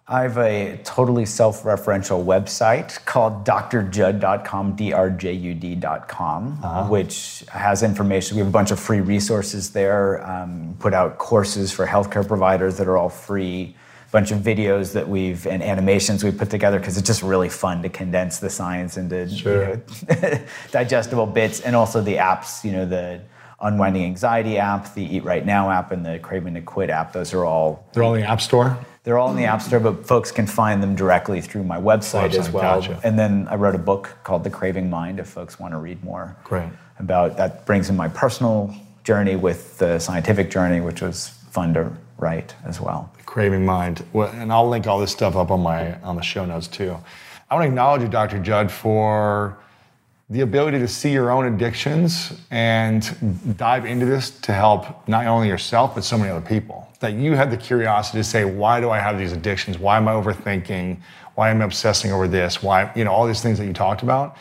I 0.09 0.21
have 0.21 0.37
a 0.37 0.79
totally 0.85 1.25
self 1.25 1.63
referential 1.63 2.23
website 2.23 3.03
called 3.03 3.43
drjud.com, 3.45 4.77
drjud.com, 4.77 6.61
which 6.89 7.43
has 7.49 7.83
information. 7.83 8.37
We 8.37 8.39
have 8.39 8.47
a 8.47 8.51
bunch 8.51 8.71
of 8.71 8.79
free 8.79 9.01
resources 9.01 9.71
there, 9.71 10.25
um, 10.25 10.77
put 10.79 10.93
out 10.93 11.17
courses 11.17 11.73
for 11.73 11.85
healthcare 11.85 12.25
providers 12.25 12.77
that 12.77 12.87
are 12.87 12.95
all 12.95 13.09
free, 13.09 13.75
a 14.07 14.11
bunch 14.11 14.31
of 14.31 14.39
videos 14.39 14.93
that 14.93 15.09
we've, 15.09 15.45
and 15.45 15.61
animations 15.61 16.23
we've 16.23 16.37
put 16.37 16.49
together 16.49 16.79
because 16.79 16.97
it's 16.97 17.07
just 17.07 17.21
really 17.21 17.49
fun 17.49 17.81
to 17.81 17.89
condense 17.89 18.39
the 18.39 18.49
science 18.49 18.95
into 18.95 19.25
you 19.25 19.43
know, 19.43 20.39
digestible 20.71 21.25
bits 21.25 21.59
and 21.59 21.75
also 21.75 22.01
the 22.01 22.15
apps, 22.15 22.63
you 22.63 22.71
know, 22.71 22.85
the 22.85 23.19
Unwinding 23.59 24.03
Anxiety 24.05 24.57
app, 24.59 24.93
the 24.93 25.03
Eat 25.15 25.23
Right 25.23 25.45
Now 25.45 25.71
app, 25.71 25.91
and 25.91 26.05
the 26.05 26.19
Craving 26.19 26.53
to 26.53 26.61
Quit 26.61 26.89
app. 26.89 27.13
Those 27.13 27.33
are 27.33 27.43
all 27.43 27.85
They're 27.93 28.03
all 28.03 28.13
in 28.13 28.21
the 28.21 28.27
App 28.27 28.39
Store. 28.41 28.77
they're 29.03 29.17
all 29.17 29.31
in 29.31 29.35
the 29.37 29.45
App 29.45 29.61
Store, 29.63 29.79
but 29.79 30.05
folks 30.05 30.31
can 30.31 30.45
find 30.45 30.83
them 30.83 30.95
directly 30.95 31.41
through 31.41 31.63
my 31.63 31.77
website, 31.77 32.35
as 32.35 32.51
well. 32.51 32.81
gotcha. 32.81 32.99
And 33.03 33.17
then 33.17 33.47
I 33.49 33.55
wrote 33.55 33.73
a 33.73 33.79
book 33.79 34.15
called 34.23 34.43
The 34.43 34.49
Craving 34.51 34.89
Mind 34.89 35.19
if 35.19 35.27
folks 35.27 35.59
want 35.59 35.73
to 35.73 35.77
read 35.79 36.03
more 36.03 36.35
Great. 36.43 36.69
about 36.99 37.37
that 37.37 37.65
brings 37.65 37.89
in 37.89 37.95
my 37.95 38.09
personal 38.09 38.73
journey 39.03 39.35
with 39.35 39.77
the 39.79 39.97
scientific 39.99 40.51
journey, 40.51 40.79
which 40.81 41.01
was 41.01 41.29
fun 41.49 41.73
to 41.73 41.91
write 42.19 42.53
as 42.65 42.79
well. 42.79 43.11
Craving 43.25 43.65
Mind. 43.65 44.03
Well, 44.13 44.29
and 44.29 44.51
I'll 44.53 44.67
link 44.69 44.85
all 44.85 44.99
this 44.99 45.11
stuff 45.11 45.35
up 45.35 45.49
on 45.49 45.61
my 45.61 45.99
on 46.01 46.15
the 46.15 46.21
show 46.21 46.45
notes 46.45 46.67
too. 46.67 46.95
I 47.49 47.55
want 47.55 47.63
to 47.65 47.69
acknowledge 47.69 48.01
you, 48.01 48.07
Dr. 48.07 48.39
Jud, 48.39 48.69
for 48.71 49.57
the 50.29 50.41
ability 50.41 50.77
to 50.79 50.87
see 50.87 51.11
your 51.11 51.31
own 51.31 51.45
addictions 51.45 52.33
and 52.51 53.55
dive 53.57 53.85
into 53.85 54.05
this 54.05 54.29
to 54.41 54.51
help 54.51 55.07
not 55.07 55.25
only 55.25 55.47
yourself 55.47 55.95
but 55.95 56.03
so 56.03 56.17
many 56.17 56.29
other 56.29 56.45
people. 56.45 56.87
That 56.99 57.13
you 57.13 57.33
had 57.33 57.49
the 57.49 57.57
curiosity 57.57 58.17
to 58.17 58.23
say, 58.23 58.43
why 58.43 58.81
do 58.81 58.89
I 58.89 58.99
have 58.99 59.17
these 59.17 59.31
addictions? 59.31 59.77
Why 59.77 59.97
am 59.97 60.07
I 60.07 60.13
overthinking? 60.13 60.97
Why 61.35 61.49
am 61.49 61.61
I 61.61 61.65
obsessing 61.65 62.11
over 62.11 62.27
this? 62.27 62.61
Why, 62.61 62.91
you 62.95 63.05
know, 63.05 63.11
all 63.11 63.25
these 63.25 63.41
things 63.41 63.57
that 63.59 63.65
you 63.65 63.73
talked 63.73 64.01
about, 64.01 64.35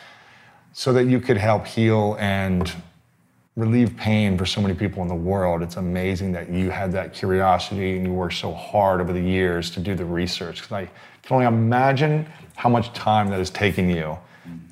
so 0.72 0.92
that 0.92 1.04
you 1.04 1.20
could 1.20 1.36
help 1.36 1.66
heal 1.66 2.16
and 2.18 2.72
relieve 3.54 3.96
pain 3.96 4.36
for 4.36 4.44
so 4.44 4.60
many 4.60 4.74
people 4.74 5.02
in 5.02 5.08
the 5.08 5.14
world. 5.14 5.62
It's 5.62 5.76
amazing 5.76 6.32
that 6.32 6.50
you 6.50 6.70
had 6.70 6.92
that 6.92 7.14
curiosity 7.14 7.96
and 7.96 8.06
you 8.06 8.12
worked 8.12 8.34
so 8.34 8.52
hard 8.52 9.00
over 9.00 9.12
the 9.12 9.20
years 9.20 9.70
to 9.72 9.80
do 9.80 9.94
the 9.94 10.04
research. 10.04 10.62
'Cause 10.62 10.72
I 10.72 10.88
can 11.22 11.34
only 11.34 11.46
imagine 11.46 12.26
how 12.56 12.68
much 12.68 12.92
time 12.92 13.28
that 13.28 13.38
has 13.38 13.50
taken 13.50 13.88
you 13.88 14.18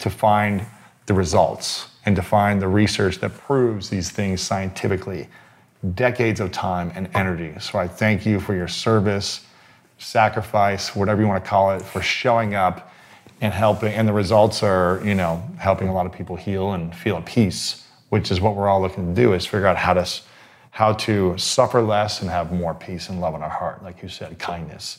to 0.00 0.10
find 0.10 0.66
the 1.06 1.14
results 1.14 1.88
and 2.06 2.16
to 2.16 2.22
find 2.22 2.60
the 2.60 2.68
research 2.68 3.18
that 3.20 3.32
proves 3.34 3.90
these 3.90 4.10
things 4.10 4.40
scientifically. 4.40 5.28
Decades 5.94 6.40
of 6.40 6.50
time 6.50 6.92
and 6.94 7.08
energy. 7.14 7.54
So 7.60 7.78
I 7.78 7.88
thank 7.88 8.24
you 8.24 8.40
for 8.40 8.54
your 8.54 8.68
service, 8.68 9.46
sacrifice, 9.98 10.96
whatever 10.96 11.20
you 11.20 11.28
want 11.28 11.44
to 11.44 11.48
call 11.48 11.72
it, 11.72 11.82
for 11.82 12.00
showing 12.00 12.54
up 12.54 12.92
and 13.40 13.52
helping. 13.52 13.92
And 13.92 14.08
the 14.08 14.12
results 14.12 14.62
are, 14.62 15.00
you 15.04 15.14
know, 15.14 15.42
helping 15.58 15.88
a 15.88 15.94
lot 15.94 16.06
of 16.06 16.12
people 16.12 16.36
heal 16.36 16.72
and 16.72 16.94
feel 16.94 17.16
at 17.16 17.26
peace, 17.26 17.86
which 18.08 18.30
is 18.30 18.40
what 18.40 18.56
we're 18.56 18.68
all 18.68 18.80
looking 18.80 19.14
to 19.14 19.22
do 19.22 19.34
is 19.34 19.44
figure 19.44 19.66
out 19.66 19.76
how 19.76 19.94
to, 19.94 20.08
how 20.70 20.94
to 20.94 21.36
suffer 21.36 21.82
less 21.82 22.22
and 22.22 22.30
have 22.30 22.52
more 22.52 22.74
peace 22.74 23.10
and 23.10 23.20
love 23.20 23.34
in 23.34 23.42
our 23.42 23.50
heart. 23.50 23.82
Like 23.82 24.02
you 24.02 24.08
said, 24.08 24.38
kindness, 24.38 24.98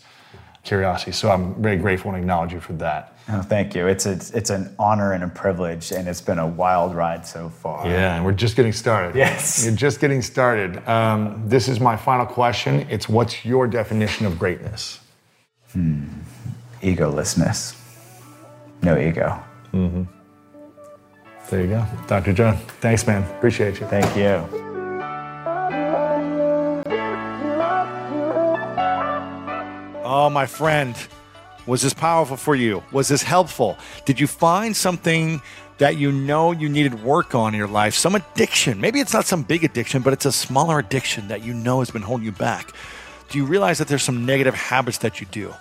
curiosity. 0.65 1.11
So 1.11 1.31
I'm 1.31 1.55
very 1.61 1.77
grateful 1.77 2.11
and 2.11 2.19
acknowledge 2.19 2.51
you 2.51 2.59
for 2.59 2.73
that. 2.73 3.13
Oh, 3.29 3.41
thank 3.41 3.73
you. 3.73 3.87
It's, 3.87 4.05
a, 4.05 4.11
it's 4.33 4.49
an 4.49 4.75
honor 4.77 5.13
and 5.13 5.23
a 5.23 5.27
privilege, 5.27 5.91
and 5.91 6.07
it's 6.07 6.21
been 6.21 6.37
a 6.37 6.45
wild 6.47 6.93
ride 6.93 7.25
so 7.25 7.49
far. 7.49 7.87
Yeah, 7.87 8.15
and 8.15 8.25
we're 8.25 8.33
just 8.33 8.55
getting 8.55 8.73
started. 8.73 9.15
Yes. 9.15 9.65
You're 9.65 9.75
just 9.75 9.99
getting 9.99 10.21
started. 10.21 10.85
Um, 10.87 11.41
this 11.47 11.67
is 11.67 11.79
my 11.79 11.95
final 11.95 12.25
question. 12.25 12.85
It's 12.89 13.07
what's 13.07 13.45
your 13.45 13.67
definition 13.67 14.25
of 14.25 14.37
greatness? 14.37 14.99
Egolessness. 16.81 17.79
No 18.83 18.97
ego. 18.99 19.41
There 21.49 21.61
you 21.61 21.67
go. 21.67 21.85
Dr. 22.07 22.33
John, 22.33 22.57
thanks, 22.81 23.05
man. 23.05 23.23
Appreciate 23.37 23.79
you. 23.79 23.87
Thank 23.87 24.15
you. 24.15 24.74
Oh, 30.07 30.29
my 30.29 30.45
friend, 30.45 30.95
Was 31.65 31.81
this 31.81 31.95
powerful 31.95 32.37
for 32.37 32.53
you? 32.55 32.83
Was 32.91 33.07
this 33.07 33.23
helpful? 33.23 33.75
Did 34.05 34.19
you 34.19 34.27
find 34.27 34.75
something 34.75 35.41
that 35.79 35.97
you 35.97 36.11
know 36.11 36.51
you 36.51 36.69
needed 36.69 37.03
work 37.03 37.33
on 37.33 37.55
in 37.55 37.57
your 37.57 37.67
life? 37.67 37.95
Some 37.95 38.13
addiction. 38.13 38.79
Maybe 38.79 38.99
it's 38.99 39.13
not 39.13 39.25
some 39.25 39.41
big 39.41 39.63
addiction, 39.63 40.03
but 40.03 40.13
it's 40.13 40.25
a 40.27 40.31
smaller 40.31 40.77
addiction 40.77 41.27
that 41.29 41.43
you 41.43 41.55
know 41.55 41.79
has 41.79 41.89
been 41.89 42.03
holding 42.03 42.23
you 42.23 42.31
back. 42.31 42.71
Do 43.29 43.39
you 43.39 43.45
realize 43.45 43.79
that 43.79 43.87
there's 43.87 44.03
some 44.03 44.27
negative 44.27 44.53
habits 44.53 44.99
that 44.99 45.19
you 45.19 45.25
do? 45.31 45.51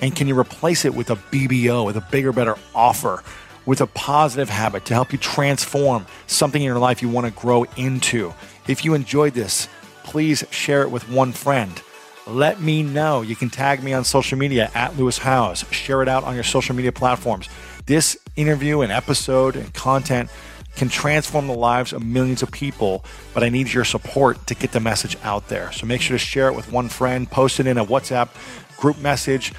And 0.00 0.16
can 0.16 0.26
you 0.26 0.38
replace 0.38 0.86
it 0.86 0.94
with 0.94 1.10
a 1.10 1.16
BBO, 1.16 1.84
with 1.84 1.98
a 1.98 2.06
bigger, 2.10 2.32
better 2.32 2.56
offer, 2.74 3.22
with 3.66 3.82
a 3.82 3.86
positive 3.88 4.48
habit 4.48 4.86
to 4.86 4.94
help 4.94 5.12
you 5.12 5.18
transform 5.18 6.06
something 6.26 6.62
in 6.62 6.66
your 6.66 6.78
life 6.78 7.02
you 7.02 7.10
want 7.10 7.26
to 7.26 7.40
grow 7.42 7.64
into? 7.76 8.32
If 8.66 8.86
you 8.86 8.94
enjoyed 8.94 9.34
this, 9.34 9.68
please 10.02 10.46
share 10.50 10.80
it 10.80 10.90
with 10.90 11.10
one 11.10 11.32
friend 11.32 11.78
let 12.26 12.60
me 12.60 12.82
know. 12.82 13.22
You 13.22 13.36
can 13.36 13.50
tag 13.50 13.82
me 13.82 13.92
on 13.92 14.04
social 14.04 14.38
media 14.38 14.70
at 14.74 14.96
Lewis 14.96 15.18
Howes. 15.18 15.64
Share 15.70 16.02
it 16.02 16.08
out 16.08 16.24
on 16.24 16.34
your 16.34 16.44
social 16.44 16.74
media 16.74 16.92
platforms. 16.92 17.48
This 17.86 18.16
interview 18.36 18.80
and 18.80 18.92
episode 18.92 19.56
and 19.56 19.72
content 19.74 20.30
can 20.76 20.88
transform 20.88 21.48
the 21.48 21.54
lives 21.54 21.92
of 21.92 22.04
millions 22.04 22.42
of 22.42 22.50
people, 22.50 23.04
but 23.34 23.42
I 23.42 23.48
need 23.48 23.72
your 23.72 23.84
support 23.84 24.46
to 24.46 24.54
get 24.54 24.72
the 24.72 24.80
message 24.80 25.16
out 25.22 25.48
there. 25.48 25.70
So 25.72 25.86
make 25.86 26.00
sure 26.00 26.14
to 26.16 26.24
share 26.24 26.48
it 26.48 26.54
with 26.54 26.72
one 26.72 26.88
friend, 26.88 27.30
post 27.30 27.60
it 27.60 27.66
in 27.66 27.76
a 27.76 27.84
WhatsApp 27.84 28.30
group 28.78 28.98
message. 28.98 29.52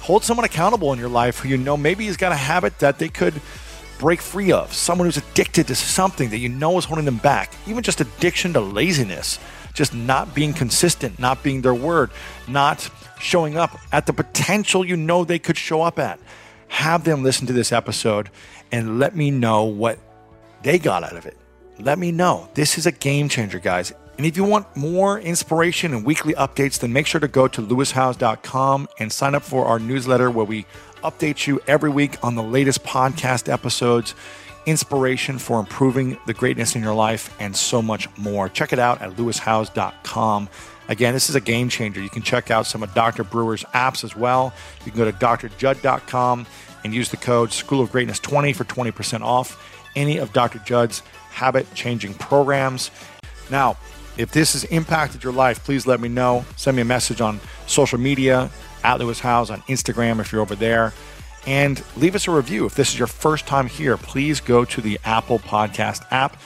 Hold 0.00 0.22
someone 0.22 0.44
accountable 0.44 0.92
in 0.92 0.98
your 0.98 1.08
life 1.08 1.40
who 1.40 1.48
you 1.48 1.56
know 1.56 1.76
maybe 1.76 2.06
has 2.06 2.16
got 2.16 2.30
a 2.30 2.36
habit 2.36 2.78
that 2.80 2.98
they 2.98 3.08
could 3.08 3.34
break 3.98 4.20
free 4.20 4.52
of. 4.52 4.72
Someone 4.72 5.06
who's 5.06 5.16
addicted 5.16 5.66
to 5.68 5.74
something 5.74 6.30
that 6.30 6.38
you 6.38 6.48
know 6.50 6.76
is 6.78 6.84
holding 6.84 7.06
them 7.06 7.18
back, 7.18 7.52
even 7.66 7.82
just 7.82 8.00
addiction 8.00 8.52
to 8.52 8.60
laziness 8.60 9.38
just 9.74 9.92
not 9.92 10.34
being 10.34 10.54
consistent, 10.54 11.18
not 11.18 11.42
being 11.42 11.60
their 11.60 11.74
word, 11.74 12.10
not 12.48 12.88
showing 13.20 13.56
up 13.56 13.78
at 13.92 14.06
the 14.06 14.12
potential 14.12 14.84
you 14.84 14.96
know 14.96 15.24
they 15.24 15.38
could 15.38 15.58
show 15.58 15.82
up 15.82 15.98
at. 15.98 16.18
Have 16.68 17.04
them 17.04 17.22
listen 17.22 17.46
to 17.48 17.52
this 17.52 17.72
episode 17.72 18.30
and 18.72 18.98
let 18.98 19.14
me 19.14 19.30
know 19.30 19.64
what 19.64 19.98
they 20.62 20.78
got 20.78 21.04
out 21.04 21.16
of 21.16 21.26
it. 21.26 21.36
Let 21.78 21.98
me 21.98 22.12
know. 22.12 22.48
This 22.54 22.78
is 22.78 22.86
a 22.86 22.92
game 22.92 23.28
changer, 23.28 23.58
guys. 23.58 23.92
And 24.16 24.26
if 24.26 24.36
you 24.36 24.44
want 24.44 24.76
more 24.76 25.18
inspiration 25.18 25.92
and 25.92 26.04
weekly 26.04 26.34
updates, 26.34 26.78
then 26.78 26.92
make 26.92 27.06
sure 27.06 27.20
to 27.20 27.28
go 27.28 27.48
to 27.48 27.60
lewishowes.com 27.60 28.88
and 29.00 29.12
sign 29.12 29.34
up 29.34 29.42
for 29.42 29.66
our 29.66 29.80
newsletter 29.80 30.30
where 30.30 30.44
we 30.44 30.66
update 31.02 31.46
you 31.46 31.60
every 31.66 31.90
week 31.90 32.16
on 32.24 32.36
the 32.36 32.42
latest 32.42 32.84
podcast 32.84 33.52
episodes 33.52 34.14
inspiration 34.66 35.38
for 35.38 35.60
improving 35.60 36.18
the 36.26 36.34
greatness 36.34 36.74
in 36.74 36.82
your 36.82 36.94
life, 36.94 37.34
and 37.40 37.54
so 37.54 37.82
much 37.82 38.08
more. 38.16 38.48
Check 38.48 38.72
it 38.72 38.78
out 38.78 39.02
at 39.02 39.12
lewishowes.com. 39.12 40.48
Again, 40.88 41.14
this 41.14 41.30
is 41.30 41.34
a 41.34 41.40
game 41.40 41.68
changer. 41.68 42.00
You 42.00 42.10
can 42.10 42.22
check 42.22 42.50
out 42.50 42.66
some 42.66 42.82
of 42.82 42.92
Dr. 42.94 43.24
Brewer's 43.24 43.64
apps 43.74 44.04
as 44.04 44.14
well. 44.14 44.52
You 44.84 44.92
can 44.92 45.00
go 45.00 45.10
to 45.10 45.16
drjud.com 45.16 46.46
and 46.84 46.94
use 46.94 47.10
the 47.10 47.16
code 47.16 47.52
School 47.52 47.80
of 47.80 47.90
Greatness 47.90 48.18
20 48.18 48.52
for 48.52 48.64
20% 48.64 49.22
off 49.22 49.60
any 49.96 50.18
of 50.18 50.32
Dr. 50.32 50.58
Jud's 50.60 51.00
habit 51.30 51.66
changing 51.74 52.14
programs. 52.14 52.90
Now, 53.50 53.76
if 54.16 54.30
this 54.30 54.52
has 54.52 54.64
impacted 54.64 55.24
your 55.24 55.32
life, 55.32 55.64
please 55.64 55.86
let 55.86 56.00
me 56.00 56.08
know. 56.08 56.44
Send 56.56 56.76
me 56.76 56.82
a 56.82 56.84
message 56.84 57.20
on 57.20 57.40
social 57.66 57.98
media 57.98 58.50
at 58.82 58.98
Lewis 58.98 59.20
Howes 59.20 59.50
on 59.50 59.60
Instagram 59.62 60.20
if 60.20 60.30
you're 60.30 60.42
over 60.42 60.54
there 60.54 60.92
and 61.46 61.82
leave 61.96 62.14
us 62.14 62.26
a 62.26 62.30
review. 62.30 62.66
If 62.66 62.74
this 62.74 62.90
is 62.90 62.98
your 62.98 63.08
first 63.08 63.46
time 63.46 63.66
here, 63.66 63.96
please 63.96 64.40
go 64.40 64.64
to 64.64 64.80
the 64.80 64.98
Apple 65.04 65.38
Podcast 65.38 66.04
app, 66.10 66.40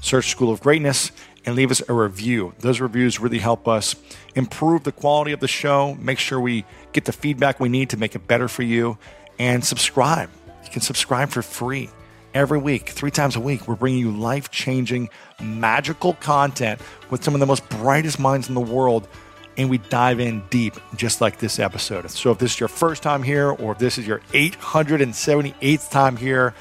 search 0.00 0.28
School 0.28 0.52
of 0.52 0.60
Greatness, 0.60 1.10
and 1.44 1.56
leave 1.56 1.70
us 1.70 1.82
a 1.88 1.92
review. 1.92 2.54
Those 2.60 2.80
reviews 2.80 3.20
really 3.20 3.38
help 3.38 3.68
us 3.68 3.96
improve 4.34 4.84
the 4.84 4.92
quality 4.92 5.32
of 5.32 5.40
the 5.40 5.48
show, 5.48 5.94
make 5.96 6.18
sure 6.18 6.40
we 6.40 6.64
get 6.92 7.04
the 7.04 7.12
feedback 7.12 7.60
we 7.60 7.68
need 7.68 7.90
to 7.90 7.96
make 7.96 8.14
it 8.14 8.26
better 8.26 8.48
for 8.48 8.62
you, 8.62 8.98
and 9.38 9.64
subscribe. 9.64 10.30
You 10.64 10.70
can 10.70 10.80
subscribe 10.80 11.30
for 11.30 11.42
free 11.42 11.90
every 12.32 12.58
week, 12.58 12.88
three 12.88 13.10
times 13.10 13.36
a 13.36 13.40
week. 13.40 13.68
We're 13.68 13.76
bringing 13.76 14.00
you 14.00 14.10
life 14.10 14.50
changing, 14.50 15.08
magical 15.40 16.14
content 16.14 16.80
with 17.10 17.22
some 17.22 17.34
of 17.34 17.40
the 17.40 17.46
most 17.46 17.68
brightest 17.68 18.18
minds 18.18 18.48
in 18.48 18.54
the 18.54 18.60
world 18.60 19.08
and 19.56 19.70
we 19.70 19.78
dive 19.78 20.20
in 20.20 20.42
deep, 20.50 20.74
just 20.96 21.20
like 21.20 21.38
this 21.38 21.58
episode. 21.58 22.10
So, 22.10 22.30
if 22.30 22.38
this 22.38 22.54
is 22.54 22.60
your 22.60 22.68
first 22.68 23.02
time 23.02 23.22
here, 23.22 23.50
or 23.50 23.72
if 23.72 23.78
this 23.78 23.98
is 23.98 24.06
your 24.06 24.20
878th 24.32 25.90
time 25.90 26.16
here, 26.16 26.54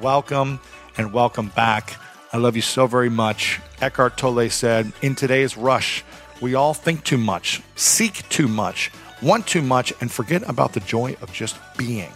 welcome 0.00 0.60
and 0.96 1.12
welcome 1.12 1.48
back. 1.48 1.96
I 2.32 2.38
love 2.38 2.56
you 2.56 2.62
so 2.62 2.86
very 2.86 3.10
much. 3.10 3.60
Eckhart 3.80 4.16
Tolle 4.16 4.50
said, 4.50 4.92
In 5.02 5.14
today's 5.14 5.56
rush, 5.56 6.04
we 6.40 6.54
all 6.54 6.74
think 6.74 7.04
too 7.04 7.18
much, 7.18 7.62
seek 7.76 8.28
too 8.28 8.48
much, 8.48 8.90
want 9.22 9.46
too 9.46 9.62
much, 9.62 9.92
and 10.00 10.10
forget 10.10 10.48
about 10.48 10.72
the 10.72 10.80
joy 10.80 11.16
of 11.22 11.32
just 11.32 11.56
being. 11.76 12.12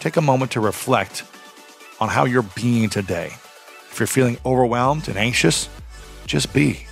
Take 0.00 0.16
a 0.16 0.22
moment 0.22 0.52
to 0.52 0.60
reflect 0.60 1.24
on 2.00 2.08
how 2.08 2.24
you're 2.24 2.42
being 2.42 2.88
today. 2.88 3.26
If 3.90 3.96
you're 4.00 4.06
feeling 4.06 4.38
overwhelmed 4.44 5.08
and 5.08 5.18
anxious, 5.18 5.68
just 6.26 6.52
be. 6.54 6.86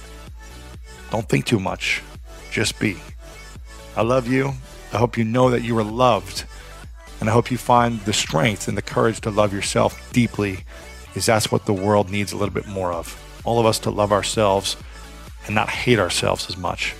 Don't 1.11 1.29
think 1.29 1.47
too 1.47 1.61
much. 1.61 2.03
Just 2.51 2.79
be. 2.79 2.97
I 3.97 4.03
love 4.03 4.29
you. 4.29 4.53
I 4.93 4.99
hope 4.99 5.19
you 5.19 5.25
know 5.25 5.51
that 5.51 5.63
you 5.63 5.77
are 5.79 5.85
loved. 5.85 6.45
And 7.21 7.29
I 7.29 7.33
hope 7.33 7.51
you 7.51 7.59
find 7.59 8.01
the 8.01 8.13
strength 8.13 8.69
and 8.69 8.77
the 8.77 8.83
courage 8.83 9.21
to 9.23 9.31
love 9.31 9.53
yourself 9.53 10.13
deeply, 10.13 10.61
because 11.07 11.27
that's 11.27 11.51
what 11.51 11.67
the 11.67 11.73
world 11.73 12.11
needs 12.11 12.33
a 12.33 12.37
little 12.37 12.55
bit 12.55 12.67
more 12.67 12.93
of. 12.93 13.21
All 13.45 13.59
of 13.59 13.67
us 13.67 13.79
to 13.81 13.91
love 13.91 14.13
ourselves 14.13 14.77
and 15.47 15.55
not 15.55 15.69
hate 15.69 15.99
ourselves 15.99 16.49
as 16.49 16.57
much. 16.57 16.95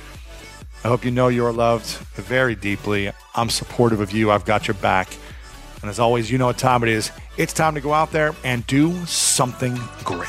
I 0.85 0.89
hope 0.89 1.05
you 1.05 1.11
know 1.11 1.29
you 1.29 1.45
are 1.45 1.53
loved 1.53 1.87
very 2.15 2.55
deeply. 2.55 3.13
I'm 3.35 3.51
supportive 3.51 4.01
of 4.01 4.13
you. 4.13 4.31
I've 4.31 4.45
got 4.45 4.67
your 4.67 4.75
back. 4.75 5.09
And 5.83 5.91
as 5.91 6.01
always, 6.01 6.31
you 6.31 6.39
know 6.39 6.47
what 6.47 6.59
time 6.59 6.83
it 6.83 6.89
is. 6.89 7.13
It's 7.37 7.53
time 7.53 7.75
to 7.75 7.81
go 7.81 7.93
out 7.93 8.11
there 8.11 8.35
and 8.43 8.67
do 8.67 9.05
something 9.07 9.79
great. 10.03 10.29